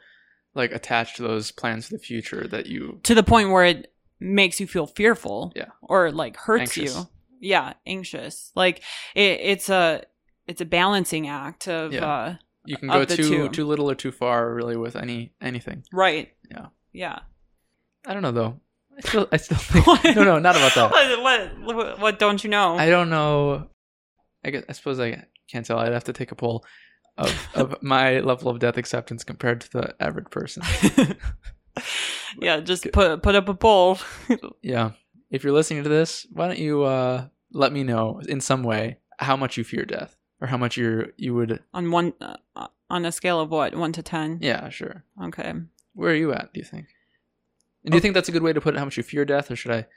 like 0.55 0.71
attached 0.71 1.17
to 1.17 1.23
those 1.23 1.51
plans 1.51 1.87
for 1.87 1.93
the 1.93 1.99
future 2.03 2.47
that 2.47 2.65
you 2.65 2.99
to 3.03 3.13
the 3.15 3.23
point 3.23 3.51
where 3.51 3.65
it 3.65 3.93
makes 4.19 4.59
you 4.59 4.67
feel 4.67 4.87
fearful 4.87 5.53
Yeah. 5.55 5.69
or 5.81 6.11
like 6.11 6.35
hurts 6.37 6.77
Anxious. 6.77 6.95
you. 6.95 7.07
Yeah, 7.43 7.73
anxious. 7.87 8.51
Like 8.55 8.83
it, 9.15 9.39
it's 9.41 9.69
a 9.69 10.03
it's 10.47 10.61
a 10.61 10.65
balancing 10.65 11.27
act 11.27 11.67
of 11.67 11.93
Yeah. 11.93 12.05
uh 12.05 12.35
you 12.65 12.77
can 12.77 12.89
go 12.89 13.03
too 13.05 13.15
two. 13.15 13.49
too 13.49 13.65
little 13.65 13.89
or 13.89 13.95
too 13.95 14.11
far 14.11 14.53
really 14.53 14.77
with 14.77 14.95
any 14.95 15.33
anything. 15.41 15.83
right. 15.91 16.29
Yeah. 16.49 16.67
Yeah. 16.93 17.19
I 18.05 18.13
don't 18.13 18.21
know 18.21 18.31
though. 18.31 18.59
I 18.97 19.01
still 19.01 19.27
I 19.31 19.37
still 19.37 19.57
think 19.57 20.15
no 20.15 20.23
no 20.23 20.39
not 20.39 20.55
about 20.55 20.73
that. 20.75 20.91
what, 20.91 21.21
what, 21.21 21.75
what, 21.75 21.99
what 21.99 22.19
don't 22.19 22.43
you 22.43 22.49
know? 22.49 22.77
I 22.77 22.89
don't 22.89 23.09
know. 23.09 23.67
I 24.43 24.49
guess 24.51 24.63
I 24.69 24.73
suppose 24.73 24.99
I 24.99 25.25
can't 25.49 25.65
tell. 25.65 25.79
I'd 25.79 25.91
have 25.93 26.03
to 26.05 26.13
take 26.13 26.31
a 26.31 26.35
poll 26.35 26.63
of 27.17 27.47
of 27.55 27.81
my 27.81 28.19
level 28.19 28.49
of 28.51 28.59
death 28.59 28.77
acceptance 28.77 29.23
compared 29.23 29.61
to 29.61 29.71
the 29.71 29.95
average 29.99 30.29
person. 30.29 30.63
yeah, 32.39 32.59
just 32.59 32.91
put 32.91 33.21
put 33.23 33.35
up 33.35 33.49
a 33.49 33.53
poll. 33.53 33.97
Yeah. 34.61 34.91
If 35.29 35.43
you're 35.43 35.53
listening 35.53 35.83
to 35.83 35.89
this, 35.89 36.25
why 36.31 36.47
don't 36.47 36.59
you 36.59 36.83
uh 36.83 37.27
let 37.53 37.71
me 37.73 37.83
know 37.83 38.21
in 38.27 38.41
some 38.41 38.63
way 38.63 38.97
how 39.19 39.35
much 39.37 39.57
you 39.57 39.63
fear 39.63 39.85
death 39.85 40.15
or 40.41 40.47
how 40.47 40.57
much 40.57 40.75
you're 40.77 41.07
you 41.17 41.33
would 41.35 41.61
on 41.73 41.91
one 41.91 42.13
uh, 42.19 42.67
on 42.89 43.05
a 43.05 43.11
scale 43.11 43.39
of 43.39 43.49
what 43.51 43.75
one 43.75 43.91
to 43.93 44.01
ten. 44.03 44.39
Yeah, 44.41 44.69
sure. 44.69 45.03
Okay. 45.23 45.53
Where 45.93 46.11
are 46.11 46.15
you 46.15 46.33
at, 46.33 46.53
do 46.53 46.59
you 46.59 46.65
think? 46.65 46.87
And 47.83 47.91
do 47.91 47.97
you 47.97 48.01
think 48.01 48.13
that's 48.13 48.29
a 48.29 48.31
good 48.31 48.43
way 48.43 48.53
to 48.53 48.61
put 48.61 48.75
it, 48.75 48.77
how 48.77 48.85
much 48.85 48.97
you 48.97 49.03
fear 49.03 49.25
death, 49.25 49.49
or 49.51 49.55
should 49.55 49.71
I 49.71 49.87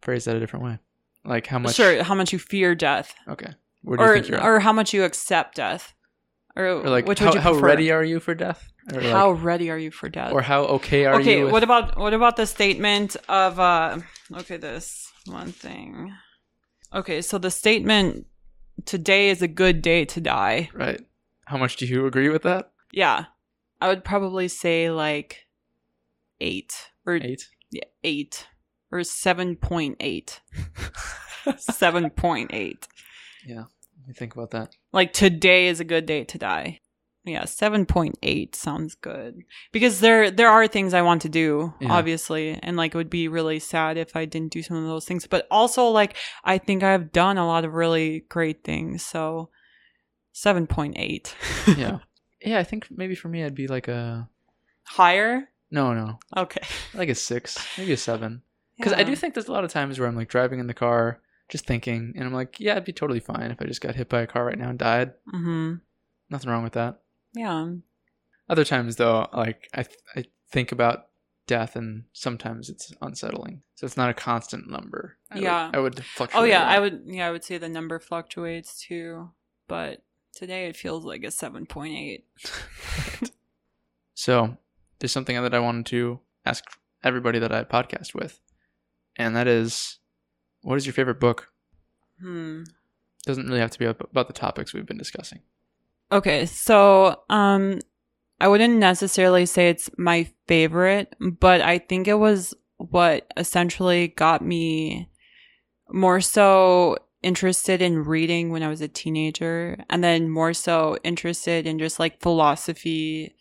phrase 0.00 0.24
that 0.24 0.36
a 0.36 0.40
different 0.40 0.64
way? 0.64 0.78
Like 1.24 1.46
how 1.46 1.58
much 1.58 1.74
Sure. 1.74 2.02
How 2.02 2.14
much 2.14 2.32
you 2.32 2.38
fear 2.38 2.74
death, 2.74 3.14
Okay. 3.28 3.52
Where 3.82 3.96
do 3.98 4.02
you 4.04 4.08
or 4.10 4.14
think 4.14 4.28
you're 4.28 4.38
at? 4.38 4.44
or 4.46 4.60
how 4.60 4.72
much 4.72 4.92
you 4.94 5.04
accept 5.04 5.56
death, 5.56 5.94
or, 6.56 6.64
Or 6.66 6.88
like 6.88 7.06
which 7.06 7.18
how, 7.18 7.26
would 7.26 7.34
you 7.34 7.40
how 7.40 7.54
ready 7.54 7.90
are 7.90 8.02
you 8.04 8.18
for 8.20 8.34
death? 8.34 8.70
Or 8.92 9.00
like, 9.00 9.10
how 9.10 9.30
ready 9.32 9.70
are 9.70 9.78
you 9.78 9.90
for 9.90 10.08
death? 10.08 10.32
or 10.32 10.42
how 10.42 10.62
okay 10.76 11.04
are 11.06 11.20
okay. 11.20 11.38
you? 11.38 11.44
with- 11.44 11.52
What 11.52 11.62
about 11.62 11.96
what 11.98 12.14
about 12.14 12.36
the 12.36 12.46
statement 12.46 13.16
of 13.28 13.58
uh? 13.60 13.98
Okay, 14.34 14.56
this 14.56 15.10
one 15.26 15.52
thing. 15.52 16.12
Okay, 16.94 17.20
so 17.22 17.38
the 17.38 17.50
statement 17.50 18.26
today 18.84 19.28
is 19.30 19.42
a 19.42 19.48
good 19.48 19.82
day 19.82 20.04
to 20.06 20.20
die. 20.20 20.70
right? 20.74 21.00
How 21.46 21.56
much 21.58 21.76
do 21.76 21.86
you 21.86 22.06
agree 22.06 22.28
with 22.28 22.42
that? 22.42 22.70
Yeah, 22.92 23.26
I 23.80 23.88
would 23.88 24.04
probably 24.04 24.48
say 24.48 24.90
like 24.90 25.46
eight 26.40 26.90
or 27.06 27.14
Eight. 27.16 27.48
yeah, 27.70 27.84
eight 28.02 28.46
or 28.90 29.02
seven 29.04 29.56
point 29.56 29.96
eight. 30.00 30.40
seven 31.58 32.10
point 32.10 32.50
eight. 32.54 32.88
Let 33.46 33.66
me 34.08 34.14
think 34.14 34.34
about 34.34 34.50
that. 34.52 34.74
Like 34.92 35.12
today 35.12 35.68
is 35.68 35.80
a 35.80 35.84
good 35.84 36.06
day 36.06 36.24
to 36.24 36.38
die. 36.38 36.80
Yeah, 37.26 37.46
seven 37.46 37.86
point 37.86 38.18
eight 38.22 38.54
sounds 38.54 38.94
good 38.94 39.38
because 39.72 40.00
there 40.00 40.30
there 40.30 40.50
are 40.50 40.66
things 40.68 40.92
I 40.92 41.00
want 41.02 41.22
to 41.22 41.28
do, 41.30 41.72
Yeah. 41.80 41.92
obviously, 41.92 42.58
and 42.62 42.76
like 42.76 42.94
it 42.94 42.98
would 42.98 43.08
be 43.08 43.28
really 43.28 43.58
sad 43.58 43.96
if 43.96 44.14
I 44.14 44.26
didn't 44.26 44.52
do 44.52 44.62
some 44.62 44.76
of 44.76 44.84
those 44.84 45.06
things. 45.06 45.26
But 45.26 45.46
also, 45.50 45.86
like 45.88 46.16
I 46.44 46.58
think 46.58 46.82
I've 46.82 47.12
done 47.12 47.38
a 47.38 47.46
lot 47.46 47.64
of 47.64 47.72
really 47.72 48.24
great 48.28 48.62
things, 48.62 49.02
so 49.04 49.48
seven 50.32 50.66
point 50.66 50.94
eight. 50.98 51.34
Yeah. 51.78 51.98
yeah, 52.44 52.58
I 52.58 52.64
think 52.64 52.88
maybe 52.90 53.14
for 53.14 53.28
me 53.28 53.42
I'd 53.42 53.54
be 53.54 53.68
like 53.68 53.88
a 53.88 54.28
higher. 54.84 55.48
no, 55.70 55.94
no, 55.94 56.18
Okay, 56.36 56.60
like 56.94 57.08
a 57.08 57.14
six, 57.14 57.56
maybe 57.78 57.92
a 57.92 57.96
seven. 57.96 58.42
Because 58.76 58.92
I 58.92 59.02
do 59.04 59.14
think 59.16 59.32
there's 59.34 59.48
a 59.48 59.52
lot 59.52 59.64
of 59.64 59.70
times 59.70 59.98
where 59.98 60.08
I'm 60.08 60.16
like 60.16 60.28
driving 60.28 60.58
in 60.58 60.66
the 60.66 60.74
car, 60.74 61.20
just 61.48 61.64
thinking, 61.64 62.12
and 62.16 62.26
I'm 62.26 62.34
like, 62.34 62.58
yeah, 62.60 62.72
it'd 62.72 62.84
be 62.84 62.92
totally 62.92 63.20
fine 63.20 63.50
if 63.52 63.62
I 63.62 63.66
just 63.66 63.80
got 63.80 63.94
hit 63.94 64.08
by 64.08 64.20
a 64.22 64.26
car 64.26 64.44
right 64.44 64.58
now 64.58 64.68
and 64.68 64.78
died. 64.78 65.12
Mm-hmm. 65.32 65.74
Nothing 66.28 66.50
wrong 66.50 66.64
with 66.64 66.72
that. 66.74 67.00
Yeah. 67.34 67.68
Other 68.48 68.64
times 68.64 68.96
though, 68.96 69.28
like 69.32 69.68
I 69.74 69.82
th- 69.82 69.98
I 70.16 70.24
think 70.50 70.70
about 70.72 71.06
death 71.46 71.76
and 71.76 72.04
sometimes 72.12 72.68
it's 72.70 72.92
unsettling. 73.02 73.62
So 73.74 73.84
it's 73.86 73.96
not 73.96 74.08
a 74.10 74.14
constant 74.14 74.70
number. 74.70 75.16
I 75.30 75.34
would- 75.34 75.42
Yeah. 75.44 75.70
I 75.74 75.78
would 75.78 76.04
fluctuate. 76.04 76.42
Oh 76.42 76.44
yeah, 76.46 76.64
I 76.64 76.78
would. 76.80 77.02
Yeah, 77.06 77.26
I 77.28 77.30
would 77.30 77.44
say 77.44 77.58
the 77.58 77.68
number 77.68 77.98
fluctuates 77.98 78.80
too, 78.80 79.30
but 79.68 80.02
today 80.32 80.66
it 80.68 80.76
feels 80.76 81.04
like 81.04 81.24
a 81.24 81.30
seven 81.30 81.66
point 81.66 81.94
eight. 81.96 82.24
So 84.14 84.56
there's 84.98 85.12
something 85.12 85.40
that 85.42 85.54
I 85.54 85.58
wanted 85.58 85.86
to 85.86 86.20
ask 86.46 86.64
everybody 87.02 87.38
that 87.40 87.52
I 87.52 87.64
podcast 87.64 88.14
with, 88.14 88.40
and 89.16 89.34
that 89.36 89.46
is, 89.48 89.98
what 90.62 90.76
is 90.76 90.86
your 90.86 90.92
favorite 90.92 91.20
book? 91.20 91.50
Hmm. 92.20 92.62
Doesn't 93.26 93.46
really 93.48 93.60
have 93.60 93.72
to 93.72 93.78
be 93.78 93.86
about 93.86 94.26
the 94.28 94.32
topics 94.32 94.72
we've 94.72 94.86
been 94.86 94.98
discussing. 94.98 95.40
Okay, 96.12 96.46
so 96.46 97.22
um 97.28 97.80
I 98.40 98.48
wouldn't 98.48 98.76
necessarily 98.76 99.46
say 99.46 99.68
it's 99.68 99.88
my 99.96 100.28
favorite, 100.48 101.14
but 101.20 101.60
I 101.60 101.78
think 101.78 102.08
it 102.08 102.18
was 102.18 102.54
what 102.76 103.32
essentially 103.36 104.08
got 104.08 104.42
me 104.42 105.08
more 105.90 106.20
so 106.20 106.98
interested 107.22 107.80
in 107.80 108.04
reading 108.04 108.50
when 108.50 108.62
I 108.62 108.68
was 108.68 108.80
a 108.82 108.88
teenager 108.88 109.82
and 109.88 110.04
then 110.04 110.28
more 110.28 110.52
so 110.52 110.98
interested 111.02 111.66
in 111.66 111.78
just 111.78 111.98
like 111.98 112.20
philosophy 112.20 113.34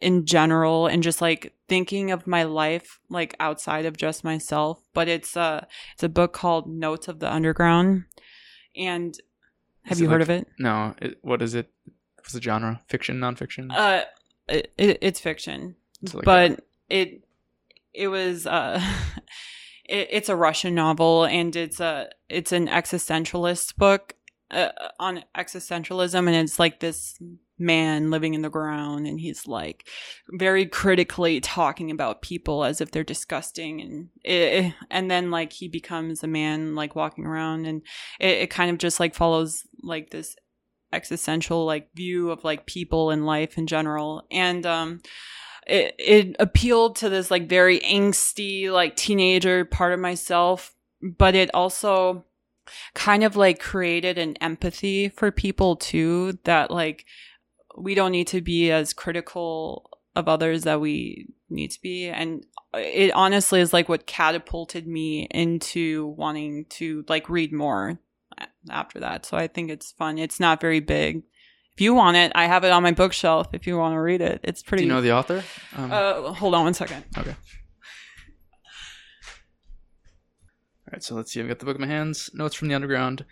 in 0.00 0.24
general 0.24 0.86
and 0.86 1.02
just 1.02 1.20
like 1.20 1.52
thinking 1.68 2.10
of 2.10 2.26
my 2.26 2.44
life 2.44 3.00
like 3.10 3.36
outside 3.40 3.84
of 3.84 3.96
just 3.96 4.24
myself. 4.24 4.82
But 4.94 5.08
it's 5.08 5.36
a 5.36 5.66
it's 5.92 6.02
a 6.02 6.08
book 6.08 6.32
called 6.32 6.68
Notes 6.68 7.08
of 7.08 7.20
the 7.20 7.32
Underground 7.32 8.04
and 8.76 9.14
have 9.84 9.92
Is 9.96 10.00
you 10.00 10.08
heard 10.08 10.20
like- 10.20 10.28
of 10.28 10.42
it? 10.42 10.48
No, 10.58 10.94
it, 11.00 11.18
what 11.22 11.42
is 11.42 11.54
it? 11.54 11.70
What's 12.18 12.32
the 12.32 12.40
genre? 12.42 12.80
Fiction, 12.88 13.18
nonfiction? 13.20 13.70
Uh, 13.70 14.04
it, 14.48 14.72
it, 14.78 14.98
it's 15.02 15.20
fiction, 15.20 15.76
It's 16.02 16.14
like 16.14 16.24
but 16.24 16.64
it 16.88 17.22
it 17.92 18.08
was 18.08 18.46
uh, 18.46 18.80
it, 19.84 20.08
it's 20.10 20.28
a 20.28 20.36
Russian 20.36 20.74
novel, 20.74 21.24
and 21.24 21.54
it's 21.54 21.80
a 21.80 22.08
it's 22.28 22.52
an 22.52 22.68
existentialist 22.68 23.76
book 23.76 24.14
uh, 24.50 24.70
on 24.98 25.24
existentialism, 25.36 26.14
and 26.18 26.34
it's 26.34 26.58
like 26.58 26.80
this 26.80 27.18
man 27.58 28.10
living 28.10 28.34
in 28.34 28.42
the 28.42 28.50
ground, 28.50 29.06
and 29.06 29.20
he's 29.20 29.46
like 29.46 29.86
very 30.30 30.66
critically 30.66 31.40
talking 31.40 31.90
about 31.90 32.22
people 32.22 32.64
as 32.64 32.80
if 32.80 32.90
they're 32.90 33.04
disgusting, 33.04 33.80
and 33.80 34.08
it, 34.24 34.74
and 34.90 35.10
then 35.10 35.30
like 35.30 35.52
he 35.52 35.68
becomes 35.68 36.22
a 36.22 36.28
man 36.28 36.74
like 36.74 36.94
walking 36.94 37.26
around, 37.26 37.66
and 37.66 37.82
it, 38.20 38.38
it 38.38 38.50
kind 38.50 38.70
of 38.70 38.78
just 38.78 39.00
like 39.00 39.14
follows 39.14 39.62
like 39.82 40.10
this 40.10 40.36
existential 40.92 41.64
like 41.64 41.88
view 41.94 42.30
of 42.30 42.44
like 42.44 42.66
people 42.66 43.10
and 43.10 43.26
life 43.26 43.58
in 43.58 43.66
general. 43.66 44.26
And 44.30 44.64
um 44.64 45.00
it 45.66 45.94
it 45.98 46.36
appealed 46.38 46.96
to 46.96 47.08
this 47.08 47.30
like 47.30 47.48
very 47.48 47.80
angsty 47.80 48.70
like 48.70 48.96
teenager 48.96 49.64
part 49.64 49.92
of 49.92 50.00
myself 50.00 50.74
but 51.02 51.34
it 51.34 51.50
also 51.54 52.24
kind 52.94 53.24
of 53.24 53.36
like 53.36 53.60
created 53.60 54.18
an 54.18 54.36
empathy 54.36 55.08
for 55.08 55.30
people 55.30 55.76
too 55.76 56.38
that 56.44 56.70
like 56.70 57.04
we 57.76 57.94
don't 57.94 58.12
need 58.12 58.26
to 58.28 58.40
be 58.40 58.70
as 58.70 58.92
critical 58.92 59.90
of 60.16 60.28
others 60.28 60.62
that 60.62 60.80
we 60.80 61.28
need 61.50 61.70
to 61.70 61.80
be 61.80 62.06
and 62.08 62.46
it 62.74 63.12
honestly 63.14 63.60
is 63.60 63.72
like 63.72 63.88
what 63.88 64.06
catapulted 64.06 64.86
me 64.86 65.28
into 65.30 66.06
wanting 66.16 66.64
to 66.66 67.04
like 67.08 67.28
read 67.28 67.52
more 67.52 67.98
after 68.70 69.00
that. 69.00 69.26
So 69.26 69.36
I 69.36 69.46
think 69.46 69.70
it's 69.70 69.92
fun. 69.92 70.18
It's 70.18 70.40
not 70.40 70.60
very 70.60 70.80
big. 70.80 71.22
If 71.74 71.80
you 71.80 71.94
want 71.94 72.16
it, 72.16 72.32
I 72.34 72.46
have 72.46 72.64
it 72.64 72.70
on 72.70 72.82
my 72.82 72.92
bookshelf. 72.92 73.48
If 73.52 73.66
you 73.66 73.76
want 73.76 73.94
to 73.94 74.00
read 74.00 74.20
it, 74.20 74.40
it's 74.44 74.62
pretty 74.62 74.84
Do 74.84 74.88
you 74.88 74.94
know 74.94 75.00
the 75.00 75.12
author? 75.12 75.42
Um, 75.76 75.90
uh, 75.90 76.32
hold 76.32 76.54
on 76.54 76.64
one 76.64 76.74
second. 76.74 77.04
okay. 77.18 77.34
All 80.86 80.92
right, 80.92 81.02
so 81.02 81.16
let's 81.16 81.32
see. 81.32 81.40
I've 81.40 81.48
got 81.48 81.58
the 81.58 81.64
book 81.64 81.76
in 81.76 81.80
my 81.80 81.88
hands. 81.88 82.30
Notes 82.34 82.54
from 82.54 82.68
the 82.68 82.74
Underground 82.74 83.24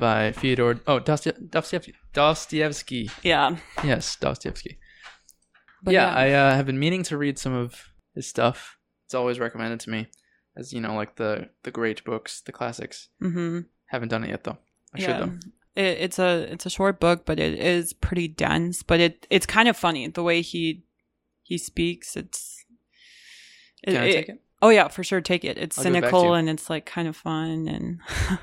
by 0.00 0.32
Fyodor. 0.32 0.80
Oh, 0.86 0.98
Dostoev- 0.98 1.50
Dostoevsky. 1.50 1.94
Dostoevsky. 2.12 3.10
Yeah, 3.22 3.56
Yes, 3.84 4.16
Dostoevsky. 4.16 4.78
but 5.82 5.94
yeah, 5.94 6.12
I 6.12 6.30
uh, 6.30 6.54
have 6.54 6.66
been 6.66 6.78
meaning 6.78 7.02
to 7.04 7.16
read 7.16 7.38
some 7.38 7.52
of 7.54 7.90
his 8.14 8.26
stuff. 8.26 8.76
It's 9.06 9.14
always 9.14 9.38
recommended 9.38 9.80
to 9.80 9.90
me, 9.90 10.08
as 10.56 10.72
you 10.72 10.80
know, 10.80 10.94
like 10.94 11.16
the 11.16 11.50
the 11.62 11.70
great 11.70 12.04
books, 12.04 12.40
the 12.40 12.52
classics. 12.52 13.08
mm-hmm. 13.22 13.60
Haven't 13.86 14.08
done 14.08 14.24
it 14.24 14.30
yet 14.30 14.44
though. 14.44 14.58
I 14.94 14.98
should 14.98 15.08
yeah. 15.08 15.18
though. 15.20 15.32
It, 15.76 15.98
it's 16.00 16.18
a 16.18 16.52
it's 16.52 16.66
a 16.66 16.70
short 16.70 16.98
book, 17.00 17.24
but 17.24 17.38
it 17.38 17.58
is 17.58 17.92
pretty 17.92 18.28
dense. 18.28 18.82
But 18.82 19.00
it 19.00 19.26
it's 19.30 19.46
kind 19.46 19.68
of 19.68 19.76
funny 19.76 20.06
the 20.08 20.22
way 20.22 20.42
he 20.42 20.84
he 21.42 21.58
speaks. 21.58 22.16
It's 22.16 22.64
Can 23.84 23.96
I 23.96 24.12
take 24.12 24.28
it? 24.28 24.42
Oh 24.62 24.68
yeah, 24.68 24.88
for 24.88 25.02
sure. 25.02 25.20
Take 25.20 25.44
it. 25.44 25.58
It's 25.58 25.78
I'll 25.78 25.84
give 25.84 25.94
it 25.94 25.96
cynical 25.98 26.34
and 26.34 26.48
it's 26.48 26.70
like 26.70 26.86
kind 26.86 27.08
of 27.08 27.16
fun 27.16 27.66
and. 27.68 28.00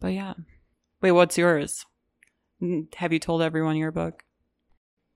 but 0.00 0.08
yeah, 0.08 0.34
wait. 1.04 1.12
What's 1.12 1.36
yours? 1.36 1.84
Have 2.96 3.12
you 3.12 3.18
told 3.18 3.42
everyone 3.42 3.76
your 3.76 3.92
book? 3.92 4.24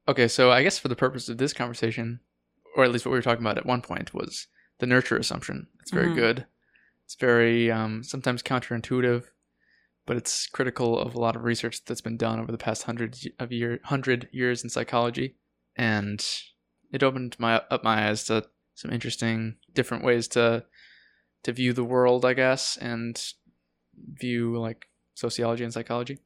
Okay, 0.06 0.28
so 0.28 0.50
I 0.50 0.62
guess 0.62 0.78
for 0.78 0.88
the 0.88 0.96
purpose 0.96 1.28
of 1.30 1.38
this 1.38 1.54
conversation, 1.54 2.20
or 2.76 2.84
at 2.84 2.90
least 2.90 3.06
what 3.06 3.12
we 3.12 3.18
were 3.18 3.22
talking 3.22 3.42
about 3.44 3.56
at 3.56 3.64
one 3.66 3.80
point, 3.80 4.12
was 4.12 4.48
the 4.80 4.86
nurture 4.86 5.16
assumption. 5.16 5.66
It's 5.80 5.90
very 5.90 6.08
Mhm. 6.08 6.14
good. 6.14 6.46
It's 7.06 7.14
very 7.14 7.70
um, 7.70 8.02
sometimes 8.02 8.42
counterintuitive, 8.42 9.24
but 10.04 10.18
it's 10.18 10.46
critical 10.46 10.98
of 10.98 11.14
a 11.14 11.20
lot 11.20 11.36
of 11.36 11.44
research 11.44 11.82
that's 11.84 12.02
been 12.02 12.18
done 12.18 12.38
over 12.38 12.52
the 12.52 12.58
past 12.58 12.82
hundred 12.82 13.16
of 13.38 13.50
year 13.50 13.80
hundred 13.84 14.28
years 14.30 14.62
in 14.62 14.68
psychology, 14.68 15.36
and 15.74 16.22
it 16.92 17.02
opened 17.02 17.36
my 17.38 17.62
up 17.70 17.82
my 17.82 18.08
eyes 18.08 18.24
to 18.24 18.46
some 18.74 18.92
interesting 18.92 19.56
different 19.72 20.04
ways 20.04 20.28
to 20.28 20.66
to 21.44 21.52
view 21.52 21.72
the 21.72 21.84
world, 21.84 22.26
I 22.26 22.34
guess, 22.34 22.76
and 22.76 23.18
view 23.96 24.58
like 24.58 24.87
sociology 25.18 25.64
and 25.64 25.72
psychology. 25.72 26.18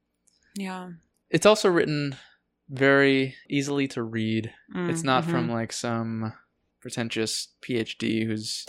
Yeah. 0.56 0.90
It's 1.30 1.46
also 1.46 1.68
written 1.70 2.16
very 2.68 3.34
easily 3.48 3.88
to 3.88 4.02
read. 4.02 4.52
Mm, 4.74 4.90
It's 4.90 5.02
not 5.02 5.24
mhm. 5.24 5.30
from 5.30 5.50
like 5.50 5.72
some 5.72 6.32
pretentious 6.80 7.48
PhD 7.62 8.26
who's 8.26 8.66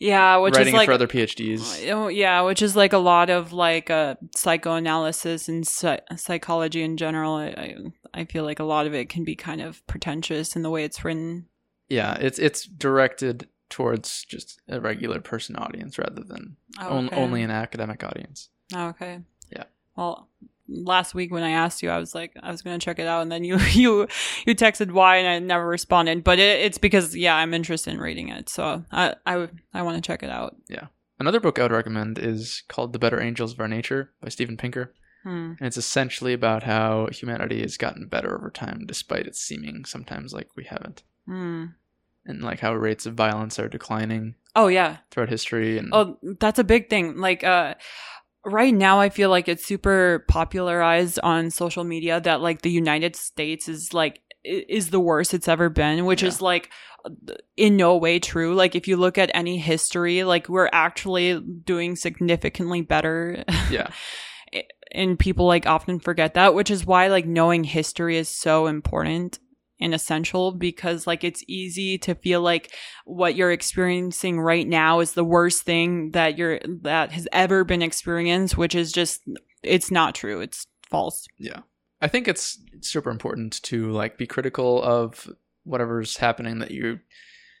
yeah, 0.00 0.36
which 0.38 0.56
writing 0.56 0.74
is 0.74 0.78
like 0.78 0.84
it 0.84 0.86
for 0.86 0.92
other 0.94 1.06
PhDs. 1.06 1.88
Oh, 1.92 2.08
yeah, 2.08 2.40
which 2.40 2.60
is 2.60 2.74
like 2.74 2.92
a 2.92 2.98
lot 2.98 3.30
of 3.30 3.52
like 3.52 3.88
uh, 3.88 4.16
psychoanalysis 4.34 5.48
and 5.48 5.64
psy- 5.64 6.00
psychology 6.16 6.82
in 6.82 6.96
general. 6.96 7.36
I, 7.36 7.76
I 8.12 8.24
feel 8.24 8.42
like 8.42 8.58
a 8.58 8.64
lot 8.64 8.86
of 8.88 8.94
it 8.94 9.08
can 9.08 9.22
be 9.22 9.36
kind 9.36 9.60
of 9.60 9.86
pretentious 9.86 10.56
in 10.56 10.62
the 10.62 10.70
way 10.70 10.82
it's 10.82 11.04
written. 11.04 11.46
Yeah, 11.88 12.14
it's 12.14 12.40
it's 12.40 12.64
directed 12.64 13.48
towards 13.70 14.24
just 14.24 14.60
a 14.68 14.80
regular 14.80 15.20
person 15.20 15.54
audience 15.56 15.98
rather 15.98 16.22
than 16.24 16.56
Oh, 16.80 16.96
on- 16.96 17.14
only 17.14 17.42
an 17.42 17.52
academic 17.52 18.02
audience. 18.02 18.48
Oh, 18.74 18.88
okay. 18.88 19.20
Well, 19.96 20.28
last 20.68 21.14
week 21.14 21.32
when 21.32 21.42
I 21.42 21.50
asked 21.50 21.82
you, 21.82 21.90
I 21.90 21.98
was 21.98 22.14
like, 22.14 22.32
I 22.42 22.50
was 22.50 22.62
gonna 22.62 22.78
check 22.78 22.98
it 22.98 23.06
out, 23.06 23.22
and 23.22 23.30
then 23.30 23.44
you 23.44 23.58
you 23.72 24.08
you 24.46 24.54
texted 24.54 24.92
why, 24.92 25.16
and 25.16 25.28
I 25.28 25.38
never 25.38 25.66
responded. 25.66 26.24
But 26.24 26.38
it, 26.38 26.60
it's 26.60 26.78
because 26.78 27.16
yeah, 27.16 27.36
I'm 27.36 27.54
interested 27.54 27.92
in 27.92 28.00
reading 28.00 28.28
it, 28.28 28.48
so 28.48 28.84
I 28.90 29.14
I 29.26 29.48
I 29.74 29.82
want 29.82 30.02
to 30.02 30.06
check 30.06 30.22
it 30.22 30.30
out. 30.30 30.56
Yeah, 30.68 30.86
another 31.18 31.40
book 31.40 31.58
I 31.58 31.62
would 31.62 31.72
recommend 31.72 32.18
is 32.18 32.62
called 32.68 32.92
The 32.92 32.98
Better 32.98 33.20
Angels 33.20 33.52
of 33.52 33.60
Our 33.60 33.68
Nature 33.68 34.10
by 34.20 34.28
Steven 34.28 34.56
Pinker. 34.56 34.94
Hmm. 35.22 35.52
And 35.58 35.68
it's 35.68 35.76
essentially 35.76 36.32
about 36.32 36.64
how 36.64 37.08
humanity 37.12 37.60
has 37.60 37.76
gotten 37.76 38.08
better 38.08 38.36
over 38.36 38.50
time 38.50 38.84
despite 38.86 39.26
it 39.26 39.36
seeming 39.36 39.84
sometimes 39.84 40.32
like 40.32 40.48
we 40.56 40.64
haven't. 40.64 41.04
Hmm. 41.26 41.66
And 42.26 42.42
like 42.42 42.58
how 42.58 42.74
rates 42.74 43.06
of 43.06 43.14
violence 43.14 43.58
are 43.58 43.68
declining 43.68 44.34
Oh 44.54 44.66
yeah, 44.66 44.98
throughout 45.10 45.28
history 45.28 45.78
and 45.78 45.90
Oh, 45.92 46.18
that's 46.40 46.58
a 46.58 46.64
big 46.64 46.90
thing. 46.90 47.18
Like, 47.18 47.42
uh, 47.44 47.74
right 48.44 48.74
now, 48.74 49.00
I 49.00 49.08
feel 49.08 49.30
like 49.30 49.48
it's 49.48 49.64
super 49.64 50.24
popularized 50.28 51.18
on 51.22 51.50
social 51.50 51.84
media 51.84 52.20
that 52.20 52.40
like 52.40 52.62
the 52.62 52.70
United 52.70 53.16
States 53.16 53.68
is 53.68 53.92
like 53.94 54.20
is 54.44 54.90
the 54.90 54.98
worst 55.00 55.34
it's 55.34 55.46
ever 55.48 55.68
been, 55.68 56.04
which 56.04 56.22
Yeah. 56.22 56.28
is 56.28 56.42
like 56.42 56.70
in 57.56 57.76
no 57.76 57.96
way 57.96 58.18
true. 58.18 58.54
Like, 58.54 58.74
if 58.74 58.88
you 58.88 58.96
look 58.96 59.16
at 59.18 59.30
any 59.34 59.58
history, 59.58 60.24
like 60.24 60.48
we're 60.48 60.68
actually 60.72 61.40
doing 61.40 61.94
significantly 61.96 62.80
better. 62.80 63.44
yeah. 63.70 63.88
and 64.92 65.18
people 65.18 65.46
like 65.46 65.66
often 65.66 65.98
forget 66.00 66.34
that, 66.34 66.54
which 66.54 66.70
is 66.70 66.84
why 66.84 67.06
like 67.08 67.26
knowing 67.26 67.64
history 67.64 68.16
is 68.16 68.28
so 68.28 68.66
important 68.66 69.38
and 69.82 69.94
essential 69.94 70.52
because 70.52 71.06
like 71.06 71.24
it's 71.24 71.44
easy 71.48 71.98
to 71.98 72.14
feel 72.14 72.40
like 72.40 72.72
what 73.04 73.34
you're 73.34 73.52
experiencing 73.52 74.40
right 74.40 74.66
now 74.66 75.00
is 75.00 75.12
the 75.12 75.24
worst 75.24 75.62
thing 75.62 76.12
that 76.12 76.38
you're 76.38 76.60
that 76.82 77.12
has 77.12 77.28
ever 77.32 77.64
been 77.64 77.82
experienced, 77.82 78.56
which 78.56 78.74
is 78.74 78.92
just 78.92 79.20
it's 79.62 79.90
not 79.90 80.14
true. 80.14 80.40
It's 80.40 80.66
false. 80.90 81.26
Yeah. 81.38 81.60
I 82.00 82.08
think 82.08 82.26
it's 82.28 82.58
super 82.80 83.10
important 83.10 83.62
to 83.64 83.90
like 83.90 84.18
be 84.18 84.26
critical 84.26 84.82
of 84.82 85.30
whatever's 85.64 86.16
happening 86.16 86.58
that 86.58 86.70
you 86.70 86.98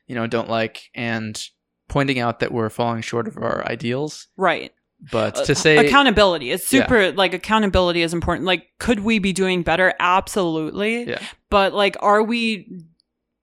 you 0.06 0.14
know 0.14 0.26
don't 0.26 0.50
like 0.50 0.90
and 0.94 1.40
pointing 1.88 2.18
out 2.18 2.40
that 2.40 2.52
we're 2.52 2.70
falling 2.70 3.02
short 3.02 3.28
of 3.28 3.36
our 3.36 3.66
ideals. 3.68 4.28
Right. 4.36 4.72
But 5.10 5.38
Uh, 5.38 5.44
to 5.46 5.54
say 5.54 5.76
accountability 5.78 6.50
is 6.50 6.64
super 6.64 7.12
like 7.12 7.34
accountability 7.34 8.02
is 8.02 8.14
important. 8.14 8.46
Like 8.46 8.68
could 8.78 9.00
we 9.00 9.18
be 9.18 9.32
doing 9.32 9.62
better? 9.62 9.94
Absolutely. 9.98 11.08
Yeah. 11.08 11.22
But 11.50 11.74
like 11.74 11.96
are 12.00 12.22
we 12.22 12.84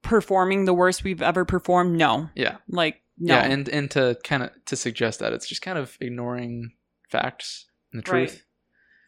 performing 0.02 0.66
the 0.66 0.74
worst 0.74 1.04
we've 1.04 1.22
ever 1.22 1.44
performed? 1.46 1.98
No. 1.98 2.30
Yeah. 2.36 2.58
Like 2.70 3.02
no. 3.18 3.36
Yeah, 3.36 3.44
and 3.44 3.68
and 3.68 3.92
to 3.92 4.18
kind 4.24 4.44
of 4.44 4.52
to 4.66 4.76
suggest 4.76 5.20
that 5.20 5.34
it's 5.34 5.48
just 5.48 5.62
kind 5.62 5.78
of 5.78 5.98
ignoring 6.00 6.72
facts 7.10 7.66
and 7.92 8.00
the 8.00 8.04
truth. 8.04 8.32
Right. 8.32 8.44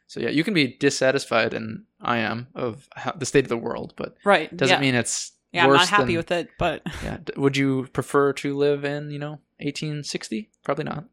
So 0.07 0.19
yeah, 0.19 0.29
you 0.29 0.43
can 0.43 0.53
be 0.53 0.75
dissatisfied, 0.77 1.53
and 1.53 1.85
I 2.01 2.17
am 2.17 2.47
of 2.53 2.89
how, 2.97 3.13
the 3.13 3.25
state 3.25 3.45
of 3.45 3.49
the 3.49 3.55
world, 3.55 3.93
but 3.95 4.17
right. 4.25 4.55
doesn't 4.55 4.75
yeah. 4.75 4.81
mean 4.81 4.93
it's 4.95 5.31
Yeah, 5.53 5.63
I'm 5.63 5.71
not 5.71 5.87
happy 5.87 6.07
than- 6.07 6.17
with 6.17 6.31
it, 6.31 6.49
but 6.59 6.81
Yeah, 7.03 7.19
would 7.37 7.55
you 7.55 7.87
prefer 7.93 8.33
to 8.33 8.57
live 8.57 8.83
in 8.83 9.09
you 9.11 9.19
know 9.19 9.39
1860? 9.59 10.49
Probably 10.63 10.83
not. 10.83 11.05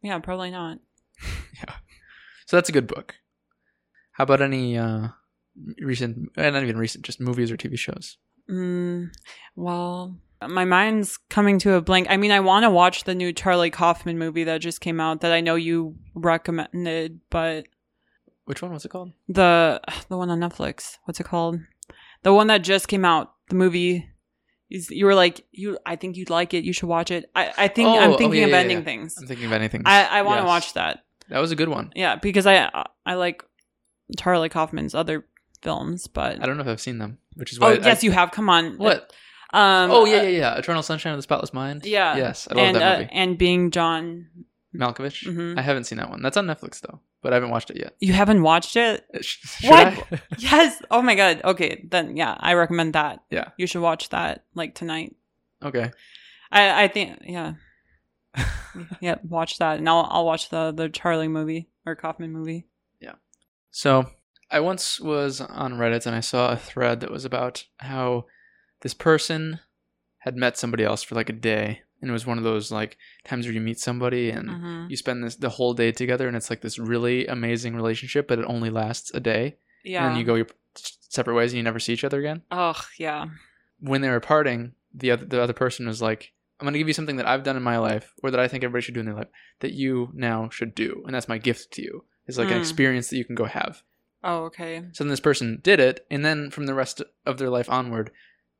yeah, 0.00 0.18
probably 0.20 0.50
not. 0.50 0.78
So 2.46 2.56
that's 2.56 2.68
a 2.68 2.72
good 2.72 2.86
book. 2.86 3.16
How 4.12 4.22
about 4.24 4.40
any 4.40 4.78
uh 4.78 5.08
recent, 5.80 6.28
eh, 6.36 6.48
not 6.50 6.62
even 6.62 6.78
recent, 6.78 7.04
just 7.04 7.20
movies 7.20 7.50
or 7.50 7.56
TV 7.56 7.76
shows? 7.76 8.18
Mm, 8.48 9.10
well, 9.56 10.16
my 10.46 10.64
mind's 10.64 11.16
coming 11.28 11.58
to 11.60 11.72
a 11.74 11.80
blank. 11.80 12.06
I 12.08 12.16
mean, 12.16 12.30
I 12.30 12.38
want 12.38 12.62
to 12.62 12.70
watch 12.70 13.02
the 13.02 13.16
new 13.16 13.32
Charlie 13.32 13.70
Kaufman 13.70 14.16
movie 14.16 14.44
that 14.44 14.60
just 14.60 14.80
came 14.80 15.00
out 15.00 15.22
that 15.22 15.32
I 15.32 15.40
know 15.40 15.56
you 15.56 15.96
recommended, 16.14 17.18
but 17.30 17.66
Which 18.44 18.62
one 18.62 18.72
was 18.72 18.84
it 18.84 18.90
called? 18.90 19.10
the 19.28 19.80
the 20.08 20.16
one 20.16 20.30
on 20.30 20.38
Netflix, 20.38 20.98
what's 21.04 21.18
it 21.18 21.24
called? 21.26 21.58
The 22.22 22.32
one 22.32 22.46
that 22.46 22.58
just 22.58 22.86
came 22.86 23.04
out, 23.04 23.34
the 23.48 23.56
movie. 23.56 24.08
Is, 24.68 24.90
you 24.90 25.06
were 25.06 25.14
like 25.14 25.46
you. 25.52 25.78
I 25.86 25.94
think 25.96 26.16
you'd 26.16 26.30
like 26.30 26.52
it. 26.54 26.64
You 26.64 26.72
should 26.72 26.88
watch 26.88 27.12
it. 27.12 27.30
I, 27.36 27.52
I 27.56 27.68
think 27.68 27.88
Oh, 27.88 27.98
I'm 28.00 28.12
oh, 28.14 28.18
thinking 28.18 28.40
yeah, 28.40 28.46
of 28.46 28.50
yeah, 28.50 28.56
ending 28.58 28.78
yeah. 28.78 28.84
things. 28.84 29.14
I'm 29.16 29.26
thinking 29.28 29.46
of 29.46 29.52
anything. 29.52 29.82
I 29.86 30.06
I 30.18 30.22
want 30.22 30.38
to 30.38 30.42
Yes. 30.42 30.48
watch 30.48 30.72
that. 30.74 31.04
That 31.30 31.40
was 31.40 31.50
a 31.52 31.56
good 31.56 31.68
one. 31.68 31.92
Yeah, 31.94 32.16
because 32.16 32.46
I 32.46 32.70
I 33.04 33.14
like 33.14 33.42
Charlie 34.18 34.48
Kaufman's 34.48 34.94
other 34.94 35.24
films, 35.62 36.06
but 36.06 36.40
I 36.42 36.46
don't 36.46 36.56
know 36.56 36.62
if 36.62 36.68
I've 36.68 36.80
seen 36.80 36.98
them, 36.98 37.18
which 37.34 37.52
is 37.52 37.58
oh 37.60 37.66
why. 37.66 37.72
yes, 37.74 38.02
I, 38.02 38.06
you 38.06 38.12
have. 38.12 38.30
Come 38.30 38.48
on, 38.48 38.78
What? 38.78 39.12
Um, 39.52 39.90
oh 39.90 40.04
yeah, 40.04 40.18
uh, 40.18 40.22
yeah, 40.22 40.28
yeah. 40.28 40.54
Eternal 40.58 40.82
Sunshine 40.82 41.12
of 41.12 41.18
the 41.18 41.22
Spotless 41.22 41.52
Mind. 41.54 41.84
Yeah. 41.86 42.16
Yes, 42.16 42.48
I 42.50 42.54
love 42.54 42.64
and 42.66 42.76
that 42.76 42.82
uh, 42.82 42.98
movie. 42.98 43.10
and 43.12 43.38
being 43.38 43.70
John. 43.70 44.26
Malkovich. 44.74 45.24
Mhm. 45.26 45.58
I 45.58 45.62
haven't 45.62 45.84
seen 45.84 45.98
that 45.98 46.10
one. 46.10 46.20
That's 46.20 46.36
on 46.36 46.46
Netflix 46.46 46.80
though, 46.80 47.00
but 47.22 47.32
I 47.32 47.36
haven't 47.36 47.50
watched 47.50 47.70
it 47.70 47.78
yet. 47.78 47.94
You 48.00 48.12
haven't 48.12 48.42
watched 48.42 48.76
it? 48.76 49.04
Should 49.22 49.70
What? 49.70 49.86
I? 49.86 50.20
Yes. 50.38 50.82
Oh 50.90 51.00
my 51.00 51.14
god. 51.14 51.40
Okay, 51.44 51.86
then 51.90 52.16
yeah, 52.16 52.36
I 52.38 52.52
recommend 52.54 52.92
that. 52.94 53.22
Yeah. 53.30 53.50
You 53.56 53.66
should 53.66 53.80
watch 53.82 54.10
that 54.10 54.44
like 54.54 54.74
tonight. 54.74 55.16
okay. 55.64 55.92
I 56.52 56.84
I 56.84 56.88
think 56.88 57.20
yeah. 57.24 57.54
yeah, 59.00 59.16
watch 59.28 59.58
that, 59.58 59.78
and 59.78 59.88
I'll 59.88 60.06
I'll 60.10 60.24
watch 60.26 60.48
the 60.50 60.72
the 60.72 60.88
Charlie 60.88 61.28
movie 61.28 61.68
or 61.84 61.94
Kaufman 61.94 62.32
movie. 62.32 62.66
Yeah. 63.00 63.14
So 63.70 64.10
I 64.50 64.60
once 64.60 65.00
was 65.00 65.40
on 65.40 65.74
Reddit 65.74 66.06
and 66.06 66.14
I 66.14 66.20
saw 66.20 66.50
a 66.52 66.56
thread 66.56 67.00
that 67.00 67.10
was 67.10 67.24
about 67.24 67.64
how 67.78 68.26
this 68.82 68.94
person 68.94 69.60
had 70.18 70.36
met 70.36 70.56
somebody 70.58 70.84
else 70.84 71.02
for 71.02 71.14
like 71.14 71.28
a 71.28 71.32
day, 71.34 71.82
and 72.00 72.10
it 72.10 72.12
was 72.12 72.26
one 72.26 72.38
of 72.38 72.44
those 72.44 72.70
like 72.70 72.96
times 73.24 73.46
where 73.46 73.54
you 73.54 73.60
meet 73.60 73.78
somebody 73.78 74.30
and 74.30 74.48
Mhm. 74.48 74.90
you 74.90 74.96
spend 74.96 75.22
this 75.24 75.36
the 75.36 75.50
whole 75.50 75.72
day 75.74 75.92
together, 75.92 76.28
and 76.28 76.36
it's 76.36 76.50
like 76.50 76.60
this 76.60 76.78
really 76.78 77.26
amazing 77.26 77.74
relationship, 77.76 78.28
but 78.28 78.38
it 78.38 78.44
only 78.48 78.70
lasts 78.70 79.10
a 79.14 79.20
day, 79.20 79.56
Yeah. 79.84 80.04
and 80.04 80.12
then 80.12 80.18
you 80.18 80.24
go 80.24 80.34
your 80.34 80.48
separate 81.08 81.34
ways 81.34 81.52
and 81.52 81.56
you 81.58 81.62
never 81.62 81.78
see 81.78 81.92
each 81.92 82.04
other 82.04 82.18
again. 82.18 82.42
Oh 82.50 82.74
Yeah. 82.98 83.26
when 83.80 84.00
they 84.00 84.10
were 84.10 84.20
parting, 84.20 84.74
the 84.92 85.10
other 85.12 85.24
the 85.24 85.40
other 85.42 85.52
person 85.52 85.86
was 85.86 86.02
like, 86.02 86.32
"I'm 86.60 86.64
going 86.64 86.72
to 86.74 86.78
give 86.78 86.88
you 86.88 86.94
something 86.94 87.16
that 87.16 87.26
I've 87.26 87.42
done 87.44 87.56
in 87.56 87.62
my 87.62 87.78
life, 87.78 88.14
or 88.22 88.30
that 88.30 88.40
I 88.40 88.48
think 88.48 88.64
everybody 88.64 88.82
should 88.82 88.94
do 88.94 89.00
in 89.00 89.06
their 89.06 89.14
life, 89.14 89.28
that 89.60 89.72
you 89.72 90.10
now 90.14 90.48
should 90.48 90.74
do, 90.74 91.02
and 91.06 91.14
that's 91.14 91.28
my 91.28 91.38
gift 91.38 91.72
to 91.72 91.82
you. 91.82 92.04
It's 92.26 92.38
like 92.38 92.50
an 92.50 92.56
Mm. 92.58 92.60
experience 92.60 93.08
that 93.08 93.16
you 93.18 93.24
can 93.24 93.34
go 93.34 93.44
have." 93.44 93.82
Oh, 94.24 94.44
okay. 94.46 94.84
So 94.92 95.04
then 95.04 95.10
this 95.10 95.20
person 95.20 95.60
did 95.62 95.78
it, 95.80 96.04
and 96.10 96.24
then 96.24 96.50
from 96.50 96.66
the 96.66 96.74
rest 96.74 97.02
of 97.24 97.38
their 97.38 97.50
life 97.50 97.70
onward, 97.70 98.10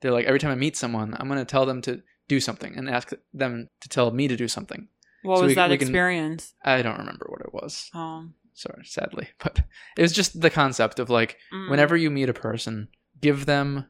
they're 0.01 0.12
like, 0.12 0.27
every 0.27 0.39
time 0.39 0.52
I 0.52 0.56
meet 0.56 0.77
someone, 0.77 1.14
I'm 1.18 1.27
going 1.27 1.39
to 1.40 1.44
tell 1.44 1.66
them 1.66 1.81
to 1.82 2.02
do 2.28 2.39
something 2.39 2.77
and 2.77 2.89
ask 2.89 3.12
them 3.32 3.68
to 3.81 3.89
tell 3.89 4.10
me 4.10 4.28
to 4.28 4.36
do 4.36 4.47
something. 4.47 4.89
What 5.23 5.39
So 5.39 5.43
was 5.44 5.51
we- 5.51 5.55
that 5.55 5.70
we 5.70 5.78
can- 5.78 5.89
experience? 5.89 6.55
I 6.62 6.82
don't 6.82 6.98
remember 6.98 7.27
what 7.31 7.40
it 7.40 7.52
was. 7.55 7.90
Oh. 7.94 8.28
Sorry, 8.52 8.85
sadly, 8.85 9.28
but 9.43 9.62
it 9.97 10.02
was 10.02 10.12
just 10.12 10.40
the 10.40 10.51
concept 10.51 10.98
of 10.98 11.10
like 11.10 11.39
Mm. 11.52 11.70
whenever 11.70 11.97
you 11.97 12.10
meet 12.10 12.28
a 12.28 12.35
person, 12.35 12.89
give 13.20 13.47
them 13.47 13.86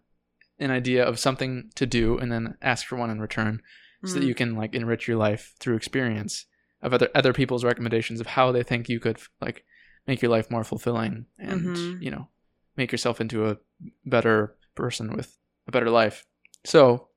an 0.58 0.70
idea 0.70 1.04
of 1.04 1.18
something 1.18 1.70
to 1.74 1.84
do, 1.86 2.16
and 2.18 2.32
then 2.32 2.56
ask 2.62 2.86
for 2.86 2.96
one 2.96 3.10
in 3.10 3.20
return, 3.20 3.60
so 4.06 4.18
that 4.18 4.24
Mm. 4.24 4.28
you 4.28 4.34
can 4.34 4.54
like 4.54 4.74
enrich 4.74 5.06
your 5.08 5.16
life 5.16 5.54
through 5.60 5.76
experience 5.76 6.46
of 6.82 6.92
other 6.94 7.08
other 7.14 7.32
people's 7.32 7.64
recommendations 7.64 8.20
of 8.20 8.26
how 8.28 8.52
they 8.52 8.62
think 8.62 8.88
you 8.88 9.00
could 9.00 9.18
like 9.40 9.64
make 10.06 10.22
your 10.22 10.30
life 10.30 10.50
more 10.50 10.64
fulfilling 10.64 11.26
and 11.38 11.74
Mhm. 11.76 12.02
you 12.02 12.10
know 12.10 12.28
make 12.76 12.92
yourself 12.92 13.20
into 13.20 13.48
a 13.48 13.58
better 14.04 14.56
person 14.74 15.10
with 15.16 15.38
a 15.66 15.72
better 15.72 15.90
life. 15.90 16.24
So, 16.64 17.08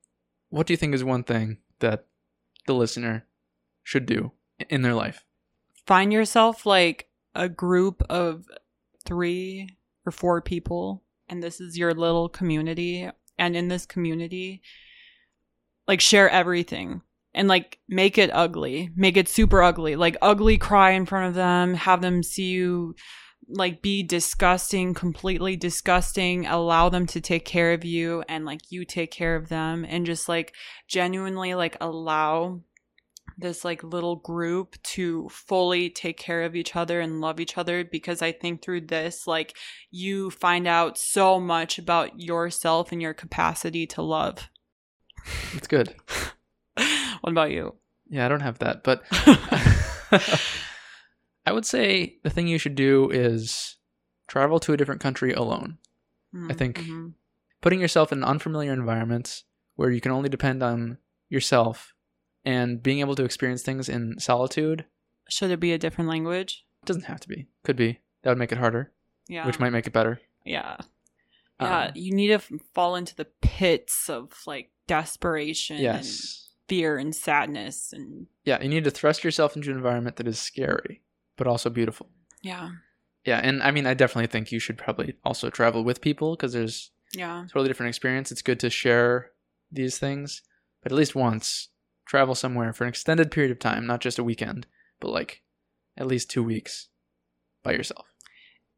what 0.49 0.65
do 0.67 0.73
you 0.73 0.77
think 0.77 0.93
is 0.95 1.03
one 1.03 1.23
thing 1.23 1.57
that 1.79 2.07
the 2.65 2.73
listener 2.73 3.27
should 3.83 4.05
do 4.05 4.31
in 4.69 4.81
their 4.81 4.93
life? 4.95 5.25
find 5.85 6.13
yourself 6.13 6.65
like 6.67 7.09
a 7.33 7.49
group 7.49 8.03
of 8.09 8.45
three 9.05 9.67
or 10.05 10.11
four 10.11 10.39
people 10.41 11.03
and 11.27 11.41
this 11.41 11.59
is 11.59 11.77
your 11.77 11.93
little 11.93 12.29
community 12.29 13.09
and 13.37 13.55
in 13.55 13.67
this 13.69 13.85
community 13.87 14.61
like 15.89 15.99
share 16.01 16.29
everything 16.29 17.01
and 17.33 17.47
like 17.47 17.79
make 17.89 18.19
it 18.19 18.29
ugly 18.31 18.91
make 18.95 19.17
it 19.17 19.27
super 19.27 19.63
ugly 19.63 19.95
like 19.95 20.15
ugly 20.21 20.55
cry 20.55 20.91
in 20.91 21.03
front 21.03 21.27
of 21.27 21.33
them 21.33 21.73
have 21.73 21.99
them 22.01 22.21
see 22.21 22.49
you 22.49 22.95
like 23.47 23.81
be 23.81 24.03
disgusting 24.03 24.93
completely 24.93 25.55
disgusting 25.55 26.45
allow 26.45 26.89
them 26.89 27.07
to 27.07 27.19
take 27.19 27.43
care 27.43 27.73
of 27.73 27.83
you 27.83 28.23
and 28.29 28.45
like 28.45 28.61
you 28.69 28.85
take 28.85 29.09
care 29.09 29.35
of 29.35 29.49
them 29.49 29.83
and 29.89 30.05
just 30.05 30.29
like 30.29 30.53
genuinely 30.87 31.55
like 31.55 31.75
allow 31.81 32.61
this 33.39 33.65
like 33.65 33.83
little 33.83 34.17
group 34.17 34.75
to 34.83 35.27
fully 35.29 35.89
take 35.89 36.19
care 36.19 36.43
of 36.43 36.55
each 36.55 36.75
other 36.75 36.99
and 36.99 37.19
love 37.19 37.39
each 37.39 37.57
other 37.57 37.83
because 37.83 38.21
I 38.21 38.31
think 38.31 38.61
through 38.61 38.81
this 38.81 39.25
like 39.25 39.57
you 39.89 40.29
find 40.29 40.67
out 40.67 40.99
so 40.99 41.39
much 41.39 41.79
about 41.79 42.19
yourself 42.21 42.91
and 42.91 43.01
your 43.01 43.15
capacity 43.15 43.87
to 43.87 44.03
love. 44.03 44.49
It's 45.53 45.67
good. 45.67 45.95
what 47.21 47.31
about 47.31 47.51
you? 47.51 47.75
Yeah, 48.09 48.25
I 48.25 48.29
don't 48.29 48.39
have 48.41 48.59
that, 48.59 48.83
but 48.83 49.03
I 51.45 51.51
would 51.51 51.65
say 51.65 52.17
the 52.23 52.29
thing 52.29 52.47
you 52.47 52.57
should 52.57 52.75
do 52.75 53.09
is 53.09 53.77
travel 54.27 54.59
to 54.61 54.73
a 54.73 54.77
different 54.77 55.01
country 55.01 55.33
alone. 55.33 55.77
I 56.49 56.53
think- 56.53 56.79
Mhm. 56.79 57.13
Putting 57.61 57.81
yourself 57.81 58.11
in 58.11 58.23
unfamiliar 58.23 58.71
environments 58.71 59.43
where 59.75 59.89
you 59.91 59.99
can 59.99 60.11
only 60.11 60.29
depend 60.29 60.61
on 60.63 60.97
yourself 61.27 61.93
and 62.45 62.81
being 62.81 62.99
able 62.99 63.15
to 63.15 63.23
experience 63.25 63.63
things 63.63 63.89
in 63.89 64.17
solitude 64.19 64.85
should 65.27 65.51
it 65.51 65.59
be 65.59 65.73
a 65.73 65.77
different 65.77 66.09
language? 66.09 66.65
doesn't 66.85 67.03
have 67.05 67.19
to 67.19 67.27
be. 67.27 67.47
Could 67.63 67.75
be. 67.75 67.99
That 68.23 68.31
would 68.31 68.37
make 68.39 68.51
it 68.51 68.57
harder, 68.57 68.91
Yeah. 69.27 69.45
which 69.45 69.59
might 69.59 69.71
make 69.71 69.85
it 69.87 69.93
better. 69.93 70.21
yeah. 70.45 70.77
Yeah, 71.61 71.87
Um, 71.87 71.91
you 71.95 72.13
need 72.13 72.29
to 72.29 72.39
fall 72.73 72.95
into 72.95 73.13
the 73.15 73.25
pits 73.25 74.09
of 74.09 74.31
like 74.47 74.71
desperation 74.89 75.77
and 75.77 75.83
yes. 75.83 76.49
fear 76.67 76.97
and 76.97 77.15
sadness 77.15 77.93
and 77.93 78.27
Yeah, 78.43 78.61
you 78.61 78.69
need 78.69 78.83
to 78.85 78.91
thrust 78.91 79.23
yourself 79.23 79.55
into 79.55 79.69
an 79.71 79.77
environment 79.77 80.15
that 80.17 80.27
is 80.27 80.39
scary, 80.39 81.01
but 81.37 81.47
also 81.47 81.69
beautiful. 81.69 82.09
yeah. 82.41 82.69
Yeah, 83.25 83.39
and 83.43 83.61
I 83.61 83.71
mean, 83.71 83.85
I 83.85 83.93
definitely 83.93 84.27
think 84.27 84.51
you 84.51 84.59
should 84.59 84.77
probably 84.77 85.15
also 85.25 85.49
travel 85.49 85.83
with 85.83 85.99
people 86.01 86.35
because 86.35 86.53
there's 86.53 86.91
Yeah. 87.13 87.45
totally 87.49 87.67
different 87.67 87.89
experience. 87.89 88.31
It's 88.31 88.41
good 88.41 88.59
to 88.61 88.69
share 88.69 89.31
these 89.71 89.97
things, 89.99 90.41
but 90.81 90.91
at 90.91 90.97
least 90.97 91.15
once 91.15 91.67
travel 92.05 92.33
somewhere 92.33 92.71
for 92.73 92.85
an 92.85 92.89
extended 92.89 93.29
period 93.29 93.51
of 93.51 93.59
time, 93.59 93.85
not 93.85 93.99
just 94.01 94.17
a 94.19 94.23
weekend, 94.23 94.65
but 95.01 95.09
like 95.11 95.43
at 95.97 96.07
least 96.07 96.31
two 96.31 96.41
weeks 96.43 96.87
by 97.61 97.73
yourself. 97.73 98.07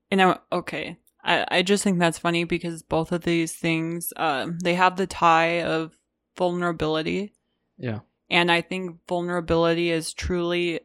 You 0.09 0.17
know, 0.17 0.39
okay. 0.51 0.97
I, 1.23 1.45
I 1.59 1.61
just 1.61 1.83
think 1.83 1.99
that's 1.99 2.17
funny 2.17 2.43
because 2.43 2.81
both 2.81 3.11
of 3.11 3.21
these 3.23 3.53
things, 3.53 4.11
um, 4.17 4.57
they 4.63 4.73
have 4.73 4.97
the 4.97 5.05
tie 5.07 5.61
of 5.61 5.95
vulnerability. 6.41 7.31
Yeah. 7.77 7.99
And 8.27 8.51
I 8.51 8.61
think 8.61 8.97
vulnerability 9.07 9.91
is 9.91 10.11
truly 10.11 10.79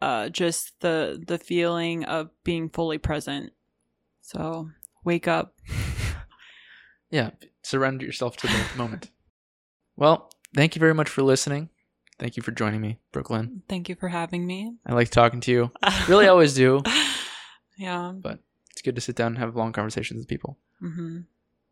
uh, 0.00 0.28
just 0.28 0.78
the 0.80 1.20
the 1.26 1.36
feeling 1.36 2.04
of 2.04 2.30
being 2.44 2.68
fully 2.70 2.98
present. 2.98 3.52
So 4.22 4.70
wake 5.04 5.26
up. 5.26 5.54
Yeah, 7.12 7.30
surrender 7.64 8.06
yourself 8.06 8.36
to 8.36 8.46
the 8.46 8.64
moment. 8.76 9.10
Well, 9.96 10.30
thank 10.54 10.76
you 10.76 10.78
very 10.78 10.94
much 10.94 11.08
for 11.08 11.22
listening. 11.24 11.68
Thank 12.20 12.36
you 12.36 12.42
for 12.44 12.52
joining 12.52 12.80
me, 12.80 13.00
Brooklyn. 13.10 13.62
Thank 13.68 13.88
you 13.88 13.96
for 13.96 14.06
having 14.06 14.46
me. 14.46 14.76
I 14.86 14.92
like 14.94 15.10
talking 15.10 15.40
to 15.40 15.50
you. 15.50 15.72
Really 16.08 16.28
always 16.28 16.54
do. 16.54 16.84
yeah. 17.76 18.12
But 18.14 18.38
it's 18.70 18.82
good 18.82 18.94
to 18.94 19.00
sit 19.00 19.16
down 19.16 19.32
and 19.32 19.38
have 19.38 19.56
long 19.56 19.72
conversations 19.72 20.18
with 20.18 20.28
people. 20.28 20.56
hmm 20.78 21.22